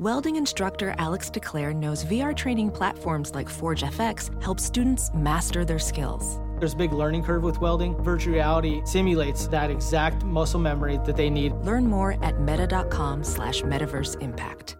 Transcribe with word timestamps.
Welding 0.00 0.36
instructor 0.36 0.94
Alex 0.96 1.28
DeClaire 1.28 1.76
knows 1.76 2.06
VR 2.06 2.34
training 2.34 2.70
platforms 2.70 3.34
like 3.34 3.50
Forge 3.50 3.82
FX 3.82 4.42
help 4.42 4.58
students 4.58 5.10
master 5.12 5.62
their 5.62 5.78
skills. 5.78 6.40
There's 6.58 6.72
a 6.72 6.76
big 6.76 6.94
learning 6.94 7.22
curve 7.22 7.42
with 7.42 7.60
welding. 7.60 8.02
Virtual 8.02 8.32
reality 8.32 8.80
simulates 8.86 9.46
that 9.48 9.70
exact 9.70 10.24
muscle 10.24 10.58
memory 10.58 10.98
that 11.04 11.18
they 11.18 11.28
need. 11.28 11.52
Learn 11.66 11.86
more 11.86 12.16
at 12.24 12.40
meta.com 12.40 13.22
slash 13.22 13.60
metaverse 13.60 14.18
impact. 14.22 14.78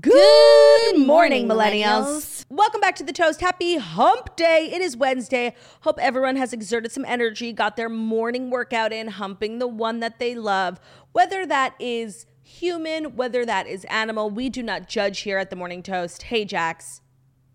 Good 0.00 0.98
morning, 0.98 1.48
millennials. 1.48 2.44
Welcome 2.48 2.80
back 2.80 2.94
to 2.96 3.02
the 3.02 3.12
Toast. 3.12 3.40
Happy 3.40 3.78
hump 3.78 4.36
day. 4.36 4.70
It 4.72 4.80
is 4.80 4.96
Wednesday. 4.96 5.56
Hope 5.80 5.98
everyone 6.00 6.36
has 6.36 6.52
exerted 6.52 6.92
some 6.92 7.04
energy, 7.04 7.52
got 7.52 7.74
their 7.74 7.88
morning 7.88 8.48
workout 8.50 8.92
in, 8.92 9.08
humping 9.08 9.58
the 9.58 9.66
one 9.66 9.98
that 9.98 10.20
they 10.20 10.36
love. 10.36 10.78
Whether 11.10 11.44
that 11.46 11.74
is 11.80 12.26
human, 12.48 13.16
whether 13.16 13.44
that 13.44 13.66
is 13.66 13.84
animal, 13.84 14.30
we 14.30 14.48
do 14.48 14.62
not 14.62 14.88
judge 14.88 15.20
here 15.20 15.38
at 15.38 15.50
the 15.50 15.56
Morning 15.56 15.82
Toast. 15.82 16.22
Hey, 16.24 16.44
Jax, 16.44 17.02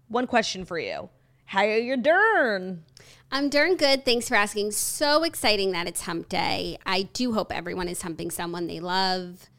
one 0.08 0.28
question 0.28 0.66
for 0.66 0.78
you. 0.78 1.10
How 1.46 1.62
are 1.62 1.78
you 1.78 1.98
doing? 1.98 2.84
I'm 3.32 3.50
doing 3.50 3.76
good. 3.76 4.06
Thanks 4.06 4.30
for 4.30 4.36
asking. 4.36 4.72
So 4.72 5.24
exciting 5.24 5.72
that 5.72 5.88
it's 5.88 6.02
hump 6.02 6.30
day. 6.30 6.78
I 6.86 7.04
do 7.14 7.34
hope 7.34 7.52
everyone 7.52 7.90
is 7.90 8.04
humping 8.04 8.30
someone 8.30 8.68
they 8.68 8.80
love 8.80 9.50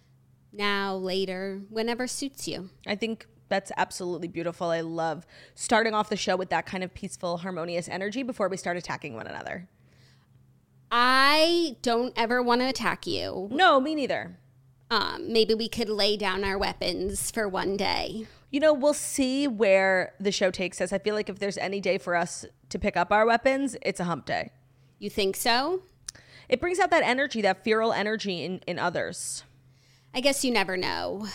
now, 0.52 0.94
later, 0.94 1.62
whenever 1.68 2.06
suits 2.06 2.46
you. 2.46 2.70
I 2.86 2.94
think 2.94 3.26
that's 3.48 3.72
absolutely 3.76 4.28
beautiful. 4.28 4.68
I 4.68 4.82
love 4.82 5.26
starting 5.54 5.94
off 5.94 6.08
the 6.08 6.16
show 6.16 6.36
with 6.36 6.50
that 6.50 6.64
kind 6.64 6.84
of 6.84 6.94
peaceful, 6.94 7.38
harmonious 7.38 7.88
energy 7.88 8.22
before 8.22 8.48
we 8.48 8.56
start 8.56 8.76
attacking 8.76 9.14
one 9.14 9.26
another. 9.26 9.68
I 10.92 11.76
don't 11.82 12.12
ever 12.16 12.40
want 12.40 12.60
to 12.60 12.68
attack 12.68 13.04
you. 13.06 13.48
No, 13.50 13.80
me 13.80 13.96
neither. 13.96 14.38
Um, 14.90 15.32
maybe 15.32 15.54
we 15.54 15.68
could 15.68 15.88
lay 15.88 16.16
down 16.16 16.44
our 16.44 16.58
weapons 16.58 17.30
for 17.30 17.48
one 17.48 17.76
day. 17.76 18.26
You 18.50 18.60
know, 18.60 18.72
we'll 18.72 18.94
see 18.94 19.48
where 19.48 20.14
the 20.20 20.30
show 20.30 20.50
takes 20.50 20.80
us. 20.80 20.92
I 20.92 20.98
feel 20.98 21.14
like 21.14 21.28
if 21.28 21.38
there's 21.38 21.58
any 21.58 21.80
day 21.80 21.98
for 21.98 22.14
us 22.14 22.44
to 22.68 22.78
pick 22.78 22.96
up 22.96 23.10
our 23.10 23.26
weapons, 23.26 23.76
it's 23.82 23.98
a 23.98 24.04
hump 24.04 24.26
day. 24.26 24.50
You 24.98 25.10
think 25.10 25.36
so? 25.36 25.82
It 26.48 26.60
brings 26.60 26.78
out 26.78 26.90
that 26.90 27.02
energy, 27.02 27.40
that 27.42 27.64
feral 27.64 27.92
energy 27.92 28.44
in, 28.44 28.60
in 28.66 28.78
others. 28.78 29.42
I 30.14 30.20
guess 30.20 30.44
you 30.44 30.52
never 30.52 30.76
know 30.76 31.26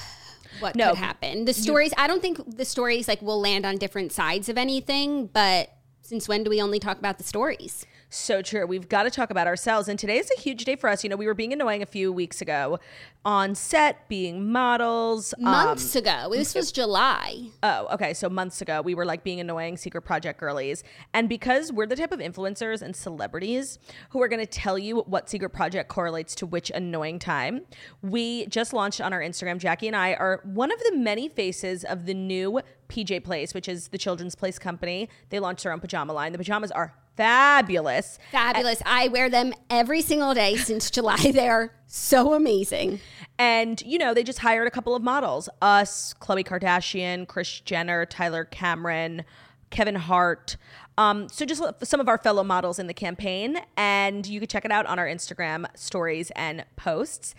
what 0.59 0.75
No. 0.75 0.89
could 0.89 0.97
happen. 1.00 1.45
The 1.45 1.53
stories, 1.53 1.92
I 1.97 2.08
don't 2.08 2.22
think 2.22 2.55
the 2.58 2.66
stories 2.66 3.08
like 3.08 3.22
will 3.22 3.42
land 3.42 3.66
on 3.66 3.77
different 3.77 4.11
sides 4.14 4.47
of 4.47 4.58
anything, 4.58 5.25
but 5.27 5.72
since 6.02 6.27
when 6.30 6.44
do 6.44 6.50
we 6.50 6.61
only 6.61 6.80
talk 6.80 6.97
about 7.00 7.17
the 7.17 7.23
stories? 7.23 7.86
So 8.11 8.41
true. 8.41 8.65
We've 8.65 8.89
got 8.89 9.03
to 9.03 9.11
talk 9.11 9.29
about 9.29 9.45
ourselves. 9.45 9.88
And 9.88 9.99
today 9.99 10.17
is 10.17 10.31
a 10.35 10.39
huge 10.41 10.65
day 10.65 10.75
for 10.75 10.89
us. 10.89 11.03
You 11.03 11.11
know, 11.11 11.15
we 11.15 11.27
were 11.27 11.35
being 11.35 11.53
annoying 11.53 11.83
a 11.83 11.85
few 11.85 12.11
weeks 12.11 12.41
ago 12.41 12.79
on 13.23 13.53
set, 13.53 14.07
being 14.09 14.52
models. 14.52 15.35
um, 15.38 15.43
Months 15.43 15.95
ago. 15.95 16.30
This 16.31 16.55
was 16.55 16.71
July. 16.71 17.49
Oh, 17.61 17.87
okay. 17.93 18.15
So 18.15 18.27
months 18.27 18.61
ago, 18.61 18.81
we 18.81 18.95
were 18.95 19.05
like 19.05 19.23
being 19.23 19.39
annoying 19.39 19.77
secret 19.77 20.02
project 20.02 20.39
girlies. 20.39 20.83
And 21.14 21.30
because 21.30 21.71
we're 21.71 21.86
the 21.86 21.95
type 21.95 22.11
of 22.11 22.19
influencers 22.19 22.81
and 22.81 22.95
celebrities 22.95 23.77
who 24.09 24.21
are 24.23 24.27
going 24.27 24.39
to 24.39 24.48
tell 24.48 24.80
you 24.80 25.02
what 25.02 25.30
secret 25.30 25.52
project 25.52 25.87
correlates 25.89 26.33
to 26.36 26.48
which 26.48 26.71
annoying 26.71 27.19
time, 27.19 27.61
we 28.02 28.48
just 28.48 28.73
launched 28.73 29.02
on 29.02 29.14
our 29.14 29.21
Instagram. 29.21 29.59
Jackie 29.59 29.86
and 29.86 29.95
I 29.95 30.14
are 30.15 30.42
one 30.45 30.71
of 30.71 30.80
the 30.80 30.95
many 30.98 31.30
faces 31.30 31.83
of 31.83 32.08
the 32.08 32.15
new 32.15 32.59
PJ 32.87 33.23
Place, 33.23 33.53
which 33.53 33.67
is 33.69 33.89
the 33.89 33.99
children's 33.99 34.33
place 34.33 34.58
company. 34.58 35.09
They 35.30 35.39
launched 35.39 35.61
their 35.61 35.73
own 35.73 35.80
pajama 35.80 36.11
line. 36.11 36.31
The 36.31 36.39
pajamas 36.39 36.71
are 36.71 36.95
fabulous. 37.19 38.17
Fabulous. 38.31 38.81
I 38.85 39.09
wear 39.09 39.30
them 39.30 39.53
every 39.69 40.02
single 40.02 40.33
day 40.33 40.55
since 40.55 40.89
July. 40.99 41.17
They 41.17 41.49
are 41.49 41.73
so 41.85 42.33
amazing. 42.33 43.02
And, 43.37 43.81
you 43.81 43.97
know, 43.97 44.13
they 44.13 44.23
just 44.23 44.39
hired 44.39 44.67
a 44.67 44.71
couple 44.71 44.95
of 44.95 45.03
models 45.03 45.49
us, 45.61 46.13
Khloe 46.21 46.45
Kardashian, 46.45 47.27
Kris 47.27 47.59
Jenner, 47.59 48.05
Tyler 48.05 48.45
Cameron, 48.45 49.25
Kevin 49.69 49.95
Hart. 49.95 50.55
Um, 50.97 51.27
so 51.30 51.45
just 51.45 51.61
some 51.83 51.99
of 51.99 52.07
our 52.07 52.17
fellow 52.17 52.43
models 52.43 52.80
in 52.80 52.87
the 52.87 52.93
campaign. 52.93 53.57
And 53.75 54.25
you 54.25 54.39
can 54.39 54.47
check 54.47 54.63
it 54.63 54.71
out 54.71 54.86
on 54.86 54.97
our 54.97 55.07
Instagram 55.07 55.65
stories 55.77 56.31
and 56.37 56.65
posts. 56.77 57.36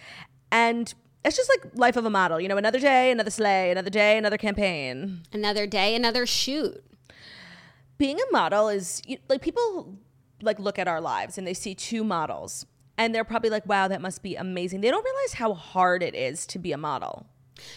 And 0.52 0.92
it's 1.24 1.36
just 1.36 1.50
like 1.50 1.74
life 1.74 1.96
of 1.96 2.04
a 2.04 2.10
model, 2.10 2.38
you 2.38 2.48
know, 2.48 2.56
another 2.58 2.80
day, 2.80 3.10
another 3.10 3.30
sleigh, 3.30 3.70
another 3.70 3.90
day, 3.90 4.18
another 4.18 4.38
campaign. 4.38 5.22
Another 5.32 5.66
day, 5.66 5.94
another 5.94 6.26
shoot. 6.26 6.82
Being 8.00 8.18
a 8.18 8.32
model 8.32 8.68
is 8.68 9.00
you- 9.06 9.18
like 9.28 9.40
people 9.42 9.96
like 10.42 10.58
look 10.58 10.78
at 10.78 10.88
our 10.88 11.00
lives 11.00 11.38
and 11.38 11.46
they 11.46 11.54
see 11.54 11.74
two 11.74 12.02
models 12.02 12.66
and 12.98 13.14
they're 13.14 13.24
probably 13.24 13.50
like 13.50 13.66
wow 13.66 13.86
that 13.86 14.00
must 14.00 14.22
be 14.22 14.34
amazing 14.36 14.80
they 14.80 14.90
don't 14.90 15.04
realize 15.04 15.34
how 15.34 15.52
hard 15.54 16.02
it 16.02 16.14
is 16.14 16.46
to 16.46 16.58
be 16.58 16.72
a 16.72 16.78
model 16.78 17.26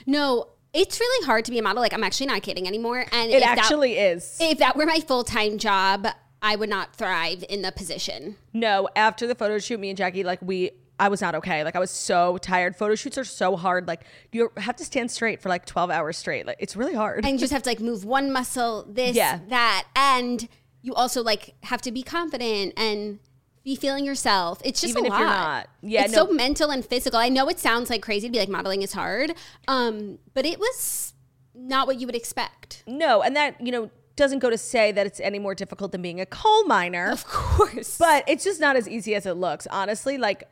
No, 0.07 0.47
it's 0.73 0.99
really 0.99 1.25
hard 1.27 1.43
to 1.45 1.51
be 1.51 1.59
a 1.59 1.61
model. 1.61 1.81
Like 1.81 1.93
I'm 1.93 2.03
actually 2.05 2.27
not 2.27 2.41
kidding 2.41 2.65
anymore. 2.67 3.05
And 3.11 3.29
it 3.31 3.35
if 3.35 3.41
that- 3.43 3.57
actually 3.59 3.93
is 3.97 4.37
if 4.41 4.57
that 4.59 4.75
were 4.77 4.85
my 4.87 4.99
full 5.01 5.23
time 5.23 5.57
job, 5.57 6.07
I 6.41 6.55
would 6.55 6.69
not 6.69 6.95
thrive 6.95 7.43
in 7.49 7.61
the 7.61 7.71
position. 7.71 8.37
no 8.53 8.87
after 8.95 9.27
the 9.27 9.35
photo 9.35 9.59
shoot 9.59 9.79
me 9.79 9.89
and 9.89 9.97
jackie 9.97 10.23
like 10.23 10.41
we 10.41 10.71
i 10.99 11.07
was 11.07 11.21
not 11.21 11.35
okay 11.35 11.63
like 11.63 11.75
i 11.75 11.79
was 11.79 11.89
so 11.91 12.37
tired 12.37 12.75
photo 12.75 12.93
shoots 12.95 13.17
are 13.17 13.23
so 13.23 13.55
hard 13.55 13.87
like 13.87 14.01
you 14.31 14.51
have 14.57 14.75
to 14.75 14.85
stand 14.85 15.09
straight 15.09 15.41
for 15.41 15.49
like 15.49 15.65
12 15.65 15.89
hours 15.89 16.17
straight 16.17 16.45
like 16.45 16.57
it's 16.59 16.75
really 16.75 16.93
hard 16.93 17.25
And 17.25 17.33
you 17.33 17.39
just 17.39 17.51
have 17.53 17.63
to 17.63 17.69
like 17.69 17.79
move 17.79 18.05
one 18.05 18.31
muscle, 18.31 18.85
this, 18.89 19.15
Yeah. 19.15 19.39
that. 19.49 19.85
And 19.95 20.47
you 20.81 20.93
also 20.93 21.23
like 21.23 21.55
have 21.63 21.81
to 21.81 21.91
be 21.91 22.03
confident 22.03 22.73
and 22.77 23.19
be 23.63 23.75
feeling 23.77 24.05
yourself. 24.05 24.61
It's 24.65 24.81
just 24.81 24.91
Even 24.91 25.05
a 25.05 25.07
if 25.07 25.11
lot. 25.13 25.19
you're 25.19 25.27
not. 25.27 25.69
Yeah, 25.81 26.03
it's 26.03 26.13
no. 26.13 26.25
so 26.27 26.31
mental 26.33 26.69
and 26.69 26.85
physical. 26.85 27.17
I 27.19 27.29
know 27.29 27.47
it 27.47 27.59
sounds 27.59 27.89
like 27.89 28.01
crazy 28.01 28.27
to 28.27 28.31
be 28.31 28.37
like 28.39 28.49
modeling 28.49 28.81
is 28.81 28.91
hard, 28.93 29.33
um, 29.69 30.19
but 30.33 30.45
it 30.45 30.59
was 30.59 31.13
not 31.55 31.87
what 31.87 31.99
you 31.99 32.05
would 32.07 32.15
expect. 32.15 32.83
no 32.87 33.21
and 33.21 33.35
that 33.35 33.59
you 33.65 33.71
know 33.71 33.89
doesn't 34.15 34.39
go 34.39 34.49
to 34.49 34.57
say 34.59 34.91
that 34.91 35.07
it's 35.07 35.19
any 35.21 35.39
more 35.39 35.55
difficult 35.55 35.91
than 35.91 36.01
being 36.01 36.21
a 36.21 36.25
coal 36.27 36.65
miner 36.65 37.09
Of 37.09 37.25
course, 37.25 37.97
but 37.97 38.23
it's 38.27 38.43
just 38.43 38.59
not 38.61 38.75
as 38.75 38.87
easy 38.87 39.15
as 39.15 39.25
it 39.25 39.33
looks 39.37 39.65
honestly 39.71 40.17
like 40.19 40.43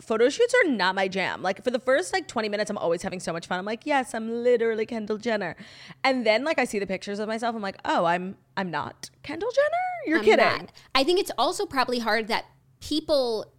photo 0.00 0.28
shoots 0.28 0.54
are 0.64 0.70
not 0.70 0.94
my 0.94 1.08
jam 1.08 1.42
like 1.42 1.62
for 1.64 1.70
the 1.70 1.78
first 1.78 2.12
like 2.12 2.26
20 2.28 2.48
minutes 2.48 2.70
i'm 2.70 2.78
always 2.78 3.02
having 3.02 3.20
so 3.20 3.32
much 3.32 3.46
fun 3.46 3.58
i'm 3.58 3.64
like 3.64 3.84
yes 3.84 4.14
i'm 4.14 4.42
literally 4.44 4.86
kendall 4.86 5.18
jenner 5.18 5.56
and 6.04 6.24
then 6.26 6.44
like 6.44 6.58
i 6.58 6.64
see 6.64 6.78
the 6.78 6.86
pictures 6.86 7.18
of 7.18 7.28
myself 7.28 7.54
i'm 7.54 7.62
like 7.62 7.78
oh 7.84 8.04
i'm 8.04 8.36
i'm 8.56 8.70
not 8.70 9.10
kendall 9.22 9.50
jenner 9.50 10.06
you're 10.06 10.18
I'm 10.18 10.24
kidding 10.24 10.44
not. 10.44 10.72
I 10.94 11.04
think 11.04 11.20
it's 11.20 11.32
also 11.36 11.66
probably 11.66 11.98
hard 11.98 12.28
that 12.28 12.46
people 12.80 13.52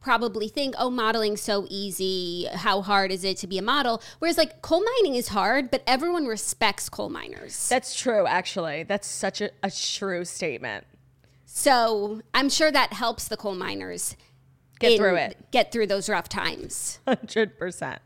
probably 0.00 0.48
think, 0.48 0.74
oh, 0.78 0.90
modeling's 0.90 1.40
so 1.40 1.64
easy. 1.70 2.48
How 2.52 2.82
hard 2.82 3.12
is 3.12 3.22
it 3.22 3.36
to 3.38 3.46
be 3.46 3.56
a 3.58 3.62
model? 3.62 4.02
Whereas 4.18 4.36
like 4.36 4.60
coal 4.60 4.82
mining 4.82 5.14
is 5.14 5.28
hard, 5.28 5.70
but 5.70 5.82
everyone 5.86 6.26
respects 6.26 6.88
coal 6.88 7.08
miners. 7.08 7.68
that's 7.68 7.94
true 7.94 8.26
actually 8.26 8.82
that's 8.82 9.06
such 9.06 9.40
a, 9.40 9.50
a 9.62 9.70
true 9.70 10.24
statement 10.24 10.84
So 11.44 12.20
I'm 12.34 12.48
sure 12.48 12.72
that 12.72 12.92
helps 12.94 13.28
the 13.28 13.36
coal 13.36 13.54
miners 13.54 14.16
Get 14.82 14.98
through 14.98 15.16
it. 15.16 15.36
Get 15.50 15.72
through 15.72 15.86
those 15.86 16.08
rough 16.08 16.28
times. 16.28 17.00
100% 17.06 17.98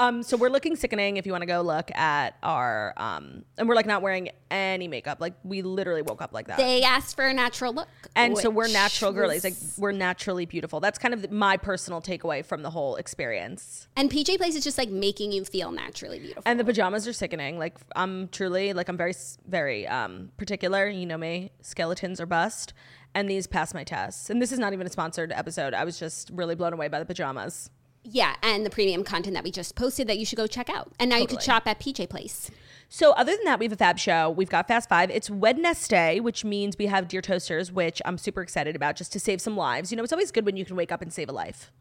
um 0.00 0.24
so 0.24 0.36
we're 0.36 0.48
looking 0.48 0.74
sickening 0.74 1.16
if 1.16 1.26
you 1.26 1.30
want 1.32 1.42
to 1.42 1.46
go 1.46 1.60
look 1.60 1.88
at 1.94 2.36
our 2.42 2.92
um 2.96 3.44
and 3.56 3.68
we're 3.68 3.76
like 3.76 3.86
not 3.86 4.02
wearing 4.02 4.28
any 4.50 4.88
makeup 4.88 5.20
like 5.20 5.34
we 5.44 5.62
literally 5.62 6.02
woke 6.02 6.20
up 6.20 6.32
like 6.32 6.48
that 6.48 6.56
They 6.56 6.82
asked 6.82 7.14
for 7.14 7.24
a 7.26 7.32
natural 7.32 7.72
look. 7.72 7.86
and 8.16 8.36
so 8.36 8.50
we're 8.50 8.66
natural 8.66 9.12
girlies 9.12 9.44
like 9.44 9.54
we're 9.78 9.92
naturally 9.92 10.44
beautiful 10.44 10.80
that's 10.80 10.98
kind 10.98 11.14
of 11.14 11.30
my 11.30 11.56
personal 11.56 12.00
takeaway 12.02 12.44
from 12.44 12.62
the 12.62 12.70
whole 12.70 12.96
experience 12.96 13.86
and 13.96 14.10
PJ 14.10 14.38
Place 14.38 14.56
is 14.56 14.64
just 14.64 14.76
like 14.76 14.90
making 14.90 15.30
you 15.30 15.44
feel 15.44 15.70
naturally 15.70 16.18
beautiful. 16.18 16.42
and 16.46 16.58
the 16.58 16.64
pajamas 16.64 17.06
are 17.06 17.12
sickening 17.12 17.56
like 17.56 17.76
i'm 17.94 18.26
truly 18.28 18.72
like 18.72 18.88
i'm 18.88 18.96
very 18.96 19.14
very 19.46 19.86
um 19.86 20.30
particular 20.36 20.88
you 20.88 21.06
know 21.06 21.16
me 21.16 21.52
skeletons 21.60 22.20
are 22.20 22.26
bust 22.26 22.72
and 23.14 23.28
these 23.28 23.46
pass 23.46 23.74
my 23.74 23.84
tests 23.84 24.30
and 24.30 24.40
this 24.40 24.52
is 24.52 24.58
not 24.58 24.72
even 24.72 24.86
a 24.86 24.90
sponsored 24.90 25.32
episode 25.32 25.74
i 25.74 25.84
was 25.84 25.98
just 25.98 26.30
really 26.32 26.54
blown 26.54 26.72
away 26.72 26.88
by 26.88 26.98
the 26.98 27.06
pajamas 27.06 27.70
yeah, 28.06 28.36
and 28.42 28.66
the 28.66 28.70
premium 28.70 29.02
content 29.02 29.32
that 29.32 29.44
we 29.44 29.50
just 29.50 29.74
posted 29.74 30.08
that 30.08 30.18
you 30.18 30.26
should 30.26 30.36
go 30.36 30.46
check 30.46 30.68
out. 30.68 30.92
And 31.00 31.08
now 31.08 31.16
you 31.16 31.26
can 31.26 31.38
shop 31.38 31.66
at 31.66 31.80
PJ 31.80 32.10
Place. 32.10 32.50
So 32.90 33.12
other 33.12 33.34
than 33.34 33.44
that, 33.46 33.58
we 33.58 33.64
have 33.64 33.72
a 33.72 33.76
fab 33.76 33.98
show. 33.98 34.30
We've 34.30 34.50
got 34.50 34.68
Fast 34.68 34.90
Five. 34.90 35.10
It's 35.10 35.30
Wednesday, 35.30 36.20
which 36.20 36.44
means 36.44 36.76
we 36.78 36.86
have 36.86 37.08
Dear 37.08 37.22
Toasters, 37.22 37.72
which 37.72 38.02
I'm 38.04 38.18
super 38.18 38.42
excited 38.42 38.76
about 38.76 38.96
just 38.96 39.10
to 39.14 39.20
save 39.20 39.40
some 39.40 39.56
lives. 39.56 39.90
You 39.90 39.96
know, 39.96 40.04
it's 40.04 40.12
always 40.12 40.30
good 40.30 40.44
when 40.44 40.56
you 40.56 40.66
can 40.66 40.76
wake 40.76 40.92
up 40.92 41.00
and 41.00 41.10
save 41.12 41.30
a 41.30 41.32
life. 41.32 41.72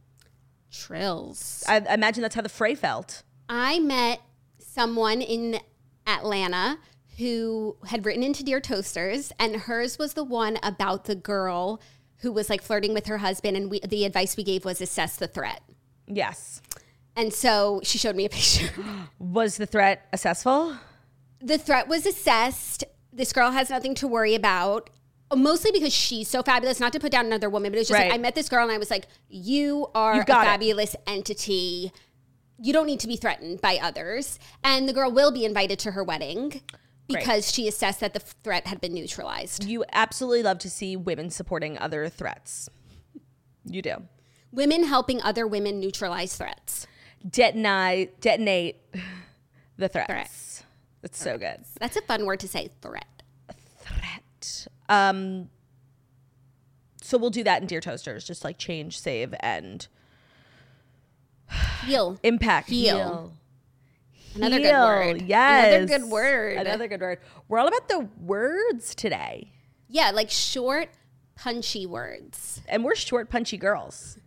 Trills. 0.72 1.64
I, 1.68 1.82
I 1.88 1.94
imagine 1.94 2.22
that's 2.22 2.36
how 2.36 2.42
the 2.42 2.50
fray 2.50 2.74
felt. 2.74 3.24
I 3.50 3.80
met 3.80 4.22
someone 4.60 5.22
in 5.22 5.60
Atlanta 6.08 6.80
who 7.18 7.76
had 7.88 8.06
written 8.06 8.24
into 8.24 8.44
Dear 8.44 8.60
Toasters, 8.60 9.32
and 9.40 9.56
hers 9.56 9.98
was 9.98 10.14
the 10.14 10.24
one 10.24 10.58
about 10.64 11.06
the 11.06 11.16
girl 11.16 11.82
who 12.18 12.32
was 12.32 12.50
like 12.50 12.62
flirting 12.62 12.94
with 12.94 13.08
her 13.08 13.18
husband, 13.20 13.58
and 13.58 13.70
we, 13.70 13.80
the 13.82 14.06
advice 14.06 14.38
we 14.38 14.44
gave 14.44 14.66
was 14.66 14.82
assess 14.82 15.18
the 15.18 15.28
threat. 15.28 15.62
Yes. 16.08 16.62
And 17.16 17.34
so 17.34 17.82
she 17.84 17.98
showed 17.98 18.16
me 18.16 18.26
a 18.26 18.30
picture. 18.30 18.70
Was 19.20 19.58
the 19.58 19.66
threat 19.68 20.08
assessful? 20.12 20.76
the 21.40 21.58
threat 21.58 21.88
was 21.90 22.06
assessed. 22.06 22.86
This 23.12 23.34
girl 23.34 23.52
has 23.52 23.70
nothing 23.70 23.94
to 23.96 24.08
worry 24.08 24.34
about. 24.34 24.90
Mostly 25.36 25.72
because 25.72 25.94
she's 25.94 26.28
so 26.30 26.42
fabulous, 26.42 26.80
not 26.80 26.94
to 26.94 27.00
put 27.00 27.12
down 27.12 27.26
another 27.26 27.50
woman, 27.50 27.72
but 27.72 27.76
it 27.76 27.82
was 27.82 27.88
just 27.90 28.00
Right. 28.00 28.10
like 28.10 28.16
I 28.16 28.22
met 28.22 28.34
this 28.34 28.48
girl 28.50 28.64
and 28.64 28.72
I 28.72 28.78
was 28.78 28.90
like, 28.90 29.08
You 29.30 29.88
are 29.94 30.22
a 30.22 30.26
got 30.26 30.44
it. 30.44 30.50
fabulous 30.50 30.96
entity. 31.06 31.92
You 32.60 32.72
don't 32.72 32.86
need 32.86 33.00
to 33.02 33.08
be 33.08 33.16
threatened 33.18 33.60
by 33.62 33.78
others. 33.82 34.40
And 34.64 34.88
the 34.88 34.94
girl 34.94 35.12
will 35.12 35.32
be 35.32 35.44
invited 35.44 35.80
to 35.80 35.92
her 35.92 36.04
wedding 36.04 36.62
because 37.08 37.52
she 37.52 37.68
assessed 37.68 38.00
that 38.00 38.14
the 38.14 38.20
threat 38.20 38.68
had 38.68 38.82
been 38.82 38.94
neutralized. 38.94 39.64
You 39.64 39.84
absolutely 39.92 40.44
love 40.44 40.60
to 40.60 40.70
see 40.70 40.96
women 40.96 41.30
supporting 41.30 41.78
other 41.78 42.10
threats. 42.10 42.70
You 43.66 43.82
do. 43.82 44.04
Women 44.52 44.84
helping 44.84 45.22
other 45.22 45.48
women 45.48 45.80
neutralize 45.80 46.36
threats. 46.36 46.88
Detonate, 47.28 48.20
detonate 48.22 48.78
the 49.78 49.90
threats. 49.90 50.08
Threat. 50.08 50.66
That's 51.02 51.22
so 51.22 51.38
good. 51.38 51.64
That's 51.80 51.98
a 51.98 52.02
fun 52.02 52.26
word 52.26 52.40
to 52.42 52.48
say, 52.48 52.70
threat. 52.82 53.24
Threat. 53.80 54.68
Um. 54.90 55.50
So 57.02 57.18
we'll 57.18 57.32
do 57.32 57.44
that 57.44 57.62
in 57.62 57.68
Dear 57.68 57.82
Toasters. 57.82 58.24
Just 58.24 58.46
like 58.46 58.58
change, 58.58 58.98
save, 58.98 59.34
and 59.42 59.86
Heal. 61.86 62.18
impact. 62.24 62.70
Heal. 62.70 63.34
Another 64.36 64.60
good 64.60 64.74
word. 64.74 65.22
Yes. 65.24 65.74
Another 65.76 66.00
good 66.00 66.10
word. 66.10 66.58
Another 66.58 66.88
good 66.88 67.02
word. 67.02 67.20
We're 67.48 67.60
all 67.60 67.68
about 67.68 67.88
the 67.88 68.10
words 68.20 68.96
today. 68.96 69.52
Yeah, 69.88 70.12
like 70.12 70.30
short, 70.30 70.90
punchy 71.36 71.86
words. 71.86 72.62
And 72.68 72.84
we're 72.84 72.96
short, 72.96 73.30
punchy 73.30 73.58
girls. 73.58 74.18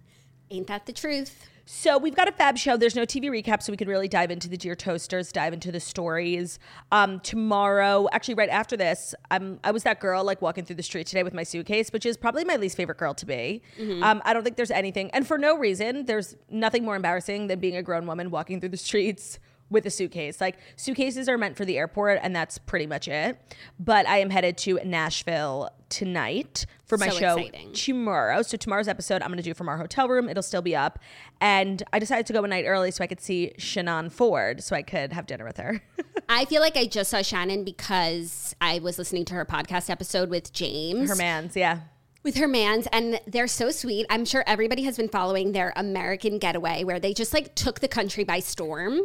Ain't 0.50 0.68
that 0.68 0.86
the 0.86 0.92
truth? 0.92 1.48
So 1.68 1.98
we've 1.98 2.14
got 2.14 2.28
a 2.28 2.32
fab 2.32 2.56
show. 2.56 2.76
There's 2.76 2.94
no 2.94 3.02
TV 3.02 3.24
recap, 3.24 3.60
so 3.60 3.72
we 3.72 3.76
can 3.76 3.88
really 3.88 4.06
dive 4.06 4.30
into 4.30 4.48
the 4.48 4.56
Dear 4.56 4.76
Toasters, 4.76 5.32
dive 5.32 5.52
into 5.52 5.72
the 5.72 5.80
stories. 5.80 6.60
Um, 6.92 7.18
tomorrow, 7.18 8.08
actually, 8.12 8.34
right 8.34 8.48
after 8.48 8.76
this, 8.76 9.16
I'm 9.32 9.58
I 9.64 9.72
was 9.72 9.82
that 9.82 9.98
girl 9.98 10.22
like 10.22 10.40
walking 10.40 10.64
through 10.64 10.76
the 10.76 10.84
street 10.84 11.08
today 11.08 11.24
with 11.24 11.34
my 11.34 11.42
suitcase, 11.42 11.90
which 11.92 12.06
is 12.06 12.16
probably 12.16 12.44
my 12.44 12.54
least 12.54 12.76
favorite 12.76 12.98
girl 12.98 13.14
to 13.14 13.26
be. 13.26 13.62
Um, 14.04 14.22
I 14.24 14.32
don't 14.32 14.44
think 14.44 14.54
there's 14.54 14.70
anything, 14.70 15.10
and 15.10 15.26
for 15.26 15.38
no 15.38 15.58
reason, 15.58 16.04
there's 16.04 16.36
nothing 16.48 16.84
more 16.84 16.94
embarrassing 16.94 17.48
than 17.48 17.58
being 17.58 17.76
a 17.76 17.82
grown 17.82 18.06
woman 18.06 18.30
walking 18.30 18.60
through 18.60 18.68
the 18.68 18.76
streets 18.76 19.40
with 19.70 19.86
a 19.86 19.90
suitcase. 19.90 20.40
Like 20.40 20.58
suitcases 20.76 21.28
are 21.28 21.38
meant 21.38 21.56
for 21.56 21.64
the 21.64 21.76
airport, 21.78 22.20
and 22.22 22.34
that's 22.34 22.58
pretty 22.58 22.86
much 22.86 23.08
it. 23.08 23.38
But 23.78 24.06
I 24.08 24.18
am 24.18 24.30
headed 24.30 24.56
to 24.58 24.78
Nashville 24.84 25.70
tonight 25.88 26.66
for 26.84 26.98
my 26.98 27.08
So 27.08 27.18
show 27.18 27.36
exciting. 27.38 27.72
tomorrow. 27.72 28.42
So 28.42 28.56
tomorrow's 28.56 28.88
episode 28.88 29.22
I'm 29.22 29.28
going 29.28 29.38
to 29.38 29.42
do 29.42 29.54
from 29.54 29.68
our 29.68 29.76
hotel 29.76 30.08
room. 30.08 30.28
It'll 30.28 30.42
still 30.42 30.62
be 30.62 30.74
up. 30.76 30.98
And 31.40 31.82
I 31.92 31.98
decided 31.98 32.26
to 32.26 32.32
go 32.32 32.42
a 32.44 32.48
night 32.48 32.64
early 32.66 32.90
so 32.90 33.04
I 33.04 33.06
could 33.06 33.20
see 33.20 33.52
Shannon 33.58 34.10
Ford 34.10 34.62
so 34.62 34.74
I 34.74 34.82
could 34.82 35.12
have 35.12 35.26
dinner 35.26 35.44
with 35.44 35.58
her. 35.58 35.82
I 36.28 36.44
feel 36.44 36.60
like 36.60 36.76
I 36.76 36.86
just 36.86 37.10
saw 37.10 37.22
Shannon 37.22 37.64
because 37.64 38.54
I 38.60 38.78
was 38.80 38.98
listening 38.98 39.24
to 39.26 39.34
her 39.34 39.44
podcast 39.44 39.90
episode 39.90 40.28
with 40.30 40.52
James. 40.52 41.08
her 41.08 41.16
man's, 41.16 41.54
yeah. 41.56 41.80
with 42.24 42.36
her 42.36 42.48
mans 42.48 42.88
and 42.92 43.20
they're 43.26 43.46
so 43.46 43.70
sweet. 43.70 44.06
I'm 44.10 44.24
sure 44.24 44.42
everybody 44.46 44.82
has 44.82 44.96
been 44.96 45.08
following 45.08 45.52
their 45.52 45.72
American 45.76 46.38
getaway 46.38 46.82
where 46.82 46.98
they 46.98 47.14
just 47.14 47.32
like 47.32 47.54
took 47.54 47.78
the 47.80 47.88
country 47.88 48.24
by 48.24 48.40
storm. 48.40 49.02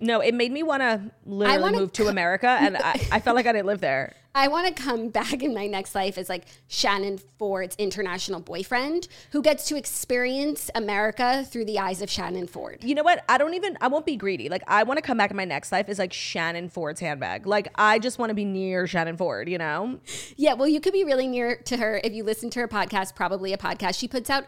No, 0.00 0.20
it 0.20 0.34
made 0.34 0.52
me 0.52 0.62
want 0.62 0.82
to 0.82 1.10
literally 1.24 1.72
move 1.72 1.92
to 1.94 2.08
America 2.08 2.48
and 2.48 2.76
I, 2.76 3.00
I 3.12 3.20
felt 3.20 3.36
like 3.36 3.46
I 3.46 3.52
didn't 3.52 3.66
live 3.66 3.80
there. 3.80 4.14
I 4.36 4.48
want 4.48 4.66
to 4.66 4.82
come 4.82 5.10
back 5.10 5.44
in 5.44 5.54
my 5.54 5.68
next 5.68 5.94
life 5.94 6.18
as 6.18 6.28
like 6.28 6.46
Shannon 6.66 7.20
Ford's 7.38 7.76
international 7.76 8.40
boyfriend 8.40 9.06
who 9.30 9.40
gets 9.40 9.68
to 9.68 9.76
experience 9.76 10.72
America 10.74 11.44
through 11.48 11.66
the 11.66 11.78
eyes 11.78 12.02
of 12.02 12.10
Shannon 12.10 12.48
Ford. 12.48 12.82
You 12.82 12.96
know 12.96 13.04
what? 13.04 13.24
I 13.28 13.38
don't 13.38 13.54
even, 13.54 13.78
I 13.80 13.86
won't 13.86 14.04
be 14.04 14.16
greedy. 14.16 14.48
Like, 14.48 14.64
I 14.66 14.82
want 14.82 14.98
to 14.98 15.02
come 15.02 15.16
back 15.16 15.30
in 15.30 15.36
my 15.36 15.44
next 15.44 15.70
life 15.70 15.88
as 15.88 16.00
like 16.00 16.12
Shannon 16.12 16.68
Ford's 16.68 16.98
handbag. 16.98 17.46
Like, 17.46 17.68
I 17.76 18.00
just 18.00 18.18
want 18.18 18.30
to 18.30 18.34
be 18.34 18.44
near 18.44 18.88
Shannon 18.88 19.16
Ford, 19.16 19.48
you 19.48 19.58
know? 19.58 20.00
Yeah, 20.36 20.54
well, 20.54 20.66
you 20.66 20.80
could 20.80 20.92
be 20.92 21.04
really 21.04 21.28
near 21.28 21.54
to 21.66 21.76
her 21.76 22.00
if 22.02 22.12
you 22.12 22.24
listen 22.24 22.50
to 22.50 22.60
her 22.60 22.68
podcast, 22.68 23.14
probably 23.14 23.52
a 23.52 23.58
podcast. 23.58 23.96
She 23.96 24.08
puts 24.08 24.30
out 24.30 24.46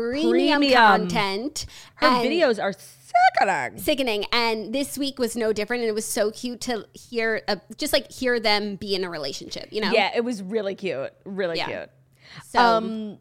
premium, 0.00 0.30
Premium. 0.60 0.74
content. 0.82 1.66
Her 1.96 2.06
and- 2.08 2.26
videos 2.26 2.62
are 2.62 2.72
sickening. 3.38 3.78
sickening 3.78 4.24
and 4.32 4.74
this 4.74 4.96
week 4.96 5.18
was 5.18 5.36
no 5.36 5.52
different 5.52 5.82
and 5.82 5.88
it 5.90 5.94
was 5.94 6.04
so 6.06 6.30
cute 6.30 6.60
to 6.62 6.86
hear 6.94 7.42
uh, 7.48 7.56
just 7.76 7.92
like 7.92 8.10
hear 8.10 8.40
them 8.40 8.76
be 8.76 8.94
in 8.94 9.04
a 9.04 9.10
relationship 9.10 9.68
you 9.70 9.80
know 9.82 9.90
Yeah, 9.90 10.10
it 10.14 10.22
was 10.24 10.42
really 10.42 10.74
cute. 10.74 11.10
Really 11.24 11.58
Yeah. 11.58 11.66
cute. 11.66 11.90
so 12.48 12.58
Um, 12.58 13.18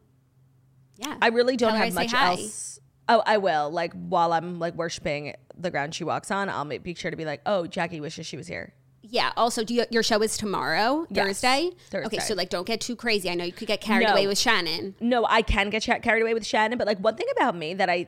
yeah 0.97 1.17
I 1.21 1.27
really 1.27 1.57
don't 1.57 1.71
Tell 1.71 1.79
have 1.79 1.93
much 1.93 2.13
else. 2.13 2.79
Oh, 3.09 3.21
I 3.25 3.37
will. 3.37 3.69
Like 3.69 3.91
while 3.93 4.31
I'm 4.31 4.59
like 4.59 4.75
worshiping 4.75 5.33
the 5.57 5.69
ground 5.71 5.93
she 5.93 6.03
walks 6.05 6.31
on, 6.31 6.47
I'll 6.49 6.63
make, 6.63 6.83
be 6.83 6.93
sure 6.93 7.11
to 7.11 7.17
be 7.17 7.25
like, 7.25 7.41
"Oh, 7.45 7.67
Jackie 7.67 7.99
wishes 7.99 8.25
she 8.25 8.37
was 8.37 8.47
here." 8.47 8.73
Yeah 9.03 9.31
also 9.35 9.63
do 9.63 9.73
you, 9.73 9.85
your 9.89 10.03
show 10.03 10.21
is 10.21 10.37
tomorrow 10.37 11.05
Yes, 11.09 11.41
thursday? 11.41 11.71
okay 11.93 12.19
so 12.19 12.35
like 12.35 12.49
don't 12.49 12.67
get 12.67 12.79
too 12.81 12.95
crazy 12.95 13.29
i 13.29 13.33
know 13.33 13.43
you 13.43 13.51
could 13.51 13.67
get 13.67 13.81
carried 13.81 14.05
No. 14.05 14.11
away 14.13 14.27
with 14.27 14.37
shannon 14.37 14.95
No, 14.99 15.25
I 15.25 15.41
can 15.41 15.69
get 15.71 15.83
carried 16.03 16.21
away 16.21 16.33
with 16.33 16.45
Shannon, 16.45 16.77
but 16.77 16.85
like 16.87 16.99
one 16.99 17.15
thing 17.15 17.27
about 17.35 17.55
me 17.55 17.73
that 17.73 17.89
I 17.89 18.07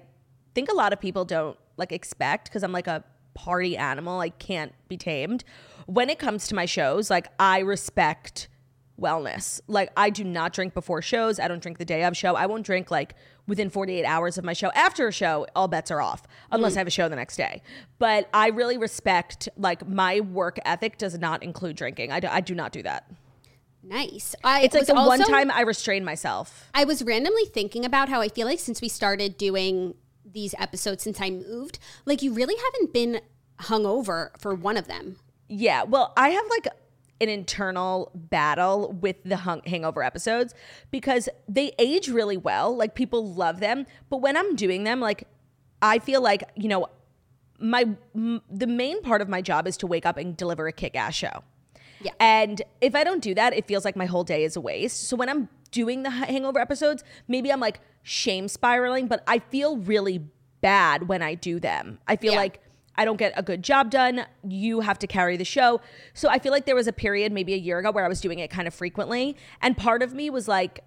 think 0.56 0.70
a 0.70 0.76
lot 0.76 0.94
of 0.94 1.00
people 1.00 1.26
don't 1.26 1.58
like 1.78 1.92
expect 1.92 2.46
because 2.50 2.64
I'm 2.64 2.72
like 2.72 2.86
a 2.88 3.04
party 3.34 3.76
animal, 3.76 4.20
I 4.20 4.30
can't 4.30 4.72
be 4.88 4.98
tamed. 4.98 5.44
When 5.88 6.10
it 6.10 6.20
comes 6.20 6.48
to 6.50 6.56
my 6.56 6.66
shows, 6.66 7.10
like 7.10 7.28
I 7.40 7.60
respect 7.60 8.48
wellness. 9.02 9.60
Like 9.68 9.90
I 9.98 10.10
do 10.12 10.24
not 10.24 10.54
drink 10.54 10.74
before 10.76 11.02
shows. 11.02 11.40
I 11.40 11.48
don't 11.48 11.62
drink 11.62 11.80
the 11.80 11.86
day 11.86 12.04
of 12.04 12.16
show. 12.16 12.36
I 12.36 12.46
won't 12.46 12.66
drink 12.66 12.92
like 12.92 13.16
within 13.48 13.70
48 13.70 14.06
hours 14.06 14.38
of 14.38 14.46
my 14.46 14.54
show. 14.54 14.72
After 14.74 15.08
a 15.08 15.12
show, 15.12 15.46
all 15.56 15.68
bets 15.68 15.92
are 15.92 16.02
off 16.02 16.24
unless 16.52 16.74
mm. 16.74 16.78
I 16.78 16.80
have 16.80 16.88
a 16.88 16.92
show 16.92 17.10
the 17.10 17.16
next 17.16 17.36
day. 17.36 17.62
But 18.00 18.30
I 18.34 18.50
really 18.50 18.78
respect 18.78 19.50
like 19.58 19.88
my 19.88 20.22
work 20.22 20.60
ethic 20.66 20.98
does 20.98 21.18
not 21.18 21.44
include 21.44 21.76
drinking. 21.76 22.12
I 22.12 22.20
do, 22.20 22.28
I 22.30 22.42
do 22.42 22.56
not 22.56 22.72
do 22.72 22.84
that. 22.84 23.10
nice 23.84 24.36
I 24.44 24.62
It's 24.62 24.74
like 24.74 24.86
the 24.86 24.96
one 24.96 25.20
time 25.20 25.52
I 25.52 25.62
restrain 25.62 26.06
myself. 26.06 26.70
i 26.74 26.86
was 26.86 27.04
randomly 27.04 27.46
thinking 27.46 27.84
about 27.84 28.08
how 28.08 28.22
i 28.22 28.30
feel 28.30 28.48
like 28.48 28.60
since 28.60 28.80
we 28.82 28.88
started 28.88 29.38
doing 29.38 29.96
these 30.26 30.56
episodes 30.58 31.04
since 31.04 31.20
i 31.20 31.30
moved 31.30 31.80
like 32.06 32.22
you 32.22 32.32
really 32.34 32.56
haven't 32.56 32.94
been 32.94 33.20
hungover 33.64 34.30
for 34.40 34.56
one 34.56 34.78
of 34.78 34.88
them 34.88 35.18
Yeah, 35.50 35.84
well, 35.84 36.14
I 36.18 36.30
have 36.30 36.46
like 36.50 36.68
an 37.22 37.30
internal 37.30 38.12
battle 38.14 38.92
with 39.02 39.16
the 39.24 39.38
hung- 39.38 39.62
hangover 39.66 40.04
episodes 40.04 40.54
because 40.92 41.30
they 41.48 41.74
age 41.80 42.08
really 42.10 42.38
well. 42.38 42.76
Like 42.76 42.96
people 42.96 43.34
love 43.34 43.60
them, 43.60 43.86
but 44.10 44.18
when 44.18 44.36
I'm 44.36 44.56
doing 44.56 44.84
them, 44.84 45.00
like 45.00 45.28
I 45.82 46.00
feel 46.00 46.22
like 46.22 46.44
you 46.56 46.68
know, 46.70 46.88
my 47.60 47.86
m- 48.16 48.42
the 48.50 48.68
main 48.68 49.02
part 49.02 49.22
of 49.22 49.30
my 49.30 49.42
job 49.42 49.68
is 49.68 49.78
to 49.78 49.88
wake 49.88 50.06
up 50.06 50.18
and 50.18 50.36
deliver 50.36 50.68
a 50.68 50.72
kick-ass 50.74 51.14
show. 51.16 51.44
Yeah. 52.02 52.12
And 52.20 52.62
if 52.82 52.96
I 52.96 53.04
don't 53.06 53.22
do 53.22 53.34
that, 53.36 53.54
it 53.54 53.66
feels 53.68 53.86
like 53.86 53.96
my 53.96 54.06
whole 54.06 54.26
day 54.26 54.44
is 54.44 54.56
a 54.58 54.62
waste. 54.62 55.08
So 55.08 55.16
when 55.16 55.30
I'm 55.30 55.48
doing 55.72 56.04
the 56.04 56.10
hangover 56.10 56.60
episodes, 56.60 57.04
maybe 57.30 57.52
I'm 57.52 57.62
like 57.62 57.80
shame 58.02 58.48
spiraling, 58.50 59.08
but 59.08 59.24
I 59.28 59.40
feel 59.40 59.78
really 59.78 60.26
bad 60.62 61.08
when 61.08 61.22
I 61.22 61.36
do 61.36 61.60
them. 61.60 62.00
I 62.08 62.16
feel 62.18 62.34
Yeah. 62.34 62.40
like 62.40 62.60
I 62.96 63.06
don't 63.06 63.18
get 63.18 63.34
a 63.36 63.44
good 63.44 63.64
job 63.64 63.90
done. 63.90 64.26
You 64.48 64.82
have 64.82 65.00
to 65.00 65.08
carry 65.08 65.38
the 65.38 65.46
show. 65.46 65.82
So 66.14 66.30
I 66.30 66.40
feel 66.40 66.52
like 66.52 66.66
there 66.66 66.76
was 66.76 66.88
a 66.88 66.94
period 66.94 67.32
maybe 67.32 67.54
a 67.54 67.58
year 67.58 67.80
ago 67.80 67.92
where 67.92 68.06
I 68.06 68.08
was 68.08 68.22
doing 68.22 68.40
it 68.40 68.50
kind 68.50 68.68
of 68.68 68.74
frequently. 68.74 69.36
And 69.62 69.76
part 69.76 70.04
of 70.04 70.14
me 70.14 70.30
was 70.30 70.48
like, 70.48 70.84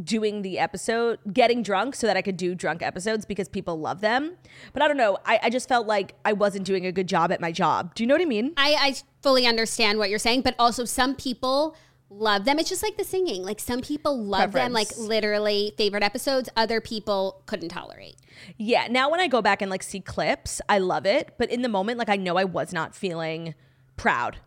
doing 0.00 0.42
the 0.42 0.58
episode, 0.58 1.18
getting 1.32 1.62
drunk 1.62 1.94
so 1.94 2.06
that 2.06 2.16
I 2.16 2.22
could 2.22 2.36
do 2.36 2.54
drunk 2.54 2.82
episodes 2.82 3.24
because 3.24 3.48
people 3.48 3.78
love 3.78 4.00
them. 4.00 4.36
But 4.72 4.82
I 4.82 4.88
don't 4.88 4.96
know. 4.96 5.18
I, 5.26 5.40
I 5.42 5.50
just 5.50 5.68
felt 5.68 5.86
like 5.86 6.14
I 6.24 6.32
wasn't 6.32 6.64
doing 6.64 6.86
a 6.86 6.92
good 6.92 7.08
job 7.08 7.32
at 7.32 7.40
my 7.40 7.50
job. 7.50 7.94
Do 7.94 8.02
you 8.02 8.06
know 8.06 8.14
what 8.14 8.22
I 8.22 8.26
mean? 8.26 8.52
I, 8.56 8.76
I 8.78 8.94
fully 9.20 9.46
understand 9.46 9.98
what 9.98 10.08
you're 10.08 10.18
saying, 10.18 10.42
but 10.42 10.54
also 10.58 10.84
some 10.84 11.14
people 11.14 11.76
love 12.10 12.44
them. 12.44 12.58
It's 12.58 12.68
just 12.68 12.82
like 12.82 12.96
the 12.96 13.04
singing. 13.04 13.42
Like 13.42 13.60
some 13.60 13.80
people 13.80 14.22
love 14.22 14.52
them, 14.52 14.72
like 14.72 14.88
literally 14.98 15.72
favorite 15.78 16.02
episodes. 16.02 16.48
Other 16.56 16.80
people 16.80 17.42
couldn't 17.46 17.68
tolerate. 17.68 18.16
Yeah. 18.58 18.88
Now 18.90 19.10
when 19.10 19.20
I 19.20 19.28
go 19.28 19.40
back 19.40 19.62
and 19.62 19.70
like 19.70 19.82
see 19.82 20.00
clips, 20.00 20.60
I 20.68 20.78
love 20.78 21.06
it. 21.06 21.34
But 21.38 21.50
in 21.50 21.62
the 21.62 21.68
moment, 21.68 21.98
like 21.98 22.08
I 22.08 22.16
know 22.16 22.36
I 22.36 22.44
was 22.44 22.72
not 22.72 22.94
feeling 22.94 23.54
proud. 23.96 24.38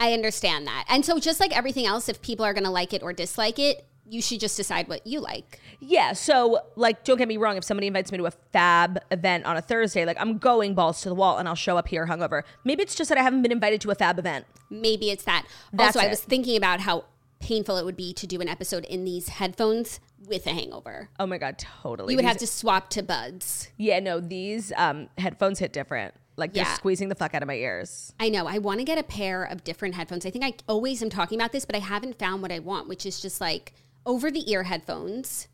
I 0.00 0.12
understand 0.12 0.66
that. 0.66 0.84
And 0.88 1.04
so 1.04 1.18
just 1.20 1.38
like 1.38 1.56
everything 1.56 1.86
else, 1.86 2.08
if 2.08 2.20
people 2.20 2.44
are 2.44 2.52
going 2.52 2.64
to 2.64 2.70
like 2.70 2.92
it 2.92 3.02
or 3.02 3.12
dislike 3.12 3.58
it, 3.58 3.86
you 4.08 4.20
should 4.20 4.40
just 4.40 4.56
decide 4.56 4.88
what 4.88 5.06
you 5.06 5.20
like. 5.20 5.60
Yeah. 5.80 6.12
So, 6.12 6.60
like, 6.76 7.04
don't 7.04 7.16
get 7.16 7.28
me 7.28 7.36
wrong. 7.36 7.56
If 7.56 7.64
somebody 7.64 7.86
invites 7.86 8.12
me 8.12 8.18
to 8.18 8.26
a 8.26 8.30
fab 8.30 8.98
event 9.10 9.46
on 9.46 9.56
a 9.56 9.62
Thursday, 9.62 10.04
like, 10.04 10.16
I'm 10.20 10.38
going 10.38 10.74
balls 10.74 11.00
to 11.02 11.08
the 11.08 11.14
wall 11.14 11.38
and 11.38 11.48
I'll 11.48 11.54
show 11.54 11.76
up 11.76 11.88
here 11.88 12.06
hungover. 12.06 12.42
Maybe 12.64 12.82
it's 12.82 12.94
just 12.94 13.08
that 13.08 13.18
I 13.18 13.22
haven't 13.22 13.42
been 13.42 13.52
invited 13.52 13.80
to 13.82 13.90
a 13.90 13.94
fab 13.94 14.18
event. 14.18 14.46
Maybe 14.70 15.10
it's 15.10 15.24
that. 15.24 15.46
That's 15.72 15.96
also, 15.96 16.06
I 16.06 16.10
was 16.10 16.20
thinking 16.20 16.56
about 16.56 16.80
how 16.80 17.04
painful 17.40 17.76
it 17.76 17.84
would 17.84 17.96
be 17.96 18.12
to 18.14 18.26
do 18.26 18.40
an 18.40 18.48
episode 18.48 18.84
in 18.86 19.04
these 19.04 19.28
headphones 19.28 20.00
with 20.26 20.46
a 20.46 20.50
hangover. 20.50 21.10
Oh 21.18 21.26
my 21.26 21.38
god, 21.38 21.58
totally. 21.58 22.12
You 22.12 22.16
would 22.16 22.24
These- 22.24 22.30
have 22.30 22.38
to 22.38 22.46
swap 22.46 22.90
to 22.90 23.02
buds. 23.02 23.68
Yeah, 23.76 24.00
no, 24.00 24.20
these 24.20 24.72
um, 24.76 25.08
headphones 25.18 25.58
hit 25.58 25.72
different. 25.72 26.14
Like 26.36 26.52
they're 26.52 26.64
squeezing 26.64 27.10
the 27.10 27.14
fuck 27.14 27.32
out 27.34 27.42
of 27.42 27.46
my 27.46 27.54
ears. 27.54 28.12
I 28.18 28.28
know. 28.28 28.48
I 28.48 28.58
want 28.58 28.80
to 28.80 28.84
get 28.84 28.98
a 28.98 29.04
pair 29.04 29.44
of 29.44 29.62
different 29.62 29.94
headphones. 29.94 30.26
I 30.26 30.30
think 30.30 30.44
I 30.44 30.54
always 30.68 31.00
am 31.00 31.08
talking 31.08 31.38
about 31.38 31.52
this, 31.52 31.64
but 31.64 31.76
I 31.76 31.78
haven't 31.78 32.18
found 32.18 32.42
what 32.42 32.50
I 32.50 32.58
want, 32.58 32.88
which 32.88 33.06
is 33.06 33.20
just 33.20 33.40
like 33.40 33.72
over 34.06 34.30
the 34.30 34.50
ear 34.50 34.64
headphones 34.64 35.48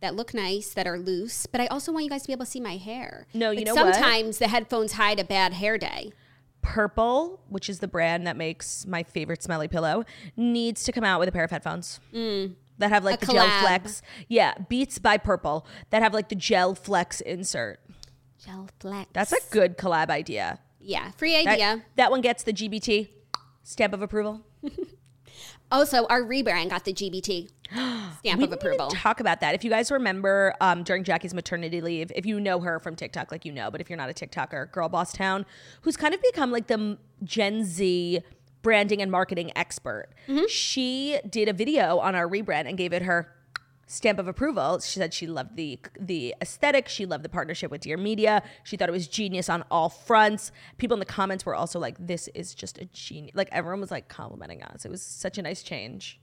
that 0.00 0.14
look 0.16 0.34
nice, 0.34 0.72
that 0.74 0.86
are 0.86 0.98
loose. 0.98 1.46
But 1.46 1.60
I 1.60 1.66
also 1.68 1.92
want 1.92 2.04
you 2.04 2.10
guys 2.10 2.22
to 2.22 2.26
be 2.26 2.32
able 2.32 2.44
to 2.44 2.50
see 2.50 2.60
my 2.60 2.76
hair. 2.76 3.26
No, 3.34 3.50
you 3.50 3.58
Like, 3.58 3.66
know 3.66 3.74
what? 3.76 3.94
sometimes 3.94 4.38
the 4.38 4.48
headphones 4.48 4.92
hide 4.92 5.20
a 5.20 5.24
bad 5.24 5.52
hair 5.54 5.78
day. 5.78 6.12
Purple, 6.60 7.40
which 7.48 7.68
is 7.68 7.80
the 7.80 7.88
brand 7.88 8.26
that 8.26 8.36
makes 8.36 8.86
my 8.86 9.02
favorite 9.02 9.42
smelly 9.42 9.68
pillow, 9.68 10.04
needs 10.36 10.84
to 10.84 10.92
come 10.92 11.04
out 11.04 11.18
with 11.20 11.28
a 11.28 11.32
pair 11.32 11.44
of 11.44 11.50
headphones 11.50 11.98
that 12.12 12.88
have 12.90 13.04
like 13.04 13.20
Mm. 13.20 13.22
A 13.22 13.26
the 13.26 13.32
gel 13.32 13.60
flex. 13.60 14.02
Yeah, 14.28 14.54
Beats 14.68 14.98
by 14.98 15.18
Purple 15.18 15.66
that 15.90 16.02
have 16.02 16.14
like 16.14 16.28
the 16.28 16.34
gel 16.36 16.74
flex 16.74 17.20
insert. 17.20 17.80
Gel 18.44 18.68
flex. 18.80 19.08
That's 19.12 19.32
a 19.32 19.38
good 19.50 19.76
collab 19.76 20.08
idea. 20.08 20.58
yeah, 20.80 21.10
free 21.12 21.32
That, 21.44 21.52
idea. 21.54 21.84
that 21.96 22.10
one 22.10 22.20
gets 22.20 22.42
the 22.42 22.52
GBT 22.52 23.08
stamp 23.62 23.92
of 23.94 24.02
approval. 24.02 24.40
Also, 25.70 26.04
our 26.08 26.22
rebrand 26.22 26.68
got 26.68 26.84
the 26.84 26.92
GBT 26.92 27.48
stamp 28.18 28.38
We 28.38 28.44
of 28.44 28.52
approval. 28.52 28.88
talk 28.88 29.20
about 29.20 29.40
that. 29.40 29.54
If 29.54 29.64
you 29.64 29.70
guys 29.70 29.90
remember 29.90 30.54
um, 30.60 30.82
during 30.82 31.04
Jackie's 31.04 31.34
maternity 31.34 31.80
leave, 31.80 32.10
if 32.14 32.26
you 32.26 32.38
know 32.40 32.60
her 32.60 32.78
from 32.80 32.96
TikTok, 32.96 33.30
like 33.32 33.44
you 33.44 33.52
know, 33.52 33.70
but 33.70 33.80
if 33.80 33.88
you're 33.90 33.96
not 33.96 34.10
a 34.10 34.14
TikToker, 34.14 34.70
Girl 34.72 34.88
Boss 34.88 35.12
Town, 35.12 35.46
who's 35.82 35.96
kind 35.96 36.14
of 36.14 36.22
become 36.22 36.50
like 36.50 36.66
the 36.66 36.98
Gen 37.24 37.64
Z 37.64 38.20
branding 38.62 39.02
and 39.02 39.10
marketing 39.10 39.50
expert, 39.56 40.08
Mm-hmm. 40.28 40.46
she 40.48 41.18
did 41.28 41.48
a 41.48 41.52
video 41.52 41.98
on 41.98 42.14
our 42.14 42.28
rebrand 42.28 42.68
and 42.68 42.78
gave 42.78 42.92
it 42.92 43.02
her 43.02 43.32
stamp 43.88 44.18
of 44.18 44.26
approval. 44.28 44.78
She 44.80 44.98
said 45.00 45.12
she 45.12 45.26
loved 45.26 45.56
the 45.56 45.78
the 45.98 46.34
aesthetic, 46.40 46.88
she 46.88 47.04
loved 47.04 47.24
the 47.24 47.28
partnership 47.28 47.70
with 47.70 47.80
Dear 47.82 47.96
Media, 47.98 48.42
she 48.64 48.76
thought 48.76 48.88
it 48.88 48.92
was 48.92 49.08
genius 49.08 49.50
on 49.50 49.64
all 49.70 49.88
fronts. 49.88 50.52
People 50.78 50.94
in 50.94 51.00
the 51.00 51.04
comments 51.04 51.44
were 51.44 51.54
also 51.54 51.78
like, 51.78 51.96
"This 51.98 52.28
is 52.34 52.54
just 52.54 52.78
a 52.78 52.84
genius." 52.86 53.34
Like 53.34 53.48
everyone 53.52 53.80
was 53.80 53.90
like 53.90 54.08
complimenting 54.08 54.62
us. 54.62 54.84
It 54.86 54.90
was 54.90 55.02
such 55.02 55.36
a 55.36 55.42
nice 55.42 55.62
change. 55.62 56.20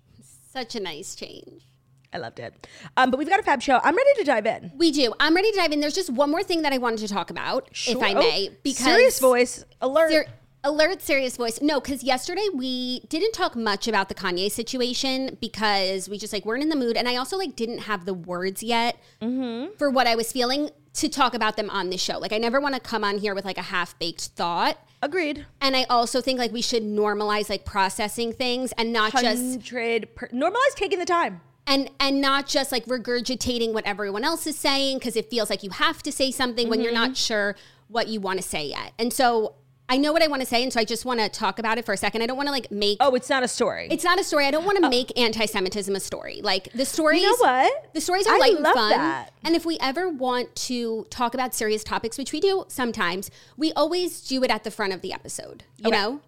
Such 0.51 0.75
a 0.75 0.79
nice 0.79 1.15
change. 1.15 1.63
I 2.12 2.18
loved 2.18 2.39
it. 2.39 2.68
Um, 2.98 3.12
but 3.12 3.18
we've 3.18 3.29
got 3.29 3.39
a 3.39 3.44
fab 3.44 3.62
show. 3.62 3.79
I'm 3.84 3.96
ready 3.96 4.10
to 4.18 4.24
dive 4.24 4.48
in. 4.48 4.72
We 4.75 4.91
do. 4.91 5.13
I'm 5.20 5.36
ready 5.36 5.51
to 5.51 5.58
dive 5.58 5.72
in. 5.72 5.79
There's 5.79 5.94
just 5.94 6.10
one 6.10 6.32
more 6.32 6.41
thing 6.41 6.63
that 6.63 6.74
I 6.74 6.79
wanted 6.79 7.00
to 7.00 7.08
talk 7.08 7.29
about, 7.29 7.70
if 7.88 8.01
I 8.01 8.13
Oh, 8.13 8.20
may, 8.20 8.50
because 8.63 8.84
serious 8.84 9.20
voice 9.20 9.63
alert. 9.79 10.12
Ser- 10.12 10.25
alert, 10.63 11.03
serious 11.03 11.38
voice. 11.38 11.62
No, 11.62 11.79
because 11.79 12.03
yesterday 12.03 12.48
we 12.51 13.01
didn't 13.01 13.34
talk 13.34 13.56
much 13.56 13.88
about 13.88 14.10
the 14.10 14.15
Kanye 14.15 14.50
situation 14.51 15.38
because 15.39 16.10
we 16.10 16.18
just 16.18 16.34
like 16.34 16.46
weren't 16.46 16.63
in 16.63 16.70
the 16.70 16.75
mood, 16.75 16.98
and 16.98 17.08
I 17.08 17.15
also 17.15 17.38
like 17.38 17.56
didn't 17.56 17.79
have 17.82 18.06
the 18.06 18.15
words 18.15 18.63
yet 18.63 18.98
Mm-hmm. 19.22 19.75
for 19.77 19.91
what 19.91 20.08
I 20.08 20.15
was 20.15 20.32
feeling 20.32 20.72
to 20.96 21.10
talk 21.10 21.36
about 21.36 21.58
them 21.58 21.70
on 21.70 21.91
the 21.91 21.98
show. 21.98 22.18
Like 22.18 22.34
I 22.34 22.39
never 22.39 22.60
want 22.60 22.74
to 22.74 22.82
come 22.82 23.03
on 23.03 23.20
here 23.20 23.36
with 23.36 23.46
like 23.46 23.60
a 23.60 23.63
half 23.63 23.98
baked 24.00 24.29
thought. 24.29 24.79
Agreed. 25.01 25.46
And 25.62 25.75
I 25.77 25.84
also 25.89 26.20
think 26.22 26.39
like 26.39 26.51
we 26.51 26.62
should 26.62 26.84
normalize 26.84 27.50
like 27.50 27.63
processing 27.65 28.34
things 28.34 28.74
and 28.77 28.91
not 28.91 29.13
just 29.13 29.41
Hundred 29.41 30.13
per- 30.15 30.27
normalize 30.29 30.75
taking 30.75 31.00
the 31.00 31.06
time. 31.06 31.41
and 31.68 31.89
and 32.00 32.20
not 32.20 32.48
just 32.48 32.72
like 32.72 32.86
regurgitating 32.86 33.72
what 33.74 33.86
everyone 33.86 34.24
else 34.25 34.46
is 34.46 34.58
saying 34.58 34.98
because 35.00 35.15
it 35.15 35.29
feels 35.29 35.50
like 35.50 35.63
you 35.63 35.70
have 35.70 36.03
to 36.03 36.12
say 36.12 36.32
something 36.32 36.68
when 36.70 36.82
you're 36.82 36.91
Mm-hmm. 36.91 37.03
not 37.12 37.18
sure 37.18 37.56
what 37.88 38.08
you 38.10 38.20
want 38.20 38.41
to 38.41 38.48
say 38.48 38.68
yet. 38.68 38.91
And 39.00 39.12
so 39.13 39.56
I 39.91 39.98
know 39.98 40.13
what 40.13 40.22
I 40.22 40.27
want 40.27 40.41
to 40.41 40.46
say, 40.46 40.62
and 40.62 40.72
so 40.72 40.79
I 40.79 40.86
just 40.86 41.03
want 41.03 41.19
to 41.19 41.27
talk 41.29 41.58
about 41.58 41.79
it 41.79 41.86
for 41.86 41.93
a 41.93 41.98
second. 41.98 42.22
I 42.22 42.27
don't 42.27 42.38
want 42.38 42.48
to 42.48 42.51
like 42.51 42.69
make 42.72 42.98
Oh, 43.00 43.15
it's 43.15 43.29
not 43.29 43.41
a 43.43 43.48
story. 43.48 43.88
it's 43.89 44.03
not 44.03 44.19
a 44.19 44.24
story. 44.24 44.46
I 44.46 44.51
don't 44.51 44.63
want 44.65 44.81
to 44.84 44.88
make 44.89 45.17
anti-Semitism 45.19 45.96
a 45.96 46.00
story. 46.00 46.41
Like 46.43 46.72
the 46.74 46.86
stories, 46.86 47.22
You 47.24 47.29
know 47.29 47.38
what? 47.39 47.93
The 47.96 48.01
stories 48.01 48.27
are 48.27 48.36
I 48.36 48.38
light 48.38 48.55
and 48.58 48.65
fun. 48.65 48.89
that. 48.91 49.31
And 49.43 49.55
if 49.55 49.65
we 49.65 49.77
ever 49.81 50.08
want 50.08 50.55
to 50.67 51.05
talk 51.10 51.34
about 51.34 51.55
serious 51.55 51.84
topics, 51.84 52.17
which 52.19 52.31
we 52.31 52.39
do 52.39 52.65
sometimes, 52.67 53.31
we 53.58 53.74
always 53.74 54.22
do 54.22 54.43
it 54.43 54.51
at 54.51 54.63
the 54.63 54.72
front 54.72 54.93
of 54.93 55.01
the 55.01 55.12
episode. 55.12 55.63
You 55.77 55.89
know. 55.91 56.22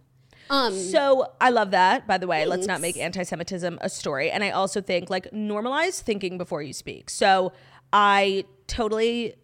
Um, 0.50 0.74
so 0.74 1.32
I 1.39 1.50
love 1.51 1.72
that. 1.72 2.06
By 2.08 2.18
the 2.18 2.27
way, 2.27 2.46
let's 2.46 2.68
not 2.68 2.82
make 2.82 2.98
anti-Semitism 2.98 3.77
a 3.80 3.89
story. 3.89 4.32
And 4.32 4.44
I 4.44 4.50
also 4.50 4.82
think 4.82 5.10
like 5.10 5.30
normalize 5.32 6.01
thinking 6.01 6.38
before 6.38 6.62
you 6.62 6.74
speak. 6.74 7.10
So 7.10 7.53
I 7.94 8.44
totally 8.68 9.36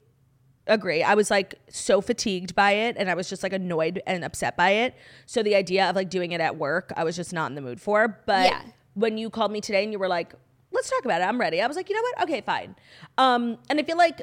agree. 0.68 1.04
I 1.04 1.14
was 1.16 1.30
like 1.32 1.56
so 1.70 2.02
fatigued 2.02 2.56
by 2.56 2.72
it, 2.72 2.96
and 2.98 3.10
I 3.10 3.14
was 3.14 3.30
just 3.30 3.44
like 3.44 3.54
annoyed 3.54 4.02
and 4.08 4.24
upset 4.24 4.56
by 4.58 4.72
it. 4.72 4.96
So 5.26 5.44
the 5.44 5.56
idea 5.56 5.90
of 5.90 5.96
like 5.96 6.10
doing 6.10 6.32
it 6.32 6.42
at 6.42 6.58
work, 6.58 6.92
I 6.96 7.04
was 7.04 7.16
just 7.16 7.34
not 7.34 7.50
in 7.52 7.56
the 7.56 7.62
mood 7.62 7.82
for. 7.82 8.20
But 8.26 8.46
Yeah. 8.52 8.62
when 8.94 9.18
you 9.18 9.30
called 9.30 9.52
me 9.52 9.62
today 9.62 9.84
and 9.84 9.92
you 9.92 10.00
were 10.00 10.08
like, 10.08 10.34
"Let's 10.72 10.90
talk 10.90 11.06
about 11.06 11.22
it," 11.22 11.26
I'm 11.26 11.40
ready. 11.40 11.62
I 11.62 11.68
was 11.68 11.76
like, 11.78 11.90
you 11.90 11.96
know 11.96 12.02
what? 12.02 12.24
Okay, 12.30 12.42
fine. 12.42 12.76
Um, 13.18 13.58
and 13.70 13.80
I 13.80 13.84
feel 13.84 13.98
like 13.98 14.22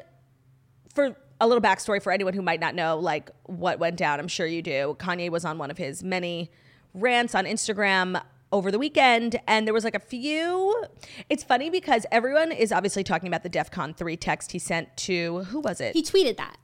for 0.93 1.15
a 1.41 1.47
little 1.47 1.61
backstory 1.61 2.01
for 2.01 2.11
anyone 2.13 2.33
who 2.33 2.41
might 2.41 2.61
not 2.61 2.73
know 2.75 2.97
like 2.97 3.29
what 3.43 3.77
went 3.77 3.97
down 3.97 4.21
i'm 4.21 4.27
sure 4.29 4.47
you 4.47 4.61
do 4.61 4.95
kanye 4.99 5.29
was 5.29 5.43
on 5.43 5.57
one 5.57 5.69
of 5.69 5.77
his 5.77 6.01
many 6.01 6.49
rants 6.93 7.35
on 7.35 7.43
instagram 7.43 8.21
over 8.55 8.71
the 8.71 8.79
weekend 8.79 9.39
and 9.47 9.67
there 9.67 9.73
was 9.73 9.83
like 9.83 9.95
a 9.95 9.99
few 9.99 10.85
it's 11.29 11.43
funny 11.43 11.69
because 11.69 12.05
everyone 12.09 12.51
is 12.53 12.71
obviously 12.71 13.03
talking 13.03 13.27
about 13.27 13.43
the 13.43 13.49
defcon 13.49 13.95
3 13.95 14.15
text 14.15 14.53
he 14.53 14.59
sent 14.59 14.95
to 14.95 15.43
who 15.49 15.59
was 15.59 15.81
it 15.81 15.93
he 15.93 16.01
tweeted 16.01 16.37
that. 16.37 16.57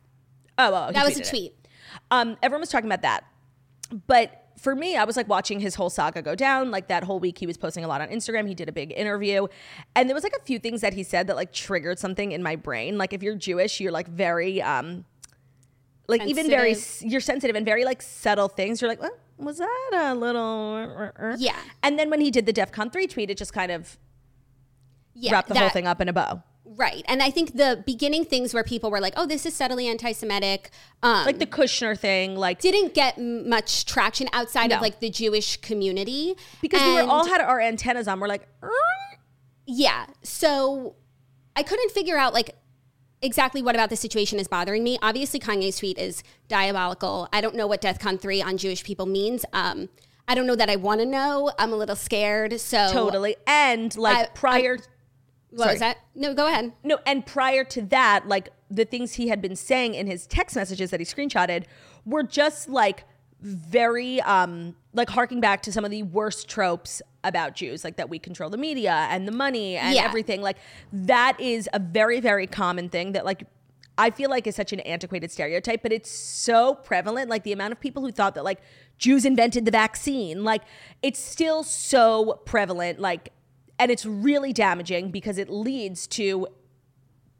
oh 0.57 0.71
well, 0.71 0.87
he 0.87 0.93
That 0.93 1.05
was 1.05 1.19
a 1.19 1.23
tweet. 1.23 1.53
Um, 2.09 2.37
everyone 2.41 2.61
was 2.61 2.69
talking 2.69 2.87
about 2.87 3.01
that. 3.01 3.23
But 4.07 4.47
for 4.57 4.75
me, 4.75 4.95
I 4.95 5.03
was 5.03 5.17
like 5.17 5.27
watching 5.27 5.59
his 5.59 5.75
whole 5.75 5.89
saga 5.89 6.21
go 6.21 6.35
down. 6.35 6.71
Like 6.71 6.87
that 6.87 7.03
whole 7.03 7.19
week, 7.19 7.37
he 7.37 7.47
was 7.47 7.57
posting 7.57 7.83
a 7.83 7.87
lot 7.87 8.01
on 8.01 8.09
Instagram. 8.09 8.47
He 8.47 8.55
did 8.55 8.69
a 8.69 8.71
big 8.71 8.93
interview. 8.95 9.47
And 9.95 10.07
there 10.07 10.15
was 10.15 10.23
like 10.23 10.35
a 10.37 10.43
few 10.43 10.59
things 10.59 10.81
that 10.81 10.93
he 10.93 11.03
said 11.03 11.27
that 11.27 11.35
like 11.35 11.51
triggered 11.51 11.99
something 11.99 12.31
in 12.31 12.43
my 12.43 12.55
brain. 12.55 12.97
Like 12.97 13.13
if 13.13 13.23
you're 13.23 13.35
Jewish, 13.35 13.79
you're 13.79 13.91
like 13.91 14.07
very, 14.07 14.61
um, 14.61 15.05
like 16.07 16.25
even 16.25 16.47
very, 16.47 16.75
you're 17.01 17.21
sensitive 17.21 17.55
and 17.55 17.65
very 17.65 17.85
like 17.85 18.01
subtle 18.01 18.47
things. 18.47 18.81
You're 18.81 18.89
like, 18.89 19.01
what 19.01 19.17
was 19.41 19.57
that 19.57 19.89
a 19.93 20.13
little? 20.15 21.11
Yeah. 21.37 21.55
And 21.83 21.97
then 21.99 22.09
when 22.09 22.21
he 22.21 22.31
did 22.31 22.45
the 22.45 22.53
DEFCON 22.53 22.91
3 22.91 23.07
tweet, 23.07 23.29
it 23.29 23.37
just 23.37 23.53
kind 23.53 23.71
of 23.71 23.97
Yeah, 25.13 25.31
wrapped 25.33 25.49
the 25.49 25.57
whole 25.59 25.69
thing 25.69 25.87
up 25.87 25.99
in 26.01 26.07
a 26.09 26.13
bow. 26.13 26.43
Right. 26.63 27.03
And 27.07 27.21
I 27.21 27.31
think 27.31 27.57
the 27.57 27.83
beginning 27.85 28.23
things 28.23 28.53
where 28.53 28.63
people 28.63 28.91
were 28.91 29.01
like, 29.01 29.13
oh, 29.17 29.25
this 29.25 29.45
is 29.45 29.53
subtly 29.53 29.87
anti 29.87 30.13
Semitic, 30.13 30.69
um, 31.03 31.25
Like 31.25 31.39
the 31.39 31.45
Kushner 31.45 31.97
thing, 31.99 32.35
like 32.37 32.59
didn't 32.59 32.93
get 32.93 33.17
much 33.19 33.85
traction 33.85 34.27
outside 34.31 34.69
No. 34.69 34.77
of 34.77 34.81
like 34.81 34.99
the 35.01 35.09
Jewish 35.09 35.57
community. 35.57 36.35
because 36.61 36.81
we 36.81 36.93
were 36.93 37.01
all 37.09 37.27
had 37.27 37.41
our 37.41 37.59
antennas 37.59 38.07
on. 38.07 38.19
We're 38.21 38.27
like, 38.29 38.47
"Er?" 38.63 38.71
Yeah. 39.65 40.05
So 40.23 40.95
I 41.55 41.63
couldn't 41.63 41.91
figure 41.91 42.17
out 42.17 42.33
like 42.33 42.55
exactly 43.21 43.61
what 43.61 43.75
about 43.75 43.89
the 43.89 43.95
situation 43.95 44.39
is 44.39 44.47
bothering 44.47 44.83
me. 44.83 44.97
Obviously, 45.01 45.39
Kanye's 45.39 45.77
tweet 45.77 45.97
is 45.97 46.23
diabolical. 46.47 47.27
I 47.31 47.41
don't 47.41 47.55
know 47.55 47.67
what 47.67 47.81
DEFCON 47.81 48.19
3 48.19 48.41
on 48.41 48.57
Jewish 48.57 48.83
people 48.83 49.05
means. 49.05 49.45
Um, 49.53 49.89
I 50.27 50.35
don't 50.35 50.47
know 50.47 50.55
that 50.55 50.69
I 50.69 50.75
want 50.77 51.01
to 51.01 51.05
know. 51.05 51.51
I'm 51.59 51.73
a 51.73 51.75
little 51.75 51.95
scared. 51.95 52.59
So 52.59 52.89
totally. 52.91 53.35
And 53.47 53.95
like 53.97 54.17
I- 54.17 54.29
prior. 54.33 54.77
What 55.49 55.59
sorry. 55.63 55.73
was 55.73 55.79
that? 55.81 55.97
No, 56.15 56.33
go 56.33 56.47
ahead. 56.47 56.71
No, 56.81 56.99
and 57.05 57.25
prior 57.25 57.65
to 57.65 57.81
that, 57.83 58.25
like 58.27 58.49
the 58.69 58.85
things 58.85 59.13
he 59.13 59.27
had 59.27 59.41
been 59.41 59.57
saying 59.57 59.95
in 59.95 60.07
his 60.07 60.25
text 60.25 60.55
messages 60.55 60.91
that 60.91 61.01
he 61.01 61.05
screenshotted 61.05 61.65
were 62.05 62.23
just 62.23 62.69
like 62.69 63.03
very 63.41 64.21
um 64.21 64.75
like 64.93 65.09
harking 65.09 65.41
back 65.41 65.61
to 65.63 65.71
some 65.73 65.83
of 65.83 65.91
the 65.91 66.03
worst 66.03 66.47
tropes 66.47 67.01
about 67.23 67.55
Jews, 67.55 67.83
like 67.83 67.97
that 67.97 68.09
we 68.09 68.19
control 68.19 68.49
the 68.49 68.57
media 68.57 69.07
and 69.09 69.27
the 69.27 69.31
money 69.31 69.77
and 69.77 69.95
Yeah. 69.95 70.03
everything. 70.05 70.41
Like 70.41 70.57
that 70.91 71.39
is 71.39 71.69
a 71.73 71.79
very, 71.79 72.19
very 72.19 72.47
common 72.47 72.89
thing 72.89 73.11
that 73.11 73.25
like 73.25 73.43
I 73.97 74.09
feel 74.09 74.29
like 74.29 74.47
is 74.47 74.55
such 74.55 74.73
an 74.73 74.79
antiquated 74.79 75.31
stereotype, 75.31 75.83
but 75.83 75.91
it's 75.91 76.09
so 76.09 76.75
prevalent. 76.75 77.29
Like 77.29 77.43
the 77.43 77.51
amount 77.51 77.73
of 77.73 77.79
people 77.79 78.01
who 78.01 78.11
thought 78.11 78.35
that 78.35 78.43
like 78.43 78.59
Jews 78.97 79.25
invented 79.25 79.65
the 79.65 79.71
vaccine, 79.71 80.43
like 80.43 80.63
it's 81.03 81.19
still 81.19 81.63
so 81.63 82.41
prevalent. 82.45 82.99
Like, 82.99 83.31
and 83.77 83.91
it's 83.91 84.05
really 84.05 84.53
damaging 84.53 85.11
because 85.11 85.37
it 85.37 85.49
leads 85.49 86.07
to 86.07 86.47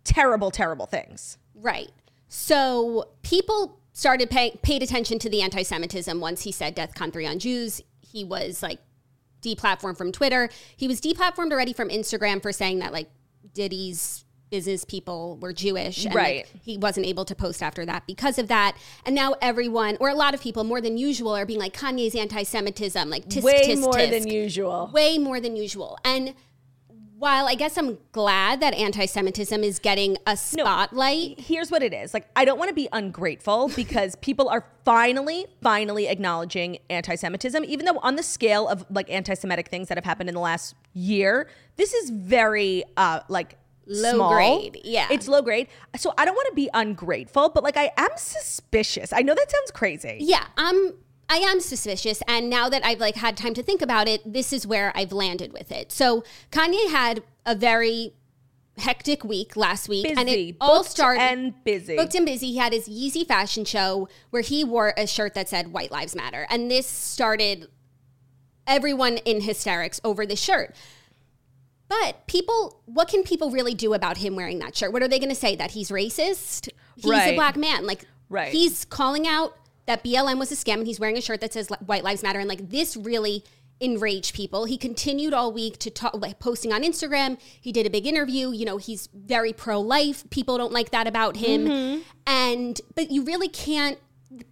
terrible, 0.03 0.51
terrible 0.51 0.85
things. 0.85 1.37
Right. 1.55 1.91
So 2.27 3.09
people 3.23 3.79
started 3.93 4.29
paying 4.29 4.57
paid 4.61 4.81
attention 4.83 5.19
to 5.19 5.29
the 5.29 5.41
anti-Semitism 5.41 6.19
once 6.19 6.43
he 6.43 6.51
said 6.51 6.75
"DEFCON 6.75 7.11
3" 7.11 7.25
on 7.27 7.39
Jews. 7.39 7.81
He 7.99 8.23
was 8.23 8.61
like 8.61 8.79
deplatformed 9.41 9.97
from 9.97 10.11
Twitter. 10.11 10.49
He 10.75 10.87
was 10.87 11.01
deplatformed 11.01 11.51
already 11.51 11.73
from 11.73 11.89
Instagram 11.89 12.41
for 12.41 12.51
saying 12.51 12.79
that 12.79 12.91
like 12.93 13.09
Diddy's 13.53 14.25
business 14.49 14.83
people 14.83 15.37
were 15.41 15.53
Jewish. 15.53 16.03
And, 16.05 16.13
like, 16.13 16.23
Right. 16.25 16.45
he 16.65 16.77
wasn't 16.77 17.05
able 17.05 17.23
to 17.23 17.33
post 17.33 17.63
after 17.63 17.85
that 17.85 18.05
because 18.05 18.37
of 18.37 18.49
that. 18.49 18.75
And 19.05 19.15
now 19.15 19.35
everyone, 19.41 19.95
or 20.01 20.09
a 20.09 20.13
lot 20.13 20.33
of 20.33 20.41
people, 20.41 20.65
more 20.65 20.81
than 20.81 20.97
usual, 20.97 21.33
are 21.35 21.45
being 21.45 21.59
like 21.59 21.73
Kanye's 21.73 22.15
anti-Semitism, 22.15 23.09
like 23.09 23.29
tisk 23.29 23.43
Way 23.43 23.61
tisk 23.65 23.79
more 23.79 23.93
tisk 23.93 24.09
than 24.09 24.27
usual. 24.27 24.89
way 24.93 25.17
more 25.17 25.39
than 25.39 25.55
usual. 25.55 25.97
And 26.03 26.33
while 27.21 27.47
I 27.47 27.53
guess 27.53 27.77
I'm 27.77 27.99
glad 28.13 28.61
that 28.61 28.73
anti-Semitism 28.73 29.63
is 29.63 29.77
getting 29.77 30.17
a 30.25 30.35
spotlight. 30.35 31.39
Here's 31.39 31.69
what 31.69 31.83
it 31.83 31.93
is. 31.93 32.15
Like, 32.15 32.27
I 32.35 32.45
don't 32.45 32.57
want 32.57 32.69
to 32.69 32.73
be 32.73 32.89
ungrateful 32.91 33.69
because 33.75 34.15
people 34.15 34.49
are 34.49 34.65
finally, 34.85 35.45
finally 35.61 36.07
acknowledging 36.07 36.79
anti 36.89 37.13
Semitism, 37.13 37.63
even 37.65 37.85
though 37.85 37.99
on 37.99 38.15
the 38.15 38.23
scale 38.23 38.67
of 38.67 38.83
like 38.89 39.07
anti 39.11 39.35
Semitic 39.35 39.67
things 39.67 39.87
that 39.89 39.99
have 39.99 40.03
happened 40.03 40.29
in 40.29 40.33
the 40.35 40.41
last 40.41 40.73
year, 40.93 41.47
this 41.75 41.93
is 41.93 42.09
very, 42.09 42.83
uh, 42.97 43.19
like, 43.27 43.59
Low 43.85 44.15
small. 44.15 44.33
grade, 44.33 44.79
yeah. 44.83 45.07
It's 45.11 45.27
low 45.27 45.43
grade. 45.43 45.67
So 45.97 46.13
I 46.17 46.25
don't 46.25 46.35
want 46.35 46.47
to 46.49 46.55
be 46.55 46.69
ungrateful, 46.73 47.49
but 47.49 47.63
like, 47.63 47.77
I 47.77 47.91
am 47.97 48.09
suspicious. 48.15 49.13
I 49.13 49.21
know 49.21 49.35
that 49.35 49.51
sounds 49.51 49.69
crazy. 49.71 50.17
Yeah, 50.21 50.45
I'm 50.57 50.93
I 51.31 51.37
am 51.37 51.61
suspicious 51.61 52.21
and 52.27 52.49
now 52.49 52.67
that 52.67 52.85
I've 52.85 52.99
like 52.99 53.15
had 53.15 53.37
time 53.37 53.53
to 53.53 53.63
think 53.63 53.81
about 53.81 54.09
it, 54.09 54.21
this 54.25 54.51
is 54.51 54.67
where 54.67 54.91
I've 54.93 55.13
landed 55.13 55.53
with 55.53 55.71
it. 55.71 55.89
So 55.93 56.25
Kanye 56.51 56.91
had 56.91 57.23
a 57.45 57.55
very 57.55 58.13
hectic 58.77 59.23
week 59.23 59.55
last 59.55 59.87
week 59.87 60.07
and 60.09 60.25
Busy. 60.25 60.49
it 60.49 60.55
all 60.59 60.79
Booked 60.79 60.89
started 60.89 61.21
and 61.21 61.63
busy. 61.63 61.95
Booked 61.95 62.15
and 62.15 62.25
busy. 62.25 62.47
He 62.47 62.57
had 62.57 62.73
his 62.73 62.89
Yeezy 62.89 63.25
fashion 63.25 63.63
show 63.63 64.09
where 64.31 64.41
he 64.41 64.65
wore 64.65 64.93
a 64.97 65.07
shirt 65.07 65.33
that 65.35 65.47
said 65.47 65.71
White 65.71 65.89
Lives 65.89 66.17
Matter. 66.17 66.45
And 66.49 66.69
this 66.69 66.85
started 66.85 67.69
everyone 68.67 69.17
in 69.17 69.39
hysterics 69.39 70.01
over 70.03 70.25
the 70.25 70.35
shirt. 70.35 70.75
But 71.87 72.27
people, 72.27 72.81
what 72.85 73.07
can 73.07 73.23
people 73.23 73.51
really 73.51 73.73
do 73.73 73.93
about 73.93 74.17
him 74.17 74.35
wearing 74.35 74.59
that 74.59 74.75
shirt? 74.75 74.91
What 74.91 75.01
are 75.01 75.07
they 75.07 75.19
going 75.19 75.29
to 75.29 75.35
say? 75.35 75.55
That 75.55 75.71
he's 75.71 75.91
racist? 75.91 76.67
He's 76.97 77.11
a 77.13 77.35
black 77.35 77.55
man. 77.55 77.85
Like, 77.85 78.05
Right. 78.29 78.51
he's 78.51 78.85
calling 78.85 79.27
out 79.27 79.55
that 79.91 80.05
BLM 80.05 80.39
was 80.39 80.53
a 80.53 80.55
scam 80.55 80.75
and 80.75 80.87
he's 80.87 81.01
wearing 81.01 81.17
a 81.17 81.21
shirt 81.21 81.41
that 81.41 81.51
says 81.51 81.67
White 81.85 82.03
Lives 82.05 82.23
Matter. 82.23 82.39
And 82.39 82.47
like, 82.47 82.69
this 82.69 82.95
really 82.95 83.43
enraged 83.81 84.33
people. 84.33 84.63
He 84.63 84.77
continued 84.77 85.33
all 85.33 85.51
week 85.51 85.79
to 85.79 85.89
talk, 85.89 86.13
like 86.13 86.39
posting 86.39 86.71
on 86.71 86.81
Instagram. 86.81 87.37
He 87.59 87.73
did 87.73 87.85
a 87.85 87.89
big 87.89 88.07
interview. 88.07 88.51
You 88.51 88.63
know, 88.63 88.77
he's 88.77 89.09
very 89.13 89.51
pro 89.51 89.81
life. 89.81 90.29
People 90.29 90.57
don't 90.57 90.71
like 90.71 90.91
that 90.91 91.07
about 91.07 91.35
him. 91.35 91.65
Mm-hmm. 91.65 92.01
And, 92.25 92.79
but 92.95 93.11
you 93.11 93.23
really 93.23 93.49
can't, 93.49 93.97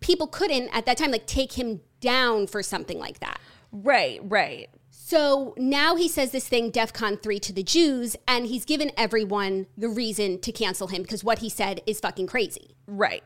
people 0.01 0.27
couldn't 0.27 0.69
at 0.75 0.85
that 0.87 0.97
time, 0.97 1.11
like, 1.11 1.25
take 1.25 1.53
him 1.53 1.79
down 2.01 2.47
for 2.47 2.61
something 2.61 2.99
like 2.99 3.19
that. 3.21 3.39
Right, 3.71 4.19
right. 4.23 4.67
So 4.89 5.53
now 5.57 5.95
he 5.95 6.09
says 6.09 6.31
this 6.31 6.49
thing, 6.49 6.69
DEFCON 6.69 7.23
3 7.23 7.39
to 7.39 7.53
the 7.53 7.63
Jews, 7.63 8.17
and 8.27 8.45
he's 8.45 8.65
given 8.65 8.91
everyone 8.97 9.67
the 9.77 9.87
reason 9.87 10.41
to 10.41 10.51
cancel 10.51 10.87
him 10.87 11.01
because 11.01 11.23
what 11.23 11.39
he 11.39 11.49
said 11.49 11.81
is 11.87 12.01
fucking 12.01 12.27
crazy. 12.27 12.75
Right. 12.87 13.23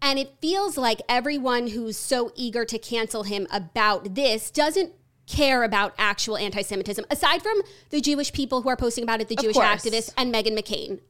And 0.00 0.18
it 0.18 0.36
feels 0.40 0.76
like 0.76 1.00
everyone 1.08 1.68
who's 1.68 1.96
so 1.96 2.32
eager 2.34 2.64
to 2.64 2.78
cancel 2.78 3.24
him 3.24 3.46
about 3.50 4.14
this 4.14 4.50
doesn't 4.50 4.92
care 5.26 5.62
about 5.62 5.94
actual 5.98 6.36
anti 6.36 6.62
Semitism, 6.62 7.04
aside 7.10 7.42
from 7.42 7.60
the 7.90 8.00
Jewish 8.00 8.32
people 8.32 8.62
who 8.62 8.68
are 8.68 8.76
posting 8.76 9.04
about 9.04 9.20
it, 9.20 9.28
the 9.28 9.36
Jewish 9.36 9.54
course. 9.54 9.66
activists, 9.66 10.12
and 10.16 10.32
Meghan 10.32 10.58
McCain. 10.58 11.00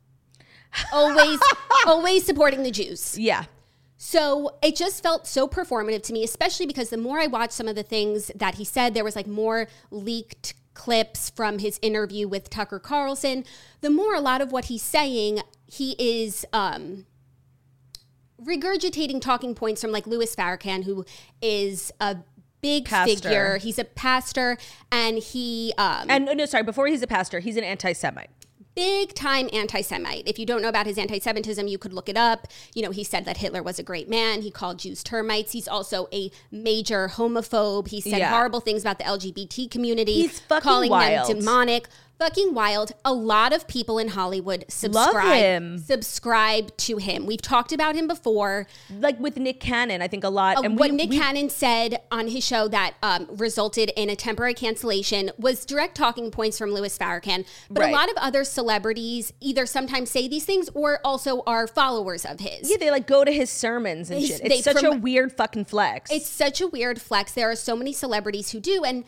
Always, 0.92 1.38
always 1.86 2.24
supporting 2.24 2.62
the 2.62 2.70
Jews. 2.70 3.18
Yeah. 3.18 3.44
So 3.96 4.56
it 4.62 4.76
just 4.76 5.02
felt 5.02 5.26
so 5.26 5.48
performative 5.48 6.02
to 6.04 6.12
me, 6.12 6.22
especially 6.22 6.66
because 6.66 6.90
the 6.90 6.96
more 6.96 7.18
I 7.18 7.26
watched 7.26 7.52
some 7.52 7.66
of 7.66 7.74
the 7.74 7.82
things 7.82 8.30
that 8.36 8.54
he 8.54 8.64
said, 8.64 8.94
there 8.94 9.04
was 9.04 9.16
like 9.16 9.26
more 9.26 9.66
leaked 9.90 10.54
clips 10.74 11.30
from 11.30 11.58
his 11.58 11.80
interview 11.82 12.28
with 12.28 12.48
Tucker 12.48 12.78
Carlson. 12.78 13.44
The 13.80 13.90
more 13.90 14.14
a 14.14 14.20
lot 14.20 14.40
of 14.40 14.52
what 14.52 14.66
he's 14.66 14.82
saying, 14.82 15.40
he 15.66 15.96
is 15.98 16.46
um, 16.52 17.06
regurgitating 18.44 19.20
talking 19.20 19.54
points 19.54 19.80
from 19.80 19.92
like 19.92 20.06
Louis 20.06 20.34
Farrakhan, 20.34 20.84
who 20.84 21.04
is 21.42 21.92
a 22.00 22.18
big 22.60 22.86
Pastor. 22.86 23.14
figure. 23.14 23.56
He's 23.58 23.78
a 23.78 23.84
pastor, 23.84 24.58
and 24.90 25.18
he 25.18 25.72
um, 25.78 26.06
And 26.08 26.24
no, 26.36 26.46
sorry, 26.46 26.64
before 26.64 26.86
he's 26.86 27.02
a 27.02 27.06
pastor, 27.06 27.40
he's 27.40 27.56
an 27.56 27.64
anti 27.64 27.92
Semite. 27.92 28.30
big 28.74 29.14
time 29.14 29.48
anti 29.52 29.80
Semite. 29.80 30.22
If 30.26 30.38
you 30.38 30.46
don't 30.46 30.62
know 30.62 30.68
about 30.68 30.86
his 30.86 30.98
anti 30.98 31.18
Semitism, 31.18 31.66
you 31.68 31.78
could 31.78 31.92
look 31.92 32.08
it 32.08 32.16
up. 32.16 32.46
You 32.74 32.82
know, 32.82 32.90
he 32.90 33.04
said 33.04 33.24
that 33.26 33.38
Hitler 33.38 33.62
was 33.62 33.78
a 33.78 33.82
great 33.82 34.08
man. 34.08 34.42
He 34.42 34.50
called 34.50 34.78
Jews 34.80 35.02
termites. 35.04 35.52
He's 35.52 35.68
also 35.68 36.08
a 36.12 36.30
major 36.50 37.08
homophobe. 37.08 37.88
He 37.88 38.00
said 38.00 38.18
Yeah. 38.18 38.30
horrible 38.30 38.60
things 38.60 38.82
about 38.82 38.98
the 38.98 39.04
LGBT 39.04 39.68
community, 39.70 40.14
He's 40.14 40.40
fucking 40.40 40.62
calling 40.62 40.90
wild. 40.90 41.28
them 41.28 41.38
demonic. 41.38 41.88
Fucking 42.18 42.52
wild. 42.52 42.90
A 43.04 43.12
lot 43.12 43.52
of 43.52 43.68
people 43.68 43.98
in 44.00 44.08
Hollywood 44.08 44.64
subscribe 44.68 45.78
subscribe 45.78 46.76
to 46.78 46.96
him. 46.96 47.26
We've 47.26 47.40
talked 47.40 47.70
about 47.72 47.94
him 47.94 48.08
before. 48.08 48.66
Like 48.90 49.20
with 49.20 49.36
Nick 49.36 49.60
Cannon, 49.60 50.02
I 50.02 50.08
think 50.08 50.24
a 50.24 50.28
lot. 50.28 50.56
Uh, 50.56 50.62
and 50.62 50.78
what 50.78 50.90
we- 50.90 50.96
Nick 50.96 51.10
we- 51.10 51.18
Cannon 51.18 51.48
said 51.48 52.00
on 52.10 52.26
his 52.26 52.44
show 52.44 52.66
that 52.68 52.94
um, 53.04 53.28
resulted 53.36 53.92
in 53.96 54.10
a 54.10 54.16
temporary 54.16 54.54
cancellation 54.54 55.30
was 55.38 55.64
direct 55.64 55.94
talking 55.96 56.32
points 56.32 56.58
from 56.58 56.72
Louis 56.72 56.96
Farrakhan. 56.98 57.46
But 57.70 57.82
Right. 57.82 57.90
a 57.92 57.96
lot 57.96 58.10
of 58.10 58.16
other 58.16 58.42
celebrities 58.42 59.32
either 59.40 59.64
sometimes 59.64 60.10
say 60.10 60.26
these 60.26 60.44
things 60.44 60.68
or 60.74 60.98
also 61.04 61.42
are 61.46 61.68
followers 61.68 62.24
of 62.24 62.40
his. 62.40 62.68
Yeah, 62.68 62.78
they 62.78 62.90
like 62.90 63.06
go 63.06 63.24
to 63.24 63.30
his 63.30 63.48
sermons 63.48 64.10
and 64.10 64.24
shit. 64.24 64.42
they 64.42 64.56
It's 64.56 64.64
such 64.64 64.82
a 64.82 64.90
weird 64.90 65.32
fucking 65.32 65.66
flex. 65.66 66.10
It's 66.10 66.28
such 66.28 66.60
a 66.60 66.66
weird 66.66 67.00
flex. 67.00 67.30
There 67.30 67.48
are 67.48 67.54
so 67.56 67.76
many 67.76 67.92
celebrities 67.92 68.50
who 68.50 68.58
do, 68.58 68.82
and 68.82 69.04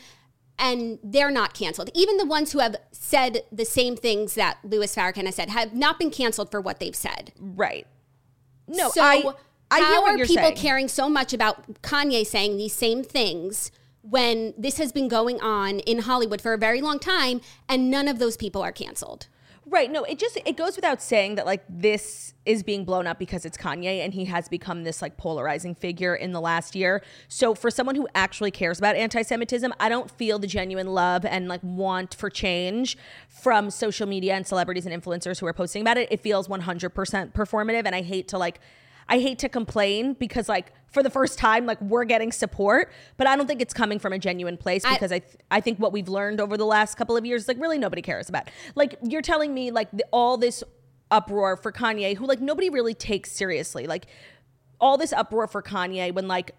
and 0.61 0.99
they're 1.03 1.31
not 1.31 1.55
canceled. 1.55 1.91
Even 1.95 2.19
the 2.19 2.27
ones 2.27 2.53
who 2.53 2.61
have 2.61 2.77
said 2.93 3.43
the 3.51 3.65
same 3.65 3.97
things 3.97 4.35
that 4.35 4.59
Louis 4.63 4.95
Farrakhan 4.95 5.25
has 5.25 5.35
said 5.35 5.49
have 5.49 5.75
not 5.75 5.99
been 5.99 6.11
canceled 6.11 6.51
for 6.51 6.61
what 6.61 6.79
they've 6.79 6.95
said. 6.95 7.33
right. 7.41 7.87
No, 8.69 8.89
so 8.91 9.03
I 9.03 9.35
I 9.73 9.81
how 9.81 10.07
are 10.07 10.17
people 10.19 10.37
saying. 10.37 10.57
caring 10.57 10.87
so 10.87 11.09
much 11.09 11.33
about 11.33 11.83
Kanye 11.83 12.25
saying 12.25 12.57
these 12.57 12.73
same 12.73 13.03
things 13.03 13.73
when 14.03 14.55
this 14.57 14.79
has 14.79 14.93
been 14.93 15.09
going 15.09 15.41
on 15.41 15.81
in 15.81 16.01
Hollywood 16.01 16.41
for 16.41 16.53
a 16.53 16.59
very 16.59 16.81
long 16.81 17.01
time 17.01 17.41
and 17.69 17.91
none 17.91 18.07
of 18.07 18.21
those 18.21 18.37
people 18.37 18.63
are 18.63 18.71
canceled? 18.71 19.27
Right. 19.71 19.89
No, 19.89 20.03
it 20.03 20.19
just 20.19 20.37
it 20.45 20.57
goes 20.57 20.75
without 20.75 21.01
saying 21.01 21.37
that 21.37 21.47
like 21.47 21.63
this 21.69 22.35
is 22.45 22.65
being 22.65 22.85
blown 22.85 23.07
up 23.07 23.21
because 23.21 23.45
it's 23.45 23.57
Kanye 23.57 24.05
and 24.05 24.13
he 24.13 24.25
has 24.25 24.49
become 24.49 24.83
this 24.83 25.01
like 25.01 25.17
polarizing 25.17 25.77
figure 25.77 26.17
in 26.17 26.33
the 26.33 26.41
last 26.41 26.75
year. 26.75 27.03
So 27.29 27.55
for 27.55 27.71
someone 27.71 27.95
who 27.95 28.09
actually 28.17 28.51
cares 28.51 28.81
about 28.81 28.97
anti-Semitism, 28.97 29.73
I 29.79 29.89
don't 29.89 30.11
feel 30.11 30.41
the 30.41 30.49
genuine 30.49 30.89
love 30.89 31.25
and 31.25 31.47
like 31.47 31.61
want 31.63 32.17
for 32.17 32.29
change 32.29 32.99
from 33.29 33.71
social 33.71 34.09
media 34.09 34.35
and 34.35 34.45
celebrities 34.45 34.87
and 34.87 35.03
influencers 35.03 35.39
who 35.39 35.47
are 35.47 35.53
posting 35.53 35.83
about 35.83 35.99
it. 35.99 36.09
It 36.11 36.19
feels 36.19 36.49
100% 36.49 37.33
performative 37.33 37.83
and 37.85 37.95
I 37.95 38.03
hate 38.03 38.27
to 38.29 38.39
like 38.39 38.59
I 39.11 39.19
hate 39.19 39.41
to 39.41 39.49
complain 39.49 40.15
because 40.15 40.49
like 40.49 40.73
for 40.87 41.03
the 41.03 41.11
first 41.11 41.37
time 41.37 41.67
like 41.67 41.81
we're 41.83 42.05
getting 42.05 42.31
support, 42.31 42.93
but 43.17 43.27
I 43.27 43.37
don't 43.37 43.49
think 43.49 43.61
it's 43.61 43.75
coming 43.75 43.99
from 43.99 44.13
a 44.13 44.19
genuine 44.19 44.57
place 44.57 44.85
because 44.85 45.11
I 45.11 45.19
th- 45.19 45.37
I 45.51 45.61
think 45.61 45.81
what 45.81 45.93
we've 45.93 46.09
learned 46.09 46.41
over 46.41 46.57
the 46.57 46.65
last 46.65 46.97
couple 46.97 47.17
of 47.17 47.27
years 47.27 47.49
like 47.49 47.61
really 47.61 47.77
nobody 47.77 48.03
cares 48.03 48.29
about. 48.29 48.49
Like 48.77 48.95
you're 49.03 49.21
telling 49.21 49.53
me 49.53 49.73
like 49.73 49.91
the, 49.91 50.07
all 50.13 50.37
this 50.37 50.63
uproar 51.11 51.57
for 51.57 51.73
Kanye 51.73 52.17
who 52.17 52.25
like 52.25 52.41
nobody 52.41 52.71
really 52.71 52.95
takes 52.95 53.33
seriously. 53.33 53.89
Like 53.89 54.07
all 54.81 54.97
this 54.97 55.13
uproar 55.13 55.49
for 55.49 55.61
Kanye 55.61 56.15
when 56.15 56.29
like 56.29 56.53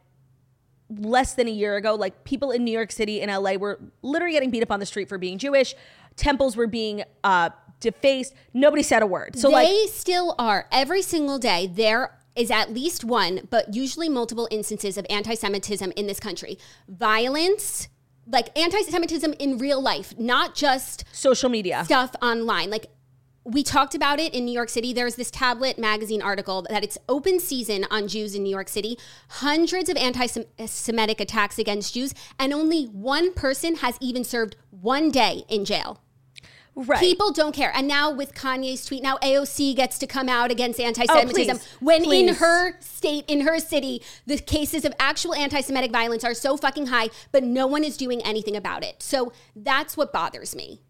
less 0.89 1.35
than 1.35 1.47
a 1.47 1.51
year 1.51 1.77
ago, 1.77 1.95
like 1.95 2.25
people 2.25 2.51
in 2.51 2.65
New 2.65 2.71
York 2.71 2.91
City 2.91 3.21
and 3.21 3.31
LA 3.31 3.53
were 3.53 3.79
literally 4.01 4.33
getting 4.33 4.51
beat 4.51 4.61
up 4.61 4.71
on 4.71 4.81
the 4.81 4.85
street 4.85 5.07
for 5.07 5.17
being 5.17 5.37
Jewish. 5.37 5.73
Temples 6.17 6.57
were 6.57 6.67
being 6.67 7.03
uh, 7.23 7.51
defaced. 7.79 8.33
Nobody 8.53 8.83
said 8.83 9.01
a 9.01 9.07
word. 9.07 9.37
So 9.37 9.49
like 9.49 9.67
they 9.67 9.81
like 9.83 9.89
still 9.89 10.35
are. 10.37 10.67
Every 10.69 11.01
single 11.01 11.39
day, 11.39 11.67
there 11.67 12.17
is 12.35 12.51
at 12.51 12.73
least 12.73 13.03
one, 13.03 13.47
but 13.49 13.73
usually 13.73 14.09
multiple 14.09 14.47
instances 14.51 14.97
of 14.97 15.05
anti 15.09 15.35
Semitism 15.35 15.91
in 15.95 16.07
this 16.07 16.19
country. 16.19 16.57
Violence, 16.87 17.89
like 18.27 18.57
anti 18.57 18.81
Semitism 18.81 19.33
in 19.39 19.57
real 19.57 19.81
life, 19.81 20.17
not 20.17 20.55
just 20.55 21.03
social 21.11 21.49
media. 21.49 21.83
stuff 21.85 22.15
online. 22.21 22.69
Like 22.69 22.87
we 23.43 23.63
talked 23.63 23.95
about 23.95 24.19
it 24.19 24.33
in 24.33 24.45
New 24.45 24.51
York 24.51 24.69
City. 24.69 24.93
There's 24.93 25.15
this 25.15 25.31
tablet 25.31 25.79
magazine 25.79 26.21
article 26.21 26.61
that 26.69 26.83
it's 26.83 26.97
open 27.09 27.39
season 27.39 27.85
on 27.89 28.07
Jews 28.07 28.35
in 28.35 28.43
New 28.43 28.49
York 28.51 28.69
City. 28.69 28.97
Hundreds 29.29 29.89
of 29.89 29.97
anti 29.97 30.27
Semitic 30.65 31.19
attacks 31.19 31.57
against 31.57 31.93
Jews, 31.93 32.13
and 32.39 32.53
only 32.53 32.85
one 32.85 33.33
person 33.33 33.77
has 33.77 33.97
even 33.99 34.23
served 34.23 34.55
one 34.69 35.09
day 35.09 35.43
in 35.49 35.65
jail. 35.65 36.01
Right. 36.73 36.99
People 36.99 37.31
don't 37.31 37.53
care. 37.53 37.71
And 37.75 37.88
now 37.88 38.12
with 38.12 38.34
Kanye's 38.34 38.86
tweet, 38.86 39.03
now 39.03 39.17
AOC 39.17 39.75
gets 39.75 39.97
to 39.99 40.07
come 40.07 40.29
out 40.29 40.51
against 40.51 40.79
anti 40.79 41.05
Semitism. 41.05 41.57
Oh, 41.57 41.60
please. 41.60 41.67
when 41.81 42.05
in 42.05 42.36
her 42.36 42.79
state, 42.79 43.25
in 43.27 43.41
her 43.41 43.60
city, 43.60 44.01
the 44.25 44.38
cases 44.38 44.86
of 44.86 44.93
actual 44.97 45.34
anti 45.34 45.60
Semitic 45.62 45.91
violence 45.91 46.23
are 46.23 46.34
so 46.34 46.55
fucking 46.55 46.88
high, 46.88 47.10
but 47.31 47.43
no 47.43 47.67
one 47.67 47.84
is 47.84 47.97
doing 47.97 48.21
anything 48.21 48.55
about 48.55 48.84
it. 48.84 49.03
So 49.03 49.34
that's 49.55 49.97
what 49.97 50.13
bothers 50.13 50.55
me. 50.55 50.81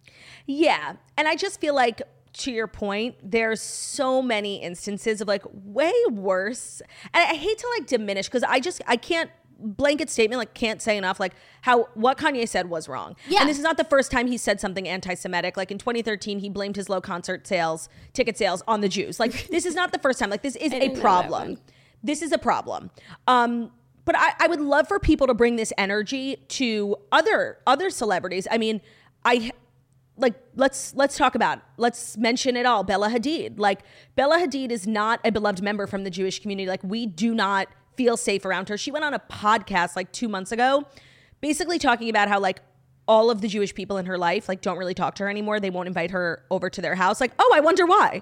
Yeah. 0.46 0.98
And 1.18 1.28
I 1.28 1.36
just 1.36 1.60
feel 1.60 1.74
like 1.74 2.02
to 2.34 2.52
your 2.52 2.68
point, 2.68 3.16
there's 3.24 3.62
so 3.62 4.22
many 4.22 4.62
instances 4.62 5.20
of 5.22 5.28
like 5.28 5.44
way 5.52 5.94
worse. 6.10 6.82
And 7.14 7.24
I 7.24 7.36
hate 7.36 7.58
to 7.58 7.68
like 7.78 7.88
diminish 7.88 8.28
because 8.28 8.44
I 8.44 8.60
just 8.60 8.82
I 8.88 8.98
can't 8.98 9.30
blanket 9.62 10.10
statement 10.10 10.40
like 10.40 10.54
can't 10.54 10.82
say 10.82 10.98
enough 10.98 11.20
like 11.20 11.34
how 11.62 11.84
what 11.94 12.18
Kanye 12.18 12.48
said 12.48 12.70
was 12.70 12.90
wrong. 12.90 13.16
Yeah. 13.28 13.42
And 13.42 13.50
this 13.50 13.58
is 13.58 13.64
not 13.64 13.78
the 13.78 13.84
first 13.84 14.12
time 14.12 14.28
he 14.28 14.38
said 14.38 14.60
something 14.60 14.88
anti-Semitic. 14.88 15.58
Like 15.58 15.72
in 15.72 15.78
2013, 15.78 16.40
he 16.40 16.50
blamed 16.50 16.76
his 16.76 16.90
low 16.90 17.02
concert 17.02 17.46
sales, 17.48 17.90
ticket 18.14 18.38
sales 18.38 18.64
on 18.68 18.82
the 18.82 18.90
Jews. 18.90 19.20
Like 19.20 19.48
this 19.50 19.66
is 19.66 19.76
not 19.76 19.92
the 19.92 20.00
first 20.00 20.20
time. 20.20 20.30
Like 20.30 20.42
this 20.42 20.56
is 20.56 20.72
a 20.74 20.80
didn't 20.80 20.90
know 20.90 20.96
that 20.96 21.02
problem. 21.02 21.58
This 22.04 22.22
is 22.22 22.32
a 22.32 22.38
problem. 22.38 22.92
Um 23.28 23.72
but 24.04 24.16
I, 24.18 24.34
I 24.40 24.48
would 24.48 24.62
love 24.62 24.88
for 24.88 25.00
people 25.00 25.28
to 25.28 25.34
bring 25.34 25.56
this 25.56 25.72
energy 25.78 26.38
to 26.50 26.98
other 27.12 27.60
other 27.68 27.90
celebrities. 27.90 28.48
I 28.50 28.58
mean, 28.58 28.82
I 29.24 29.52
like 30.18 30.36
let's 30.56 30.94
let's 30.96 31.18
talk 31.18 31.36
about 31.36 31.60
it. 31.60 31.64
let's 31.78 32.18
mention 32.18 32.56
it 32.56 32.66
all 32.66 32.84
bella 32.84 33.10
hadid 33.10 33.58
like 33.58 33.80
bella 34.16 34.38
hadid 34.38 34.70
is 34.70 34.86
not 34.86 35.20
a 35.26 35.32
beloved 35.32 35.64
member 35.64 35.88
from 35.88 36.04
the 36.04 36.10
jewish 36.10 36.40
community 36.40 36.68
like 36.68 36.84
we 36.84 37.06
do 37.06 37.34
not 37.34 37.68
feel 37.96 38.18
safe 38.18 38.46
around 38.46 38.70
her 38.70 38.78
she 38.78 38.92
went 38.92 39.06
on 39.06 39.14
a 39.14 39.20
podcast 39.20 39.96
like 39.96 40.12
two 40.12 40.28
months 40.28 40.52
ago 40.52 40.86
basically 41.42 41.80
talking 41.80 42.10
about 42.10 42.28
how 42.28 42.40
like 42.40 42.60
all 43.08 43.30
of 43.30 43.42
the 43.42 43.48
jewish 43.48 43.74
people 43.74 43.98
in 43.98 44.06
her 44.06 44.18
life 44.18 44.48
like 44.48 44.62
don't 44.62 44.78
really 44.78 44.94
talk 44.94 45.16
to 45.16 45.24
her 45.24 45.30
anymore 45.30 45.60
they 45.60 45.70
won't 45.70 45.88
invite 45.88 46.12
her 46.12 46.44
over 46.50 46.70
to 46.70 46.82
their 46.82 46.96
house 46.96 47.20
like 47.20 47.32
oh 47.40 47.52
i 47.56 47.60
wonder 47.60 47.86
why 47.86 48.22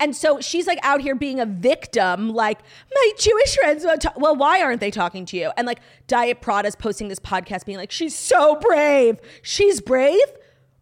and 0.00 0.14
so 0.14 0.40
she's 0.40 0.66
like 0.66 0.78
out 0.82 1.00
here 1.00 1.14
being 1.14 1.38
a 1.38 1.46
victim, 1.46 2.30
like, 2.30 2.58
my 2.92 3.10
Jewish 3.18 3.56
friends. 3.56 3.86
Well, 4.16 4.34
why 4.34 4.60
aren't 4.60 4.80
they 4.80 4.90
talking 4.90 5.24
to 5.26 5.36
you? 5.36 5.52
And 5.56 5.66
like, 5.66 5.80
Diet 6.08 6.40
Prada's 6.40 6.74
posting 6.74 7.08
this 7.08 7.20
podcast 7.20 7.64
being 7.64 7.78
like, 7.78 7.92
she's 7.92 8.16
so 8.16 8.56
brave. 8.56 9.18
She's 9.42 9.80
brave? 9.80 10.24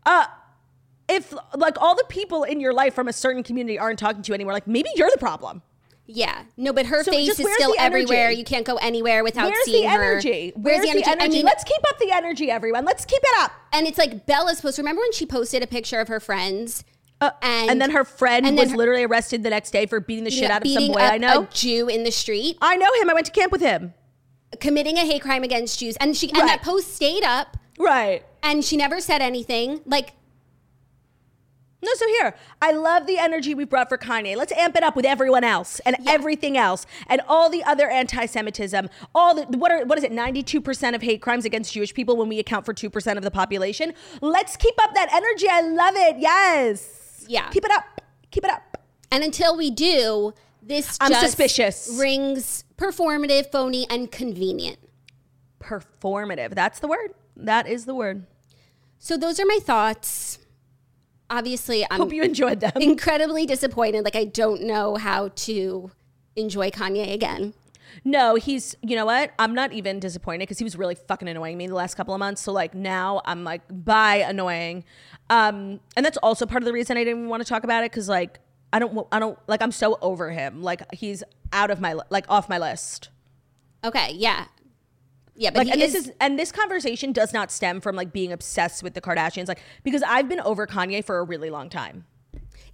Uh, 0.07 0.27
if 1.09 1.35
like 1.55 1.81
all 1.81 1.95
the 1.95 2.05
people 2.09 2.45
in 2.45 2.61
your 2.61 2.73
life 2.73 2.95
from 2.95 3.07
a 3.07 3.13
certain 3.13 3.43
community 3.43 3.79
aren't 3.79 3.99
talking 3.99 4.23
to 4.23 4.29
you 4.31 4.35
anymore, 4.35 4.55
like 4.55 4.67
maybe 4.67 4.89
you're 4.97 5.11
the 5.11 5.19
problem. 5.19 5.63
Yeah, 6.07 6.43
no, 6.57 6.73
but 6.73 6.87
her 6.87 7.05
So 7.05 7.13
face 7.13 7.39
is 7.39 7.53
still 7.55 7.75
everywhere. 7.79 8.31
You 8.31 8.45
can't 8.45 8.67
go 8.67 8.77
anywhere 8.77 9.23
without 9.23 9.51
Where's 9.51 9.65
seeing 9.65 9.85
the 9.85 9.91
her. 9.91 10.13
energy? 10.13 10.53
Where's, 10.57 10.83
the 10.83 10.91
energy? 10.91 11.05
I 11.09 11.29
mean, 11.29 11.45
Let's 11.45 11.65
keep 11.65 11.81
up 11.89 11.99
the 11.99 12.11
energy, 12.11 12.51
everyone. 12.51 12.85
Let's 12.85 13.05
keep 13.05 13.21
it 13.23 13.41
up. 13.41 13.53
and 13.73 13.87
it's 13.87 13.99
like 13.99 14.27
Bella's 14.27 14.57
supposed 14.59 14.77
to 14.77 14.83
remember 14.83 15.01
when 15.01 15.13
she 15.13 15.27
posted 15.27 15.63
a 15.63 15.67
picture 15.67 16.01
of 16.01 16.09
her 16.09 16.19
friends, 16.21 16.85
Uh, 17.21 17.31
and, 17.41 17.71
and, 17.71 17.81
then 17.81 17.93
her 17.93 18.05
friend 18.05 18.45
then 18.45 18.57
was 18.57 18.73
her- 18.73 18.77
literally 18.77 19.05
arrested 19.05 19.43
the 19.45 19.51
next 19.51 19.71
day 19.71 19.87
for 19.87 20.01
beating 20.01 20.25
the 20.25 20.31
shit 20.31 20.43
yeah, 20.43 20.57
out 20.57 20.67
of 20.67 20.69
some 20.73 20.89
boy 20.89 20.99
I 20.99 21.19
know. 21.19 21.43
a 21.43 21.47
Jew 21.55 21.89
in 21.89 22.03
the 22.03 22.11
street, 22.11 22.59
I 22.61 22.77
know 22.77 22.93
him. 23.01 23.09
I 23.09 23.15
went 23.15 23.27
to 23.27 23.33
camp 23.33 23.53
with 23.53 23.61
him. 23.63 23.95
committing 24.61 24.97
a 24.99 25.07
hate 25.07 25.23
crime 25.23 25.45
against 25.45 25.79
Jews, 25.79 25.97
and 25.99 26.17
she 26.17 26.29
and 26.33 26.49
that 26.49 26.63
post 26.63 26.95
stayed 26.95 27.23
up, 27.25 27.57
Right. 27.79 28.25
and 28.43 28.65
she 28.65 28.77
never 28.77 29.01
said 29.01 29.23
anything. 29.23 29.81
Like, 29.87 30.15
No, 31.85 31.91
so 31.97 32.07
here, 32.07 32.37
I 32.61 32.71
love 32.73 33.07
the 33.09 33.19
energy 33.19 33.57
we 33.57 33.65
brought 33.65 33.89
for 33.89 33.99
Kanye. 33.99 34.37
Let's 34.37 34.53
amp 34.53 34.77
it 34.77 34.85
up 34.85 34.95
with 34.95 35.05
everyone 35.05 35.43
else 35.43 35.81
and 35.81 35.97
everything 36.07 36.57
else 36.57 36.87
and 37.09 37.21
all 37.29 37.51
the 37.51 37.65
other 37.65 37.91
anti-Semitism. 37.91 38.89
All 39.15 39.35
the 39.35 39.59
what 39.59 39.73
are 39.73 39.85
what 39.85 39.99
is 39.99 40.05
it? 40.05 40.13
Ninety-two 40.13 40.61
percent 40.61 40.95
of 40.95 41.03
hate 41.03 41.21
crimes 41.21 41.45
against 41.45 41.73
Jewish 41.73 41.93
people 41.93 42.17
when 42.17 42.29
we 42.29 42.39
account 42.39 42.65
for 42.65 42.73
two 42.73 42.89
percent 42.89 43.19
of 43.19 43.25
the 43.25 43.33
population. 43.33 43.95
Let's 44.21 44.57
keep 44.57 44.75
up 44.81 44.95
that 44.95 45.13
energy. 45.13 45.49
I 45.51 45.61
love 45.63 45.95
it. 45.97 46.19
Yes. 46.19 47.25
Yeah. 47.27 47.49
Keep 47.49 47.65
it 47.65 47.73
up. 47.73 48.01
Keep 48.31 48.45
it 48.45 48.51
up. 48.51 48.79
and 49.13 49.23
until 49.23 49.57
we 49.57 49.71
do, 49.71 50.33
this 50.63 50.97
I'm 51.01 51.11
just 51.11 51.27
suspicious. 51.27 51.97
rings 51.99 52.65
performative, 52.77 53.53
phony, 53.53 53.87
and 53.91 54.11
convenient. 54.11 54.79
Performative. 55.61 56.55
That's 56.55 56.81
the 56.81 56.89
word. 56.89 57.13
That 57.37 57.69
is 57.69 57.85
the 57.85 57.95
word. 57.95 58.27
So 58.99 59.17
those 59.17 59.39
are 59.39 59.47
my 59.47 59.59
thoughts. 59.63 60.39
Obviously, 61.33 61.87
I'm 61.91 61.99
Hope 61.99 62.13
you 62.13 62.23
enjoyed 62.23 62.61
them. 62.61 62.73
incredibly 62.81 63.47
disappointed. 63.47 64.05
Like 64.05 64.17
I 64.17 64.25
don't 64.25 64.63
know 64.63 64.97
how 64.97 65.29
to 65.35 65.91
enjoy 66.37 66.71
Kanye 66.71 67.13
again. 67.13 67.55
No, 68.05 68.35
he's, 68.35 68.75
you 68.83 68.97
know 68.97 69.07
what? 69.07 69.33
I'm 69.39 69.55
not 69.55 69.73
even 69.73 70.01
disappointed 70.01 70.41
because 70.41 70.59
he 70.59 70.65
was 70.65 70.77
really 70.77 70.95
fucking 70.95 71.29
annoying 71.29 71.57
me 71.59 71.67
the 71.67 71.75
last 71.75 71.95
couple 71.95 72.15
of 72.15 72.19
months. 72.19 72.41
So, 72.41 72.53
like, 72.53 72.75
now 72.75 73.21
I'm 73.25 73.45
like, 73.45 73.63
bye, 73.71 74.25
annoying. 74.27 74.85
Um, 75.31 75.81
and 75.97 76.05
that's 76.05 76.17
also 76.19 76.47
part 76.47 76.63
of 76.63 76.67
the 76.67 76.73
reason 76.73 76.97
I 76.97 77.05
didn't 77.05 77.29
want 77.29 77.43
to 77.43 77.49
talk 77.49 77.65
about 77.65 77.85
it 77.85 77.91
because, 77.93 78.09
like, 78.09 78.41
I 78.73 78.79
don't, 78.79 79.07
I 79.13 79.19
don't, 79.19 79.39
like, 79.47 79.61
I'm 79.61 79.73
so 79.73 79.99
over 80.01 80.31
him. 80.31 80.63
Like, 80.63 80.83
he's 80.95 81.23
out 81.53 81.71
of 81.71 81.81
my, 81.81 81.95
like, 82.11 82.25
off 82.31 82.49
my 82.49 82.59
list. 82.59 83.11
Okay, 83.85 84.13
yeah. 84.15 84.47
Yeah, 85.35 85.51
but 85.51 85.67
Like, 85.67 85.73
and 85.75 85.83
is, 85.83 85.93
this 85.93 86.07
is, 86.07 86.13
and 86.21 86.39
this 86.39 86.53
conversation 86.53 87.13
does 87.13 87.33
not 87.33 87.51
stem 87.51 87.81
from 87.81 87.97
like 87.97 88.13
being 88.13 88.33
obsessed 88.33 88.83
with 88.83 88.95
the 88.95 89.01
Kardashians, 89.01 89.49
like, 89.49 89.61
because 89.83 90.03
I've 90.03 90.29
been 90.29 90.41
over 90.41 90.67
Kanye 90.67 91.05
for 91.05 91.19
a 91.19 91.25
really 91.25 91.51
long 91.51 91.71
time. 91.71 92.05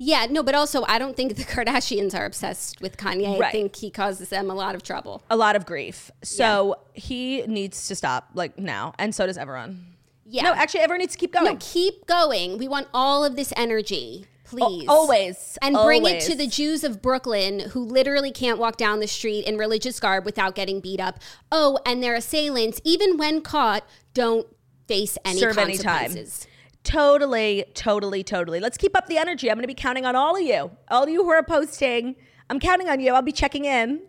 Yeah, 0.00 0.26
no, 0.30 0.42
but 0.44 0.54
also 0.54 0.84
I 0.88 0.98
don't 0.98 1.16
think 1.16 1.36
the 1.36 1.44
Kardashians 1.44 2.18
are 2.18 2.24
obsessed 2.24 2.80
with 2.80 2.96
Kanye. 2.96 3.40
I 3.40 3.50
think 3.50 3.76
he 3.76 3.90
causes 3.90 4.28
them 4.28 4.50
a 4.50 4.54
lot 4.54 4.74
of 4.74 4.82
trouble. 4.82 5.22
A 5.30 5.36
lot 5.36 5.56
of 5.56 5.66
grief. 5.66 6.10
So 6.22 6.78
he 6.94 7.42
needs 7.46 7.88
to 7.88 7.94
stop, 7.96 8.30
like, 8.34 8.58
now. 8.58 8.94
And 8.98 9.14
so 9.14 9.26
does 9.26 9.36
everyone. 9.38 9.94
Yeah. 10.24 10.42
No, 10.42 10.52
actually, 10.52 10.80
everyone 10.80 11.00
needs 11.00 11.14
to 11.14 11.18
keep 11.18 11.32
going. 11.32 11.46
No, 11.46 11.56
keep 11.58 12.06
going. 12.06 12.58
We 12.58 12.68
want 12.68 12.88
all 12.92 13.24
of 13.24 13.34
this 13.34 13.52
energy, 13.56 14.26
please. 14.48 14.88
always. 14.88 15.58
And 15.62 15.74
bring 15.74 16.06
it 16.06 16.20
to 16.22 16.34
the 16.34 16.46
Jews 16.46 16.84
of 16.84 17.02
Brooklyn 17.02 17.60
who 17.60 17.84
literally 17.84 18.32
can't 18.32 18.58
walk 18.58 18.76
down 18.76 19.00
the 19.00 19.06
street 19.06 19.46
in 19.46 19.56
religious 19.56 20.00
garb 20.00 20.24
without 20.24 20.54
getting 20.54 20.80
beat 20.80 21.00
up. 21.00 21.20
Oh, 21.52 21.78
and 21.86 22.02
their 22.02 22.14
assailants, 22.14 22.80
even 22.84 23.16
when 23.16 23.40
caught, 23.40 23.84
don't 24.14 24.46
face 24.86 25.18
any 25.24 25.40
Serve 25.40 25.58
any 25.58 25.76
time. 25.76 25.98
consequences. 25.98 26.46
Totally, 26.84 27.64
totally, 27.74 28.24
totally. 28.24 28.60
Let's 28.60 28.78
keep 28.78 28.96
up 28.96 29.06
the 29.06 29.18
energy. 29.18 29.50
I'm 29.50 29.56
going 29.56 29.64
to 29.64 29.68
be 29.68 29.74
counting 29.74 30.06
on 30.06 30.16
all 30.16 30.36
of 30.36 30.42
you. 30.42 30.70
All 30.88 31.02
of 31.02 31.08
you 31.08 31.22
who 31.22 31.30
are 31.30 31.42
posting. 31.42 32.16
I'm 32.48 32.58
counting 32.58 32.88
on 32.88 33.00
you. 33.00 33.12
I'll 33.12 33.22
be 33.22 33.32
checking 33.32 33.66
in. 33.66 34.02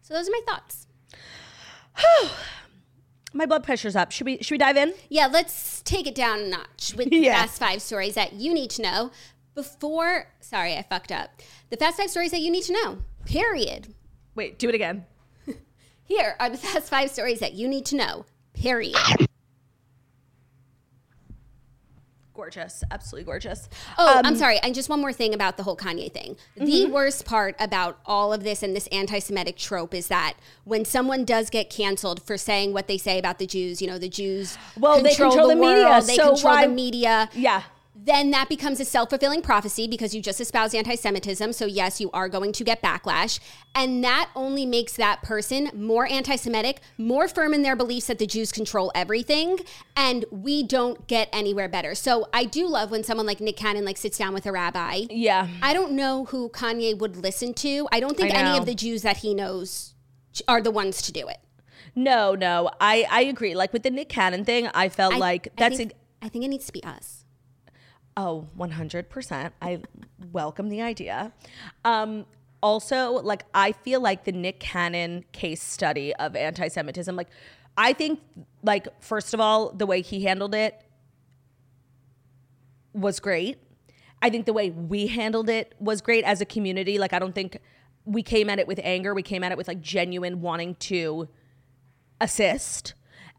So 0.00 0.14
those 0.14 0.28
are 0.28 0.32
my 0.32 0.40
thoughts. 0.46 0.86
My 3.36 3.44
blood 3.44 3.64
pressure's 3.64 3.94
up. 3.94 4.12
Should 4.12 4.24
we 4.24 4.38
should 4.40 4.52
we 4.54 4.58
dive 4.58 4.78
in? 4.78 4.94
Yeah, 5.10 5.26
let's 5.26 5.82
take 5.82 6.06
it 6.06 6.14
down 6.14 6.40
a 6.40 6.48
notch 6.48 6.94
with 6.96 7.10
the 7.10 7.16
Yeah. 7.18 7.42
fast 7.42 7.58
five 7.58 7.82
stories 7.82 8.14
that 8.14 8.32
you 8.32 8.54
need 8.54 8.70
to 8.70 8.82
know 8.82 9.10
before. 9.54 10.28
Sorry, 10.40 10.74
I 10.74 10.82
fucked 10.82 11.12
up. 11.12 11.30
The 11.68 11.76
fast 11.76 11.98
five 11.98 12.10
stories 12.10 12.30
that 12.30 12.40
you 12.40 12.50
need 12.50 12.64
to 12.64 12.72
know. 12.72 12.98
Period. 13.26 13.94
Wait, 14.34 14.58
do 14.58 14.70
it 14.70 14.74
again. 14.74 15.04
Here 16.04 16.34
are 16.40 16.48
the 16.48 16.56
fast 16.56 16.88
five 16.88 17.10
stories 17.10 17.40
that 17.40 17.52
you 17.52 17.68
need 17.68 17.84
to 17.86 17.96
know. 17.96 18.24
Period. 18.54 18.96
Gorgeous. 22.36 22.84
Absolutely 22.90 23.24
gorgeous. 23.24 23.68
Oh, 23.98 24.18
Um, 24.18 24.26
I'm 24.26 24.36
sorry. 24.36 24.58
And 24.58 24.74
just 24.74 24.88
one 24.90 25.00
more 25.00 25.12
thing 25.12 25.32
about 25.34 25.56
the 25.56 25.62
whole 25.62 25.76
Kanye 25.76 26.12
thing. 26.12 26.36
Mm-hmm. 26.56 26.64
The 26.66 26.86
worst 26.86 27.24
part 27.24 27.56
about 27.58 27.98
all 28.04 28.32
of 28.32 28.44
this 28.44 28.62
and 28.62 28.76
this 28.76 28.86
anti 28.88 29.18
Semitic 29.18 29.56
trope 29.56 29.94
is 29.94 30.08
that 30.08 30.34
when 30.64 30.84
someone 30.84 31.24
does 31.24 31.48
get 31.50 31.70
canceled 31.70 32.22
for 32.22 32.36
saying 32.36 32.72
what 32.74 32.88
they 32.88 32.98
say 32.98 33.18
about 33.18 33.38
the 33.38 33.46
Jews, 33.46 33.80
you 33.80 33.88
know, 33.88 33.98
the 33.98 34.08
Jews 34.08 34.58
Well, 34.78 35.02
they 35.02 35.14
control 35.14 35.48
the 35.48 35.56
media, 35.56 35.84
world, 35.86 36.06
they 36.06 36.16
so 36.16 36.32
control 36.34 36.54
why- 36.54 36.66
the 36.66 36.72
media. 36.72 37.30
Yeah. 37.32 37.62
Then 38.06 38.30
that 38.30 38.48
becomes 38.48 38.80
a 38.80 38.84
self 38.84 39.10
fulfilling 39.10 39.42
prophecy 39.42 39.86
because 39.86 40.14
you 40.14 40.22
just 40.22 40.40
espouse 40.40 40.74
anti 40.74 40.94
Semitism. 40.94 41.52
So, 41.52 41.66
yes, 41.66 42.00
you 42.00 42.10
are 42.12 42.28
going 42.28 42.52
to 42.52 42.64
get 42.64 42.80
backlash. 42.80 43.40
And 43.74 44.02
that 44.04 44.30
only 44.34 44.64
makes 44.64 44.94
that 44.94 45.22
person 45.22 45.70
more 45.74 46.06
anti 46.06 46.36
Semitic, 46.36 46.80
more 46.96 47.28
firm 47.28 47.52
in 47.52 47.62
their 47.62 47.76
beliefs 47.76 48.06
that 48.06 48.18
the 48.18 48.26
Jews 48.26 48.52
control 48.52 48.92
everything. 48.94 49.58
And 49.96 50.24
we 50.30 50.62
don't 50.62 51.06
get 51.08 51.28
anywhere 51.32 51.68
better. 51.68 51.94
So, 51.94 52.28
I 52.32 52.44
do 52.44 52.66
love 52.68 52.90
when 52.90 53.04
someone 53.04 53.26
like 53.26 53.40
Nick 53.40 53.56
Cannon 53.56 53.84
like 53.84 53.96
sits 53.98 54.16
down 54.16 54.32
with 54.32 54.46
a 54.46 54.52
rabbi. 54.52 55.02
Yeah. 55.10 55.48
I 55.60 55.74
don't 55.74 55.92
know 55.92 56.26
who 56.26 56.48
Kanye 56.48 56.96
would 56.96 57.16
listen 57.16 57.54
to. 57.54 57.88
I 57.92 58.00
don't 58.00 58.16
think 58.16 58.32
I 58.32 58.38
any 58.38 58.56
of 58.58 58.66
the 58.66 58.74
Jews 58.74 59.02
that 59.02 59.18
he 59.18 59.34
knows 59.34 59.94
are 60.46 60.62
the 60.62 60.70
ones 60.70 61.02
to 61.02 61.12
do 61.12 61.26
it. 61.28 61.38
No, 61.94 62.34
no. 62.34 62.70
I 62.80 63.06
I 63.10 63.22
agree. 63.22 63.54
Like 63.56 63.72
with 63.72 63.82
the 63.82 63.90
Nick 63.90 64.08
Cannon 64.08 64.44
thing, 64.44 64.68
I 64.74 64.88
felt 64.90 65.14
I- 65.14 65.18
like 65.18 65.48
I 65.48 65.50
that's 65.56 65.76
think, 65.76 65.92
a, 66.22 66.26
I 66.26 66.28
think 66.28 66.44
it 66.44 66.48
needs 66.48 66.66
to 66.66 66.72
be 66.72 66.84
us. 66.84 67.24
Oh, 68.16 68.48
100%. 68.58 69.50
I 69.60 69.82
welcome 70.32 70.68
the 70.70 70.80
idea. 70.80 71.32
Um, 71.84 72.24
also, 72.62 73.12
like, 73.12 73.44
I 73.54 73.72
feel 73.72 74.00
like 74.00 74.24
the 74.24 74.32
Nick 74.32 74.58
Cannon 74.58 75.24
case 75.32 75.62
study 75.62 76.14
of 76.16 76.34
anti 76.34 76.68
Semitism, 76.68 77.14
like, 77.14 77.28
I 77.76 77.92
think, 77.92 78.20
like, 78.62 78.88
first 79.02 79.34
of 79.34 79.40
all, 79.40 79.70
the 79.70 79.84
way 79.84 80.00
he 80.00 80.24
handled 80.24 80.54
it 80.54 80.82
was 82.94 83.20
great. 83.20 83.58
I 84.22 84.30
think 84.30 84.46
the 84.46 84.54
way 84.54 84.70
we 84.70 85.08
handled 85.08 85.50
it 85.50 85.74
was 85.78 86.00
great 86.00 86.24
as 86.24 86.40
a 86.40 86.46
community. 86.46 86.98
Like, 86.98 87.12
I 87.12 87.18
don't 87.18 87.34
think 87.34 87.58
we 88.06 88.22
came 88.22 88.48
at 88.48 88.58
it 88.58 88.66
with 88.66 88.80
anger. 88.82 89.14
We 89.14 89.22
came 89.22 89.44
at 89.44 89.52
it 89.52 89.58
with, 89.58 89.68
like, 89.68 89.82
genuine 89.82 90.40
wanting 90.40 90.76
to 90.76 91.28
assist. 92.18 92.94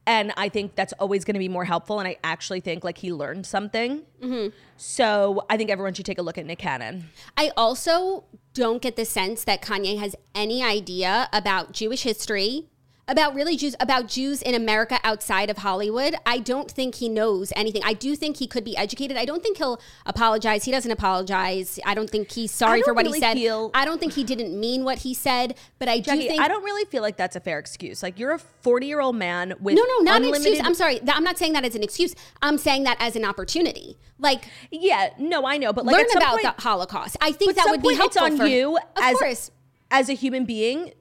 And 0.08 0.32
I 0.38 0.48
think 0.48 0.76
that's 0.76 0.94
always 0.94 1.26
going 1.26 1.34
to 1.34 1.40
be 1.40 1.50
more 1.50 1.66
helpful. 1.66 2.00
And 2.00 2.08
I 2.08 2.16
actually 2.24 2.62
think 2.62 2.86
like 2.86 2.98
he 2.98 3.12
learned 3.12 3.46
something. 3.46 4.04
Mm-hmm. 4.24 4.56
So 4.78 5.46
I 5.50 5.58
think 5.58 5.70
everyone 5.70 5.94
should 5.94 6.06
take 6.06 6.18
a 6.18 6.22
look 6.22 6.38
at 6.38 6.46
Nick 6.46 6.60
Cannon. 6.60 7.10
I 7.36 7.52
also 7.58 8.24
don't 8.54 8.82
get 8.82 8.96
the 8.96 9.04
sense 9.04 9.44
that 9.44 9.62
Kanye 9.62 10.00
has 10.00 10.16
any 10.34 10.64
idea 10.64 11.28
about 11.34 11.74
Jewish 11.74 12.04
history, 12.04 12.68
about 13.08 13.34
really 13.34 13.56
Jews, 13.56 13.76
about 13.80 14.08
Jews 14.08 14.42
in 14.42 14.54
America 14.54 15.00
outside 15.04 15.50
of 15.50 15.60
Hollywood. 15.60 16.16
I 16.26 16.40
don't 16.40 16.70
think 16.70 16.96
he 16.96 17.08
knows 17.08 17.54
anything. 17.56 17.82
I 17.86 17.94
do 17.94 18.16
think 18.16 18.38
he 18.38 18.48
could 18.48 18.64
be 18.64 18.76
educated. 18.76 19.16
I 19.18 19.26
don't 19.26 19.42
think 19.42 19.58
he'll 19.58 19.80
apologize. 20.06 20.66
He 20.66 20.72
doesn't 20.72 20.92
apologize. 20.92 21.80
I 21.86 21.94
don't 21.94 22.10
think 22.10 22.32
he's 22.32 22.52
sorry 22.52 22.82
for 22.82 22.94
what 22.94 23.06
really 23.06 23.20
he 23.20 23.22
said. 23.24 23.36
feel- 23.36 23.72
I 23.74 23.86
don't 23.86 24.00
think 24.00 24.14
he 24.14 24.24
didn't 24.24 24.60
mean 24.60 24.84
what 24.84 25.00
he 25.00 25.14
said, 25.14 25.56
but 25.80 25.88
I 25.88 26.00
do 26.00 26.12
think 26.18 26.42
I 26.42 26.48
don't 26.48 26.64
really 26.64 26.86
feel 26.86 27.02
like 27.02 27.18
that's 27.18 27.36
a 27.36 27.40
fair 27.40 27.60
excuse. 27.60 28.04
Like 28.04 28.20
you're 28.20 28.34
a 28.34 28.40
40 28.40 28.86
year 28.88 29.00
old 29.00 29.16
man 29.16 29.54
with 29.60 29.76
No, 29.76 29.84
no, 29.84 29.98
not 30.00 30.22
an 30.22 30.30
excuse. 30.30 30.60
I'm 30.62 30.74
sorry. 30.76 31.00
I'm 31.08 31.24
not 31.24 31.38
saying 31.38 31.54
that 31.54 31.64
as 31.66 31.76
an 31.76 31.84
excuse. 31.84 32.14
I'm 32.42 32.58
saying 32.58 32.84
that 32.84 32.98
as 33.00 33.16
an 33.16 33.24
opportunity. 33.24 33.98
Like, 34.20 34.46
Yeah, 34.72 35.12
no, 35.18 35.46
I 35.46 35.58
know, 35.58 35.72
but 35.74 35.86
like 35.86 35.96
learn 35.96 36.06
about 36.18 36.42
point, 36.42 36.56
the 36.58 36.62
Holocaust. 36.62 37.18
I 37.22 37.32
think 37.32 37.56
that 37.56 37.68
would 37.70 37.82
be 37.82 37.96
helpful 37.96 38.24
on 38.24 38.38
for 38.38 38.46
you 38.48 38.76
Of 38.78 38.84
as 39.02 39.18
course. 39.18 39.52
as 39.92 40.10
a 40.10 40.14
human 40.14 40.46
being 40.46 40.92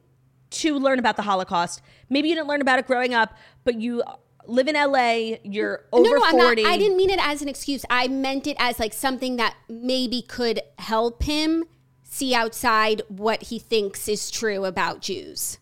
to 0.51 0.79
learn 0.79 0.99
about 0.99 1.17
the 1.17 1.23
Holocaust. 1.23 1.83
Maybe 2.09 2.29
you 2.29 2.35
didn't 2.35 2.49
learn 2.49 2.61
about 2.61 2.79
it 2.79 2.87
growing 2.87 3.15
up, 3.15 3.35
but 3.65 3.81
you 3.81 4.03
live 4.47 4.69
in 4.69 4.75
LA, 4.75 5.39
you're 5.43 5.85
over 5.93 6.05
no, 6.05 6.15
no, 6.17 6.25
I'm 6.25 6.33
40. 6.39 6.63
not. 6.63 6.73
I 6.73 6.79
didn't 6.79 6.97
mean 6.97 7.11
it 7.11 7.19
as 7.21 7.43
an 7.43 7.49
excuse. 7.49 7.85
I 7.91 8.09
meant 8.09 8.47
it 8.47 8.57
as 8.59 8.79
like 8.79 8.93
something 8.93 9.37
that 9.37 9.55
maybe 9.69 10.23
could 10.23 10.61
help 10.79 11.25
him 11.25 11.65
see 12.05 12.35
outside 12.35 13.03
what 13.09 13.45
he 13.45 13.59
thinks 13.59 14.09
is 14.09 14.31
true 14.31 14.65
about 14.65 15.01
Jews. 15.01 15.59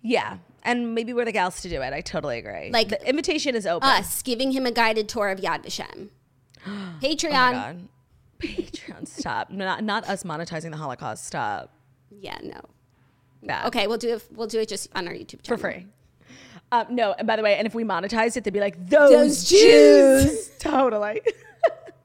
Yeah. 0.00 0.38
And 0.62 0.94
maybe 0.94 1.12
we're 1.12 1.24
the 1.24 1.32
gals 1.32 1.60
to 1.62 1.68
do 1.68 1.82
it. 1.82 1.92
I 1.92 2.00
totally 2.00 2.38
agree. 2.38 2.70
Like, 2.70 2.88
the 2.88 3.08
invitation 3.08 3.56
is 3.56 3.66
open. 3.66 3.88
Us 3.88 4.22
giving 4.22 4.52
him 4.52 4.64
a 4.64 4.70
guided 4.70 5.08
tour 5.08 5.28
of 5.28 5.40
Yad 5.40 5.64
Vashem. 5.64 6.10
Oh 6.64 6.94
Patreon. 7.02 7.30
God. 7.32 7.88
Patreon, 8.38 9.08
stop. 9.08 9.50
Not, 9.50 9.82
not 9.82 10.08
us 10.08 10.22
monetizing 10.22 10.70
the 10.70 10.76
Holocaust. 10.76 11.26
Stop. 11.26 11.74
yeah, 12.10 12.38
no. 12.40 12.60
Bad. 13.42 13.66
Okay, 13.66 13.86
we'll 13.86 13.98
do 13.98 14.14
it. 14.14 14.24
We'll 14.32 14.46
do 14.46 14.60
it 14.60 14.68
just 14.68 14.88
on 14.94 15.08
our 15.08 15.14
YouTube 15.14 15.42
channel 15.42 15.58
For 15.58 15.70
free. 15.72 15.86
Um, 16.70 16.86
no, 16.88 17.12
and 17.12 17.26
by 17.26 17.36
the 17.36 17.42
way, 17.42 17.56
and 17.56 17.66
if 17.66 17.74
we 17.74 17.84
monetized 17.84 18.36
it, 18.38 18.44
they'd 18.44 18.52
be 18.52 18.60
like, 18.60 18.88
those, 18.88 19.10
Those 19.10 19.44
Jews. 19.44 20.24
Jews. 20.24 20.50
totally. 20.58 21.20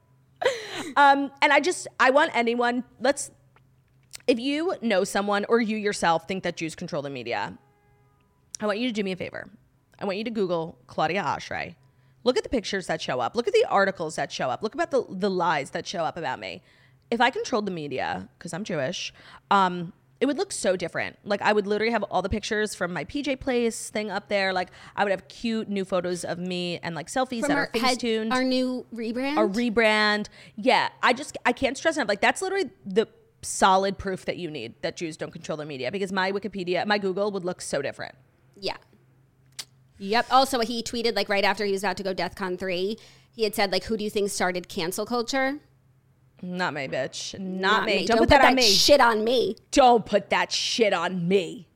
um, 0.96 1.30
and 1.40 1.52
I 1.52 1.60
just, 1.60 1.88
I 1.98 2.10
want 2.10 2.32
anyone, 2.34 2.84
let's, 3.00 3.30
if 4.26 4.38
you 4.38 4.74
know 4.82 5.04
someone 5.04 5.46
or 5.48 5.58
you 5.58 5.78
yourself 5.78 6.28
think 6.28 6.42
that 6.42 6.58
Jews 6.58 6.74
control 6.74 7.00
the 7.00 7.08
media, 7.08 7.56
I 8.60 8.66
want 8.66 8.78
you 8.78 8.88
to 8.88 8.92
do 8.92 9.02
me 9.02 9.12
a 9.12 9.16
favor. 9.16 9.48
I 9.98 10.04
want 10.04 10.18
you 10.18 10.24
to 10.24 10.30
Google 10.30 10.78
Claudia 10.86 11.22
Oshry. 11.22 11.76
Look 12.24 12.36
at 12.36 12.42
the 12.42 12.50
pictures 12.50 12.88
that 12.88 13.00
show 13.00 13.20
up. 13.20 13.34
Look 13.34 13.48
at 13.48 13.54
the 13.54 13.64
articles 13.70 14.16
that 14.16 14.30
show 14.30 14.50
up. 14.50 14.62
Look 14.62 14.74
about 14.74 14.90
the, 14.90 15.06
the 15.08 15.30
lies 15.30 15.70
that 15.70 15.86
show 15.86 16.04
up 16.04 16.18
about 16.18 16.40
me. 16.40 16.62
If 17.10 17.22
I 17.22 17.30
controlled 17.30 17.64
the 17.64 17.70
media, 17.70 18.28
because 18.36 18.52
I'm 18.52 18.64
Jewish, 18.64 19.14
um, 19.50 19.94
it 20.20 20.26
would 20.26 20.36
look 20.36 20.52
so 20.52 20.76
different. 20.76 21.16
Like 21.24 21.42
I 21.42 21.52
would 21.52 21.66
literally 21.66 21.92
have 21.92 22.02
all 22.04 22.22
the 22.22 22.28
pictures 22.28 22.74
from 22.74 22.92
my 22.92 23.04
PJ 23.04 23.40
Place 23.40 23.90
thing 23.90 24.10
up 24.10 24.28
there. 24.28 24.52
Like 24.52 24.70
I 24.96 25.04
would 25.04 25.10
have 25.10 25.28
cute 25.28 25.68
new 25.68 25.84
photos 25.84 26.24
of 26.24 26.38
me 26.38 26.80
and 26.82 26.94
like 26.94 27.06
selfies 27.06 27.40
From 27.40 27.50
that 27.50 27.58
are 27.58 27.70
face 27.72 27.96
tuned 27.96 28.32
our 28.32 28.42
new 28.42 28.86
rebrand. 28.92 29.36
Our 29.36 29.46
rebrand. 29.46 30.26
Yeah, 30.56 30.88
I 31.02 31.12
just 31.12 31.36
I 31.46 31.52
can't 31.52 31.76
stress 31.76 31.96
enough. 31.96 32.08
Like 32.08 32.20
that's 32.20 32.42
literally 32.42 32.70
the 32.84 33.06
solid 33.42 33.96
proof 33.98 34.24
that 34.24 34.36
you 34.36 34.50
need 34.50 34.74
that 34.82 34.96
Jews 34.96 35.16
don't 35.16 35.30
control 35.30 35.56
the 35.56 35.64
media 35.64 35.92
because 35.92 36.10
my 36.10 36.32
Wikipedia, 36.32 36.84
my 36.86 36.98
Google 36.98 37.30
would 37.30 37.44
look 37.44 37.60
so 37.60 37.80
different. 37.80 38.14
Yeah. 38.56 38.76
Yep. 39.98 40.26
Also, 40.30 40.60
he 40.60 40.82
tweeted 40.82 41.14
like 41.14 41.28
right 41.28 41.44
after 41.44 41.64
he 41.64 41.72
was 41.72 41.82
about 41.82 41.96
to 41.98 42.02
go 42.02 42.14
DEFCON 42.14 42.58
three. 42.58 42.98
He 43.30 43.44
had 43.44 43.54
said 43.54 43.70
like, 43.70 43.84
"Who 43.84 43.96
do 43.96 44.02
you 44.02 44.10
think 44.10 44.30
started 44.30 44.68
cancel 44.68 45.06
culture?" 45.06 45.60
Not 46.40 46.74
me, 46.74 46.86
bitch. 46.86 47.38
Not, 47.38 47.84
me. 47.84 48.06
Don't, 48.06 48.06
Don't 48.06 48.18
put, 48.18 48.28
that, 48.30 48.44
on 48.44 48.54
me. 48.54 48.62
Shit 48.62 49.00
on 49.00 49.24
me. 49.24 49.56
Don't 49.70 50.06
put 50.06 50.30
that 50.30 50.52
shit 50.52 50.92
on 50.92 51.26
me. 51.26 51.66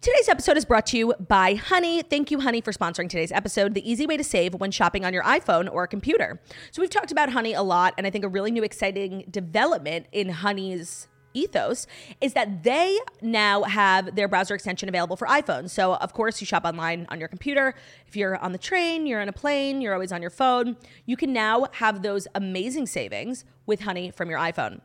Today's 0.00 0.28
episode 0.28 0.58
is 0.58 0.66
brought 0.66 0.86
to 0.88 0.98
you 0.98 1.14
by 1.18 1.54
Honey. 1.54 2.02
Thank 2.02 2.30
you, 2.30 2.40
Honey, 2.40 2.60
for 2.60 2.72
sponsoring 2.72 3.08
today's 3.08 3.32
episode. 3.32 3.72
The 3.72 3.90
easy 3.90 4.06
way 4.06 4.18
to 4.18 4.22
save 4.22 4.54
when 4.54 4.70
shopping 4.70 5.04
on 5.04 5.14
your 5.14 5.22
iPhone 5.22 5.66
or 5.72 5.84
a 5.84 5.88
computer. 5.88 6.40
So, 6.72 6.82
we've 6.82 6.90
talked 6.90 7.10
about 7.10 7.30
Honey 7.30 7.54
a 7.54 7.62
lot, 7.62 7.94
and 7.96 8.06
I 8.06 8.10
think 8.10 8.22
a 8.22 8.28
really 8.28 8.50
new, 8.50 8.62
exciting 8.62 9.24
development 9.30 10.06
in 10.12 10.28
Honey's 10.28 11.08
ethos 11.34 11.86
is 12.20 12.32
that 12.32 12.62
they 12.62 12.98
now 13.20 13.64
have 13.64 14.14
their 14.14 14.28
browser 14.28 14.54
extension 14.54 14.88
available 14.88 15.16
for 15.16 15.26
iPhone. 15.28 15.68
So, 15.68 15.94
of 15.94 16.12
course, 16.12 16.40
you 16.40 16.46
shop 16.46 16.64
online 16.64 17.06
on 17.10 17.18
your 17.18 17.28
computer. 17.28 17.74
If 18.06 18.16
you're 18.16 18.36
on 18.36 18.52
the 18.52 18.58
train, 18.58 19.06
you're 19.06 19.20
on 19.20 19.28
a 19.28 19.32
plane, 19.32 19.80
you're 19.80 19.92
always 19.92 20.12
on 20.12 20.22
your 20.22 20.30
phone, 20.30 20.76
you 21.04 21.16
can 21.16 21.32
now 21.32 21.66
have 21.72 22.02
those 22.02 22.26
amazing 22.34 22.86
savings 22.86 23.44
with 23.66 23.80
Honey 23.80 24.10
from 24.10 24.30
your 24.30 24.38
iPhone. 24.38 24.80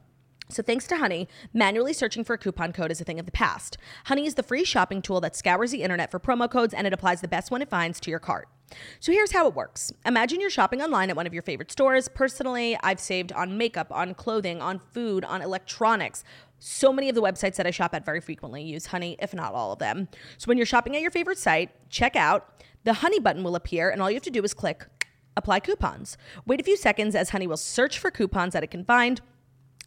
So, 0.52 0.64
thanks 0.64 0.88
to 0.88 0.98
Honey, 0.98 1.30
manually 1.54 1.94
searching 1.94 2.24
for 2.24 2.34
a 2.34 2.38
coupon 2.38 2.74
code 2.74 2.92
is 2.92 3.00
a 3.00 3.04
thing 3.04 3.20
of 3.20 3.28
the 3.28 3.32
past. 3.32 3.78
Honey 4.06 4.26
is 4.26 4.34
the 4.34 4.44
free 4.44 4.66
shopping 4.66 5.02
tool 5.02 5.22
that 5.22 5.36
scours 5.36 5.72
the 5.72 5.84
internet 5.84 6.10
for 6.10 6.20
promo 6.20 6.50
codes 6.50 6.74
and 6.74 6.88
it 6.88 6.94
applies 6.94 7.22
the 7.22 7.28
best 7.28 7.52
one 7.52 7.62
it 7.62 7.70
finds 7.70 8.00
to 8.00 8.10
your 8.10 8.20
cart. 8.20 8.50
So, 8.99 9.12
here's 9.12 9.32
how 9.32 9.47
it 9.47 9.55
works 9.55 9.91
Imagine 10.05 10.39
you're 10.39 10.49
shopping 10.49 10.82
online 10.82 11.10
at 11.10 11.15
one 11.15 11.27
of 11.27 11.34
your 11.34 11.43
favorite 11.43 11.71
stores. 11.71 12.08
Personally, 12.08 12.77
I've 12.84 12.99
saved 12.99 13.32
on 13.32 13.58
makeup, 13.58 13.91
on 13.91 14.13
clothing, 14.13 14.62
on 14.62 14.79
food, 14.91 15.23
on 15.25 15.41
electronics. 15.41 16.23
So 16.60 16.91
many 16.91 17.08
of 17.08 17.15
the 17.15 17.21
websites 17.21 17.55
that 17.55 17.65
I 17.65 17.71
shop 17.71 17.93
at 17.93 18.05
very 18.05 18.19
frequently 18.19 18.63
use 18.63 18.88
Honey, 18.88 19.15
if 19.19 19.34
not 19.34 19.53
all 19.53 19.71
of 19.71 19.79
them. 19.79 20.10
So, 20.38 20.47
when 20.47 20.58
you're 20.58 20.65
shopping 20.65 20.95
at 20.95 21.01
your 21.01 21.12
favorite 21.12 21.38
site, 21.38 21.71
check 21.89 22.15
out. 22.15 22.63
The 22.84 22.93
Honey 22.93 23.19
button 23.19 23.43
will 23.43 23.55
appear, 23.55 23.89
and 23.89 24.01
all 24.01 24.10
you 24.10 24.15
have 24.15 24.23
to 24.23 24.32
do 24.32 24.43
is 24.43 24.53
click 24.53 24.86
apply 25.36 25.60
coupons. 25.60 26.17
Wait 26.45 26.60
a 26.60 26.63
few 26.63 26.77
seconds 26.77 27.15
as 27.15 27.29
Honey 27.29 27.47
will 27.47 27.58
search 27.58 27.97
for 27.97 28.12
coupons 28.12 28.53
that 28.53 28.63
it 28.63 28.71
can 28.71 28.84
find. 28.84 29.21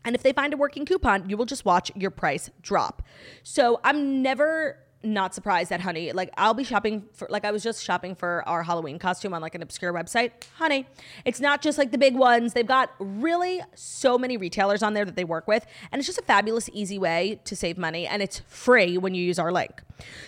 And 0.05 0.17
if 0.17 0.23
they 0.23 0.33
find 0.33 0.53
a 0.53 0.57
working 0.57 0.85
coupon, 0.85 1.29
you 1.29 1.37
will 1.37 1.45
just 1.45 1.65
watch 1.65 1.93
your 1.95 2.11
price 2.11 2.51
drop. 2.61 3.03
So 3.43 3.81
I'm 3.85 4.23
never 4.23 4.79
not 5.05 5.35
surprised 5.35 5.71
that 5.71 5.81
Honey, 5.81 6.13
like 6.13 6.31
I'll 6.37 6.55
be 6.55 6.65
shopping 6.65 7.05
for, 7.13 7.27
like 7.31 7.45
I 7.45 7.51
was 7.51 7.63
just 7.63 7.83
shopping 7.83 8.15
for 8.15 8.47
our 8.49 8.63
Halloween 8.63 8.99
costume 8.99 9.35
on 9.35 9.43
like 9.43 9.55
an 9.55 9.63
obscure 9.63 9.93
website. 9.93 10.33
Honey, 10.57 10.87
it's 11.25 11.41
not 11.41 11.63
just 11.63 11.79
like 11.79 11.91
the 11.91 11.99
big 11.99 12.15
ones. 12.17 12.53
They've 12.53 12.67
got 12.67 12.91
really 12.99 13.61
so 13.75 14.19
many 14.19 14.37
retailers 14.37 14.83
on 14.83 14.95
there 14.95 15.05
that 15.05 15.17
they 15.17 15.25
work 15.25 15.47
with. 15.47 15.67
And 15.91 15.99
it's 15.99 16.07
just 16.07 16.19
a 16.19 16.23
fabulous, 16.23 16.69
easy 16.73 16.99
way 16.99 17.41
to 17.45 17.57
save 17.57 17.79
money. 17.79 18.07
And 18.07 18.23
it's 18.23 18.41
free 18.49 18.99
when 18.99 19.15
you 19.15 19.25
use 19.25 19.39
our 19.39 19.53
link. 19.53 19.83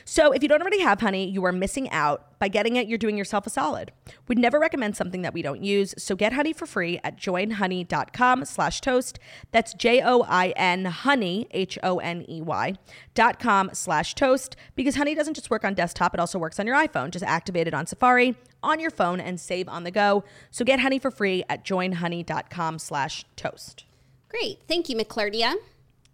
So 0.04 0.32
if 0.32 0.42
you 0.42 0.48
don't 0.48 0.60
already 0.60 0.80
have 0.80 1.00
Honey, 1.00 1.28
you 1.28 1.44
are 1.44 1.52
missing 1.52 1.90
out. 1.90 2.38
By 2.38 2.48
getting 2.48 2.76
it, 2.76 2.88
you're 2.88 2.98
doing 2.98 3.16
yourself 3.16 3.46
a 3.46 3.50
solid. 3.50 3.90
We'd 4.28 4.38
never 4.38 4.58
recommend 4.58 4.96
something 4.96 5.22
that 5.22 5.32
we 5.32 5.40
don't 5.40 5.62
use. 5.62 5.94
So 5.96 6.14
get 6.14 6.34
Honey 6.34 6.52
for 6.52 6.66
free 6.66 7.00
at 7.02 7.16
joinhoney.com 7.16 8.44
slash 8.44 8.80
toast. 8.80 9.18
That's 9.50 9.72
J-O-I-N 9.72 10.84
honey, 10.84 11.46
H-O-N-E-Y 11.52 12.74
dot 13.14 13.38
com 13.38 13.70
slash 13.72 14.14
toast 14.14 14.56
because 14.74 14.96
Honey 14.96 15.14
doesn't 15.14 15.34
just 15.34 15.50
work 15.50 15.64
on 15.64 15.74
desktop, 15.74 16.14
it 16.14 16.20
also 16.20 16.38
works 16.38 16.60
on 16.60 16.66
your 16.66 16.76
iPhone. 16.76 17.10
Just 17.10 17.24
activate 17.24 17.66
it 17.66 17.74
on 17.74 17.86
Safari, 17.86 18.36
on 18.62 18.80
your 18.80 18.90
phone, 18.90 19.20
and 19.20 19.40
save 19.40 19.68
on 19.68 19.84
the 19.84 19.90
go. 19.90 20.24
So 20.50 20.64
get 20.64 20.80
Honey 20.80 20.98
for 20.98 21.10
free 21.10 21.44
at 21.48 21.64
joinhoney.com 21.64 22.78
slash 22.78 23.24
toast. 23.36 23.84
Great. 24.28 24.58
Thank 24.66 24.88
you, 24.88 24.96
McClardia. 24.96 25.54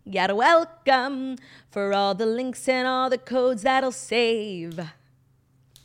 You're 0.04 0.34
welcome 0.34 1.36
for 1.70 1.92
all 1.92 2.14
the 2.14 2.26
links 2.26 2.68
and 2.68 2.88
all 2.88 3.10
the 3.10 3.18
codes 3.18 3.62
that'll 3.62 3.92
save. 3.92 4.80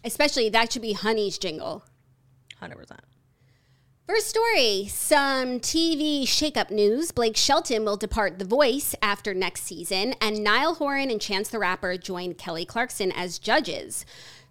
Especially 0.03 0.49
that 0.49 0.71
should 0.71 0.81
be 0.81 0.93
Honey's 0.93 1.37
jingle. 1.37 1.83
100%. 2.61 2.99
First 4.07 4.27
story 4.27 4.85
some 4.87 5.59
TV 5.59 6.23
shakeup 6.23 6.69
news. 6.69 7.11
Blake 7.11 7.35
Shelton 7.35 7.83
will 7.83 7.97
depart 7.97 8.37
The 8.37 8.45
Voice 8.45 8.93
after 9.01 9.33
next 9.33 9.63
season, 9.63 10.13
and 10.21 10.43
Niall 10.43 10.75
Horan 10.75 11.09
and 11.09 11.19
Chance 11.19 11.49
the 11.49 11.57
Rapper 11.57 11.97
join 11.97 12.35
Kelly 12.35 12.65
Clarkson 12.65 13.11
as 13.11 13.39
judges. 13.39 14.05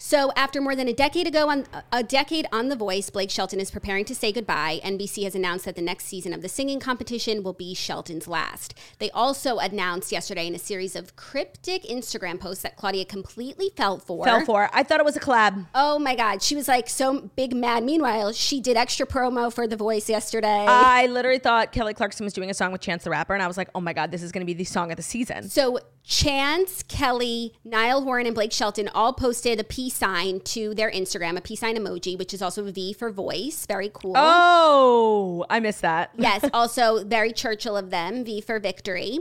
So, 0.06 0.32
after 0.36 0.60
more 0.60 0.76
than 0.76 0.86
a 0.86 0.92
decade 0.92 1.26
ago 1.26 1.48
on 1.48 1.64
a 1.90 2.02
decade 2.02 2.46
on 2.52 2.68
The 2.68 2.76
Voice, 2.76 3.08
Blake 3.08 3.30
Shelton 3.30 3.58
is 3.58 3.70
preparing 3.70 4.04
to 4.04 4.14
say 4.14 4.32
goodbye. 4.32 4.78
NBC 4.84 5.24
has 5.24 5.34
announced 5.34 5.64
that 5.64 5.76
the 5.76 5.82
next 5.82 6.04
season 6.04 6.34
of 6.34 6.42
the 6.42 6.48
singing 6.50 6.78
competition 6.78 7.42
will 7.42 7.54
be 7.54 7.72
Shelton's 7.72 8.28
last. 8.28 8.74
They 8.98 9.10
also 9.12 9.56
announced 9.56 10.12
yesterday 10.12 10.46
in 10.46 10.54
a 10.54 10.58
series 10.58 10.94
of 10.94 11.16
cryptic 11.16 11.84
Instagram 11.84 12.38
posts 12.38 12.64
that 12.64 12.76
Claudia 12.76 13.06
completely 13.06 13.70
fell 13.78 13.98
for. 13.98 14.26
Fell 14.26 14.44
for. 14.44 14.68
I 14.74 14.82
thought 14.82 15.00
it 15.00 15.06
was 15.06 15.16
a 15.16 15.20
collab. 15.20 15.68
Oh 15.74 15.98
my 15.98 16.14
God. 16.14 16.42
She 16.42 16.54
was 16.54 16.68
like 16.68 16.90
so 16.90 17.30
big 17.34 17.56
mad. 17.56 17.82
Meanwhile, 17.82 18.34
she 18.34 18.60
did 18.60 18.76
extra 18.76 19.06
promo 19.06 19.50
for 19.50 19.66
The 19.66 19.76
Voice 19.76 20.10
yesterday. 20.10 20.66
I 20.68 21.06
literally 21.06 21.38
thought 21.38 21.72
Kelly 21.72 21.94
Clarkson 21.94 22.24
was 22.24 22.34
doing 22.34 22.50
a 22.50 22.54
song 22.54 22.72
with 22.72 22.82
Chance 22.82 23.04
the 23.04 23.10
Rapper, 23.10 23.32
and 23.32 23.42
I 23.42 23.46
was 23.46 23.56
like, 23.56 23.70
oh 23.74 23.80
my 23.80 23.94
God, 23.94 24.10
this 24.10 24.22
is 24.22 24.32
going 24.32 24.42
to 24.42 24.46
be 24.46 24.52
the 24.52 24.64
song 24.64 24.90
of 24.90 24.98
the 24.98 25.02
season. 25.02 25.48
so 25.48 25.78
Chance, 26.06 26.82
Kelly, 26.82 27.54
Niall 27.64 28.02
Horan, 28.02 28.26
and 28.26 28.34
Blake 28.34 28.52
Shelton 28.52 28.90
all 28.94 29.14
posted 29.14 29.58
a 29.58 29.64
peace 29.64 29.94
sign 29.94 30.40
to 30.40 30.74
their 30.74 30.90
Instagram, 30.90 31.36
a 31.38 31.40
peace 31.40 31.60
sign 31.60 31.76
emoji, 31.76 32.18
which 32.18 32.34
is 32.34 32.42
also 32.42 32.66
a 32.66 32.70
V 32.70 32.92
for 32.92 33.10
voice. 33.10 33.64
Very 33.66 33.90
cool. 33.92 34.12
Oh, 34.14 35.46
I 35.48 35.60
missed 35.60 35.82
that. 35.82 36.10
Yes, 36.24 36.48
also 36.52 37.04
very 37.04 37.32
Churchill 37.32 37.76
of 37.76 37.90
them, 37.90 38.24
V 38.24 38.40
for 38.40 38.58
victory. 38.58 39.20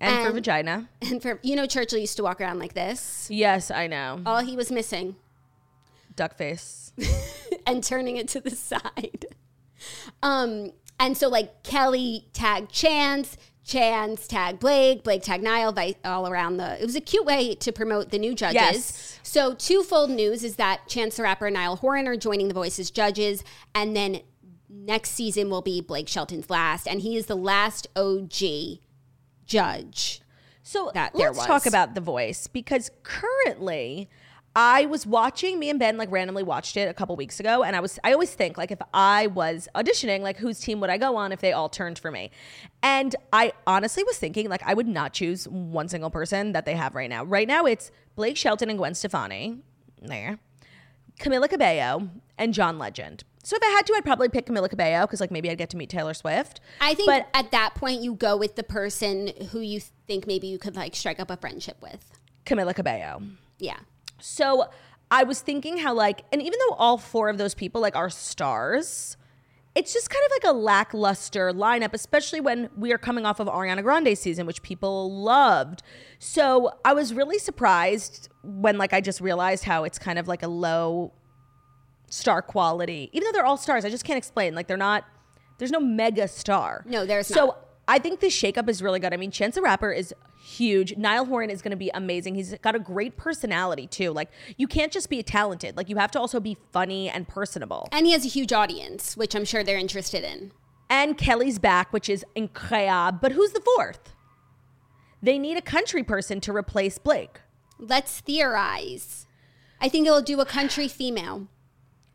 And 0.00 0.26
for 0.26 0.32
vagina. 0.32 0.88
And 1.00 1.22
for, 1.22 1.40
you 1.42 1.56
know, 1.56 1.66
Churchill 1.66 1.98
used 1.98 2.16
to 2.18 2.22
walk 2.22 2.40
around 2.40 2.58
like 2.58 2.74
this. 2.74 3.28
Yes, 3.30 3.70
I 3.70 3.86
know. 3.86 4.20
All 4.26 4.40
he 4.42 4.54
was 4.56 4.70
missing 4.70 5.16
Duck 6.14 6.36
face. 6.36 6.92
and 7.66 7.82
turning 7.84 8.16
it 8.16 8.28
to 8.28 8.40
the 8.40 8.50
side. 8.56 9.26
Um, 10.22 10.72
and 10.98 11.16
so 11.16 11.28
like 11.28 11.62
Kelly 11.62 12.26
tagged 12.32 12.72
Chance, 12.72 13.36
Chance 13.66 14.28
tag 14.28 14.60
Blake, 14.60 15.02
Blake 15.02 15.22
tag 15.22 15.42
Niall, 15.42 15.76
all 16.04 16.28
around 16.28 16.58
the. 16.58 16.80
It 16.80 16.86
was 16.86 16.94
a 16.94 17.00
cute 17.00 17.24
way 17.24 17.56
to 17.56 17.72
promote 17.72 18.10
the 18.10 18.18
new 18.18 18.34
judges. 18.34 18.54
Yes. 18.54 19.20
So 19.24 19.54
twofold 19.54 20.10
news 20.10 20.44
is 20.44 20.54
that 20.54 20.86
Chance 20.86 21.16
the 21.16 21.24
Rapper 21.24 21.46
and 21.46 21.54
Niall 21.54 21.76
Horan 21.76 22.06
are 22.06 22.16
joining 22.16 22.46
the 22.46 22.54
Voices 22.54 22.92
judges, 22.92 23.42
and 23.74 23.96
then 23.96 24.20
next 24.68 25.10
season 25.10 25.50
will 25.50 25.62
be 25.62 25.80
Blake 25.80 26.06
Shelton's 26.06 26.48
last, 26.48 26.86
and 26.86 27.00
he 27.00 27.16
is 27.16 27.26
the 27.26 27.36
last 27.36 27.88
OG 27.96 28.78
judge. 29.46 30.20
So 30.62 30.90
that 30.94 31.14
let's 31.14 31.44
talk 31.44 31.66
about 31.66 31.94
The 31.94 32.00
Voice 32.00 32.46
because 32.46 32.90
currently 33.02 34.08
I 34.56 34.86
was 34.86 35.06
watching, 35.06 35.58
me 35.58 35.68
and 35.68 35.78
Ben 35.78 35.98
like 35.98 36.10
randomly 36.10 36.42
watched 36.42 36.78
it 36.78 36.88
a 36.88 36.94
couple 36.94 37.14
weeks 37.14 37.38
ago. 37.38 37.62
And 37.62 37.76
I 37.76 37.80
was, 37.80 37.98
I 38.02 38.14
always 38.14 38.32
think 38.32 38.56
like 38.56 38.70
if 38.70 38.80
I 38.94 39.26
was 39.26 39.68
auditioning, 39.74 40.20
like 40.20 40.38
whose 40.38 40.58
team 40.58 40.80
would 40.80 40.88
I 40.88 40.96
go 40.96 41.14
on 41.16 41.30
if 41.30 41.42
they 41.42 41.52
all 41.52 41.68
turned 41.68 41.98
for 41.98 42.10
me? 42.10 42.30
And 42.82 43.14
I 43.34 43.52
honestly 43.66 44.02
was 44.02 44.16
thinking 44.16 44.48
like 44.48 44.62
I 44.64 44.72
would 44.72 44.88
not 44.88 45.12
choose 45.12 45.46
one 45.46 45.88
single 45.88 46.08
person 46.08 46.52
that 46.52 46.64
they 46.64 46.74
have 46.74 46.94
right 46.94 47.10
now. 47.10 47.22
Right 47.22 47.46
now 47.46 47.66
it's 47.66 47.90
Blake 48.14 48.38
Shelton 48.38 48.70
and 48.70 48.78
Gwen 48.78 48.94
Stefani 48.94 49.58
there. 50.00 50.38
Camila 51.20 51.50
Cabello 51.50 52.08
and 52.38 52.54
John 52.54 52.78
Legend. 52.78 53.24
So 53.42 53.56
if 53.56 53.62
I 53.62 53.68
had 53.68 53.86
to, 53.86 53.94
I'd 53.94 54.04
probably 54.04 54.30
pick 54.30 54.46
Camila 54.46 54.70
Cabello 54.70 55.06
because 55.06 55.20
like 55.20 55.30
maybe 55.30 55.50
I'd 55.50 55.58
get 55.58 55.68
to 55.70 55.76
meet 55.76 55.90
Taylor 55.90 56.14
Swift. 56.14 56.60
I 56.80 56.94
think 56.94 57.06
but 57.06 57.28
at 57.34 57.50
that 57.50 57.74
point 57.74 58.00
you 58.00 58.14
go 58.14 58.38
with 58.38 58.56
the 58.56 58.62
person 58.62 59.32
who 59.50 59.60
you 59.60 59.80
think 60.06 60.26
maybe 60.26 60.46
you 60.46 60.58
could 60.58 60.76
like 60.76 60.96
strike 60.96 61.20
up 61.20 61.30
a 61.30 61.36
friendship 61.36 61.76
with. 61.82 62.18
Camila 62.46 62.74
Cabello. 62.74 63.22
Yeah. 63.58 63.76
So 64.18 64.70
I 65.10 65.24
was 65.24 65.40
thinking 65.40 65.78
how 65.78 65.94
like, 65.94 66.24
and 66.32 66.42
even 66.42 66.58
though 66.68 66.74
all 66.76 66.98
four 66.98 67.28
of 67.28 67.38
those 67.38 67.54
people 67.54 67.80
like 67.80 67.96
are 67.96 68.10
stars, 68.10 69.16
it's 69.74 69.92
just 69.92 70.08
kind 70.08 70.24
of 70.24 70.32
like 70.32 70.54
a 70.54 70.56
lackluster 70.56 71.52
lineup, 71.52 71.92
especially 71.92 72.40
when 72.40 72.70
we 72.76 72.92
are 72.92 72.98
coming 72.98 73.26
off 73.26 73.40
of 73.40 73.46
Ariana 73.46 73.82
Grande 73.82 74.16
season, 74.16 74.46
which 74.46 74.62
people 74.62 75.22
loved. 75.22 75.82
So 76.18 76.72
I 76.84 76.94
was 76.94 77.12
really 77.12 77.38
surprised 77.38 78.30
when 78.42 78.78
like 78.78 78.94
I 78.94 79.02
just 79.02 79.20
realized 79.20 79.64
how 79.64 79.84
it's 79.84 79.98
kind 79.98 80.18
of 80.18 80.28
like 80.28 80.42
a 80.42 80.48
low 80.48 81.12
star 82.08 82.40
quality, 82.40 83.10
even 83.12 83.26
though 83.26 83.32
they're 83.32 83.44
all 83.44 83.58
stars. 83.58 83.84
I 83.84 83.90
just 83.90 84.04
can't 84.04 84.18
explain. 84.18 84.54
Like 84.54 84.66
they're 84.66 84.78
not. 84.78 85.04
There's 85.58 85.70
no 85.70 85.80
mega 85.80 86.26
star. 86.26 86.82
No, 86.86 87.04
there's 87.06 87.26
so, 87.26 87.46
not. 87.46 87.65
I 87.88 87.98
think 87.98 88.20
the 88.20 88.26
shakeup 88.26 88.68
is 88.68 88.82
really 88.82 88.98
good. 88.98 89.12
I 89.12 89.16
mean, 89.16 89.30
Chance 89.30 89.54
the 89.54 89.62
Rapper 89.62 89.92
is 89.92 90.12
huge. 90.40 90.96
Niall 90.96 91.24
Horan 91.24 91.50
is 91.50 91.62
going 91.62 91.70
to 91.70 91.76
be 91.76 91.90
amazing. 91.94 92.34
He's 92.34 92.54
got 92.58 92.74
a 92.74 92.80
great 92.80 93.16
personality 93.16 93.86
too. 93.86 94.10
Like 94.12 94.30
you 94.56 94.66
can't 94.66 94.92
just 94.92 95.08
be 95.08 95.22
talented. 95.22 95.76
Like 95.76 95.88
you 95.88 95.96
have 95.96 96.10
to 96.12 96.20
also 96.20 96.40
be 96.40 96.56
funny 96.72 97.08
and 97.08 97.28
personable. 97.28 97.88
And 97.92 98.06
he 98.06 98.12
has 98.12 98.24
a 98.24 98.28
huge 98.28 98.52
audience, 98.52 99.16
which 99.16 99.34
I'm 99.34 99.44
sure 99.44 99.62
they're 99.62 99.78
interested 99.78 100.24
in. 100.24 100.52
And 100.88 101.16
Kelly's 101.16 101.58
back, 101.58 101.92
which 101.92 102.08
is 102.08 102.24
incredible. 102.34 103.18
But 103.20 103.32
who's 103.32 103.52
the 103.52 103.60
fourth? 103.60 104.12
They 105.22 105.38
need 105.38 105.56
a 105.56 105.62
country 105.62 106.02
person 106.02 106.40
to 106.42 106.54
replace 106.54 106.98
Blake. 106.98 107.40
Let's 107.78 108.20
theorize. 108.20 109.26
I 109.80 109.88
think 109.88 110.06
it'll 110.06 110.22
do 110.22 110.40
a 110.40 110.46
country 110.46 110.88
female. 110.88 111.48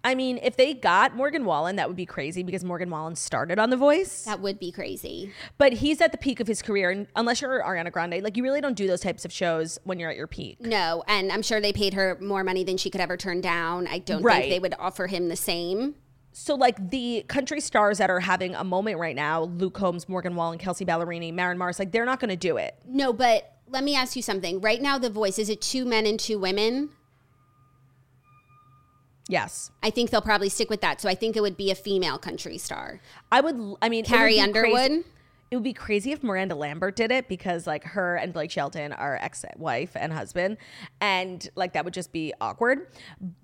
I 0.03 0.15
mean, 0.15 0.39
if 0.41 0.57
they 0.57 0.73
got 0.73 1.15
Morgan 1.15 1.45
Wallen, 1.45 1.75
that 1.75 1.87
would 1.87 1.95
be 1.97 2.05
crazy 2.05 2.41
because 2.43 2.63
Morgan 2.63 2.89
Wallen 2.89 3.15
started 3.15 3.59
on 3.59 3.69
The 3.69 3.77
Voice. 3.77 4.23
That 4.23 4.39
would 4.41 4.57
be 4.59 4.71
crazy. 4.71 5.31
But 5.57 5.73
he's 5.73 6.01
at 6.01 6.11
the 6.11 6.17
peak 6.17 6.39
of 6.39 6.47
his 6.47 6.61
career, 6.61 6.89
and 6.89 7.07
unless 7.15 7.41
you're 7.41 7.61
Ariana 7.63 7.91
Grande, 7.91 8.21
like 8.23 8.35
you 8.35 8.43
really 8.43 8.61
don't 8.61 8.75
do 8.75 8.87
those 8.87 9.01
types 9.01 9.25
of 9.25 9.31
shows 9.31 9.77
when 9.83 9.99
you're 9.99 10.09
at 10.09 10.17
your 10.17 10.27
peak. 10.27 10.59
No, 10.59 11.03
and 11.07 11.31
I'm 11.31 11.41
sure 11.43 11.61
they 11.61 11.73
paid 11.73 11.93
her 11.93 12.17
more 12.19 12.43
money 12.43 12.63
than 12.63 12.77
she 12.77 12.89
could 12.89 13.01
ever 13.01 13.15
turn 13.17 13.41
down. 13.41 13.87
I 13.87 13.99
don't 13.99 14.23
Right. 14.23 14.41
think 14.43 14.51
they 14.53 14.59
would 14.59 14.73
offer 14.79 15.07
him 15.07 15.29
the 15.29 15.35
same. 15.35 15.95
So, 16.33 16.55
like 16.55 16.89
the 16.91 17.25
country 17.27 17.59
stars 17.59 17.97
that 17.97 18.09
are 18.09 18.21
having 18.21 18.55
a 18.55 18.63
moment 18.63 18.97
right 18.97 19.15
now, 19.15 19.43
Luke 19.43 19.73
Combs, 19.73 20.07
Morgan 20.07 20.35
Wallen, 20.35 20.57
Kelsea 20.57 20.85
Ballerini, 20.85 21.33
Maren 21.33 21.57
Morris, 21.57 21.77
like 21.77 21.91
they're 21.91 22.05
not 22.05 22.19
going 22.19 22.29
to 22.29 22.37
do 22.37 22.57
it. 22.57 22.75
No, 22.87 23.11
but 23.11 23.57
let 23.67 23.83
me 23.83 23.95
ask 23.95 24.15
you 24.15 24.21
something. 24.21 24.61
Right 24.61 24.81
now, 24.81 24.97
The 24.97 25.09
Voice 25.09 25.37
is 25.37 25.49
it 25.49 25.61
two 25.61 25.83
men 25.85 26.05
and 26.05 26.17
two 26.19 26.39
women? 26.39 26.89
Yes, 29.31 29.71
I 29.81 29.89
think 29.91 30.09
they'll 30.09 30.21
probably 30.21 30.49
stick 30.49 30.69
with 30.69 30.81
that. 30.81 30.99
So 30.99 31.07
I 31.07 31.15
think 31.15 31.37
it 31.37 31.41
would 31.41 31.55
be 31.55 31.71
a 31.71 31.75
female 31.75 32.17
country 32.17 32.57
star. 32.57 32.99
I 33.31 33.39
would. 33.39 33.75
I 33.81 33.87
mean, 33.87 34.03
it 34.03 34.07
Carrie 34.09 34.33
be 34.33 34.41
Underwood. 34.41 34.73
crazy- 34.89 35.03
It 35.51 35.55
would 35.57 35.63
be 35.65 35.73
crazy 35.73 36.13
if 36.13 36.23
Miranda 36.23 36.55
Lambert 36.55 36.95
did 36.95 37.11
it 37.11 37.27
because 37.27 37.67
like 37.67 37.83
her 37.83 38.15
and 38.15 38.31
Blake 38.31 38.51
Shelton 38.51 38.93
are 38.93 39.17
ex-wife 39.21 39.91
and 39.95 40.13
husband, 40.13 40.55
and 41.01 41.45
like 41.55 41.73
that 41.73 41.83
would 41.85 41.93
just 41.93 42.11
be 42.13 42.33
awkward. 42.39 42.87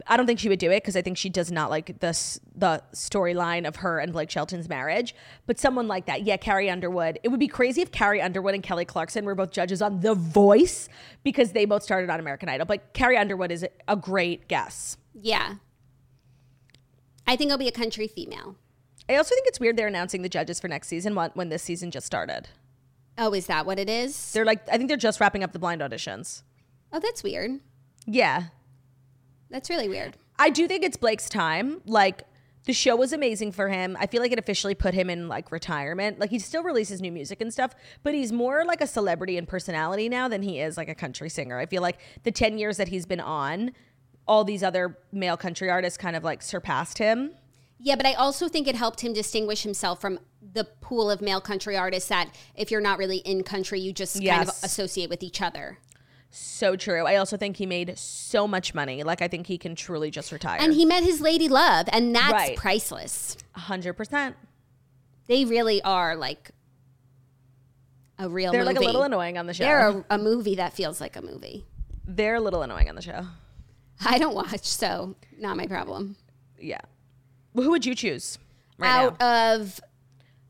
I 0.08 0.16
don't 0.18 0.26
think 0.26 0.40
she 0.40 0.48
would 0.50 0.60
do 0.60 0.72
it 0.72 0.84
because 0.84 0.96
I 0.96 1.02
think 1.02 1.18
she 1.18 1.28
does 1.30 1.52
not 1.52 1.70
like 1.70 2.00
the 2.00 2.14
the 2.56 2.82
storyline 2.94 3.68
of 3.68 3.78
her 3.78 4.00
and 4.00 4.12
Blake 4.14 4.30
Shelton's 4.30 4.70
marriage. 4.70 5.16
But 5.48 5.60
someone 5.60 5.88
like 5.90 6.06
that, 6.06 6.24
yeah, 6.24 6.38
Carrie 6.38 6.70
Underwood. 6.70 7.20
It 7.24 7.28
would 7.30 7.40
be 7.42 7.48
crazy 7.50 7.82
if 7.82 7.92
Carrie 7.92 8.22
Underwood 8.22 8.54
and 8.56 8.64
Kelly 8.64 8.86
Clarkson 8.86 9.26
were 9.26 9.36
both 9.36 9.52
judges 9.52 9.82
on 9.82 10.00
The 10.02 10.16
Voice 10.16 10.88
because 11.24 11.52
they 11.52 11.66
both 11.66 11.84
started 11.84 12.10
on 12.10 12.20
American 12.22 12.48
Idol. 12.50 12.66
But 12.68 12.94
Carrie 12.94 13.18
Underwood 13.18 13.52
is 13.52 13.66
a 13.88 13.96
great 13.98 14.48
guess. 14.48 14.98
Yeah. 15.14 15.56
I 17.28 17.36
think 17.36 17.50
it'll 17.50 17.58
be 17.58 17.68
a 17.68 17.72
country 17.72 18.08
female. 18.08 18.56
I 19.10 19.16
also 19.16 19.36
think 19.36 19.48
it's 19.48 19.60
weird 19.60 19.78
they're 19.78 19.88
announcing 19.88 20.22
the 20.22 20.30
judges 20.30 20.60
for 20.60 20.68
next 20.68 20.88
season 20.88 21.16
when, 21.16 21.32
when 21.34 21.50
this 21.50 21.64
season 21.64 21.92
just 21.92 22.06
started. 22.06 22.48
Oh, 23.18 23.34
is 23.34 23.48
that 23.48 23.66
what 23.66 23.80
it 23.80 23.90
is? 23.90 24.32
They're 24.32 24.46
like, 24.46 24.68
I 24.70 24.78
think 24.78 24.90
they're 24.90 24.98
just 24.98 25.20
wrapping 25.20 25.44
up 25.44 25.52
the 25.52 25.60
blind 25.60 25.82
auditions. 25.82 26.44
Oh, 26.92 27.00
that's 27.00 27.24
weird. 27.24 27.60
Yeah. 28.06 28.46
That's 29.50 29.70
really 29.70 29.90
weird. 29.90 30.18
I 30.40 30.50
do 30.50 30.68
think 30.68 30.84
it's 30.84 30.98
Blake's 30.98 31.30
time. 31.30 31.82
Like, 31.86 32.24
the 32.66 32.74
show 32.74 32.96
was 32.96 33.14
amazing 33.14 33.54
for 33.54 33.70
him. 33.70 33.98
I 34.00 34.08
feel 34.08 34.22
like 34.22 34.34
it 34.34 34.40
officially 34.40 34.76
put 34.76 34.94
him 34.94 35.10
in 35.10 35.30
like 35.30 35.52
retirement. 35.52 36.20
Like, 36.20 36.30
he 36.30 36.38
still 36.38 36.64
releases 36.64 37.02
new 37.02 37.12
music 37.12 37.42
and 37.42 37.52
stuff, 37.52 37.72
but 38.04 38.14
he's 38.14 38.32
more 38.32 38.66
like 38.66 38.82
a 38.82 38.88
celebrity 38.88 39.38
and 39.38 39.48
personality 39.48 40.10
now 40.10 40.28
than 40.28 40.42
he 40.42 40.60
is 40.60 40.78
like 40.78 40.90
a 40.90 40.96
country 40.96 41.30
singer. 41.30 41.58
I 41.58 41.66
feel 41.66 41.82
like 41.82 41.98
the 42.24 42.32
10 42.32 42.58
years 42.58 42.78
that 42.78 42.90
he's 42.90 43.06
been 43.06 43.22
on, 43.22 43.72
all 44.28 44.44
these 44.44 44.64
other 44.64 44.98
male 45.12 45.38
country 45.38 45.70
artists 45.70 45.98
kind 45.98 46.16
of 46.16 46.24
like 46.24 46.42
surpassed 46.42 46.98
him. 46.98 47.32
Yeah, 47.80 47.96
but 47.96 48.06
I 48.06 48.14
also 48.14 48.48
think 48.50 48.68
it 48.68 48.76
helped 48.76 49.02
him 49.02 49.14
distinguish 49.14 49.62
himself 49.64 50.02
from 50.02 50.20
the 50.54 50.64
pool 50.64 51.12
of 51.12 51.22
male 51.22 51.40
country 51.42 51.78
artists 51.78 52.10
that 52.10 52.30
if 52.56 52.72
you're 52.72 52.82
not 52.82 52.98
really 52.98 53.18
in 53.18 53.44
country, 53.44 53.80
you 53.80 53.94
just 53.94 54.24
kind 54.26 54.42
of 54.42 54.50
associate 54.64 55.10
with 55.10 55.22
each 55.22 55.42
other. 55.42 55.78
So 56.32 56.76
true. 56.76 57.06
I 57.06 57.16
also 57.18 57.38
think 57.38 57.58
he 57.58 57.66
made 57.66 57.98
so 57.98 58.48
much 58.48 58.74
money. 58.74 59.04
Like, 59.04 59.22
I 59.22 59.28
think 59.28 59.48
he 59.48 59.58
can 59.58 59.76
truly 59.76 60.12
just 60.12 60.32
retire. 60.32 60.58
And 60.60 60.74
he 60.74 60.86
met 60.86 61.04
his 61.04 61.22
lady 61.22 61.48
love, 61.48 61.88
and 61.92 62.14
that's 62.16 62.34
Right. 62.34 62.58
priceless. 62.58 63.38
100%. 63.56 64.34
They 65.28 65.46
really 65.46 65.82
are 65.84 66.16
like 66.16 66.52
a 68.20 68.28
real 68.28 68.52
They're 68.52 68.64
movie. 68.64 68.74
like 68.76 68.84
a 68.84 68.86
little 68.86 69.04
annoying 69.04 69.38
on 69.38 69.46
the 69.46 69.54
show. 69.54 69.64
They're 69.64 69.88
a, 69.90 70.06
a 70.12 70.18
movie 70.18 70.56
that 70.56 70.74
feels 70.74 71.00
like 71.00 71.16
a 71.16 71.22
movie. 71.22 71.66
They're 72.06 72.36
a 72.36 72.42
little 72.42 72.62
annoying 72.64 72.90
on 72.90 72.96
the 72.96 73.02
show. 73.02 73.26
I 74.06 74.18
don't 74.18 74.36
watch, 74.36 74.66
so 74.66 75.16
not 75.40 75.58
my 75.58 75.68
problem. 75.68 76.16
Yeah. 76.60 76.82
Well, 77.54 77.64
who 77.64 77.72
would 77.72 77.86
you 77.86 77.96
choose 77.96 78.38
right 78.78 78.90
Out 78.90 79.20
now? 79.20 79.54
of 79.56 79.80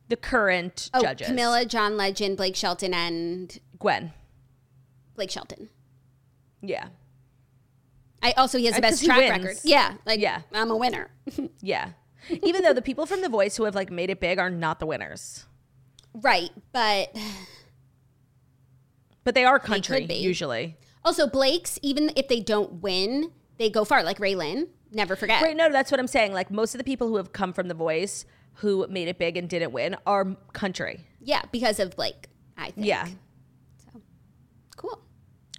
The 0.10 0.18
current 0.18 0.90
oh, 0.94 1.02
judges. 1.02 1.28
Camila, 1.30 1.68
John 1.68 1.98
Legend, 1.98 2.38
Blake 2.38 2.56
Shelton, 2.56 2.94
and 2.94 3.58
Gwen. 3.80 4.14
Blake 5.16 5.32
Shelton. 5.32 5.70
Yeah. 6.62 6.88
I 8.22 8.32
also 8.32 8.58
he 8.58 8.66
has 8.66 8.74
the 8.76 8.80
Uh, 8.80 8.82
best 8.82 9.06
track 9.06 9.20
record. 9.30 9.58
Yeah, 9.64 9.94
like 10.06 10.20
Yeah. 10.20 10.42
I'm 10.54 10.72
a 10.72 10.76
winner. 10.78 11.10
Yeah. 11.62 11.92
Even 12.44 12.64
though 12.64 12.74
the 12.74 12.82
people 12.82 13.06
from 13.06 13.22
The 13.22 13.30
Voice 13.30 13.56
who 13.56 13.64
have 13.66 13.76
like 13.76 13.90
made 13.92 14.10
it 14.10 14.20
big 14.20 14.38
are 14.40 14.50
not 14.50 14.80
the 14.80 14.86
winners. 14.86 15.46
right, 16.14 16.50
but 16.74 17.16
But 19.24 19.36
they 19.36 19.46
are 19.46 19.60
country 19.60 20.06
be. 20.06 20.16
usually. 20.16 20.78
Also 21.08 21.26
Blake's 21.26 21.80
even 21.82 22.12
if 22.17 22.28
they 22.28 22.41
don't 22.41 22.82
win, 22.82 23.32
they 23.58 23.70
go 23.70 23.86
far. 23.86 24.04
Like 24.04 24.17
RaeLynn, 24.17 24.67
never 24.91 25.15
forget. 25.15 25.41
Right, 25.41 25.56
no, 25.56 25.72
that's 25.72 25.89
what 25.89 26.02
I'm 26.02 26.08
saying. 26.08 26.34
Like 26.34 26.52
most 26.52 26.76
of 26.76 26.80
the 26.80 26.84
people 26.84 27.08
who 27.08 27.15
have 27.15 27.32
come 27.32 27.54
from 27.54 27.70
The 27.70 27.74
Voice 27.74 28.26
who 28.56 28.86
made 28.89 29.08
it 29.08 29.17
big 29.17 29.38
and 29.38 29.48
didn't 29.48 29.72
win 29.72 29.96
are 30.06 30.36
country. 30.52 31.08
Yeah, 31.22 31.43
because 31.50 31.80
of 31.80 31.96
Blake. 31.96 32.28
I 32.58 32.72
think. 32.72 32.88
Yeah. 32.88 33.08
cool. 34.76 35.00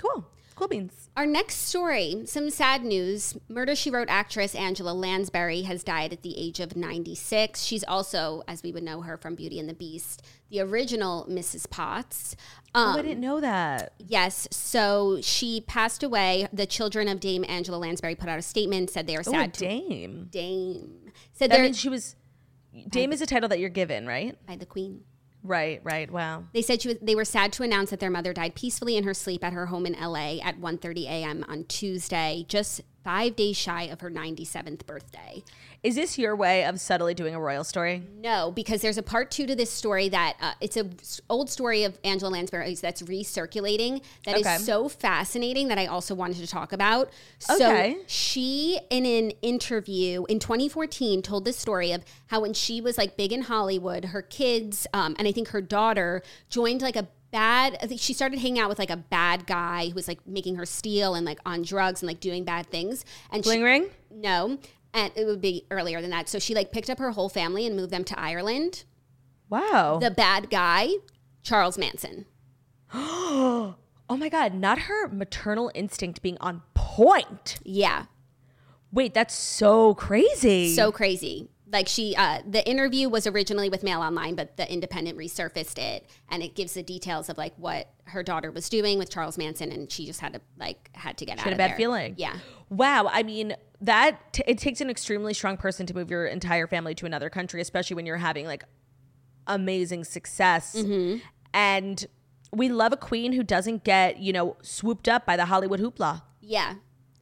Cool. 0.03 0.27
Cool 0.59 0.67
beans. 0.67 1.09
Our 1.17 1.25
next 1.25 1.69
story, 1.69 2.23
some 2.27 2.51
sad 2.51 2.83
news. 2.85 3.37
Murder 3.49 3.77
She 3.77 3.91
Wrote 3.93 4.09
actress 4.11 4.57
Angela 4.57 4.91
Lansbury 4.91 5.63
has 5.63 5.85
died 5.85 6.13
at 6.13 6.23
the 6.23 6.37
age 6.37 6.59
of 6.59 6.75
96. 6.75 7.63
She's 7.63 7.85
also, 7.85 8.43
as 8.49 8.65
we 8.65 8.73
would 8.73 8.83
know 8.83 9.03
her 9.03 9.17
from 9.17 9.37
Beauty 9.37 9.61
and 9.61 9.69
the 9.69 9.75
Beast, 9.75 10.21
the 10.51 10.59
original 10.61 11.29
Mrs. 11.31 11.71
Potts. 11.71 12.35
Um, 12.75 12.97
oh, 12.97 12.99
I 12.99 13.03
didn't 13.03 13.21
know 13.21 13.41
that. 13.41 13.93
Yes. 13.99 14.49
So 14.51 15.21
she 15.23 15.61
passed 15.61 16.03
away. 16.03 16.49
The 16.53 16.67
children 16.67 17.07
of 17.07 17.21
Dame 17.21 17.45
Angela 17.49 17.77
Lansbury 17.77 18.17
put 18.17 18.29
out 18.29 18.41
a 18.41 18.43
statement, 18.43 18.91
said 18.91 19.07
they 19.07 19.15
are 19.15 19.23
Oh, 19.25 19.31
sad 19.31 19.55
to 19.55 19.61
dame. 19.61 20.27
Dame. 20.29 21.13
Said 21.35 21.53
That 21.53 21.61
means 21.61 21.79
she 21.79 21.89
was 21.89 22.17
Dame 22.89 23.13
is 23.13 23.21
a 23.23 23.27
title 23.27 23.49
that 23.51 23.61
you're 23.61 23.69
given, 23.71 24.09
right? 24.09 24.37
by 24.45 24.57
the 24.57 24.67
Queen. 24.67 25.05
Right, 25.43 25.81
right. 25.85 26.11
Wow. 26.11 26.45
They 26.53 26.63
said 26.63 26.83
she 26.83 26.89
was, 26.89 26.99
they 27.01 27.15
were 27.15 27.25
sad 27.25 27.53
to 27.55 27.63
announce 27.63 27.91
that 27.91 28.01
their 28.01 28.11
mother 28.11 28.33
died 28.33 28.55
peacefully 28.55 28.97
in 28.97 29.05
her 29.05 29.15
sleep 29.15 29.45
at 29.45 29.53
her 29.53 29.67
home 29.67 29.87
in 29.87 29.93
LA 29.93 30.39
at 30.43 30.61
1:30 30.61 31.05
a.m. 31.05 31.45
on 31.49 31.65
Tuesday, 31.65 32.45
just 32.49 32.81
5 33.05 33.37
days 33.37 33.57
shy 33.57 33.85
of 33.85 34.01
her 34.01 34.11
97th 34.11 34.87
birthday. 34.87 35.43
Is 35.83 35.95
this 35.95 36.19
your 36.19 36.35
way 36.35 36.65
of 36.65 36.81
subtly 36.81 37.15
doing 37.15 37.35
a 37.37 37.41
royal 37.41 37.63
story? 37.63 38.03
No, 38.21 38.51
because 38.51 38.83
there's 38.83 38.99
a 38.99 39.03
part 39.03 39.31
2 39.31 39.47
to 39.47 39.55
this 39.55 39.71
story 39.71 40.09
that 40.09 40.37
uh, 40.41 40.53
it's 40.61 40.77
an 40.77 40.97
old 41.31 41.49
story 41.49 41.85
of 41.85 41.97
Angela 42.03 42.31
Lansbury's 42.31 42.81
that's 42.81 43.01
recirculating 43.03 44.03
that 44.27 44.37
is 44.37 44.47
Okay. 44.47 44.57
so 44.59 44.89
fascinating 44.89 45.69
that 45.69 45.79
I 45.79 45.87
also 45.87 46.15
wanted 46.17 46.39
to 46.39 46.47
talk 46.49 46.73
about. 46.73 47.11
Okay. 47.51 47.95
So 47.99 48.03
she 48.09 48.81
in 48.91 49.07
an 49.07 49.31
interview 49.43 50.25
in 50.29 50.41
2014 50.41 51.23
told 51.23 51.45
this 51.45 51.57
story 51.57 51.93
of 51.93 52.05
how 52.27 52.41
when 52.41 52.55
she 52.55 52.81
was 52.81 52.99
like 52.99 53.17
big 53.17 53.33
in 53.33 53.43
Hollywood, 53.43 54.07
her 54.07 54.23
kids 54.23 54.87
um, 54.93 55.15
and 55.19 55.29
I 55.29 55.33
think 55.33 55.49
her 55.49 55.61
daughter 55.61 56.23
joined 56.51 56.83
like 56.83 56.97
a 56.97 57.07
bad 57.31 57.77
she 57.99 58.13
started 58.13 58.39
hanging 58.39 58.59
out 58.59 58.69
with 58.69 58.79
like 58.79 58.91
a 58.91 58.97
bad 58.97 59.47
guy 59.47 59.89
who 59.89 59.95
was 59.95 60.09
like 60.09 60.27
making 60.27 60.57
her 60.57 60.65
steal 60.67 61.15
and 61.15 61.27
like 61.27 61.39
on 61.45 61.63
drugs 61.63 62.03
and 62.03 62.07
like 62.07 62.21
doing 62.21 62.45
bad 62.45 62.67
things 62.71 63.05
and 63.31 63.45
she, 63.45 63.51
Bling 63.51 63.63
ring? 63.63 63.91
no 64.11 64.59
and 64.95 65.13
it 65.15 65.25
would 65.27 65.41
be 65.41 65.67
earlier 65.71 66.01
than 66.01 66.11
that 66.11 66.29
so 66.29 66.39
she 66.39 66.55
like 66.55 66.73
picked 66.73 66.89
up 66.89 66.99
her 66.99 67.11
whole 67.11 67.29
family 67.29 67.67
and 67.67 67.77
moved 67.77 67.91
them 67.91 68.05
to 68.05 68.19
Ireland 68.19 68.85
Wow. 69.51 69.99
the 70.01 70.11
bad 70.11 70.51
guy 70.51 70.89
Charles 71.43 71.77
Manson 71.79 72.27
oh 72.95 73.75
my 74.09 74.29
god, 74.31 74.55
not 74.55 74.79
her 74.81 75.09
maternal 75.09 75.71
instinct 75.75 76.23
being 76.23 76.39
on 76.41 76.63
point. 76.75 77.59
yeah 77.63 78.05
Wait, 78.91 79.13
that's 79.13 79.35
so 79.35 79.93
crazy. 79.95 80.75
So 80.75 80.91
crazy. 80.91 81.51
Like 81.71 81.87
she, 81.87 82.15
uh, 82.17 82.41
the 82.49 82.67
interview 82.67 83.09
was 83.11 83.27
originally 83.27 83.69
with 83.69 83.83
Mail 83.83 84.01
Online, 84.01 84.35
but 84.35 84.57
the 84.57 84.71
Independent 84.73 85.19
resurfaced 85.19 85.79
it, 85.79 86.07
and 86.31 86.43
it 86.43 86.55
gives 86.55 86.73
the 86.73 86.83
details 86.83 87.29
of 87.29 87.37
like 87.37 87.53
what 87.57 87.91
her 88.05 88.23
daughter 88.23 88.51
was 88.51 88.69
doing 88.71 88.99
with 88.99 89.11
Charles 89.11 89.37
Manson, 89.37 89.71
and 89.71 89.93
she 89.93 90.07
just 90.07 90.21
had 90.21 90.33
to 90.33 90.41
like 90.59 90.89
had 90.95 91.19
to 91.19 91.27
get 91.27 91.39
out 91.39 91.43
She 91.45 91.51
had 91.51 91.53
of 91.53 91.57
a 91.57 91.59
bad 91.59 91.71
there. 91.73 91.77
feeling. 91.77 92.15
Yeah, 92.17 92.37
Wow. 92.71 93.09
I 93.13 93.23
mean, 93.23 93.55
that 93.83 94.33
t- 94.33 94.43
it 94.47 94.57
takes 94.59 94.81
an 94.81 94.89
extremely 94.89 95.35
strong 95.35 95.57
person 95.59 95.85
to 95.87 95.95
move 95.95 96.11
your 96.11 96.27
entire 96.27 96.67
family 96.67 96.95
to 96.97 97.07
another 97.07 97.29
country, 97.29 97.61
especially 97.61 97.97
when 97.97 98.07
you're 98.07 98.17
having 98.17 98.47
like 98.47 98.65
amazing 99.47 100.05
success. 100.05 100.75
Mm-hmm. 100.75 101.19
And 101.55 102.07
we 102.53 102.69
love 102.71 102.93
a 102.93 102.97
queen 102.97 103.33
who 103.33 103.43
doesn't 103.43 103.85
get, 103.85 104.19
you 104.19 104.33
know, 104.33 104.57
swooped 104.63 105.09
up 105.09 105.27
by 105.27 105.37
the 105.37 105.47
Hollywood 105.47 105.81
hoopla. 105.81 106.23
yeah. 106.41 106.75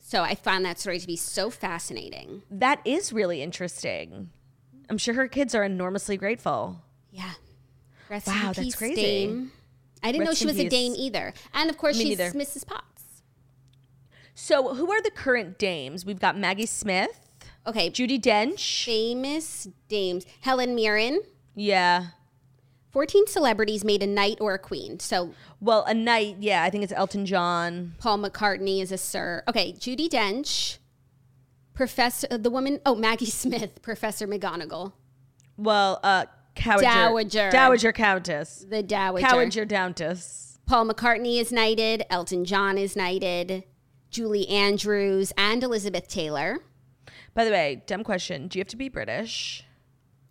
So 0.08 0.22
I 0.22 0.36
found 0.36 0.64
that 0.64 0.78
story 0.78 1.00
to 1.00 1.06
be 1.06 1.16
so 1.16 1.50
fascinating. 1.50 2.42
That 2.48 2.80
is 2.84 3.12
really 3.12 3.42
interesting. 3.42 4.30
I'm 4.88 4.98
sure 4.98 5.14
her 5.14 5.28
kids 5.28 5.54
are 5.54 5.64
enormously 5.64 6.16
grateful. 6.16 6.82
Yeah. 7.10 7.32
Rest 8.08 8.26
Wow, 8.28 8.52
that's 8.54 8.58
peace, 8.60 8.74
crazy. 8.76 8.94
Dame. 8.94 9.52
I 10.02 10.12
didn't 10.12 10.24
know 10.26 10.34
she 10.34 10.46
was 10.46 10.58
a 10.58 10.62
peace. 10.64 10.70
dame 10.70 10.94
either. 10.96 11.34
And 11.54 11.68
of 11.70 11.76
course, 11.78 11.96
Me 11.98 12.04
she's 12.04 12.18
neither. 12.18 12.30
Mrs. 12.38 12.66
Potts. 12.66 13.22
So, 14.34 14.74
who 14.74 14.90
are 14.92 15.00
the 15.02 15.10
current 15.10 15.58
dames? 15.58 16.04
We've 16.04 16.20
got 16.20 16.36
Maggie 16.38 16.66
Smith, 16.66 17.18
Okay, 17.66 17.90
Judi 17.90 18.20
Dench. 18.20 18.84
famous 18.84 19.66
dames. 19.88 20.24
Helen 20.42 20.74
Mirren. 20.76 21.20
Yeah. 21.56 22.08
14 22.92 23.26
celebrities 23.26 23.82
made 23.84 24.02
a 24.02 24.06
knight 24.06 24.38
or 24.40 24.54
a 24.54 24.58
queen. 24.58 25.00
So 25.00 25.34
Well, 25.60 25.82
a 25.84 25.92
knight. 25.92 26.36
Yeah, 26.38 26.62
I 26.62 26.70
think 26.70 26.84
it's 26.84 26.92
Elton 26.92 27.26
John. 27.26 27.94
Paul 27.98 28.18
McCartney 28.18 28.80
is 28.80 28.92
a 28.92 28.96
sir. 28.98 29.42
Okay, 29.48 29.72
Judi 29.72 30.08
Dench. 30.08 30.78
Professor, 31.76 32.26
uh, 32.30 32.36
the 32.38 32.50
woman, 32.50 32.80
oh, 32.84 32.96
Maggie 32.96 33.26
Smith, 33.30 33.80
Professor 33.82 34.26
McGonagall, 34.26 34.92
Well, 35.56 36.00
uh, 36.02 36.24
Dowager. 36.56 36.82
Dowager. 36.82 37.50
Dowager 37.50 37.92
Countess. 37.92 38.66
the 38.68 38.82
Dowager. 38.82 39.26
Dowager 39.28 39.66
Countess. 39.66 40.58
Paul 40.66 40.88
McCartney 40.88 41.38
is 41.38 41.52
knighted. 41.52 42.04
Elton 42.10 42.44
John 42.44 42.76
is 42.78 42.96
knighted. 42.96 43.62
Julie 44.10 44.48
Andrews 44.48 45.32
and 45.36 45.62
Elizabeth 45.62 46.08
Taylor. 46.08 46.58
By 47.34 47.44
the 47.44 47.50
way, 47.50 47.82
dumb 47.86 48.02
question. 48.02 48.48
Do 48.48 48.58
you 48.58 48.62
have 48.62 48.68
to 48.68 48.76
be 48.76 48.88
British? 48.88 49.62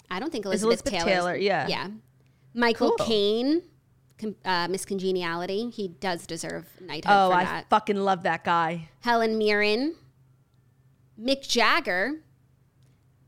I 0.10 0.20
don't 0.20 0.32
think 0.32 0.46
Elizabeth, 0.46 0.82
Elizabeth 0.82 0.93
Taylor's- 0.93 1.14
Taylor, 1.14 1.36
yeah. 1.36 1.68
Yeah. 1.68 1.88
Michael 2.56 2.91
Cool. 2.98 3.06
Caine, 3.06 3.62
uh, 4.43 4.68
Miss 4.70 4.84
Congeniality. 4.86 5.70
He 5.70 5.89
does 5.89 6.26
deserve 6.26 6.66
knighthood 6.82 7.14
Oh, 7.16 7.32
I 7.32 7.43
that. 7.43 7.70
fucking 7.70 7.98
love 7.98 8.24
that 8.24 8.43
guy. 8.43 8.89
Helen 9.02 9.38
Mirren, 9.38 9.96
Mick 11.20 11.47
Jagger. 11.47 12.22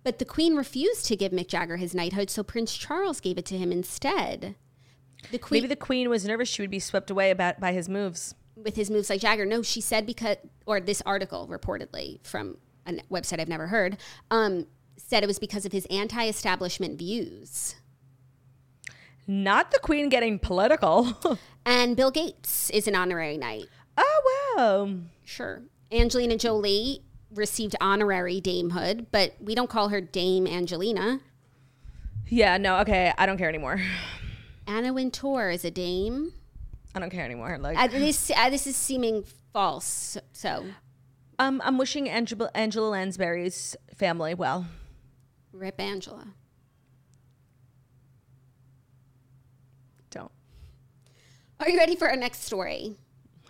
But 0.03 0.19
the 0.19 0.25
Queen 0.25 0.55
refused 0.55 1.05
to 1.07 1.15
give 1.17 1.31
Mick 1.33 1.47
Jagger 1.47 1.77
his 1.77 1.93
knighthood, 1.93 2.29
so 2.29 2.41
Prince 2.43 2.75
Charles 2.77 3.19
gave 3.19 3.38
it 3.38 3.45
to 3.47 3.57
him 3.57 3.71
instead. 3.71 4.55
The 5.31 5.38
Queen, 5.39 5.61
Maybe 5.63 5.67
the 5.67 5.75
queen 5.75 6.09
was 6.09 6.25
nervous 6.25 6.47
she 6.47 6.61
would 6.61 6.69
be 6.71 6.79
swept 6.79 7.09
away 7.09 7.31
about 7.31 7.59
by 7.59 7.73
his 7.73 7.89
moves. 7.89 8.35
with 8.55 8.75
his 8.75 8.89
moves 8.89 9.09
like 9.09 9.19
Jagger. 9.21 9.45
No, 9.45 9.61
she 9.61 9.81
said 9.81 10.05
because, 10.05 10.38
or 10.65 10.79
this 10.79 11.01
article 11.05 11.47
reportedly 11.47 12.25
from 12.25 12.57
a 12.85 12.93
website 13.11 13.39
I've 13.41 13.47
never 13.49 13.67
heard, 13.67 13.97
um, 14.31 14.67
said 14.95 15.23
it 15.23 15.27
was 15.27 15.39
because 15.39 15.65
of 15.65 15.71
his 15.71 15.85
anti-establishment 15.88 16.97
views. 16.97 17.75
Not 19.27 19.71
the 19.71 19.79
queen 19.79 20.09
getting 20.09 20.39
political. 20.39 21.39
And 21.69 21.97
Bill 21.97 22.11
Gates 22.11 22.69
is 22.69 22.88
an 22.88 22.95
honorary 22.95 23.35
knight. 23.38 23.65
oh 23.97 24.53
wow. 24.57 24.99
Sure. 25.25 25.63
Angelina 25.91 26.38
Jolie 26.38 27.01
received 27.38 27.75
honorary 27.81 28.41
damehood, 28.41 29.07
but 29.11 29.35
we 29.39 29.55
don't 29.55 29.69
call 29.69 29.89
her 29.89 30.01
Dame 30.01 30.47
Angelina. 30.47 31.19
Yeah, 32.27 32.57
no, 32.57 32.79
okay. 32.79 33.13
I 33.17 33.25
don't 33.25 33.38
care 33.38 33.49
anymore. 33.49 33.81
Anna 34.67 34.91
Wintour 34.93 35.49
is 35.49 35.63
a 35.63 35.71
dame. 35.71 36.33
I 36.93 36.99
don't 36.99 37.09
care 37.09 37.23
anymore. 37.23 37.57
Like 37.59 37.77
Uh, 37.77 37.88
this 37.88 38.31
uh, 38.35 38.49
this 38.49 38.67
is 38.67 38.75
seeming 38.75 39.23
false. 39.53 40.17
So 40.33 40.65
um 41.39 41.61
I'm 41.63 41.77
wishing 41.77 42.09
Angela 42.09 42.49
Angela 42.53 42.89
Lansbury's 42.89 43.75
family 43.95 44.33
well. 44.33 44.65
rip 45.53 45.79
Angela. 45.79 46.27
Don't. 50.09 50.31
Are 51.59 51.69
you 51.69 51.77
ready 51.77 51.95
for 51.95 52.09
our 52.09 52.15
next 52.15 52.43
story? 52.43 52.95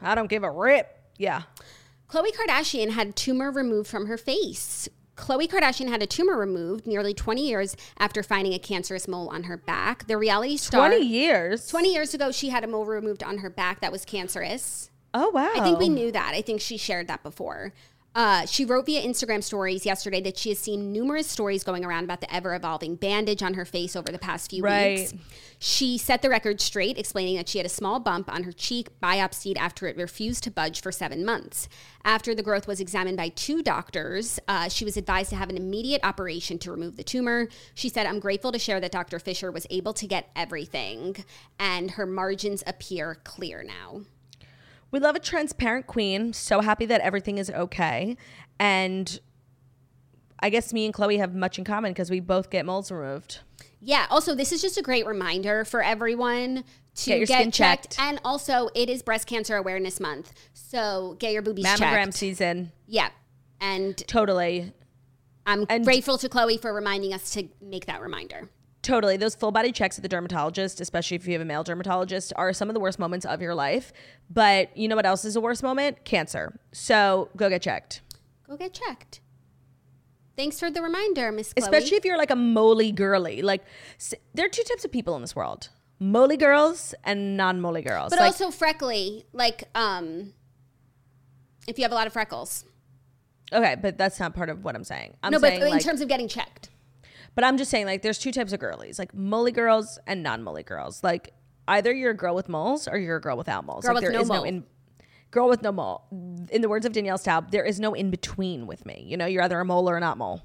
I 0.02 0.16
don't 0.16 0.30
give 0.30 0.44
a 0.44 0.52
rip. 0.52 0.94
Yeah. 1.18 1.44
Khloe 2.10 2.32
Kardashian 2.34 2.92
had 2.92 3.16
tumor 3.16 3.52
removed 3.52 3.90
from 3.90 4.06
her 4.06 4.18
face. 4.18 4.88
Khloe 5.18 5.50
Kardashian 5.50 5.90
had 5.90 6.02
a 6.02 6.08
tumor 6.08 6.38
removed 6.38 6.88
nearly 6.88 7.14
20 7.14 7.46
years 7.46 7.76
after 7.98 8.24
finding 8.24 8.54
a 8.54 8.60
cancerous 8.60 9.08
mole 9.08 9.28
on 9.30 9.44
her 9.44 9.58
back. 9.58 10.08
The 10.08 10.18
reality 10.18 10.56
star 10.58 10.90
20 10.90 11.06
years. 11.06 11.68
20 11.68 11.94
years 11.94 12.14
ago 12.14 12.32
she 12.32 12.50
had 12.50 12.64
a 12.64 12.68
mole 12.68 12.86
removed 12.86 13.24
on 13.24 13.40
her 13.40 13.50
back 13.50 13.82
that 13.82 13.92
was 13.92 14.06
cancerous. 14.06 14.90
Oh 15.14 15.30
wow. 15.32 15.52
I 15.56 15.62
think 15.62 15.80
we 15.80 15.90
knew 15.90 16.12
that. 16.12 16.34
I 16.34 16.42
think 16.42 16.62
she 16.62 16.78
shared 16.78 17.08
that 17.08 17.24
before. 17.24 17.74
Uh, 18.16 18.48
she 18.48 18.66
wrote 18.66 18.88
via 18.88 19.00
Instagram 19.08 19.44
stories 19.44 19.86
yesterday 19.86 20.20
that 20.20 20.36
she 20.40 20.50
has 20.50 20.58
seen 20.58 20.92
numerous 20.92 21.28
stories 21.28 21.64
going 21.64 21.86
around 21.86 22.04
about 22.04 22.20
the 22.20 22.34
ever 22.34 22.56
evolving 22.56 22.96
bandage 22.96 23.44
on 23.44 23.54
her 23.54 23.64
face 23.64 23.96
over 23.96 24.12
the 24.12 24.18
past 24.18 24.50
few 24.50 24.64
Right. 24.64 24.98
weeks. 25.02 25.14
She 25.60 26.00
set 26.00 26.24
the 26.24 26.30
record 26.30 26.60
straight, 26.60 26.98
explaining 26.98 27.36
that 27.36 27.48
she 27.48 27.60
had 27.60 27.66
a 27.68 27.70
small 27.70 28.00
bump 28.00 28.28
on 28.34 28.42
her 28.44 28.52
cheek 28.52 28.90
biopsied 29.02 29.56
after 29.58 29.86
it 29.86 29.98
refused 29.98 30.44
to 30.46 30.52
budge 30.52 30.82
for 30.82 30.92
seven 30.92 31.24
months. 31.24 31.70
After 32.04 32.34
the 32.34 32.42
growth 32.42 32.66
was 32.68 32.80
examined 32.80 33.18
by 33.18 33.30
two 33.30 33.62
doctors, 33.62 34.40
uh, 34.48 34.68
she 34.68 34.84
was 34.84 34.98
advised 34.98 35.30
to 35.30 35.36
have 35.36 35.50
an 35.52 35.58
immediate 35.58 36.02
operation 36.04 36.58
to 36.60 36.72
remove 36.72 36.96
the 36.98 37.04
tumor. 37.04 37.48
She 37.76 37.88
said, 37.88 38.08
I'm 38.08 38.20
grateful 38.20 38.52
to 38.52 38.58
share 38.58 38.80
that 38.80 38.92
Dr. 38.92 39.20
Fisher 39.20 39.52
was 39.52 39.68
able 39.70 39.94
to 39.94 40.08
get 40.08 40.32
everything, 40.36 41.24
and 41.60 41.92
her 41.92 42.08
margins 42.08 42.64
appear 42.66 43.20
clear 43.24 43.64
now. 43.64 44.02
We 44.92 45.00
love 45.00 45.16
a 45.16 45.20
transparent 45.20 45.88
queen. 45.88 46.34
So 46.34 46.62
happy 46.62 46.86
that 46.86 47.02
everything 47.02 47.38
is 47.38 47.50
okay. 47.50 48.16
And 48.60 49.20
I 50.40 50.50
guess 50.50 50.72
me 50.74 50.86
and 50.86 50.94
Khloe 50.94 51.18
have 51.18 51.34
much 51.36 51.58
in 51.58 51.66
common 51.66 51.92
because 51.92 52.10
we 52.10 52.20
both 52.20 52.50
get 52.50 52.66
moles 52.66 52.92
removed. 52.92 53.40
Yeah. 53.82 54.08
Also, 54.10 54.34
this 54.36 54.52
is 54.52 54.62
just 54.62 54.78
a 54.78 54.82
great 54.82 55.06
reminder 55.06 55.66
for 55.66 55.84
everyone 55.84 56.64
to 56.96 57.06
Get 57.06 57.18
your 57.20 57.28
get 57.28 57.40
skin 57.40 57.52
checked. 57.52 57.84
checked. 57.92 58.00
And 58.00 58.20
also, 58.26 58.70
it 58.74 58.90
is 58.90 59.04
Breast 59.04 59.28
Cancer 59.28 59.56
Awareness 59.56 60.00
Month, 60.00 60.34
so 60.54 61.16
get 61.20 61.32
your 61.32 61.44
boobies 61.44 61.66
Mammogram 61.66 62.06
checked. 62.06 62.14
season. 62.16 62.72
Yeah. 62.88 63.10
And 63.62 63.96
Totally. 64.08 64.74
I'm 65.46 65.66
And- 65.70 65.84
grateful 65.86 66.18
to 66.18 66.28
Khloe 66.28 66.60
for 66.60 66.74
reminding 66.74 67.14
us 67.14 67.32
to 67.34 67.48
make 67.62 67.86
that 67.86 68.02
reminder. 68.02 68.50
Totally. 68.88 69.18
Those 69.18 69.36
full 69.36 69.52
body 69.52 69.74
checks 69.74 70.00
at 70.00 70.02
the 70.02 70.08
dermatologist, 70.08 70.80
especially 70.80 71.16
if 71.16 71.28
you 71.28 71.34
have 71.34 71.42
a 71.42 71.46
male 71.46 71.62
dermatologist, 71.62 72.32
are 72.38 72.54
some 72.54 72.70
of 72.70 72.74
the 72.74 72.80
worst 72.80 73.00
moments 73.00 73.26
of 73.26 73.42
your 73.42 73.54
life. 73.54 73.92
But 74.30 74.76
you 74.78 74.88
know 74.88 74.96
what 74.96 75.06
else 75.06 75.26
is 75.26 75.36
a 75.36 75.42
worst 75.42 75.62
moment? 75.62 76.06
Cancer. 76.06 76.58
So 76.72 77.28
go 77.36 77.50
get 77.50 77.62
checked. 77.62 78.00
Go 78.48 78.56
get 78.56 78.74
checked. 78.74 79.20
Thanks 80.38 80.58
for 80.58 80.72
the 80.72 80.82
reminder, 80.82 81.34
Miss. 81.34 81.54
Especially 81.58 81.98
if 81.98 82.06
you're 82.06 82.18
like 82.18 82.32
a 82.32 82.36
moly 82.38 82.94
girly. 82.94 83.42
Like, 83.42 83.66
s- 84.00 84.14
there 84.34 84.46
are 84.46 84.50
two 84.50 84.64
types 84.64 84.86
of 84.86 84.92
people 84.94 85.18
in 85.18 85.22
this 85.22 85.36
world 85.36 85.68
moly 86.00 86.38
girls 86.38 86.96
and 87.04 87.36
non 87.36 87.60
moly 87.60 87.82
girls. 87.82 88.12
but 88.12 88.20
like, 88.20 88.28
also 88.28 88.52
freckly, 88.52 89.26
like 89.34 89.66
um, 89.76 90.32
if 91.68 91.78
you 91.78 91.84
have 91.84 91.92
a 91.92 91.96
lot 91.96 92.08
of 92.08 92.14
freckles. 92.14 92.64
okay, 93.52 93.76
but 93.82 93.98
that's 93.98 94.18
not 94.18 94.34
part 94.34 94.50
of 94.50 94.64
what 94.64 94.76
I'm 94.76 94.86
saying. 94.86 95.18
I'm 95.24 95.34
no, 95.34 95.40
but 95.42 95.56
in 95.56 95.70
like, 95.72 95.84
terms 95.84 96.00
of 96.00 96.08
getting 96.08 96.30
checked. 96.30 96.70
But 97.38 97.44
I'm 97.44 97.56
just 97.56 97.70
saying, 97.70 97.86
like, 97.86 98.02
there's 98.02 98.18
two 98.18 98.32
types 98.32 98.52
of 98.52 98.60
girlies, 98.60 98.98
like 98.98 99.14
moly 99.14 99.52
girls 99.52 100.00
and 100.08 100.24
non-moly 100.24 100.64
girls. 100.64 101.04
Like, 101.04 101.36
either 101.68 101.94
you're 101.94 102.10
a 102.10 102.18
girl 102.18 102.34
with 102.34 102.50
moles 102.50 102.88
or 102.88 102.98
you're 102.98 103.18
a 103.18 103.22
girl 103.22 103.38
without 103.38 103.64
moles. 103.64 103.86
Girl 103.86 103.94
like, 103.94 104.02
with 104.02 104.12
there 104.12 104.12
no 104.12 104.22
is 104.22 104.28
mole. 104.28 104.44
in, 104.44 104.64
girl 105.30 105.48
with 105.48 105.62
no 105.62 105.72
mole. 105.72 106.02
In 106.50 106.64
the 106.64 106.68
words 106.68 106.88
of 106.88 106.94
Danielle 106.94 107.20
Staub, 107.20 107.52
there 107.52 107.64
is 107.64 107.80
no 107.80 107.94
in 107.94 108.10
between 108.10 108.66
with 108.66 108.88
me. 108.88 109.04
You 109.06 109.18
know, 109.18 109.28
you're 109.28 109.44
either 109.44 109.60
a 109.60 109.66
mole 109.66 109.88
or 109.88 109.98
a 109.98 110.00
not 110.00 110.18
mole. 110.18 110.42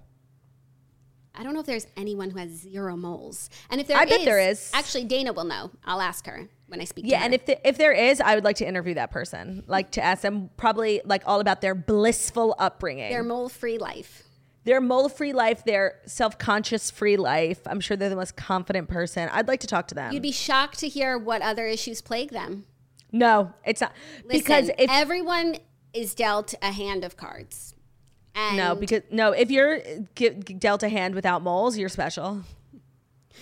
I 1.34 1.42
don't 1.42 1.54
know 1.54 1.60
if 1.60 1.66
there's 1.66 1.86
anyone 1.96 2.28
who 2.28 2.38
has 2.38 2.50
zero 2.50 2.94
moles. 2.94 3.48
And 3.70 3.80
if 3.80 3.86
there 3.86 3.96
I 3.96 4.04
bet 4.04 4.26
there 4.26 4.50
is. 4.50 4.70
Actually, 4.74 5.04
Dana 5.04 5.32
will 5.32 5.44
know. 5.44 5.70
I'll 5.86 6.02
ask 6.02 6.26
her 6.26 6.46
when 6.66 6.82
I 6.82 6.84
speak 6.84 7.06
to 7.06 7.10
her. 7.10 7.18
Yeah, 7.18 7.24
and 7.24 7.32
if 7.32 7.46
the, 7.46 7.66
if 7.66 7.78
there 7.78 7.94
is, 7.94 8.20
I 8.20 8.34
would 8.34 8.44
like 8.44 8.56
to 8.56 8.68
interview 8.68 8.92
that 8.96 9.10
person, 9.10 9.64
like 9.66 9.92
to 9.92 10.04
ask 10.04 10.20
them 10.20 10.50
probably 10.58 11.00
like 11.06 11.22
all 11.24 11.40
about 11.40 11.62
their 11.62 11.74
blissful 11.74 12.54
upbringing, 12.58 13.08
their 13.08 13.22
their, 13.22 13.24
mole 13.24 13.48
free 13.48 13.78
life. 13.78 14.24
Mole 14.80 15.08
free 15.08 15.32
life, 15.32 15.64
their 15.64 15.98
self 16.06 16.38
conscious 16.38 16.90
free 16.90 17.16
life. 17.16 17.60
I'm 17.66 17.80
sure 17.80 17.96
they're 17.96 18.08
the 18.08 18.16
most 18.16 18.36
confident 18.36 18.88
person. 18.88 19.28
I'd 19.32 19.48
like 19.48 19.60
to 19.60 19.66
talk 19.66 19.88
to 19.88 19.94
them. 19.94 20.12
You'd 20.12 20.22
be 20.22 20.32
shocked 20.32 20.78
to 20.80 20.88
hear 20.88 21.18
what 21.18 21.42
other 21.42 21.66
issues 21.66 22.00
plague 22.00 22.30
them. 22.30 22.64
no, 23.10 23.52
it's 23.64 23.80
not 23.80 23.92
because 24.28 24.68
if 24.78 24.88
everyone 24.90 25.56
is 25.92 26.14
dealt 26.14 26.54
a 26.62 26.72
hand 26.72 27.04
of 27.04 27.16
cards. 27.16 27.74
And 28.34 28.56
No, 28.56 28.74
because 28.74 29.02
no, 29.10 29.32
if 29.32 29.50
you're 29.50 29.80
g- 30.14 30.30
g- 30.30 30.54
dealt 30.54 30.82
a 30.82 30.88
hand 30.88 31.14
without 31.14 31.42
moles, 31.42 31.76
you're 31.76 31.90
special. 31.90 32.42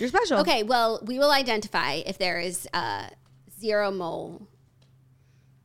You're 0.00 0.08
special. 0.08 0.38
okay, 0.38 0.64
well, 0.64 1.00
we 1.06 1.18
will 1.18 1.30
identify 1.30 1.94
if 2.06 2.18
there 2.18 2.40
is 2.40 2.66
a 2.74 3.10
zero 3.60 3.92
mole 3.92 4.48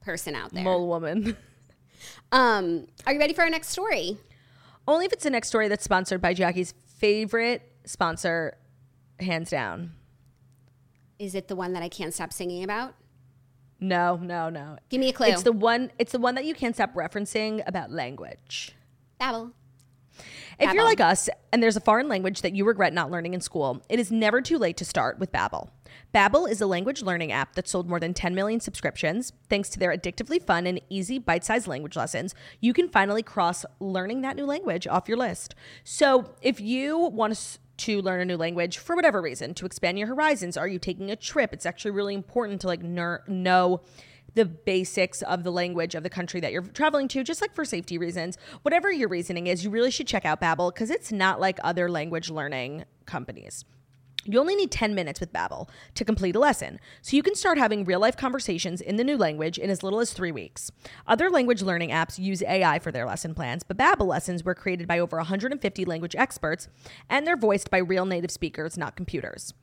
person 0.02 0.36
out 0.36 0.54
there. 0.54 0.64
Mole 0.64 0.88
woman. 0.88 1.36
Um, 2.32 2.88
are 3.08 3.14
you 3.14 3.20
ready 3.20 3.34
for 3.34 3.42
our 3.44 3.50
next 3.50 3.70
story? 3.70 4.18
Only 4.88 5.06
if 5.06 5.14
it's 5.14 5.24
the 5.24 5.30
next 5.30 5.48
story 5.48 5.68
that's 5.68 5.84
sponsored 5.84 6.22
by 6.22 6.34
Jackie's 6.34 6.74
favorite 6.86 7.62
sponsor, 7.86 8.58
hands 9.20 9.50
down. 9.50 9.94
Is 11.18 11.36
it 11.36 11.48
the 11.48 11.56
one 11.56 11.74
that 11.74 11.84
I 11.84 11.90
can't 11.90 12.14
stop 12.14 12.34
singing 12.34 12.64
about? 12.64 12.94
No, 13.80 14.18
no, 14.18 14.50
no. 14.50 14.78
Give 14.90 15.00
me 15.00 15.10
a 15.10 15.14
clue. 15.14 15.28
It's 15.28 15.44
the 15.44 15.52
one. 15.52 15.92
It's 16.00 16.12
the 16.12 16.20
one 16.20 16.36
that 16.36 16.46
you 16.46 16.54
can't 16.54 16.76
stop 16.76 16.94
referencing 16.94 17.62
about 17.68 17.92
language. 17.92 18.76
Babbel. 19.20 19.52
If 20.58 20.74
you're 20.74 20.86
like 20.86 21.02
us 21.02 21.30
and 21.52 21.62
there's 21.62 21.76
a 21.76 21.82
foreign 21.82 22.08
language 22.08 22.42
that 22.42 22.56
you 22.56 22.66
regret 22.66 22.94
not 22.94 23.12
learning 23.12 23.34
in 23.34 23.42
school, 23.42 23.82
it 23.90 24.00
is 24.00 24.12
never 24.12 24.42
too 24.42 24.58
late 24.58 24.78
to 24.78 24.86
start 24.86 25.20
with 25.20 25.32
Babbel. 25.32 25.70
Babbel 26.14 26.50
is 26.50 26.62
a 26.62 26.68
language 26.68 27.02
learning 27.02 27.32
app 27.32 27.56
that 27.56 27.68
sold 27.68 27.90
more 27.90 28.00
than 28.00 28.14
10 28.14 28.34
million 28.34 28.60
subscriptions. 28.60 29.34
Thanks 29.50 29.70
to 29.70 29.80
their 29.80 29.96
addictively 29.96 30.42
fun 30.42 30.66
and 30.66 30.80
easy 30.90 31.20
bite-sized 31.20 31.68
language 31.68 31.96
lessons, 31.96 32.34
you 32.62 32.74
can 32.74 32.88
finally 32.88 33.24
cross 33.24 33.66
learning 33.80 34.22
that 34.22 34.36
new 34.36 34.46
language 34.46 34.88
off 34.88 35.08
your 35.08 35.18
list. 35.18 35.56
So, 35.84 36.34
if 36.42 36.60
you 36.62 36.98
want 36.98 37.60
to 37.78 38.02
learn 38.02 38.22
a 38.22 38.26
new 38.26 38.38
language 38.38 38.78
for 38.78 38.96
whatever 38.96 39.22
reason, 39.22 39.54
to 39.56 39.66
expand 39.66 40.00
your 40.00 40.08
horizons, 40.08 40.56
are 40.56 40.68
you 40.68 40.80
taking 40.80 41.12
a 41.12 41.16
trip? 41.16 41.54
It's 41.54 41.66
actually 41.66 41.92
really 41.92 42.14
important 42.14 42.62
to 42.62 42.68
like 42.68 42.82
ner- 42.82 43.24
know 43.28 43.82
the 44.36 44.46
basics 44.46 45.22
of 45.22 45.44
the 45.44 45.52
language 45.52 45.96
of 45.96 46.04
the 46.04 46.10
country 46.10 46.40
that 46.42 46.52
you're 46.52 46.62
traveling 46.62 47.08
to, 47.10 47.24
just 47.24 47.42
like 47.42 47.54
for 47.54 47.66
safety 47.66 47.98
reasons. 47.98 48.38
Whatever 48.62 48.92
your 48.92 49.10
reasoning 49.10 49.48
is, 49.48 49.64
you 49.64 49.70
really 49.70 49.92
should 49.92 50.08
check 50.08 50.26
out 50.26 50.42
Babbel 50.42 50.74
because 50.74 50.90
it's 50.90 51.12
not 51.12 51.40
like 51.40 51.58
other 51.64 51.90
language 51.90 52.30
learning 52.30 52.86
companies. 53.06 53.66
You 54.28 54.40
only 54.40 54.56
need 54.56 54.72
10 54.72 54.96
minutes 54.96 55.20
with 55.20 55.32
Babbel 55.32 55.70
to 55.94 56.04
complete 56.04 56.36
a 56.36 56.40
lesson, 56.40 56.80
so 57.04 57.16
you 57.16 57.22
can 57.22 57.36
start 57.36 57.60
having 57.60 57.86
real-life 57.86 58.18
conversations 58.18 58.82
in 58.82 58.96
the 58.96 59.04
new 59.04 59.18
language 59.18 59.60
in 59.60 59.70
as 59.70 59.84
little 59.84 60.00
as 60.00 60.14
3 60.14 60.32
weeks. 60.32 60.72
Other 61.06 61.30
language 61.30 61.62
learning 61.62 61.92
apps 61.92 62.18
use 62.18 62.42
AI 62.42 62.80
for 62.80 62.92
their 62.92 63.06
lesson 63.06 63.36
plans, 63.36 63.64
but 63.64 63.78
Babbel 63.78 64.08
lessons 64.08 64.44
were 64.44 64.56
created 64.56 64.88
by 64.88 64.98
over 64.98 65.18
150 65.18 65.86
language 65.86 66.16
experts, 66.16 66.68
and 67.08 67.28
they're 67.28 67.38
voiced 67.38 67.70
by 67.70 67.78
real 67.78 68.08
native 68.08 68.32
speakers, 68.32 68.80
not 68.80 68.96
computers. 68.96 69.54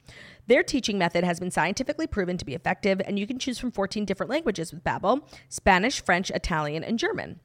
Their 0.47 0.63
teaching 0.63 0.97
method 0.97 1.25
has 1.25 1.41
been 1.41 1.51
scientifically 1.51 2.07
proven 2.07 2.39
to 2.39 2.45
be 2.45 2.55
effective, 2.55 3.01
and 3.05 3.19
you 3.19 3.27
can 3.27 3.41
choose 3.41 3.59
from 3.59 3.73
14 3.73 4.05
different 4.05 4.31
languages 4.31 4.73
with 4.73 4.85
Babbel: 4.85 5.23
Spanish, 5.49 6.05
French, 6.05 6.31
Italian, 6.31 6.85
and 6.85 7.01
German. 7.01 7.41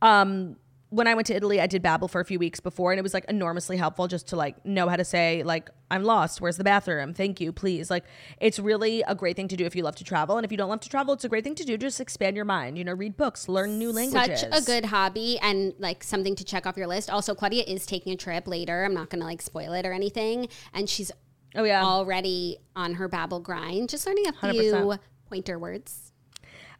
Um, 0.00 0.56
when 0.94 1.08
I 1.08 1.14
went 1.14 1.26
to 1.26 1.34
Italy, 1.34 1.60
I 1.60 1.66
did 1.66 1.82
Babbel 1.82 2.08
for 2.08 2.20
a 2.20 2.24
few 2.24 2.38
weeks 2.38 2.60
before, 2.60 2.92
and 2.92 2.98
it 2.98 3.02
was 3.02 3.12
like 3.14 3.24
enormously 3.28 3.76
helpful 3.76 4.06
just 4.06 4.28
to 4.28 4.36
like 4.36 4.64
know 4.64 4.88
how 4.88 4.96
to 4.96 5.04
say 5.04 5.42
like 5.42 5.68
I'm 5.90 6.04
lost. 6.04 6.40
Where's 6.40 6.56
the 6.56 6.64
bathroom? 6.64 7.14
Thank 7.14 7.40
you, 7.40 7.52
please. 7.52 7.90
Like 7.90 8.04
it's 8.40 8.58
really 8.58 9.02
a 9.08 9.14
great 9.14 9.34
thing 9.36 9.48
to 9.48 9.56
do 9.56 9.64
if 9.66 9.74
you 9.74 9.82
love 9.82 9.96
to 9.96 10.04
travel, 10.04 10.36
and 10.36 10.44
if 10.44 10.52
you 10.52 10.56
don't 10.58 10.68
love 10.68 10.80
to 10.80 10.88
travel, 10.88 11.14
it's 11.14 11.24
a 11.24 11.28
great 11.28 11.42
thing 11.44 11.56
to 11.56 11.64
do. 11.64 11.76
Just 11.76 12.00
expand 12.00 12.36
your 12.36 12.44
mind. 12.44 12.78
You 12.78 12.84
know, 12.84 12.92
read 12.92 13.16
books, 13.16 13.48
learn 13.48 13.78
new 13.78 13.90
languages. 13.92 14.40
Such 14.42 14.62
a 14.62 14.64
good 14.64 14.84
hobby 14.86 15.38
and 15.42 15.74
like 15.78 16.04
something 16.04 16.36
to 16.36 16.44
check 16.44 16.66
off 16.66 16.76
your 16.76 16.86
list. 16.86 17.10
Also, 17.10 17.34
Claudia 17.34 17.64
is 17.64 17.86
taking 17.86 18.12
a 18.12 18.16
trip 18.16 18.46
later. 18.46 18.84
I'm 18.84 18.94
not 18.94 19.10
going 19.10 19.20
to 19.20 19.26
like 19.26 19.42
spoil 19.42 19.72
it 19.72 19.84
or 19.84 19.92
anything. 19.92 20.48
And 20.72 20.88
she's 20.88 21.10
Oh 21.56 21.64
yeah. 21.64 21.82
already 21.84 22.58
on 22.76 22.94
her 22.94 23.08
Babbel 23.08 23.42
grind, 23.42 23.88
just 23.88 24.06
learning 24.06 24.26
a 24.28 24.32
100%. 24.32 24.50
few 24.52 24.98
pointer 25.28 25.58
words. 25.58 26.03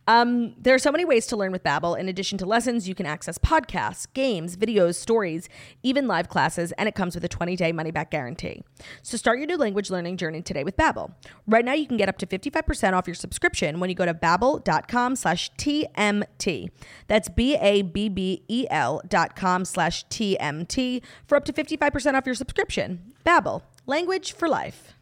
Um, 0.06 0.54
there 0.58 0.74
are 0.74 0.78
so 0.78 0.92
many 0.92 1.04
ways 1.04 1.26
to 1.28 1.36
learn 1.36 1.52
with 1.52 1.62
Babbel. 1.62 1.98
In 1.98 2.08
addition 2.08 2.38
to 2.38 2.46
lessons, 2.46 2.88
you 2.88 2.94
can 2.94 3.06
access 3.06 3.38
podcasts, 3.38 4.06
games, 4.12 4.56
videos, 4.56 4.96
stories, 4.96 5.48
even 5.82 6.06
live 6.06 6.28
classes, 6.28 6.72
and 6.72 6.88
it 6.88 6.94
comes 6.94 7.14
with 7.14 7.24
a 7.24 7.28
20-day 7.28 7.72
money-back 7.72 8.10
guarantee. 8.10 8.62
So 9.02 9.16
start 9.16 9.38
your 9.38 9.46
new 9.46 9.56
language 9.56 9.90
learning 9.90 10.16
journey 10.16 10.42
today 10.42 10.64
with 10.64 10.76
Babbel. 10.76 11.12
Right 11.46 11.64
now, 11.64 11.72
you 11.72 11.86
can 11.86 11.96
get 11.96 12.08
up 12.08 12.18
to 12.18 12.26
55% 12.26 12.92
off 12.92 13.06
your 13.06 13.14
subscription 13.14 13.80
when 13.80 13.88
you 13.88 13.96
go 13.96 14.06
to 14.06 14.14
babbel.com 14.14 15.16
slash 15.16 15.50
TMT. 15.52 16.70
That's 17.06 17.28
B-A-B-B-E-L 17.28 19.02
dot 19.08 19.36
com 19.36 19.64
slash 19.64 20.06
TMT 20.08 21.02
for 21.26 21.36
up 21.36 21.44
to 21.44 21.52
55% 21.52 22.14
off 22.14 22.26
your 22.26 22.34
subscription. 22.34 23.14
Babbel, 23.24 23.62
language 23.86 24.32
for 24.32 24.48
life. 24.48 24.94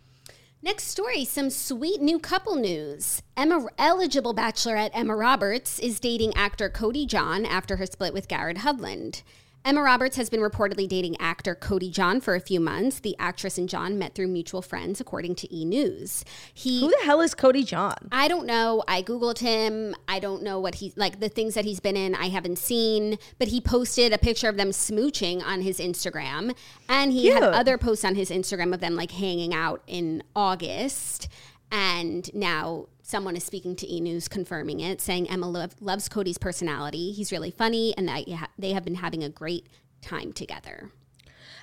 Next 0.64 0.84
story, 0.84 1.24
some 1.24 1.50
sweet 1.50 2.00
new 2.00 2.20
couple 2.20 2.54
news. 2.54 3.20
Emma 3.36 3.66
eligible 3.78 4.32
bachelorette 4.32 4.92
Emma 4.94 5.16
Roberts 5.16 5.80
is 5.80 5.98
dating 5.98 6.34
actor 6.36 6.68
Cody 6.68 7.04
John 7.04 7.44
after 7.44 7.78
her 7.78 7.86
split 7.86 8.14
with 8.14 8.28
Garrett 8.28 8.58
Hedlund. 8.58 9.22
Emma 9.64 9.80
Roberts 9.80 10.16
has 10.16 10.28
been 10.28 10.40
reportedly 10.40 10.88
dating 10.88 11.16
actor 11.20 11.54
Cody 11.54 11.88
John 11.88 12.20
for 12.20 12.34
a 12.34 12.40
few 12.40 12.58
months. 12.58 12.98
The 12.98 13.14
actress 13.18 13.58
and 13.58 13.68
John 13.68 13.96
met 13.96 14.14
through 14.14 14.26
mutual 14.26 14.60
friends, 14.60 15.00
according 15.00 15.36
to 15.36 15.54
E! 15.54 15.64
News. 15.64 16.24
He 16.52 16.80
Who 16.80 16.88
the 16.88 17.04
hell 17.04 17.20
is 17.20 17.32
Cody 17.32 17.62
John? 17.62 18.08
I 18.10 18.26
don't 18.26 18.44
know. 18.44 18.82
I 18.88 19.02
Googled 19.02 19.38
him. 19.38 19.94
I 20.08 20.18
don't 20.18 20.42
know 20.42 20.58
what 20.58 20.76
he's 20.76 20.96
like, 20.96 21.20
the 21.20 21.28
things 21.28 21.54
that 21.54 21.64
he's 21.64 21.78
been 21.78 21.96
in, 21.96 22.14
I 22.16 22.28
haven't 22.28 22.58
seen. 22.58 23.18
But 23.38 23.48
he 23.48 23.60
posted 23.60 24.12
a 24.12 24.18
picture 24.18 24.48
of 24.48 24.56
them 24.56 24.70
smooching 24.70 25.44
on 25.44 25.60
his 25.60 25.78
Instagram. 25.78 26.56
And 26.88 27.12
he 27.12 27.28
had 27.28 27.44
other 27.44 27.78
posts 27.78 28.04
on 28.04 28.16
his 28.16 28.30
Instagram 28.30 28.74
of 28.74 28.80
them 28.80 28.96
like 28.96 29.12
hanging 29.12 29.54
out 29.54 29.82
in 29.86 30.24
August. 30.34 31.28
And 31.70 32.32
now 32.34 32.88
someone 33.12 33.36
is 33.36 33.44
speaking 33.44 33.76
to 33.76 33.86
E! 33.86 34.00
News 34.00 34.26
confirming 34.26 34.80
it, 34.80 34.98
saying 35.02 35.28
Emma 35.28 35.46
lov- 35.46 35.76
loves 35.80 36.08
Cody's 36.08 36.38
personality. 36.38 37.12
He's 37.12 37.30
really 37.30 37.50
funny, 37.50 37.94
and 37.98 38.08
that 38.08 38.24
they 38.58 38.72
have 38.72 38.84
been 38.84 38.94
having 38.94 39.22
a 39.22 39.28
great 39.28 39.66
time 40.00 40.32
together. 40.32 40.90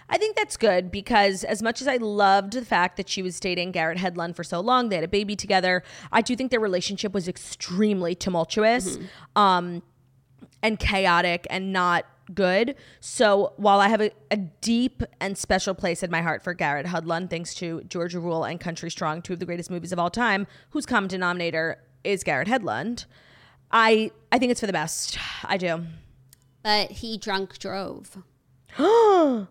I 0.08 0.20
think 0.20 0.36
that's 0.36 0.58
good 0.58 0.92
because 0.92 1.44
as 1.44 1.64
much 1.64 1.82
as 1.82 1.88
I 1.88 1.98
loved 1.98 2.54
the 2.54 2.64
fact 2.64 2.98
that 2.98 3.10
she 3.10 3.24
was 3.24 3.40
dating 3.40 3.72
Garrett 3.72 3.98
Hedlund 3.98 4.36
for 4.36 4.44
so 4.44 4.60
long, 4.60 4.90
they 4.90 4.96
had 4.96 5.04
a 5.04 5.10
baby 5.10 5.36
together. 5.36 5.84
I 6.12 6.22
do 6.22 6.36
think 6.36 6.52
their 6.52 6.60
relationship 6.60 7.14
was 7.14 7.28
extremely 7.28 8.14
tumultuous, 8.14 9.00
um, 9.36 9.82
and 10.62 10.78
chaotic 10.78 11.48
and 11.50 11.74
not 11.74 12.06
good. 12.34 12.76
So 13.00 13.54
while 13.58 13.80
I 13.80 13.88
have 13.88 14.02
a, 14.02 14.12
a 14.32 14.38
deep 14.38 15.04
and 15.20 15.38
special 15.38 15.74
place 15.74 16.04
in 16.04 16.12
my 16.12 16.22
heart 16.22 16.44
for 16.44 16.54
Garrett 16.54 16.86
Hedlund, 16.86 17.30
thanks 17.30 17.54
to 17.56 17.82
Georgia 17.84 18.20
Rule 18.20 18.44
and 18.44 18.60
Country 18.60 18.90
Strong, 18.92 19.24
two 19.24 19.34
of 19.34 19.40
the 19.40 19.46
greatest 19.46 19.70
movies 19.72 19.92
of 19.92 20.00
all 20.00 20.10
time, 20.10 20.48
whose 20.72 20.86
common 20.86 21.08
denominator 21.10 21.82
is 22.04 22.24
Garrett 22.24 22.48
Hedlund, 22.48 23.06
I 23.72 24.12
I 24.32 24.40
think 24.40 24.52
it's 24.52 24.60
for 24.60 24.68
the 24.68 24.74
best. 24.74 25.18
I 25.44 25.58
do. 25.58 25.86
But 26.64 26.92
he 26.92 27.18
drunk 27.18 27.58
drove. 27.60 28.18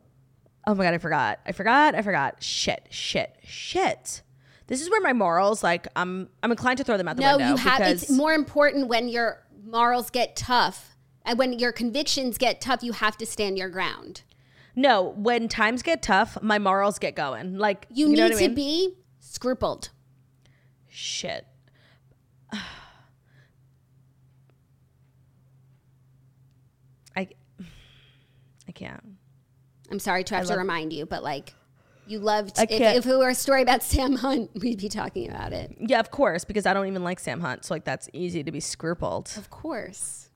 Oh 0.67 0.75
my 0.75 0.85
god, 0.85 0.93
I 0.95 0.99
forgot. 0.99 1.39
I 1.47 1.53
forgot. 1.53 1.95
I 1.95 2.03
forgot. 2.03 2.43
Shit, 2.43 2.89
shit, 2.91 3.35
shit. 3.43 4.21
This 4.67 4.83
is 4.83 4.91
where 4.91 5.01
my 5.01 5.15
morals, 5.15 5.63
like, 5.65 5.89
I'm, 5.97 6.29
I'm 6.43 6.51
inclined 6.51 6.77
to 6.77 6.85
throw 6.85 6.99
them 6.99 7.09
out 7.09 7.17
the 7.17 7.23
No, 7.23 7.39
window. 7.39 7.53
you 7.53 7.57
have. 7.57 7.81
It's 7.81 8.11
more 8.11 8.35
important 8.35 8.87
when 8.89 9.09
your 9.09 9.43
morals 9.65 10.11
get 10.11 10.37
tough, 10.37 10.95
when 11.37 11.59
your 11.59 11.73
convictions 11.73 12.39
get 12.39 12.61
tough. 12.61 12.83
You 12.83 12.93
have 12.93 13.17
to 13.19 13.27
stand 13.27 13.59
your 13.59 13.69
ground. 13.69 14.23
No, 14.75 15.15
when 15.17 15.49
times 15.49 15.83
get 15.83 16.03
tough, 16.03 16.41
my 16.43 16.59
morals 16.59 16.99
get 16.99 17.17
going. 17.17 17.57
Like, 17.59 17.87
You, 17.91 18.07
you, 18.07 18.13
need 18.13 18.19
know 18.19 18.25
what 18.29 18.33
I 18.37 18.39
to 18.39 18.47
mean? 18.49 18.55
be 18.55 18.95
scrupled. 19.19 19.91
Shit. 20.89 21.47
I, 27.17 27.29
I 28.69 28.73
can't. 28.73 29.03
I'm 29.91 29.99
sorry 29.99 30.23
to 30.25 30.35
have 30.37 30.47
to 30.47 30.57
remind 30.57 30.93
you, 30.93 31.07
but 31.07 31.23
like, 31.23 31.55
you 32.07 32.19
loved. 32.21 32.59
If, 32.59 32.71
if 32.71 33.07
it 33.07 33.17
were 33.17 33.29
a 33.31 33.35
story 33.35 33.63
about 33.63 33.83
Sam 33.93 34.15
Hunt, 34.17 34.51
we'd 34.55 34.79
be 34.79 34.89
talking 34.89 35.29
about 35.29 35.53
it. 35.53 35.77
Yeah, 35.81 36.01
of 36.01 36.11
course, 36.11 36.45
because 36.45 36.67
I 36.67 36.73
don't 36.75 36.87
even 36.87 37.05
like 37.05 37.21
Sam 37.21 37.41
Hunt. 37.41 37.65
So, 37.65 37.75
like, 37.75 37.85
that's 37.85 38.09
easy 38.13 38.43
to 38.43 38.53
be 38.53 38.61
scrupled. 38.61 39.33
Of 39.37 39.51
course. 39.51 40.28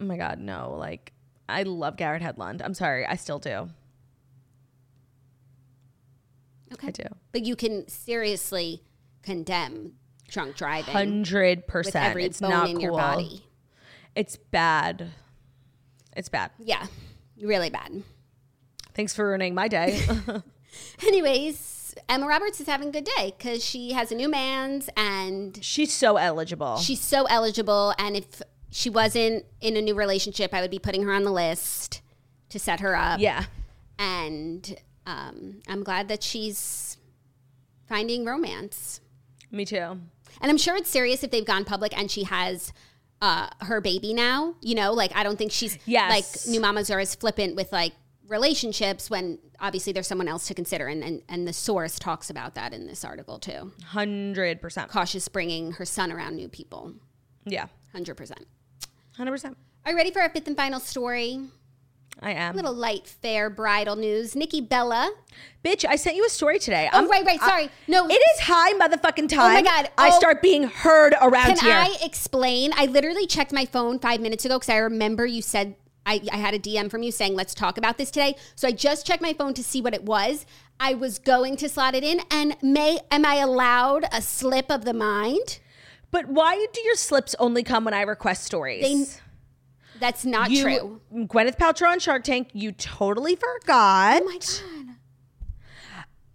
Oh 0.00 0.04
my 0.04 0.16
God, 0.16 0.38
no. 0.38 0.74
Like, 0.78 1.12
I 1.48 1.62
love 1.64 1.96
Garrett 1.96 2.22
Hedlund. 2.22 2.62
I'm 2.64 2.74
sorry. 2.74 3.04
I 3.06 3.16
still 3.16 3.38
do. 3.38 3.68
Okay. 6.72 6.88
I 6.88 6.90
do. 6.90 7.02
But 7.32 7.42
you 7.42 7.56
can 7.56 7.88
seriously 7.88 8.82
condemn 9.22 9.94
drunk 10.28 10.56
driving 10.56 10.94
100%. 10.94 12.24
It's 12.24 12.40
not 12.40 12.68
cool. 12.76 13.40
It's 14.14 14.36
bad. 14.36 15.10
It's 16.16 16.28
bad. 16.28 16.50
Yeah, 16.58 16.86
really 17.40 17.70
bad. 17.70 18.02
Thanks 18.94 19.14
for 19.14 19.28
ruining 19.28 19.54
my 19.54 19.68
day. 19.68 20.00
Anyways, 21.06 21.94
Emma 22.08 22.26
Roberts 22.26 22.60
is 22.60 22.66
having 22.66 22.88
a 22.88 22.92
good 22.92 23.08
day 23.16 23.34
because 23.36 23.64
she 23.64 23.92
has 23.92 24.12
a 24.12 24.14
new 24.14 24.28
man's 24.28 24.88
and 24.96 25.58
She's 25.62 25.92
so 25.92 26.16
eligible. 26.16 26.76
she's 26.78 27.00
so 27.00 27.24
eligible. 27.24 27.94
And 27.98 28.16
if 28.16 28.42
she 28.70 28.88
wasn't 28.90 29.44
in 29.60 29.76
a 29.76 29.82
new 29.82 29.94
relationship, 29.94 30.54
I 30.54 30.60
would 30.60 30.70
be 30.70 30.78
putting 30.78 31.02
her 31.04 31.12
on 31.12 31.24
the 31.24 31.32
list 31.32 32.00
to 32.50 32.58
set 32.58 32.80
her 32.80 32.96
up. 32.96 33.20
yeah. 33.20 33.44
And 33.98 34.76
um, 35.06 35.60
I'm 35.68 35.82
glad 35.82 36.08
that 36.08 36.22
she's 36.22 36.96
finding 37.88 38.24
romance. 38.24 39.00
Me 39.50 39.64
too. 39.64 39.76
And 40.40 40.50
I'm 40.50 40.56
sure 40.58 40.76
it's 40.76 40.88
serious 40.90 41.22
if 41.22 41.30
they've 41.30 41.44
gone 41.44 41.64
public 41.64 41.96
and 41.98 42.10
she 42.10 42.24
has 42.24 42.72
uh, 43.20 43.48
her 43.62 43.80
baby 43.80 44.14
now. 44.14 44.54
You 44.62 44.74
know, 44.74 44.92
like 44.92 45.14
I 45.14 45.22
don't 45.22 45.36
think 45.36 45.52
she's 45.52 45.78
Yes. 45.84 46.10
like 46.46 46.50
new 46.52 46.60
mamas 46.60 46.90
are 46.90 47.00
as 47.00 47.14
flippant 47.14 47.56
with 47.56 47.72
like 47.72 47.92
relationships 48.28 49.10
when 49.10 49.38
obviously 49.58 49.92
there's 49.92 50.06
someone 50.06 50.28
else 50.28 50.46
to 50.46 50.54
consider. 50.54 50.86
And, 50.86 51.02
and, 51.02 51.22
and 51.28 51.46
the 51.46 51.52
source 51.52 51.98
talks 51.98 52.30
about 52.30 52.54
that 52.54 52.72
in 52.72 52.86
this 52.86 53.04
article 53.04 53.38
too. 53.38 53.72
Hundred 53.84 54.60
percent. 54.62 54.88
Cautious 54.90 55.28
bringing 55.28 55.72
her 55.72 55.84
son 55.84 56.10
around 56.12 56.36
new 56.36 56.48
people. 56.48 56.94
Yeah. 57.44 57.66
100%. 57.94 58.32
Hundred 59.20 59.32
percent. 59.32 59.58
Are 59.84 59.90
you 59.90 59.98
ready 59.98 60.10
for 60.10 60.22
our 60.22 60.30
fifth 60.30 60.46
and 60.48 60.56
final 60.56 60.80
story? 60.80 61.40
I 62.22 62.32
am. 62.32 62.56
Little 62.56 62.72
light 62.72 63.06
fair 63.06 63.50
bridal 63.50 63.94
news. 63.94 64.34
Nikki 64.34 64.62
Bella. 64.62 65.12
Bitch, 65.62 65.84
I 65.86 65.96
sent 65.96 66.16
you 66.16 66.24
a 66.24 66.30
story 66.30 66.58
today. 66.58 66.88
Oh, 66.90 67.06
right, 67.06 67.22
right. 67.26 67.38
Sorry. 67.38 67.68
no. 67.86 68.06
It 68.08 68.14
is 68.14 68.40
high 68.40 68.72
motherfucking 68.78 69.28
time. 69.28 69.40
Oh, 69.40 69.52
my 69.52 69.60
God. 69.60 69.90
I 69.98 70.08
Oh. 70.08 70.18
start 70.18 70.40
being 70.40 70.62
heard 70.62 71.12
around 71.20 71.56
Can 71.56 71.58
here. 71.58 71.70
Can 71.70 71.90
I 71.92 71.96
explain? 72.02 72.72
I 72.74 72.86
literally 72.86 73.26
checked 73.26 73.52
my 73.52 73.66
phone 73.66 73.98
five 73.98 74.22
minutes 74.22 74.46
ago 74.46 74.58
because 74.58 74.70
I 74.70 74.78
remember 74.78 75.26
you 75.26 75.42
said 75.42 75.76
I, 76.06 76.22
I 76.32 76.38
had 76.38 76.54
a 76.54 76.58
DM 76.58 76.90
from 76.90 77.02
you 77.02 77.12
saying, 77.12 77.34
let's 77.34 77.52
talk 77.52 77.76
about 77.76 77.98
this 77.98 78.10
today. 78.10 78.36
So 78.54 78.68
I 78.68 78.72
just 78.72 79.06
checked 79.06 79.20
my 79.20 79.34
phone 79.34 79.52
to 79.52 79.62
see 79.62 79.82
what 79.82 79.92
it 79.92 80.02
was. 80.04 80.46
I 80.80 80.94
was 80.94 81.18
going 81.18 81.56
to 81.58 81.68
slot 81.68 81.94
it 81.94 82.04
in. 82.04 82.22
And 82.30 82.56
may 82.62 83.00
am 83.10 83.26
I 83.26 83.34
allowed 83.34 84.06
a 84.14 84.22
slip 84.22 84.70
of 84.70 84.86
the 84.86 84.94
mind? 84.94 85.58
But 86.10 86.28
why 86.28 86.66
do 86.72 86.80
your 86.82 86.94
slips 86.96 87.34
only 87.38 87.62
come 87.62 87.84
when 87.84 87.94
I 87.94 88.02
request 88.02 88.44
stories? 88.44 88.82
They- 88.82 89.06
That's 90.00 90.24
not 90.24 90.50
you, 90.50 90.62
true. 90.62 91.00
Gwyneth 91.12 91.56
Paltrow 91.58 91.90
on 91.90 91.98
Shark 91.98 92.24
Tank, 92.24 92.48
you 92.52 92.72
totally 92.72 93.36
forgot. 93.36 94.22
Oh 94.22 94.24
my 94.24 94.38
God. 94.38 94.96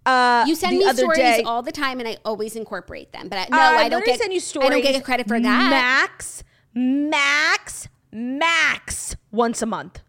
Uh, 0.08 0.46
You 0.48 0.54
send 0.56 0.78
me 0.78 0.94
stories 0.94 1.18
day- 1.18 1.42
all 1.44 1.64
the 1.64 1.72
time 1.72 2.00
and 2.00 2.08
I 2.08 2.18
always 2.24 2.56
incorporate 2.56 3.12
them. 3.12 3.28
But 3.28 3.40
I, 3.40 3.48
no, 3.50 3.58
Uh, 3.58 3.80
I 3.80 3.90
don't 3.90 4.06
get 4.06 4.20
send 4.20 4.32
you 4.34 4.40
stories. 4.40 4.68
I 4.68 4.70
don't 4.70 4.84
get 4.84 5.04
credit 5.04 5.28
for 5.28 5.40
that. 5.40 5.70
Max, 5.72 6.44
max, 6.76 7.88
max 8.12 9.16
once 9.32 9.64
a 9.64 9.66
month. 9.66 10.02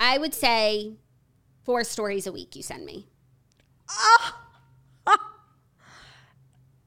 I 0.00 0.16
would 0.16 0.32
say 0.32 0.94
four 1.64 1.84
stories 1.84 2.26
a 2.26 2.32
week 2.32 2.56
you 2.56 2.62
send 2.62 2.86
me. 2.86 3.08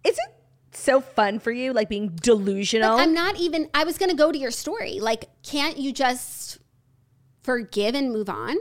Is 0.04 0.18
it 0.18 0.36
so 0.82 1.02
fun 1.02 1.40
for 1.40 1.52
you, 1.52 1.74
like 1.74 1.90
being 1.90 2.10
delusional? 2.10 2.98
I'm 2.98 3.14
not 3.14 3.38
even 3.40 3.70
I 3.74 3.84
was 3.84 3.98
gonna 3.98 4.16
go 4.16 4.32
to 4.32 4.38
your 4.38 4.52
story. 4.52 5.00
Like, 5.00 5.30
can't 5.44 5.78
you 5.78 5.92
just 5.94 6.60
forgive 7.44 7.96
and 7.96 8.12
move 8.12 8.30
on? 8.30 8.58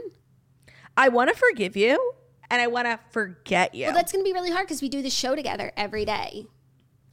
I 0.97 1.09
want 1.09 1.29
to 1.29 1.35
forgive 1.35 1.75
you, 1.77 2.13
and 2.49 2.61
I 2.61 2.67
want 2.67 2.85
to 2.85 2.99
forget 3.11 3.73
you. 3.75 3.85
Well, 3.85 3.95
that's 3.95 4.11
gonna 4.11 4.23
be 4.23 4.33
really 4.33 4.51
hard 4.51 4.67
because 4.67 4.81
we 4.81 4.89
do 4.89 5.01
the 5.01 5.09
show 5.09 5.35
together 5.35 5.71
every 5.77 6.05
day. 6.05 6.45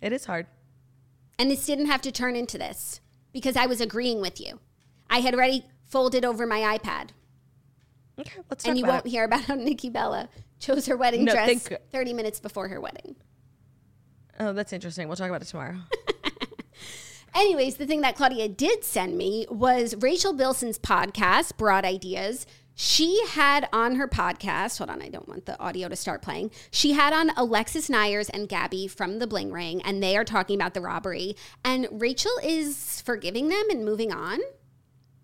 it 0.02 0.12
is 0.12 0.24
hard. 0.26 0.46
And 1.38 1.50
this 1.50 1.64
didn't 1.66 1.86
have 1.86 2.02
to 2.02 2.10
turn 2.12 2.34
into 2.34 2.58
this 2.58 3.00
because 3.32 3.56
I 3.56 3.66
was 3.66 3.80
agreeing 3.80 4.20
with 4.20 4.40
you. 4.40 4.58
I 5.08 5.20
had 5.20 5.34
already 5.34 5.64
folded 5.86 6.24
over 6.24 6.46
my 6.46 6.76
iPad. 6.78 7.10
Okay, 8.18 8.40
let's 8.50 8.64
And 8.64 8.76
you 8.76 8.84
won't 8.84 9.06
it. 9.06 9.10
hear 9.10 9.22
about 9.24 9.42
how 9.42 9.54
Nikki 9.54 9.88
Bella 9.90 10.28
chose 10.58 10.86
her 10.86 10.96
wedding 10.96 11.24
No, 11.24 11.32
dress 11.32 11.68
30 11.92 12.12
minutes 12.12 12.40
before 12.40 12.66
her 12.68 12.80
wedding. 12.80 13.14
Oh, 14.40 14.52
that's 14.52 14.72
interesting. 14.72 15.08
We'll 15.08 15.16
talk 15.16 15.28
about 15.28 15.42
it 15.42 15.46
tomorrow. 15.46 15.76
Anyways, 17.34 17.76
the 17.76 17.86
thing 17.86 18.00
that 18.00 18.16
Claudia 18.16 18.48
did 18.48 18.84
send 18.84 19.16
me 19.16 19.46
was 19.50 19.94
Rachel 19.96 20.32
Bilson's 20.32 20.78
podcast, 20.78 21.56
Broad 21.56 21.84
Ideas. 21.84 22.46
She 22.74 23.20
had 23.30 23.68
on 23.72 23.96
her 23.96 24.06
podcast, 24.06 24.78
hold 24.78 24.88
on, 24.88 25.02
I 25.02 25.08
don't 25.08 25.28
want 25.28 25.46
the 25.46 25.58
audio 25.60 25.88
to 25.88 25.96
start 25.96 26.22
playing. 26.22 26.52
She 26.70 26.92
had 26.92 27.12
on 27.12 27.30
Alexis 27.36 27.88
Neiers 27.88 28.30
and 28.32 28.48
Gabby 28.48 28.86
from 28.86 29.18
the 29.18 29.26
Bling 29.26 29.50
Ring, 29.50 29.82
and 29.82 30.00
they 30.00 30.16
are 30.16 30.24
talking 30.24 30.56
about 30.56 30.74
the 30.74 30.80
robbery. 30.80 31.34
And 31.64 31.88
Rachel 31.90 32.30
is 32.42 33.00
forgiving 33.04 33.48
them 33.48 33.64
and 33.70 33.84
moving 33.84 34.12
on. 34.12 34.38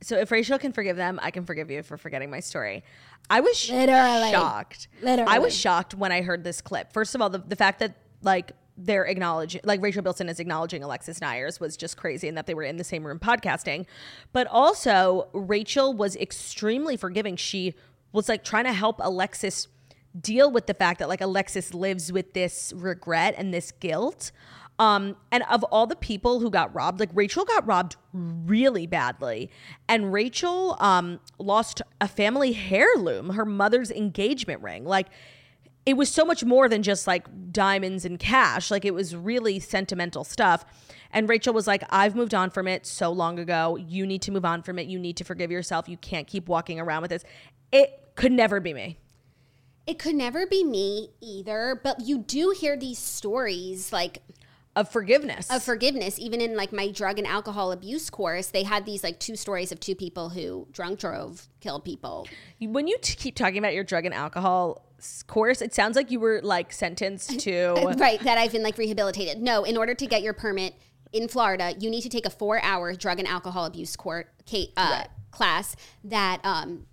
So 0.02 0.18
if 0.18 0.30
Rachel 0.32 0.58
can 0.58 0.72
forgive 0.72 0.96
them, 0.96 1.20
I 1.22 1.30
can 1.30 1.44
forgive 1.46 1.70
you 1.70 1.82
for 1.82 1.96
forgetting 1.96 2.28
my 2.28 2.40
story. 2.40 2.82
I 3.30 3.40
was 3.40 3.70
Literally. 3.70 4.30
shocked. 4.32 4.88
Literally. 5.00 5.32
I 5.32 5.38
was 5.38 5.56
shocked 5.56 5.94
when 5.94 6.10
I 6.12 6.22
heard 6.22 6.44
this 6.44 6.60
clip. 6.60 6.92
First 6.92 7.14
of 7.14 7.22
all, 7.22 7.30
the, 7.30 7.38
the 7.38 7.56
fact 7.56 7.78
that 7.78 7.96
like 8.20 8.52
they're 8.76 9.04
acknowledging, 9.04 9.60
like 9.64 9.80
Rachel 9.80 10.02
Bilson 10.02 10.28
is 10.28 10.40
acknowledging 10.40 10.82
Alexis 10.82 11.20
Neiers 11.20 11.60
was 11.60 11.76
just 11.76 11.96
crazy, 11.96 12.28
and 12.28 12.36
that 12.36 12.46
they 12.46 12.54
were 12.54 12.62
in 12.62 12.76
the 12.76 12.84
same 12.84 13.06
room 13.06 13.18
podcasting. 13.18 13.86
But 14.32 14.46
also, 14.48 15.28
Rachel 15.32 15.94
was 15.94 16.16
extremely 16.16 16.96
forgiving. 16.96 17.36
She 17.36 17.74
was 18.12 18.28
like 18.28 18.44
trying 18.44 18.64
to 18.64 18.72
help 18.72 18.96
Alexis 19.00 19.68
deal 20.18 20.50
with 20.50 20.66
the 20.66 20.74
fact 20.74 21.00
that 21.00 21.08
like 21.08 21.20
Alexis 21.20 21.74
lives 21.74 22.12
with 22.12 22.34
this 22.34 22.72
regret 22.76 23.34
and 23.36 23.52
this 23.52 23.72
guilt. 23.72 24.30
Um, 24.78 25.16
and 25.30 25.44
of 25.44 25.62
all 25.64 25.86
the 25.86 25.96
people 25.96 26.40
who 26.40 26.50
got 26.50 26.74
robbed, 26.74 26.98
like 26.98 27.10
Rachel 27.14 27.44
got 27.44 27.64
robbed 27.66 27.96
really 28.12 28.86
badly. 28.86 29.50
And 29.88 30.12
Rachel 30.12 30.76
um 30.80 31.20
lost 31.38 31.82
a 32.00 32.08
family 32.08 32.58
heirloom, 32.70 33.30
her 33.30 33.44
mother's 33.44 33.90
engagement 33.90 34.62
ring. 34.62 34.84
Like 34.84 35.08
it 35.86 35.96
was 35.96 36.08
so 36.10 36.24
much 36.24 36.44
more 36.44 36.68
than 36.68 36.82
just 36.82 37.06
like 37.06 37.26
diamonds 37.52 38.04
and 38.04 38.18
cash. 38.18 38.70
Like 38.70 38.84
it 38.84 38.94
was 38.94 39.14
really 39.14 39.60
sentimental 39.60 40.24
stuff. 40.24 40.64
And 41.10 41.28
Rachel 41.28 41.52
was 41.54 41.66
like, 41.66 41.84
I've 41.90 42.14
moved 42.16 42.34
on 42.34 42.50
from 42.50 42.66
it 42.66 42.86
so 42.86 43.12
long 43.12 43.38
ago. 43.38 43.76
You 43.76 44.06
need 44.06 44.22
to 44.22 44.32
move 44.32 44.44
on 44.44 44.62
from 44.62 44.78
it. 44.78 44.86
You 44.86 44.98
need 44.98 45.16
to 45.18 45.24
forgive 45.24 45.50
yourself. 45.50 45.88
You 45.88 45.96
can't 45.96 46.26
keep 46.26 46.48
walking 46.48 46.80
around 46.80 47.02
with 47.02 47.10
this. 47.10 47.24
It 47.70 47.90
could 48.16 48.32
never 48.32 48.60
be 48.60 48.72
me. 48.72 48.98
It 49.86 49.98
could 49.98 50.14
never 50.14 50.46
be 50.46 50.64
me 50.64 51.10
either, 51.20 51.78
but 51.84 52.00
you 52.00 52.18
do 52.18 52.54
hear 52.58 52.74
these 52.76 52.98
stories 52.98 53.92
like 53.92 54.22
Of 54.74 54.90
forgiveness. 54.90 55.50
of 55.52 55.62
forgiveness 55.62 56.18
even 56.18 56.40
in 56.40 56.56
like 56.56 56.72
my 56.72 56.90
drug 56.90 57.18
and 57.18 57.26
alcohol 57.28 57.70
abuse 57.70 58.08
course 58.10 58.46
they 58.48 58.62
had 58.64 58.86
these 58.86 59.04
like 59.04 59.20
two 59.20 59.36
stories 59.36 59.70
of 59.70 59.78
two 59.80 59.94
people 59.94 60.30
who 60.30 60.66
drunk 60.72 60.98
drove 60.98 61.48
killed 61.60 61.84
people 61.84 62.26
when 62.60 62.88
you 62.88 62.96
t- 63.00 63.14
keep 63.14 63.36
talking 63.36 63.58
about 63.58 63.74
your 63.74 63.84
drug 63.84 64.04
and 64.06 64.14
alcohol 64.14 64.84
course, 65.26 65.60
it 65.62 65.74
sounds 65.74 65.96
like 65.96 66.10
you 66.10 66.20
were 66.20 66.40
like 66.42 66.72
sentenced 66.72 67.40
to. 67.46 67.74
right 67.98 68.20
that 68.22 68.38
i've 68.38 68.52
been 68.52 68.62
like 68.62 68.78
rehabilitated 68.78 69.42
no 69.42 69.64
in 69.64 69.76
order 69.76 69.94
to 69.94 70.06
get 70.06 70.22
your 70.22 70.32
permit 70.32 70.74
in 71.12 71.28
florida 71.28 71.74
you 71.78 71.90
need 71.90 72.02
to 72.02 72.08
take 72.08 72.26
a 72.26 72.30
four 72.30 72.62
hour 72.62 72.94
drug 72.94 73.18
and 73.18 73.28
alcohol 73.28 73.64
abuse 73.64 73.96
court 73.96 74.28
uh, 74.76 75.04
class 75.30 75.76
that 76.02 76.40
um, 76.44 76.86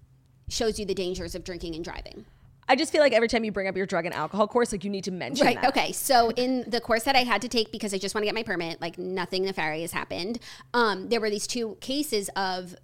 shows 0.50 0.80
you 0.80 0.86
the 0.86 0.94
dangers 0.96 1.36
of 1.36 1.44
drinking 1.44 1.76
and 1.76 1.84
driving 1.84 2.26
I 2.70 2.76
just 2.78 2.92
feel 2.94 3.02
like 3.02 3.12
every 3.12 3.28
time 3.28 3.44
you 3.44 3.52
bring 3.52 3.68
up 3.68 3.76
your 3.76 3.86
drug 3.86 4.06
and 4.06 4.16
alcohol 4.16 4.48
course, 4.48 4.72
like 4.72 4.86
you 4.86 4.90
need 4.90 5.04
to 5.04 5.12
mention 5.12 5.46
Right. 5.46 5.60
that. 5.62 5.70
Okay. 5.72 5.92
So 5.92 6.30
in 6.32 6.64
the 6.70 6.80
course 6.80 7.04
that 7.04 7.18
I 7.18 7.24
had 7.24 7.42
to 7.42 7.50
take 7.50 7.70
because 7.70 7.94
I 7.94 7.98
just 7.98 8.16
want 8.16 8.24
to 8.24 8.28
get 8.28 8.36
my 8.36 8.44
permit, 8.44 8.80
like 8.80 8.98
nothing 8.98 9.44
nefarious 9.44 9.92
happened. 9.92 10.40
Um, 10.74 11.10
there 11.10 11.20
were 11.20 11.30
these 11.30 11.48
two 11.48 11.76
cases 11.82 12.30
of 12.34 12.76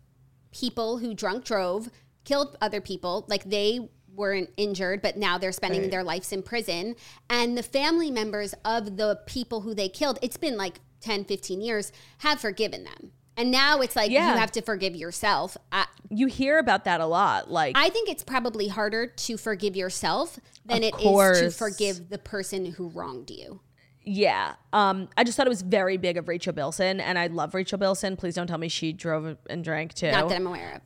people 0.51 0.97
who 0.97 1.13
drunk 1.13 1.45
drove, 1.45 1.89
killed 2.25 2.57
other 2.59 2.81
people. 2.81 3.23
Like 3.29 3.45
they 3.45 3.89
weren't 4.17 4.49
injured, 4.57 5.01
but 5.01 5.15
now 5.15 5.37
they're 5.37 5.51
spending 5.53 5.89
their 5.89 6.03
lives 6.03 6.33
in 6.33 6.43
prison. 6.43 6.95
And 7.29 7.57
the 7.57 7.63
family 7.63 8.11
members 8.11 8.53
of 8.65 8.97
the 8.97 9.19
people 9.25 9.61
who 9.61 9.73
they 9.73 9.87
killed, 9.87 10.19
it's 10.21 10.35
been 10.37 10.57
like 10.57 10.81
10, 10.99 11.23
15 11.23 11.61
years, 11.61 11.91
have 12.19 12.41
forgiven 12.41 12.83
them. 12.83 13.11
And 13.37 13.51
now 13.51 13.81
it's 13.81 13.95
like 13.95 14.09
Yeah. 14.09 14.33
you 14.33 14.39
have 14.39 14.51
to 14.53 14.61
forgive 14.63 14.95
yourself. 14.95 15.55
I, 15.71 15.85
You 16.09 16.25
hear 16.25 16.57
about 16.57 16.85
that 16.85 16.99
a 16.99 17.05
lot. 17.05 17.51
Like, 17.51 17.77
I 17.77 17.89
think 17.89 18.09
it's 18.09 18.23
probably 18.23 18.67
harder 18.67 19.05
to 19.05 19.37
forgive 19.37 19.75
yourself 19.75 20.39
than 20.65 20.81
it 20.83 20.95
is 20.99 21.39
to 21.41 21.51
forgive 21.51 22.09
the 22.09 22.17
person 22.17 22.65
who 22.65 22.89
wronged 22.89 23.29
you. 23.29 23.61
yeah. 24.03 24.55
Um, 24.73 25.07
I 25.15 25.23
just 25.23 25.37
thought 25.37 25.45
it 25.45 25.49
was 25.49 25.61
very 25.61 25.97
big 25.97 26.17
of 26.17 26.27
Rachel 26.27 26.53
Bilson, 26.53 26.99
and 26.99 27.19
I 27.19 27.27
love 27.27 27.53
Rachel 27.53 27.77
Bilson. 27.77 28.15
Please 28.17 28.33
don't 28.33 28.47
tell 28.47 28.57
me 28.57 28.69
she 28.69 28.91
drove 28.93 29.37
and 29.49 29.63
drank 29.63 29.93
too. 29.93 30.09
Not 30.09 30.29
that 30.29 30.35
I'm 30.35 30.47
aware 30.47 30.75
of. 30.75 30.81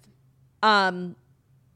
Um, 0.69 1.15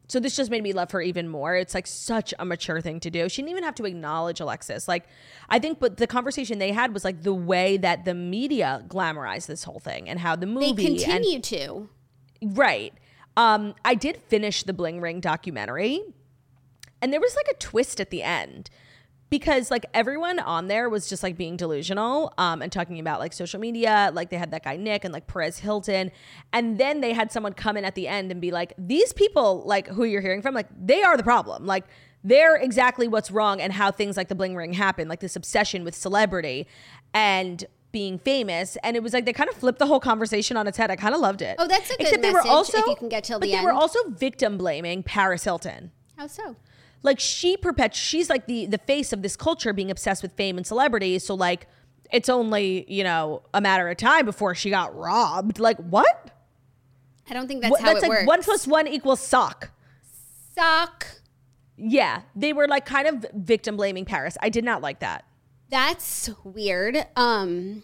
so 0.08 0.20
this 0.20 0.36
just 0.36 0.52
made 0.52 0.64
me 0.64 0.74
love 0.74 0.92
her 0.92 1.02
even 1.02 1.28
more. 1.28 1.56
It's 1.56 1.74
like 1.74 1.88
such 1.88 2.34
a 2.38 2.46
mature 2.46 2.82
thing 2.82 3.00
to 3.02 3.10
do. 3.10 3.28
She 3.30 3.42
didn't 3.42 3.52
even 3.52 3.64
have 3.64 3.76
to 3.76 3.86
acknowledge 3.86 4.40
Alexis. 4.40 4.88
Like, 4.88 5.06
I 5.50 5.60
think, 5.60 5.80
but 5.80 5.98
the 5.98 6.08
conversation 6.08 6.60
they 6.60 6.72
had 6.72 6.94
was 6.94 7.04
like 7.04 7.24
the 7.24 7.34
way 7.34 7.78
that 7.78 8.06
the 8.06 8.14
media 8.14 8.84
glamorized 8.88 9.48
this 9.48 9.64
whole 9.64 9.80
thing 9.80 10.08
and 10.08 10.20
how 10.20 10.36
the 10.36 10.46
They 10.46 10.52
movie 10.52 10.88
and 10.88 10.98
continue 10.98 11.40
to. 11.42 11.90
Right. 12.42 12.94
Um, 13.38 13.76
I 13.84 13.96
did 13.96 14.18
finish 14.28 14.64
the 14.64 14.74
Bling 14.74 15.02
Ring 15.02 15.20
documentary, 15.20 16.02
and 17.02 17.12
there 17.12 17.20
was 17.20 17.36
like 17.36 17.48
a 17.52 17.58
twist 17.58 18.00
at 18.00 18.10
the 18.10 18.24
end 18.24 18.70
because 19.30 19.72
like 19.72 19.86
everyone 19.94 20.40
on 20.40 20.68
there 20.68 20.90
was 20.90 21.10
just 21.10 21.24
like 21.24 21.38
being 21.38 21.58
delusional 21.58 22.34
um, 22.38 22.62
and 22.62 22.72
talking 22.72 23.00
about 23.00 23.20
like 23.20 23.34
social 23.34 23.60
media. 23.60 24.12
Like 24.14 24.30
they 24.30 24.38
had 24.38 24.52
that 24.52 24.64
guy 24.64 24.78
Nick 24.78 25.04
and 25.04 25.14
like 25.14 25.28
Perez 25.28 25.60
Hilton, 25.60 26.12
and 26.54 26.78
then 26.78 27.02
they 27.02 27.14
had 27.14 27.32
someone 27.32 27.54
come 27.54 27.78
in 27.78 27.86
at 27.86 27.96
the 27.96 28.08
end 28.08 28.32
and 28.32 28.40
be 28.40 28.52
like, 28.52 28.74
"These 28.78 29.14
people, 29.14 29.64
like 29.66 29.88
who 29.88 30.04
you're 30.04 30.22
hearing 30.22 30.42
from, 30.42 30.54
like 30.54 30.68
they 30.80 31.04
are 31.04 31.18
the 31.18 31.24
problem. 31.24 31.66
Like." 31.66 31.86
They're 32.28 32.56
exactly 32.56 33.08
what's 33.08 33.30
wrong 33.30 33.62
and 33.62 33.72
how 33.72 33.92
things 33.92 34.18
like 34.18 34.30
the 34.30 34.34
bling 34.34 34.56
ring 34.56 34.74
happen, 34.74 35.08
like 35.08 35.20
this 35.20 35.36
obsession 35.36 35.84
with 35.84 35.94
celebrity 35.94 36.66
and 37.14 37.64
being 37.92 38.18
famous. 38.18 38.78
And 38.84 38.98
it 38.98 39.04
was 39.04 39.14
like 39.14 39.26
they 39.26 39.32
kind 39.32 39.48
of 39.48 39.56
flipped 39.56 39.78
the 39.78 39.86
whole 39.86 40.00
conversation 40.00 40.58
on 40.58 40.68
its 40.68 40.76
head. 40.76 40.90
I 40.90 40.96
kind 40.96 41.14
of 41.14 41.22
loved 41.22 41.44
it. 41.44 41.56
Oh, 41.60 41.68
that's 41.68 41.92
a 41.92 41.94
good 41.94 42.02
Except 42.02 42.24
they 42.24 42.32
were 42.32 42.42
also, 42.42 42.80
if 42.80 42.88
you 42.88 42.96
can 42.96 43.10
get 43.10 43.24
till 43.24 43.40
but 43.40 43.46
the 43.46 43.56
they 43.56 43.64
were 43.64 43.72
also 43.72 44.00
victim 44.10 44.58
blaming 44.58 45.04
Paris 45.04 45.44
Hilton. 45.44 45.92
How 46.18 46.26
so? 46.26 46.56
Like 47.06 47.20
she 47.20 47.56
perpet, 47.56 47.94
she's 47.96 48.30
like 48.30 48.48
the 48.48 48.66
the 48.66 48.80
face 48.80 49.14
of 49.14 49.22
this 49.22 49.36
culture, 49.38 49.72
being 49.72 49.90
obsessed 49.92 50.22
with 50.24 50.34
fame 50.34 50.58
and 50.58 50.66
celebrity. 50.68 51.18
So 51.20 51.36
like, 51.36 51.68
it's 52.12 52.28
only 52.30 52.86
you 52.92 53.04
know 53.04 53.44
a 53.54 53.62
matter 53.62 53.88
of 53.88 53.98
time 53.98 54.26
before 54.26 54.56
she 54.56 54.70
got 54.70 54.96
robbed. 54.98 55.60
Like 55.60 55.78
what? 55.78 56.32
I 57.30 57.34
don't 57.34 57.48
think 57.48 57.62
that's 57.62 57.72
What- 57.72 57.82
how 57.82 57.94
that's 57.94 58.04
it 58.04 58.10
like 58.10 58.18
works. 58.20 58.28
one 58.28 58.44
plus 58.44 58.68
one 58.68 58.88
equals 58.88 59.20
sock. 59.20 59.72
sock. 60.56 61.08
Yeah, 61.78 62.22
they 62.36 62.54
were 62.54 62.68
like 62.68 62.86
kind 62.86 63.08
of 63.08 63.26
victim 63.34 63.76
blaming 63.78 64.06
Paris. 64.06 64.38
I 64.42 64.50
did 64.50 64.64
not 64.64 64.82
like 64.82 65.00
that. 65.00 65.26
That's 65.70 66.30
weird. 66.44 67.06
Um, 67.16 67.84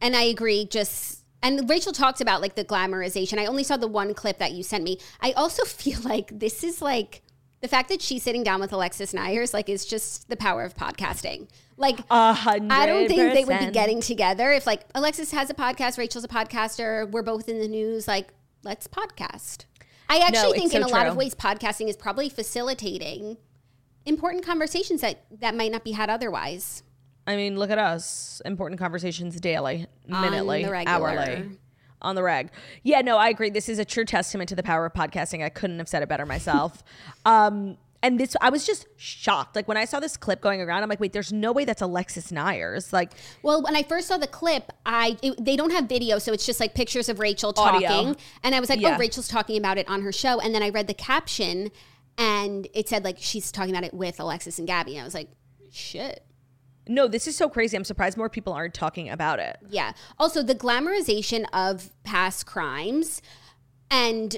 and 0.00 0.16
I 0.16 0.22
agree. 0.22 0.64
Just 0.64 1.24
And 1.42 1.68
Rachel 1.68 1.92
talked 1.92 2.20
about 2.20 2.40
like 2.40 2.54
the 2.54 2.64
glamorization. 2.64 3.38
I 3.38 3.46
only 3.46 3.64
saw 3.64 3.76
the 3.76 3.88
one 3.88 4.14
clip 4.14 4.38
that 4.38 4.52
you 4.52 4.62
sent 4.62 4.84
me. 4.84 4.98
I 5.20 5.32
also 5.32 5.64
feel 5.66 6.00
like 6.02 6.38
this 6.38 6.64
is 6.64 6.80
like 6.80 7.22
the 7.62 7.68
fact 7.68 7.88
that 7.88 8.02
she's 8.02 8.22
sitting 8.22 8.42
down 8.42 8.60
with 8.60 8.72
Alexis 8.72 9.12
Neiers, 9.12 9.54
like, 9.54 9.68
is 9.68 9.86
just 9.86 10.28
the 10.28 10.36
power 10.36 10.64
of 10.64 10.74
podcasting. 10.74 11.48
Like, 11.76 12.00
I 12.10 12.58
don't 12.86 13.08
think 13.08 13.32
they 13.32 13.44
would 13.44 13.58
be 13.58 13.70
getting 13.70 14.00
together 14.00 14.52
if 14.52 14.66
like 14.66 14.84
Alexis 14.94 15.32
has 15.32 15.48
a 15.48 15.54
podcast, 15.54 15.96
Rachel's 15.96 16.24
a 16.24 16.28
podcaster, 16.28 17.10
we're 17.10 17.22
both 17.22 17.48
in 17.48 17.58
the 17.60 17.68
news. 17.68 18.06
Like, 18.06 18.34
let's 18.62 18.86
podcast. 18.86 19.64
I 20.08 20.18
actually 20.18 20.50
it's 20.50 20.58
think 20.58 20.72
so 20.72 20.78
in 20.78 20.82
a 20.84 20.88
lot 20.88 21.06
of 21.06 21.16
ways, 21.16 21.34
podcasting 21.34 21.88
is 21.88 21.96
probably 21.96 22.28
facilitating 22.28 23.38
important 24.04 24.44
conversations 24.44 25.00
that 25.00 25.24
that 25.40 25.54
might 25.54 25.72
not 25.72 25.84
be 25.84 25.92
had 25.92 26.10
otherwise. 26.10 26.82
I 27.26 27.36
mean, 27.36 27.56
look 27.56 27.70
at 27.70 27.78
us. 27.78 28.42
Important 28.44 28.78
conversations 28.80 29.40
daily, 29.40 29.86
minutely, 30.06 30.64
hourly. 30.64 31.58
On 32.02 32.14
the 32.14 32.22
reg. 32.22 32.50
Yeah, 32.82 33.00
no, 33.00 33.16
I 33.16 33.28
agree. 33.28 33.48
This 33.50 33.68
is 33.68 33.78
a 33.78 33.84
true 33.84 34.04
testament 34.04 34.48
to 34.48 34.56
the 34.56 34.62
power 34.62 34.84
of 34.84 34.92
podcasting. 34.92 35.42
I 35.42 35.48
couldn't 35.48 35.78
have 35.78 35.88
said 35.88 36.02
it 36.02 36.08
better 36.08 36.26
myself. 36.26 36.82
um, 37.24 37.76
and 38.02 38.18
this, 38.18 38.34
I 38.40 38.50
was 38.50 38.66
just 38.66 38.86
shocked. 38.96 39.54
Like 39.54 39.68
when 39.68 39.76
I 39.76 39.84
saw 39.84 40.00
this 40.00 40.16
clip 40.16 40.40
going 40.40 40.60
around, 40.60 40.82
I'm 40.82 40.88
like, 40.88 40.98
wait, 40.98 41.12
there's 41.12 41.32
no 41.32 41.52
way 41.52 41.64
that's 41.64 41.80
Alexis 41.80 42.32
Neiers. 42.32 42.92
Like, 42.92 43.12
Well, 43.42 43.62
when 43.62 43.76
I 43.76 43.84
first 43.84 44.08
saw 44.08 44.18
the 44.18 44.26
clip, 44.26 44.72
I 44.84 45.16
it, 45.22 45.42
they 45.42 45.54
don't 45.56 45.70
have 45.70 45.84
video, 45.88 46.18
so 46.18 46.32
it's 46.32 46.44
just 46.44 46.58
like 46.58 46.74
pictures 46.74 47.08
of 47.08 47.20
Rachel 47.20 47.54
Audio. 47.56 47.88
talking, 47.88 48.16
and 48.42 48.54
I 48.56 48.60
was 48.60 48.68
like, 48.68 48.80
Yeah. 48.80 48.96
"Oh, 48.96 48.98
Rachel's 48.98 49.28
talking 49.28 49.56
about 49.56 49.78
it 49.78 49.88
on 49.88 50.02
her 50.02 50.10
show." 50.10 50.40
And 50.40 50.52
then 50.52 50.64
I 50.64 50.70
read 50.70 50.88
the 50.88 50.94
caption, 50.94 51.70
and 52.18 52.66
it 52.74 52.88
said 52.88 53.04
like 53.04 53.16
she's 53.20 53.52
talking 53.52 53.70
about 53.72 53.84
it 53.84 53.94
with 53.94 54.18
Alexis 54.18 54.58
and 54.58 54.66
Gabby. 54.66 54.96
And 54.96 55.02
I 55.02 55.04
was 55.04 55.14
like, 55.14 55.28
"Shit." 55.70 56.24
No, 56.88 57.06
this 57.08 57.26
is 57.28 57.36
so 57.36 57.48
crazy. 57.48 57.76
I'm 57.76 57.84
surprised 57.84 58.16
more 58.16 58.28
people 58.28 58.52
aren't 58.52 58.74
talking 58.74 59.08
about 59.08 59.38
it. 59.38 59.58
Yeah. 59.68 59.92
Also, 60.18 60.42
the 60.42 60.54
glamorization 60.54 61.44
of 61.52 61.90
past 62.04 62.44
crimes, 62.46 63.22
and 63.90 64.36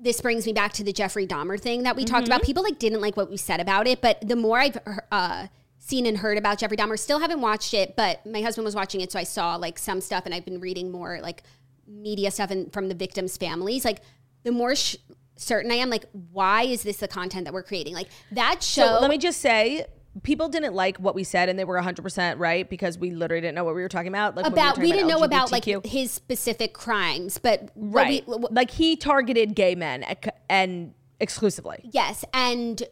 this 0.00 0.20
brings 0.20 0.46
me 0.46 0.52
back 0.52 0.72
to 0.74 0.82
the 0.84 0.92
Jeffrey 0.92 1.26
Dahmer 1.26 1.60
thing 1.60 1.84
that 1.84 1.94
we 1.96 2.04
talked 2.04 2.24
Mm-hmm. 2.24 2.32
about. 2.32 2.42
People 2.42 2.62
like 2.62 2.78
didn't 2.78 3.00
like 3.00 3.16
what 3.16 3.30
we 3.30 3.36
said 3.36 3.60
about 3.60 3.86
it, 3.86 4.00
but 4.00 4.26
the 4.26 4.36
more 4.36 4.58
I've 4.58 4.78
uh, 5.12 5.46
seen 5.78 6.06
and 6.06 6.18
heard 6.18 6.38
about 6.38 6.58
Jeffrey 6.58 6.76
Dahmer, 6.76 6.98
still 6.98 7.20
haven't 7.20 7.40
watched 7.40 7.72
it. 7.74 7.94
But 7.94 8.24
my 8.26 8.40
husband 8.40 8.64
was 8.64 8.74
watching 8.74 9.00
it, 9.00 9.12
so 9.12 9.18
I 9.18 9.24
saw 9.24 9.56
like 9.56 9.78
some 9.78 10.00
stuff, 10.00 10.24
and 10.24 10.34
I've 10.34 10.44
been 10.44 10.60
reading 10.60 10.90
more 10.90 11.20
like 11.22 11.42
media 11.86 12.30
stuff 12.30 12.50
and 12.50 12.72
from 12.72 12.88
the 12.88 12.94
victims' 12.94 13.36
families. 13.36 13.84
Like 13.84 14.00
the 14.44 14.50
more 14.52 14.74
sh- 14.74 14.96
certain 15.36 15.70
I 15.70 15.76
am, 15.76 15.90
like 15.90 16.06
why 16.32 16.62
is 16.62 16.82
this 16.82 16.96
the 16.96 17.08
content 17.08 17.44
that 17.44 17.54
we're 17.54 17.62
creating? 17.62 17.94
Like 17.94 18.08
that 18.32 18.62
show. 18.62 18.86
So 18.86 19.00
let 19.00 19.10
me 19.10 19.18
just 19.18 19.40
say, 19.40 19.86
people 20.22 20.48
didn't 20.48 20.74
like 20.74 20.98
what 20.98 21.14
we 21.14 21.24
said, 21.24 21.48
and 21.48 21.58
they 21.58 21.64
were 21.64 21.80
100% 21.80 22.38
right 22.38 22.68
because 22.68 22.98
we 22.98 23.10
literally 23.10 23.40
didn't 23.40 23.54
know 23.54 23.64
what 23.64 23.74
we 23.74 23.82
were 23.82 23.88
talking 23.88 24.08
about. 24.08 24.36
Like 24.36 24.46
about 24.46 24.76
were 24.76 24.84
we 24.84 24.92
didn't 24.92 25.08
know 25.08 25.22
about 25.22 25.50
like 25.50 25.64
his 25.64 26.10
specific 26.10 26.74
crimes, 26.74 27.38
but 27.38 27.70
right. 27.74 28.26
we- 28.26 28.36
like 28.50 28.70
he 28.70 28.96
targeted 28.96 29.54
gay 29.54 29.74
men 29.74 30.04
and 30.48 30.94
exclusively. 31.18 31.88
Yes, 31.92 32.24
and 32.34 32.82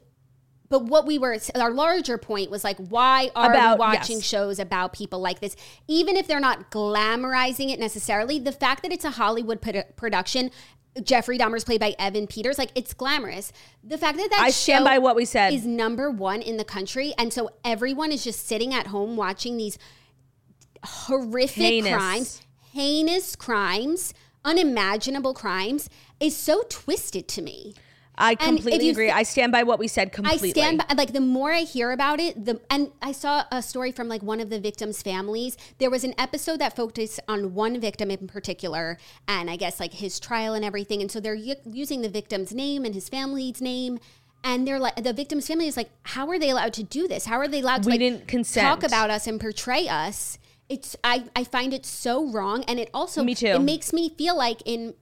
but 0.71 0.85
what 0.85 1.05
we 1.05 1.19
were 1.19 1.37
our 1.57 1.73
larger 1.73 2.17
point 2.17 2.49
was 2.51 2.63
like, 2.63 2.77
why 2.77 3.31
are 3.35 3.51
About- 3.51 3.77
we 3.77 3.81
watching 3.81 4.17
yes. 4.19 4.25
shows 4.25 4.59
about 4.59 4.93
people 4.93 5.19
like 5.19 5.41
this? 5.41 5.57
Even 5.89 6.17
if 6.17 6.27
they're 6.29 6.41
not 6.41 6.71
glamorizing 6.71 7.71
it 7.73 7.81
necessarily, 7.81 8.39
the 8.39 8.53
fact 8.53 8.83
that 8.85 8.93
it's 8.93 9.05
a 9.05 9.11
Hollywood 9.11 9.61
produ- 9.61 9.97
production. 9.97 10.51
Jeffrey 11.03 11.39
Dahmer's 11.39 11.65
played 11.65 11.81
by 11.81 11.95
Evan 11.99 12.27
Peters. 12.27 12.59
Like 12.59 12.71
it's 12.75 12.93
glamorous. 12.93 13.53
The 13.83 13.99
fact 13.99 14.19
that 14.19 14.31
that 14.31 14.41
I 14.41 14.51
stand 14.51 14.85
by 14.85 14.99
what 14.99 15.17
we 15.17 15.25
said. 15.25 15.53
is 15.53 15.67
number 15.67 16.11
one 16.11 16.43
in 16.43 16.57
the 16.57 16.65
country, 16.65 17.15
and 17.19 17.33
so 17.33 17.51
everyone 17.65 18.13
is 18.13 18.25
just 18.25 18.47
sitting 18.47 18.75
at 18.75 18.89
home 18.89 19.17
watching 19.17 19.57
these 19.57 19.79
horrific 20.85 21.63
Heinous. 21.63 21.95
crimes, 21.95 22.43
heinous 22.73 23.37
crimes, 23.37 24.15
unimaginable 24.45 25.35
crimes, 25.35 25.89
is 26.19 26.37
so 26.37 26.65
twisted 26.69 27.29
to 27.29 27.43
me. 27.43 27.75
I 28.21 28.35
completely 28.35 28.91
agree. 28.91 29.07
th- 29.07 29.17
I 29.17 29.23
stand 29.23 29.51
by 29.53 29.63
what 29.63 29.79
we 29.79 29.89
said 29.89 30.13
completely. 30.13 30.51
I 30.51 30.53
stand 30.53 30.79
by 30.79 30.95
like 30.95 31.13
the 31.13 31.21
more 31.21 31.53
I 31.53 31.61
hear 31.61 31.91
about 31.91 32.21
it, 32.21 32.45
the 32.45 32.61
and 32.71 32.93
I 33.03 33.13
saw 33.13 33.45
a 33.51 33.63
story 33.63 33.93
from 33.93 34.09
like 34.09 34.23
one 34.23 34.41
of 34.41 34.51
the 34.51 34.61
victims' 34.61 35.03
families. 35.03 35.57
There 35.79 35.91
was 35.91 36.05
an 36.05 36.15
episode 36.19 36.59
that 36.61 36.77
focused 36.77 37.21
on 37.29 37.55
one 37.55 37.81
victim 37.81 38.11
in 38.11 38.27
particular, 38.29 38.99
and 39.27 39.51
I 39.51 39.57
guess 39.57 39.81
like 39.81 39.95
his 39.95 40.21
trial 40.21 40.55
and 40.55 40.65
everything. 40.65 41.01
And 41.01 41.11
so 41.11 41.19
they're 41.21 41.35
u- 41.35 41.57
using 41.65 42.03
the 42.03 42.09
victim's 42.09 42.53
name 42.53 42.85
and 42.85 42.95
his 42.95 43.09
family's 43.09 43.61
name. 43.61 43.99
And 44.43 44.67
they're 44.67 44.79
like, 44.79 44.97
the 45.03 45.13
victim's 45.13 45.47
family 45.47 45.67
is 45.67 45.77
like, 45.77 45.91
how 46.03 46.29
are 46.31 46.39
they 46.39 46.49
allowed 46.49 46.73
to 46.75 46.83
do 46.83 47.07
this? 47.07 47.27
How 47.27 47.37
are 47.39 47.47
they 47.49 47.61
allowed 47.61 47.83
to 47.83 47.87
We 47.89 47.93
like, 47.93 48.01
didn't 48.01 48.27
consent. 48.27 48.67
talk 48.67 48.83
about 48.83 49.11
us 49.11 49.27
and 49.27 49.39
portray 49.39 49.87
us? 49.89 50.39
It's 50.71 50.97
I 51.05 51.25
I 51.35 51.45
find 51.45 51.75
it 51.75 51.85
so 51.85 52.31
wrong, 52.31 52.65
and 52.69 52.79
it 52.79 52.91
also 52.95 53.23
Me 53.25 53.35
too. 53.35 53.47
It 53.49 53.61
makes 53.61 53.93
me 53.93 54.09
feel 54.17 54.37
like 54.37 54.63
in 54.65 54.95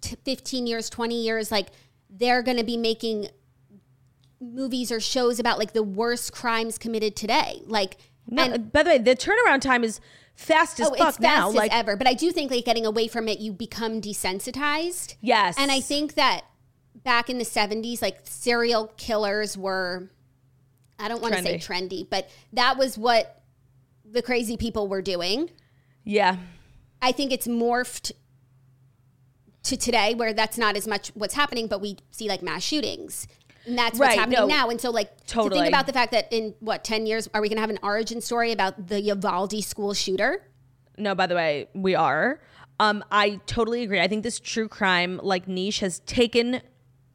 t- 0.00 0.16
15 0.24 0.66
years, 0.66 0.90
20 0.90 1.20
years, 1.22 1.50
like 1.50 1.68
they're 2.10 2.42
going 2.42 2.56
to 2.56 2.64
be 2.64 2.76
making 2.76 3.28
movies 4.40 4.92
or 4.92 5.00
shows 5.00 5.38
about 5.38 5.58
like 5.58 5.72
the 5.72 5.82
worst 5.82 6.32
crimes 6.32 6.78
committed 6.78 7.16
today. 7.16 7.62
Like, 7.66 7.96
No, 8.28 8.44
and 8.44 8.72
by 8.72 8.82
the 8.82 8.90
way, 8.90 8.98
the 8.98 9.16
turnaround 9.16 9.60
time 9.60 9.82
is 9.84 10.00
fast 10.34 10.78
as 10.80 10.88
oh, 10.88 10.90
fuck 10.94 11.08
it's 11.08 11.16
fast 11.18 11.20
now. 11.20 11.48
as 11.48 11.54
Like, 11.54 11.72
ever. 11.74 11.96
But 11.96 12.06
I 12.06 12.14
do 12.14 12.30
think 12.30 12.50
like 12.50 12.64
getting 12.64 12.84
away 12.86 13.08
from 13.08 13.28
it, 13.28 13.38
you 13.38 13.52
become 13.52 14.00
desensitized. 14.00 15.16
yes. 15.20 15.56
And 15.58 15.70
I 15.72 15.80
think 15.80 16.14
that 16.14 16.42
back 16.94 17.30
in 17.30 17.38
the 17.38 17.44
70s, 17.44 18.02
like 18.02 18.18
serial 18.24 18.88
killers 18.96 19.56
were, 19.56 20.10
I 20.98 21.08
don't 21.08 21.22
want 21.22 21.34
to 21.34 21.42
say 21.42 21.56
trendy, 21.58 22.08
but 22.08 22.28
that 22.52 22.76
was 22.76 22.98
what 22.98 23.42
the 24.04 24.22
crazy 24.22 24.56
people 24.56 24.88
were 24.88 25.02
doing. 25.02 25.50
yeah. 26.04 26.36
I 27.02 27.12
think 27.12 27.30
it's 27.30 27.46
morphed 27.46 28.12
to 29.66 29.76
today 29.76 30.14
where 30.14 30.32
that's 30.32 30.58
not 30.58 30.76
as 30.76 30.86
much 30.86 31.08
what's 31.14 31.34
happening, 31.34 31.66
but 31.66 31.80
we 31.80 31.96
see 32.10 32.28
like 32.28 32.42
mass 32.42 32.62
shootings. 32.62 33.28
And 33.66 33.76
that's 33.76 33.98
what's 33.98 34.14
happening 34.14 34.38
no, 34.38 34.46
now. 34.46 34.70
And 34.70 34.80
so 34.80 34.90
like 34.90 35.24
to 35.26 35.50
think 35.50 35.66
about 35.66 35.86
the 35.86 35.92
fact 35.92 36.12
that 36.12 36.32
in 36.32 36.54
what, 36.60 36.84
10 36.84 37.06
years, 37.06 37.28
are 37.34 37.40
we 37.40 37.48
gonna 37.48 37.60
have 37.60 37.70
an 37.70 37.80
origin 37.82 38.20
story 38.20 38.52
about 38.52 38.88
the 38.88 39.00
Uvalde 39.00 39.62
school 39.64 39.92
shooter? 39.92 40.42
No, 40.96 41.14
by 41.14 41.26
the 41.26 41.34
way, 41.34 41.68
we 41.74 41.94
are. 41.94 42.40
Um, 42.78 43.04
I 43.10 43.40
totally 43.46 43.82
agree. 43.82 44.00
I 44.00 44.06
think 44.06 44.22
this 44.22 44.38
true 44.38 44.68
crime 44.68 45.20
like 45.22 45.48
niche 45.48 45.80
has 45.80 46.00
taken 46.00 46.60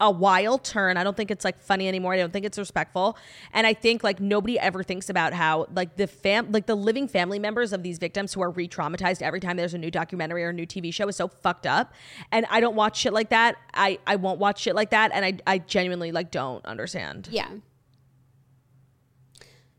a 0.00 0.10
wild 0.10 0.64
turn. 0.64 0.96
I 0.96 1.04
don't 1.04 1.16
think 1.16 1.30
it's 1.30 1.44
like 1.44 1.60
funny 1.62 1.86
anymore. 1.86 2.14
I 2.14 2.16
don't 2.16 2.32
think 2.32 2.44
it's 2.44 2.58
respectful. 2.58 3.16
And 3.52 3.66
I 3.66 3.72
think 3.72 4.02
like 4.02 4.20
nobody 4.20 4.58
ever 4.58 4.82
thinks 4.82 5.08
about 5.08 5.32
how 5.32 5.66
like 5.74 5.96
the 5.96 6.06
fam 6.06 6.50
like 6.50 6.66
the 6.66 6.74
living 6.74 7.06
family 7.06 7.38
members 7.38 7.72
of 7.72 7.82
these 7.82 7.98
victims 7.98 8.34
who 8.34 8.42
are 8.42 8.50
re-traumatized 8.50 9.22
every 9.22 9.38
time 9.38 9.56
there's 9.56 9.74
a 9.74 9.78
new 9.78 9.90
documentary 9.90 10.42
or 10.44 10.48
a 10.48 10.52
new 10.52 10.66
TV 10.66 10.92
show 10.92 11.06
is 11.06 11.16
so 11.16 11.28
fucked 11.28 11.66
up. 11.66 11.92
And 12.32 12.46
I 12.50 12.60
don't 12.60 12.74
watch 12.74 12.98
shit 12.98 13.12
like 13.12 13.30
that. 13.30 13.56
I 13.74 13.98
I 14.06 14.16
won't 14.16 14.40
watch 14.40 14.60
shit 14.60 14.74
like 14.74 14.90
that. 14.90 15.12
And 15.14 15.24
I 15.24 15.38
I 15.46 15.58
genuinely 15.58 16.10
like 16.10 16.30
don't 16.30 16.64
understand. 16.66 17.28
Yeah. 17.30 17.48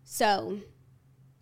So 0.05 0.59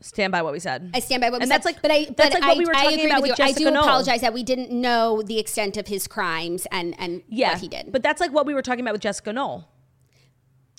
Stand 0.02 0.32
by 0.32 0.42
what 0.42 0.52
we 0.52 0.60
said. 0.60 0.92
I 0.94 1.00
stand 1.00 1.22
by 1.22 1.30
what 1.30 1.40
we 1.40 1.44
And 1.44 1.50
said. 1.50 1.56
that's 1.58 1.66
like- 1.66 1.82
but 1.82 1.92
I, 1.92 2.06
that's 2.06 2.16
but 2.16 2.34
like 2.34 2.42
what 2.42 2.56
I, 2.56 2.58
we 2.58 2.66
were 2.66 2.74
talking 2.74 3.06
about 3.06 3.22
with 3.22 3.32
with. 3.32 3.40
I 3.42 3.52
do 3.52 3.66
Knoll. 3.72 3.84
apologize 3.84 4.22
that 4.22 4.34
we 4.34 4.44
didn't 4.44 4.72
know 4.72 5.22
the 5.22 5.38
extent 5.40 5.78
of 5.78 5.88
his 5.88 6.08
crimes 6.08 6.66
and 6.72 6.96
and 7.00 7.22
yeah, 7.30 7.52
what 7.54 7.62
he 7.62 7.68
did. 7.68 7.92
But 7.92 8.02
that's 8.04 8.20
like 8.20 8.32
what 8.34 8.46
we 8.46 8.54
were 8.54 8.62
talking 8.64 8.82
about 8.82 8.94
with 8.94 9.02
Jessica 9.02 9.32
Knoll. 9.32 9.68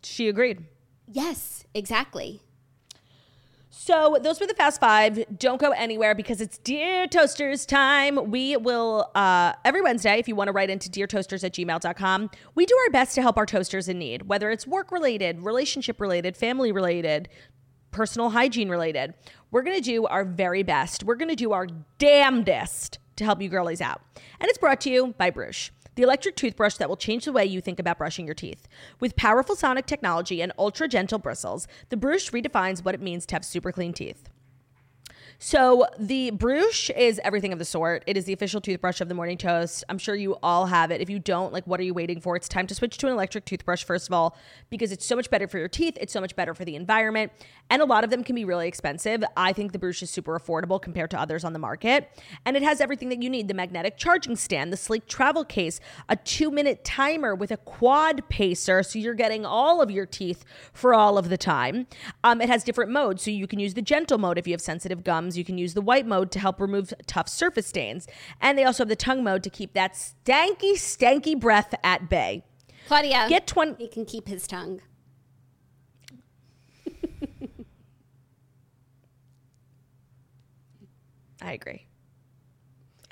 She 0.02 0.28
agreed. 0.28 0.64
yes, 1.10 1.64
exactly. 1.74 2.42
So 3.74 4.18
those 4.22 4.38
were 4.38 4.46
the 4.46 4.54
fast 4.54 4.78
five. 4.80 5.24
Don't 5.38 5.60
go 5.60 5.70
anywhere 5.70 6.14
because 6.14 6.40
it's 6.40 6.58
Dear 6.58 7.06
Toasters 7.08 7.64
time. 7.66 8.30
We 8.30 8.56
will, 8.56 9.10
uh, 9.14 9.54
every 9.64 9.80
Wednesday, 9.80 10.18
if 10.18 10.28
you 10.28 10.36
want 10.36 10.48
to 10.48 10.52
write 10.52 10.68
into 10.70 10.88
deartoasters 10.90 11.42
at 11.42 11.52
gmail.com, 11.54 12.30
we 12.54 12.66
do 12.66 12.76
our 12.86 12.90
best 12.90 13.14
to 13.16 13.22
help 13.22 13.38
our 13.38 13.46
toasters 13.46 13.88
in 13.88 13.98
need, 13.98 14.28
whether 14.28 14.50
it's 14.50 14.66
work 14.66 14.92
related, 14.92 15.40
relationship 15.42 16.00
related, 16.00 16.36
family 16.36 16.70
related, 16.70 17.28
personal 17.92 18.30
hygiene 18.30 18.68
related. 18.68 19.14
We're 19.50 19.62
going 19.62 19.76
to 19.76 19.82
do 19.82 20.06
our 20.06 20.24
very 20.24 20.62
best. 20.62 21.04
We're 21.04 21.14
going 21.14 21.28
to 21.28 21.36
do 21.36 21.52
our 21.52 21.66
damnedest 21.98 22.98
to 23.16 23.24
help 23.24 23.40
you 23.40 23.48
girlies 23.48 23.80
out. 23.80 24.02
And 24.40 24.48
it's 24.48 24.58
brought 24.58 24.80
to 24.82 24.90
you 24.90 25.14
by 25.18 25.30
Bruush, 25.30 25.70
the 25.94 26.02
electric 26.02 26.36
toothbrush 26.36 26.76
that 26.76 26.88
will 26.88 26.96
change 26.96 27.26
the 27.26 27.32
way 27.32 27.44
you 27.44 27.60
think 27.60 27.78
about 27.78 27.98
brushing 27.98 28.26
your 28.26 28.34
teeth. 28.34 28.66
With 28.98 29.14
powerful 29.14 29.54
sonic 29.54 29.86
technology 29.86 30.40
and 30.40 30.52
ultra 30.58 30.88
gentle 30.88 31.18
bristles, 31.18 31.68
the 31.90 31.96
Bruush 31.96 32.32
redefines 32.32 32.84
what 32.84 32.94
it 32.94 33.02
means 33.02 33.26
to 33.26 33.34
have 33.34 33.44
super 33.44 33.70
clean 33.70 33.92
teeth. 33.92 34.28
So 35.44 35.88
the 35.98 36.30
Bruush 36.30 36.88
is 36.96 37.20
everything 37.24 37.52
of 37.52 37.58
the 37.58 37.64
sort. 37.64 38.04
It 38.06 38.16
is 38.16 38.26
the 38.26 38.32
official 38.32 38.60
toothbrush 38.60 39.00
of 39.00 39.08
the 39.08 39.14
Morning 39.14 39.36
Toast. 39.36 39.82
I'm 39.88 39.98
sure 39.98 40.14
you 40.14 40.36
all 40.40 40.66
have 40.66 40.92
it. 40.92 41.00
If 41.00 41.10
you 41.10 41.18
don't, 41.18 41.52
like, 41.52 41.66
what 41.66 41.80
are 41.80 41.82
you 41.82 41.94
waiting 41.94 42.20
for? 42.20 42.36
It's 42.36 42.46
time 42.46 42.68
to 42.68 42.76
switch 42.76 42.96
to 42.98 43.08
an 43.08 43.12
electric 43.14 43.44
toothbrush 43.44 43.82
first 43.82 44.06
of 44.06 44.12
all, 44.12 44.36
because 44.70 44.92
it's 44.92 45.04
so 45.04 45.16
much 45.16 45.30
better 45.30 45.48
for 45.48 45.58
your 45.58 45.66
teeth. 45.66 45.98
It's 46.00 46.12
so 46.12 46.20
much 46.20 46.36
better 46.36 46.54
for 46.54 46.64
the 46.64 46.76
environment, 46.76 47.32
and 47.70 47.82
a 47.82 47.84
lot 47.84 48.04
of 48.04 48.10
them 48.10 48.22
can 48.22 48.36
be 48.36 48.44
really 48.44 48.68
expensive. 48.68 49.24
I 49.36 49.52
think 49.52 49.72
the 49.72 49.80
Bruush 49.80 50.00
is 50.00 50.10
super 50.10 50.38
affordable 50.38 50.80
compared 50.80 51.10
to 51.10 51.20
others 51.20 51.42
on 51.42 51.52
the 51.52 51.58
market, 51.58 52.22
and 52.46 52.56
it 52.56 52.62
has 52.62 52.80
everything 52.80 53.08
that 53.08 53.20
you 53.20 53.28
need: 53.28 53.48
the 53.48 53.54
magnetic 53.54 53.96
charging 53.96 54.36
stand, 54.36 54.72
the 54.72 54.76
sleek 54.76 55.08
travel 55.08 55.44
case, 55.44 55.80
a 56.08 56.14
two-minute 56.14 56.84
timer 56.84 57.34
with 57.34 57.50
a 57.50 57.56
quad 57.56 58.28
pacer, 58.28 58.84
so 58.84 58.96
you're 58.96 59.12
getting 59.12 59.44
all 59.44 59.82
of 59.82 59.90
your 59.90 60.06
teeth 60.06 60.44
for 60.72 60.94
all 60.94 61.18
of 61.18 61.30
the 61.30 61.36
time. 61.36 61.88
Um, 62.22 62.40
it 62.40 62.48
has 62.48 62.62
different 62.62 62.92
modes, 62.92 63.24
so 63.24 63.32
you 63.32 63.48
can 63.48 63.58
use 63.58 63.74
the 63.74 63.82
gentle 63.82 64.18
mode 64.18 64.38
if 64.38 64.46
you 64.46 64.52
have 64.52 64.60
sensitive 64.60 65.02
gums 65.02 65.31
you 65.36 65.44
can 65.44 65.58
use 65.58 65.74
the 65.74 65.80
white 65.80 66.06
mode 66.06 66.30
to 66.32 66.38
help 66.38 66.60
remove 66.60 66.92
tough 67.06 67.28
surface 67.28 67.66
stains. 67.66 68.06
And 68.40 68.56
they 68.58 68.64
also 68.64 68.82
have 68.82 68.88
the 68.88 68.96
tongue 68.96 69.22
mode 69.24 69.42
to 69.44 69.50
keep 69.50 69.72
that 69.74 69.94
stanky, 69.94 70.74
stanky 70.74 71.38
breath 71.38 71.74
at 71.84 72.08
bay. 72.08 72.44
Claudia, 72.88 73.26
Get 73.28 73.46
20. 73.46 73.76
he 73.78 73.88
can 73.88 74.04
keep 74.04 74.28
his 74.28 74.46
tongue. 74.46 74.80
I 81.40 81.52
agree. 81.52 81.86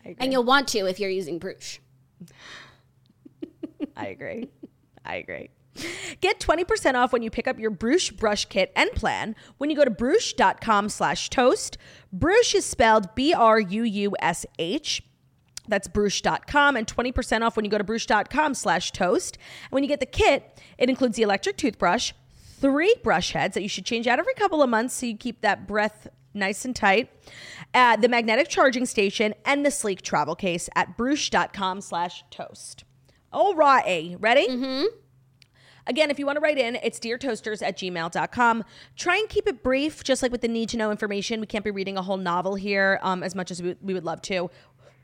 I 0.04 0.10
agree. 0.10 0.16
And 0.18 0.32
you'll 0.32 0.44
want 0.44 0.68
to 0.68 0.86
if 0.86 1.00
you're 1.00 1.10
using 1.10 1.38
Bruush. 1.40 1.78
I 3.96 4.06
agree. 4.08 4.48
I 5.04 5.16
agree. 5.16 5.50
Get 6.20 6.40
20% 6.40 6.94
off 6.94 7.12
when 7.12 7.22
you 7.22 7.30
pick 7.30 7.46
up 7.48 7.58
your 7.58 7.70
Bruush 7.70 8.16
brush 8.16 8.44
kit 8.46 8.72
and 8.76 8.90
plan 8.92 9.34
when 9.58 9.70
you 9.70 9.76
go 9.76 9.84
to 9.84 9.90
bruush.com 9.90 10.88
slash 10.88 11.30
toast. 11.30 11.78
Bruush 12.16 12.54
is 12.54 12.64
spelled 12.64 13.14
B-R-U-U-S-H. 13.14 15.02
That's 15.68 15.88
bruush.com 15.88 16.76
and 16.76 16.86
20% 16.86 17.42
off 17.42 17.56
when 17.56 17.64
you 17.64 17.70
go 17.70 17.78
to 17.78 17.84
bruush.com 17.84 18.54
slash 18.54 18.92
toast. 18.92 19.38
And 19.64 19.70
when 19.70 19.84
you 19.84 19.88
get 19.88 20.00
the 20.00 20.06
kit, 20.06 20.60
it 20.78 20.88
includes 20.90 21.16
the 21.16 21.22
electric 21.22 21.56
toothbrush, 21.56 22.12
three 22.60 22.94
brush 23.02 23.32
heads 23.32 23.54
that 23.54 23.62
you 23.62 23.68
should 23.68 23.84
change 23.84 24.06
out 24.06 24.18
every 24.18 24.34
couple 24.34 24.62
of 24.62 24.68
months 24.68 24.94
so 24.94 25.06
you 25.06 25.16
keep 25.16 25.40
that 25.42 25.66
breath 25.68 26.08
nice 26.34 26.64
and 26.64 26.76
tight, 26.76 27.10
uh, 27.74 27.96
the 27.96 28.08
magnetic 28.08 28.48
charging 28.48 28.86
station, 28.86 29.34
and 29.44 29.64
the 29.64 29.70
sleek 29.70 30.02
travel 30.02 30.34
case 30.34 30.68
at 30.76 30.96
bruush.com 30.96 31.80
slash 31.80 32.24
toast. 32.30 32.84
All 33.32 33.54
right, 33.54 34.16
ready? 34.18 34.48
Mm-hmm. 34.48 34.86
Again, 35.90 36.08
if 36.08 36.20
you 36.20 36.24
want 36.24 36.36
to 36.36 36.40
write 36.40 36.56
in, 36.56 36.76
it's 36.84 37.00
deartoasters 37.00 37.66
at 37.66 37.76
gmail.com. 37.76 38.64
Try 38.96 39.16
and 39.16 39.28
keep 39.28 39.48
it 39.48 39.60
brief, 39.60 40.04
just 40.04 40.22
like 40.22 40.30
with 40.30 40.40
the 40.40 40.46
need 40.46 40.68
to 40.68 40.76
know 40.76 40.92
information. 40.92 41.40
We 41.40 41.48
can't 41.48 41.64
be 41.64 41.72
reading 41.72 41.98
a 41.98 42.02
whole 42.02 42.16
novel 42.16 42.54
here 42.54 43.00
um, 43.02 43.24
as 43.24 43.34
much 43.34 43.50
as 43.50 43.60
we, 43.60 43.74
we 43.82 43.92
would 43.92 44.04
love 44.04 44.22
to. 44.22 44.52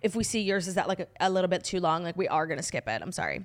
If 0.01 0.15
we 0.15 0.23
see 0.23 0.43
yours 0.43 0.69
is 0.69 0.77
that 0.77 0.87
like 0.87 1.01
a, 1.01 1.09
a 1.19 1.29
little 1.29 1.49
bit 1.49 1.65
too 1.65 1.81
long, 1.81 2.05
like 2.05 2.17
we 2.17 2.29
are 2.29 2.47
going 2.47 2.59
to 2.59 2.63
skip 2.63 2.87
it. 2.87 3.03
I'm 3.03 3.11
sorry. 3.11 3.45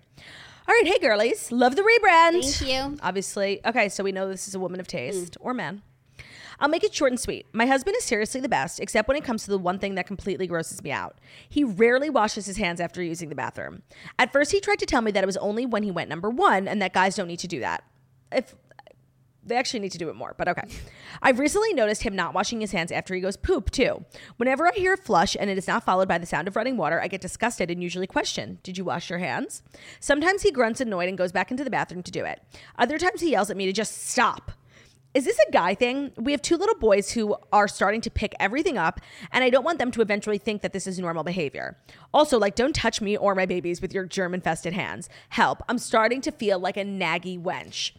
All 0.67 0.75
right, 0.75 0.85
hey 0.85 0.99
girlies, 0.99 1.51
love 1.51 1.75
the 1.75 1.81
rebrand. 1.81 2.43
Thank 2.43 2.69
you. 2.69 2.99
Obviously, 3.01 3.59
okay, 3.65 3.89
so 3.89 4.03
we 4.03 4.11
know 4.11 4.29
this 4.29 4.47
is 4.47 4.53
a 4.53 4.59
woman 4.59 4.79
of 4.79 4.85
taste 4.85 5.35
or 5.39 5.55
man. 5.55 5.81
I'll 6.61 6.69
make 6.69 6.83
it 6.83 6.93
short 6.93 7.11
and 7.11 7.19
sweet. 7.19 7.47
My 7.53 7.65
husband 7.65 7.97
is 7.97 8.05
seriously 8.05 8.39
the 8.39 8.47
best, 8.47 8.79
except 8.79 9.07
when 9.07 9.17
it 9.17 9.23
comes 9.23 9.43
to 9.43 9.51
the 9.51 9.57
one 9.57 9.79
thing 9.79 9.95
that 9.95 10.05
completely 10.05 10.45
grosses 10.45 10.83
me 10.83 10.91
out. 10.91 11.17
He 11.49 11.63
rarely 11.63 12.09
washes 12.09 12.45
his 12.45 12.57
hands 12.57 12.79
after 12.79 13.01
using 13.01 13.29
the 13.29 13.35
bathroom. 13.35 13.81
At 14.19 14.31
first, 14.31 14.51
he 14.51 14.61
tried 14.61 14.79
to 14.79 14.85
tell 14.85 15.01
me 15.01 15.11
that 15.11 15.23
it 15.23 15.27
was 15.27 15.37
only 15.37 15.65
when 15.65 15.81
he 15.81 15.89
went 15.89 16.09
number 16.09 16.29
one 16.29 16.67
and 16.67 16.79
that 16.81 16.93
guys 16.93 17.15
don't 17.15 17.27
need 17.27 17.39
to 17.39 17.47
do 17.47 17.59
that. 17.61 17.83
If 18.31 18.55
they 19.43 19.55
actually 19.55 19.79
need 19.79 19.91
to 19.93 19.97
do 19.97 20.09
it 20.09 20.15
more, 20.15 20.35
but 20.37 20.47
okay. 20.47 20.61
I've 21.23 21.39
recently 21.39 21.73
noticed 21.73 22.03
him 22.03 22.15
not 22.15 22.35
washing 22.35 22.61
his 22.61 22.73
hands 22.73 22.91
after 22.91 23.15
he 23.15 23.21
goes 23.21 23.37
poop, 23.37 23.71
too. 23.71 24.05
Whenever 24.37 24.67
I 24.67 24.71
hear 24.71 24.93
a 24.93 24.97
flush 24.97 25.35
and 25.39 25.49
it 25.49 25.57
is 25.57 25.67
not 25.67 25.83
followed 25.83 26.07
by 26.07 26.19
the 26.19 26.27
sound 26.27 26.47
of 26.47 26.55
running 26.55 26.77
water, 26.77 27.01
I 27.01 27.07
get 27.07 27.21
disgusted 27.21 27.71
and 27.71 27.81
usually 27.81 28.05
question, 28.05 28.59
Did 28.61 28.77
you 28.77 28.85
wash 28.85 29.09
your 29.09 29.19
hands? 29.19 29.63
Sometimes 29.99 30.43
he 30.43 30.51
grunts 30.51 30.79
annoyed 30.79 31.09
and 31.09 31.17
goes 31.17 31.31
back 31.31 31.49
into 31.49 31.63
the 31.63 31.71
bathroom 31.71 32.03
to 32.03 32.11
do 32.11 32.23
it. 32.23 32.43
Other 32.77 32.99
times 32.99 33.21
he 33.21 33.31
yells 33.31 33.49
at 33.49 33.57
me 33.57 33.65
to 33.65 33.73
just 33.73 34.09
stop. 34.09 34.51
Is 35.13 35.25
this 35.25 35.37
a 35.47 35.51
guy 35.51 35.75
thing? 35.75 36.13
We 36.15 36.31
have 36.31 36.41
two 36.41 36.55
little 36.55 36.75
boys 36.75 37.11
who 37.11 37.35
are 37.51 37.67
starting 37.67 37.99
to 38.01 38.09
pick 38.09 38.33
everything 38.39 38.77
up, 38.77 39.01
and 39.31 39.43
I 39.43 39.49
don't 39.49 39.65
want 39.65 39.77
them 39.77 39.91
to 39.91 40.01
eventually 40.01 40.37
think 40.37 40.61
that 40.61 40.71
this 40.71 40.87
is 40.87 40.99
normal 40.99 41.23
behavior. 41.23 41.77
Also, 42.13 42.39
like, 42.39 42.55
don't 42.55 42.73
touch 42.73 43.01
me 43.01 43.17
or 43.17 43.35
my 43.35 43.45
babies 43.45 43.81
with 43.81 43.93
your 43.93 44.05
germ 44.05 44.33
infested 44.33 44.71
hands. 44.71 45.09
Help. 45.29 45.63
I'm 45.67 45.77
starting 45.77 46.21
to 46.21 46.31
feel 46.31 46.59
like 46.59 46.77
a 46.77 46.85
naggy 46.85 47.41
wench. 47.41 47.91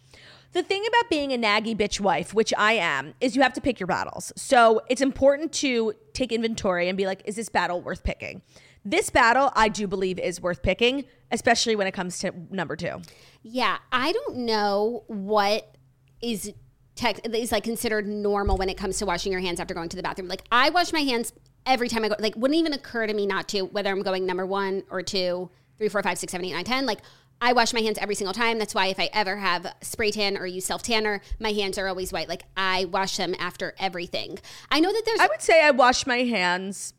The 0.52 0.62
thing 0.62 0.84
about 0.86 1.10
being 1.10 1.32
a 1.32 1.38
naggy 1.38 1.76
bitch 1.76 2.00
wife, 2.00 2.32
which 2.32 2.52
I 2.56 2.74
am, 2.74 3.14
is 3.20 3.36
you 3.36 3.42
have 3.42 3.54
to 3.54 3.60
pick 3.60 3.78
your 3.80 3.86
battles. 3.86 4.32
So 4.36 4.80
it's 4.88 5.00
important 5.00 5.52
to 5.54 5.94
take 6.14 6.32
inventory 6.32 6.88
and 6.88 6.96
be 6.96 7.06
like, 7.06 7.22
is 7.26 7.36
this 7.36 7.48
battle 7.48 7.80
worth 7.80 8.04
picking? 8.04 8.42
This 8.84 9.10
battle, 9.10 9.50
I 9.54 9.68
do 9.68 9.86
believe, 9.86 10.18
is 10.18 10.40
worth 10.40 10.62
picking, 10.62 11.04
especially 11.30 11.76
when 11.76 11.86
it 11.86 11.92
comes 11.92 12.18
to 12.20 12.32
number 12.50 12.76
two. 12.76 13.00
Yeah, 13.42 13.78
I 13.92 14.12
don't 14.12 14.38
know 14.38 15.04
what 15.06 15.76
is 16.20 16.52
tech 16.94 17.26
is 17.26 17.52
like 17.52 17.64
considered 17.64 18.06
normal 18.06 18.56
when 18.56 18.68
it 18.68 18.76
comes 18.76 18.98
to 18.98 19.06
washing 19.06 19.32
your 19.32 19.40
hands 19.40 19.60
after 19.60 19.74
going 19.74 19.88
to 19.88 19.96
the 19.96 20.02
bathroom. 20.02 20.28
Like 20.28 20.44
I 20.52 20.70
wash 20.70 20.92
my 20.92 21.00
hands 21.00 21.32
every 21.66 21.88
time 21.88 22.04
I 22.04 22.08
go. 22.08 22.16
Like 22.18 22.36
wouldn't 22.36 22.58
even 22.58 22.72
occur 22.72 23.06
to 23.06 23.14
me 23.14 23.26
not 23.26 23.48
to, 23.48 23.62
whether 23.62 23.90
I'm 23.90 24.02
going 24.02 24.26
number 24.26 24.46
one 24.46 24.82
or 24.90 25.02
two, 25.02 25.50
three, 25.78 25.88
four, 25.88 26.02
five, 26.02 26.18
six, 26.18 26.32
seven, 26.32 26.46
eight, 26.46 26.52
nine, 26.52 26.64
ten. 26.64 26.86
Like 26.86 27.00
I 27.40 27.52
wash 27.54 27.72
my 27.72 27.80
hands 27.80 27.98
every 27.98 28.14
single 28.14 28.34
time. 28.34 28.58
That's 28.58 28.74
why 28.74 28.86
if 28.86 29.00
I 29.00 29.10
ever 29.12 29.36
have 29.36 29.74
spray 29.80 30.10
tan 30.10 30.36
or 30.36 30.46
use 30.46 30.64
self 30.64 30.82
tanner, 30.82 31.20
my 31.40 31.52
hands 31.52 31.78
are 31.78 31.88
always 31.88 32.12
white. 32.12 32.28
Like 32.28 32.44
I 32.56 32.84
wash 32.86 33.16
them 33.16 33.34
after 33.38 33.74
everything. 33.78 34.38
I 34.70 34.80
know 34.80 34.92
that 34.92 35.02
there's. 35.04 35.20
I 35.20 35.26
would 35.26 35.42
say 35.42 35.64
I 35.64 35.70
wash 35.70 36.06
my 36.06 36.18
hands 36.18 36.94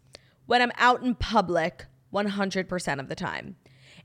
when 0.45 0.61
I'm 0.61 0.71
out 0.77 1.01
in 1.01 1.15
public 1.15 1.85
100% 2.13 2.99
of 2.99 3.09
the 3.09 3.15
time. 3.15 3.55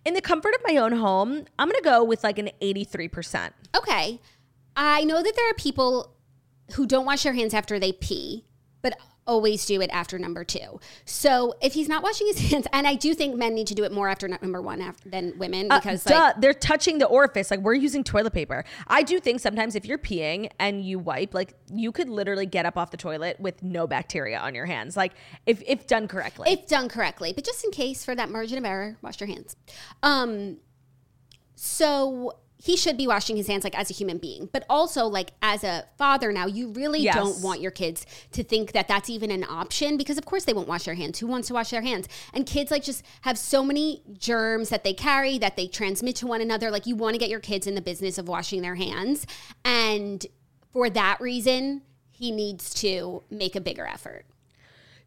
In 0.05 0.15
the 0.15 0.21
comfort 0.21 0.55
of 0.55 0.61
my 0.67 0.77
own 0.77 0.93
home, 0.93 1.45
I'm 1.59 1.71
to 1.71 1.81
go 1.83 2.05
with 2.05 2.25
like 2.25 2.39
an 2.39 2.51
83%. 2.63 3.51
Okay. 3.77 4.21
I 4.81 5.03
know 5.03 5.21
that 5.23 5.35
there 5.35 5.51
are 5.51 5.55
people 5.55 6.15
who 6.75 6.87
don't 6.87 7.05
wash 7.05 7.25
their 7.25 7.33
hands 7.33 7.53
after 7.53 7.81
they 7.81 7.93
pee, 7.93 8.45
but 8.81 8.97
always 9.27 9.67
do 9.67 9.81
it 9.81 9.91
after 9.93 10.21
number 10.21 10.45
two. 10.45 10.79
So 11.05 11.55
if 11.61 11.75
he's 11.75 11.89
not 11.89 12.05
washing 12.05 12.29
his 12.29 12.39
hands, 12.51 12.69
and 12.73 12.87
I 12.87 12.95
do 12.95 13.13
think 13.13 13.35
men 13.37 13.55
need 13.57 13.67
to 13.67 13.75
do 13.75 13.83
it 13.83 13.91
more 13.91 14.09
after 14.09 14.29
number 14.29 14.63
one 14.63 14.81
after, 14.81 15.09
than 15.09 15.37
women 15.37 15.69
because 15.69 16.07
Uh, 16.07 16.15
like, 16.15 16.41
they're 16.41 16.55
touching 16.55 16.99
the 16.99 17.07
orifice. 17.07 17.51
Like 17.51 17.59
we're 17.59 17.75
using 17.75 18.05
toilet 18.05 18.33
paper. 18.33 18.65
I 18.87 19.03
do 19.03 19.19
think 19.19 19.41
sometimes 19.41 19.75
if 19.75 19.85
you're 19.85 19.99
peeing 19.99 20.49
and 20.61 20.85
you 20.85 21.01
wipe, 21.01 21.35
like 21.35 21.55
you 21.73 21.91
could 21.91 22.09
literally 22.09 22.47
get 22.47 22.65
up 22.65 22.79
off 22.79 22.93
the 22.93 22.97
toilet 22.97 23.41
with 23.41 23.61
no 23.65 23.89
bacteria 23.89 24.39
on 24.39 24.55
your 24.55 24.67
hands. 24.67 24.97
Like 24.97 25.13
if 25.45 25.61
if 25.67 25.89
done 25.89 26.07
correctly. 26.07 26.53
if 26.53 26.69
done 26.69 26.89
correctly, 26.89 27.33
but 27.33 27.45
just 27.45 27.65
in 27.65 27.73
case 27.73 28.05
for 28.05 28.15
that 28.15 28.31
margin 28.31 28.59
of 28.59 28.65
error, 28.65 28.97
wash 29.03 29.19
your 29.19 29.27
hands. 29.27 29.57
Um, 30.05 30.59
so 31.57 32.39
he 32.61 32.77
should 32.77 32.97
be 32.97 33.07
washing 33.07 33.37
his 33.37 33.47
hands 33.47 33.63
like 33.63 33.79
as 33.79 33.89
a 33.89 33.95
human 33.95 34.19
being, 34.19 34.49
but 34.53 34.65
also 34.69 35.07
like 35.07 35.31
as 35.43 35.63
a 35.63 35.85
father 35.97 36.33
now, 36.33 36.47
you 36.47 36.69
really 36.73 37.01
Yes. 37.01 37.15
don't 37.15 37.41
want 37.41 37.61
your 37.61 37.71
kids 37.71 38.05
to 38.33 38.43
think 38.43 38.73
that 38.73 38.89
that's 38.89 39.09
even 39.09 39.31
an 39.31 39.45
option 39.49 39.97
because 39.97 40.19
of 40.19 40.25
course 40.25 40.45
they 40.45 40.53
won't 40.53 40.67
wash 40.67 40.85
their 40.85 40.95
hands. 40.95 41.21
Who 41.21 41.29
wants 41.29 41.49
to 41.49 41.55
wash 41.55 41.71
their 41.71 41.83
hands? 41.83 42.09
And 42.35 42.47
kids 42.47 42.71
like 42.73 42.83
just 42.83 43.05
have 43.21 43.39
so 43.39 43.63
many 43.63 44.03
germs 44.19 44.71
that 44.71 44.83
they 44.83 44.93
carry 44.93 45.39
that 45.39 45.57
they 45.57 45.69
transmit 45.69 46.17
to 46.17 46.27
one 46.27 46.41
another. 46.41 46.71
Like 46.71 46.85
you 46.87 46.97
want 46.97 47.15
to 47.15 47.19
get 47.19 47.29
your 47.31 47.41
kids 47.41 47.67
in 47.69 47.77
the 47.77 47.81
business 47.81 48.19
of 48.19 48.27
washing 48.27 48.61
their 48.63 48.75
hands. 48.75 49.25
And 49.65 50.27
for 50.73 50.91
that 50.91 51.21
reason, 51.21 51.83
he 52.11 52.33
needs 52.33 52.75
to 52.75 53.23
make 53.31 53.55
a 53.55 53.61
bigger 53.61 53.87
effort. 53.87 54.25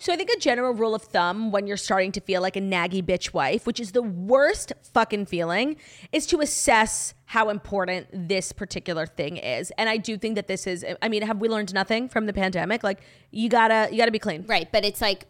So 0.01 0.11
I 0.11 0.15
think 0.15 0.31
a 0.31 0.39
general 0.39 0.73
rule 0.73 0.95
of 0.95 1.03
thumb 1.03 1.51
when 1.51 1.67
you're 1.67 1.77
starting 1.77 2.11
to 2.13 2.21
feel 2.21 2.41
like 2.41 2.55
a 2.55 2.59
naggy 2.59 3.03
bitch 3.03 3.35
wife, 3.35 3.67
which 3.67 3.79
is 3.79 3.91
the 3.91 4.01
worst 4.01 4.73
fucking 4.81 5.27
feeling, 5.27 5.75
is 6.11 6.25
to 6.27 6.41
assess 6.41 7.13
how 7.25 7.49
important 7.49 8.07
this 8.11 8.51
particular 8.51 9.05
thing 9.05 9.37
is. 9.37 9.71
And 9.77 9.87
I 9.87 9.97
do 9.97 10.17
think 10.17 10.33
that 10.33 10.47
this 10.47 10.65
is 10.65 10.83
I 11.03 11.07
mean, 11.07 11.21
have 11.21 11.37
we 11.37 11.47
learned 11.49 11.71
nothing 11.71 12.09
from 12.09 12.25
the 12.25 12.33
pandemic? 12.33 12.83
Like 12.83 13.01
you 13.29 13.47
got 13.47 13.67
to 13.67 13.89
you 13.91 13.99
got 13.99 14.07
to 14.07 14.11
be 14.11 14.17
clean. 14.17 14.43
Right, 14.47 14.71
but 14.71 14.83
it's 14.83 15.01
like 15.01 15.27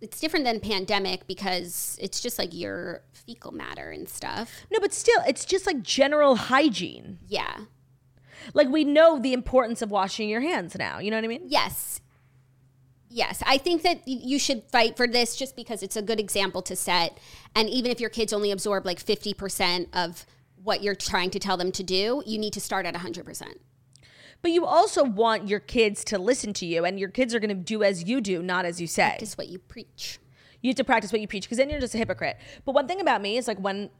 it's 0.00 0.18
different 0.18 0.44
than 0.44 0.58
pandemic 0.58 1.28
because 1.28 1.96
it's 2.02 2.20
just 2.20 2.40
like 2.40 2.52
your 2.52 3.02
fecal 3.12 3.52
matter 3.52 3.92
and 3.92 4.08
stuff. 4.08 4.50
No, 4.72 4.80
but 4.80 4.92
still 4.92 5.22
it's 5.28 5.44
just 5.44 5.68
like 5.68 5.84
general 5.84 6.34
hygiene. 6.34 7.20
Yeah. 7.28 7.58
Like 8.54 8.68
we 8.70 8.82
know 8.82 9.20
the 9.20 9.32
importance 9.32 9.82
of 9.82 9.92
washing 9.92 10.28
your 10.28 10.40
hands 10.40 10.76
now. 10.76 10.98
You 10.98 11.12
know 11.12 11.16
what 11.16 11.24
I 11.24 11.28
mean? 11.28 11.44
Yes. 11.46 12.00
Yes, 13.14 13.42
I 13.46 13.58
think 13.58 13.82
that 13.82 14.08
you 14.08 14.38
should 14.38 14.62
fight 14.64 14.96
for 14.96 15.06
this 15.06 15.36
just 15.36 15.54
because 15.54 15.82
it's 15.82 15.96
a 15.96 16.02
good 16.02 16.18
example 16.18 16.62
to 16.62 16.74
set. 16.74 17.18
And 17.54 17.68
even 17.68 17.90
if 17.90 18.00
your 18.00 18.08
kids 18.08 18.32
only 18.32 18.50
absorb 18.50 18.86
like 18.86 19.04
50% 19.04 19.88
of 19.92 20.24
what 20.62 20.82
you're 20.82 20.94
trying 20.94 21.28
to 21.30 21.38
tell 21.38 21.58
them 21.58 21.72
to 21.72 21.82
do, 21.82 22.22
you 22.24 22.38
need 22.38 22.54
to 22.54 22.60
start 22.60 22.86
at 22.86 22.94
100%. 22.94 23.42
But 24.40 24.50
you 24.50 24.64
also 24.64 25.04
want 25.04 25.46
your 25.46 25.60
kids 25.60 26.04
to 26.04 26.18
listen 26.18 26.54
to 26.54 26.66
you 26.66 26.86
and 26.86 26.98
your 26.98 27.10
kids 27.10 27.34
are 27.34 27.38
going 27.38 27.50
to 27.50 27.54
do 27.54 27.82
as 27.82 28.04
you 28.04 28.22
do, 28.22 28.42
not 28.42 28.64
as 28.64 28.80
you 28.80 28.86
say. 28.86 29.16
Just 29.20 29.36
what 29.36 29.48
you 29.48 29.58
preach. 29.58 30.18
You 30.62 30.70
have 30.70 30.76
to 30.76 30.84
practice 30.84 31.12
what 31.12 31.20
you 31.20 31.28
preach 31.28 31.44
because 31.44 31.58
then 31.58 31.68
you're 31.68 31.80
just 31.80 31.94
a 31.94 31.98
hypocrite. 31.98 32.38
But 32.64 32.74
one 32.74 32.88
thing 32.88 33.00
about 33.00 33.20
me 33.20 33.36
is 33.36 33.46
like 33.46 33.58
when, 33.58 33.90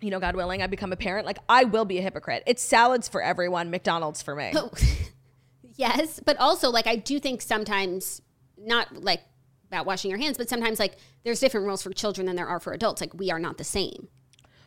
you 0.00 0.08
know, 0.10 0.18
God 0.18 0.34
willing, 0.34 0.62
I 0.62 0.66
become 0.66 0.92
a 0.92 0.96
parent, 0.96 1.26
like 1.26 1.38
I 1.46 1.64
will 1.64 1.84
be 1.84 1.98
a 1.98 2.02
hypocrite. 2.02 2.42
It's 2.46 2.62
salads 2.62 3.06
for 3.06 3.20
everyone, 3.20 3.70
McDonald's 3.70 4.22
for 4.22 4.34
me. 4.34 4.52
Oh. 4.56 4.70
Yes, 5.78 6.20
but 6.24 6.36
also 6.38 6.70
like 6.70 6.86
I 6.88 6.96
do 6.96 7.20
think 7.20 7.40
sometimes 7.40 8.20
not 8.58 9.02
like 9.02 9.22
about 9.68 9.86
washing 9.86 10.10
your 10.10 10.18
hands, 10.18 10.36
but 10.36 10.48
sometimes 10.48 10.80
like 10.80 10.96
there's 11.22 11.38
different 11.38 11.66
rules 11.66 11.82
for 11.82 11.90
children 11.90 12.26
than 12.26 12.34
there 12.34 12.48
are 12.48 12.58
for 12.58 12.72
adults. 12.72 13.00
Like 13.00 13.14
we 13.14 13.30
are 13.30 13.38
not 13.38 13.58
the 13.58 13.64
same. 13.64 14.08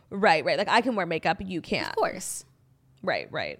Right, 0.09 0.43
right. 0.45 0.57
Like 0.57 0.70
I 0.70 0.80
can 0.80 0.95
wear 0.95 1.05
makeup, 1.05 1.38
you 1.41 1.62
can't. 1.62 1.89
Of 1.89 1.95
course. 1.95 2.45
Right, 3.03 3.28
right. 3.30 3.59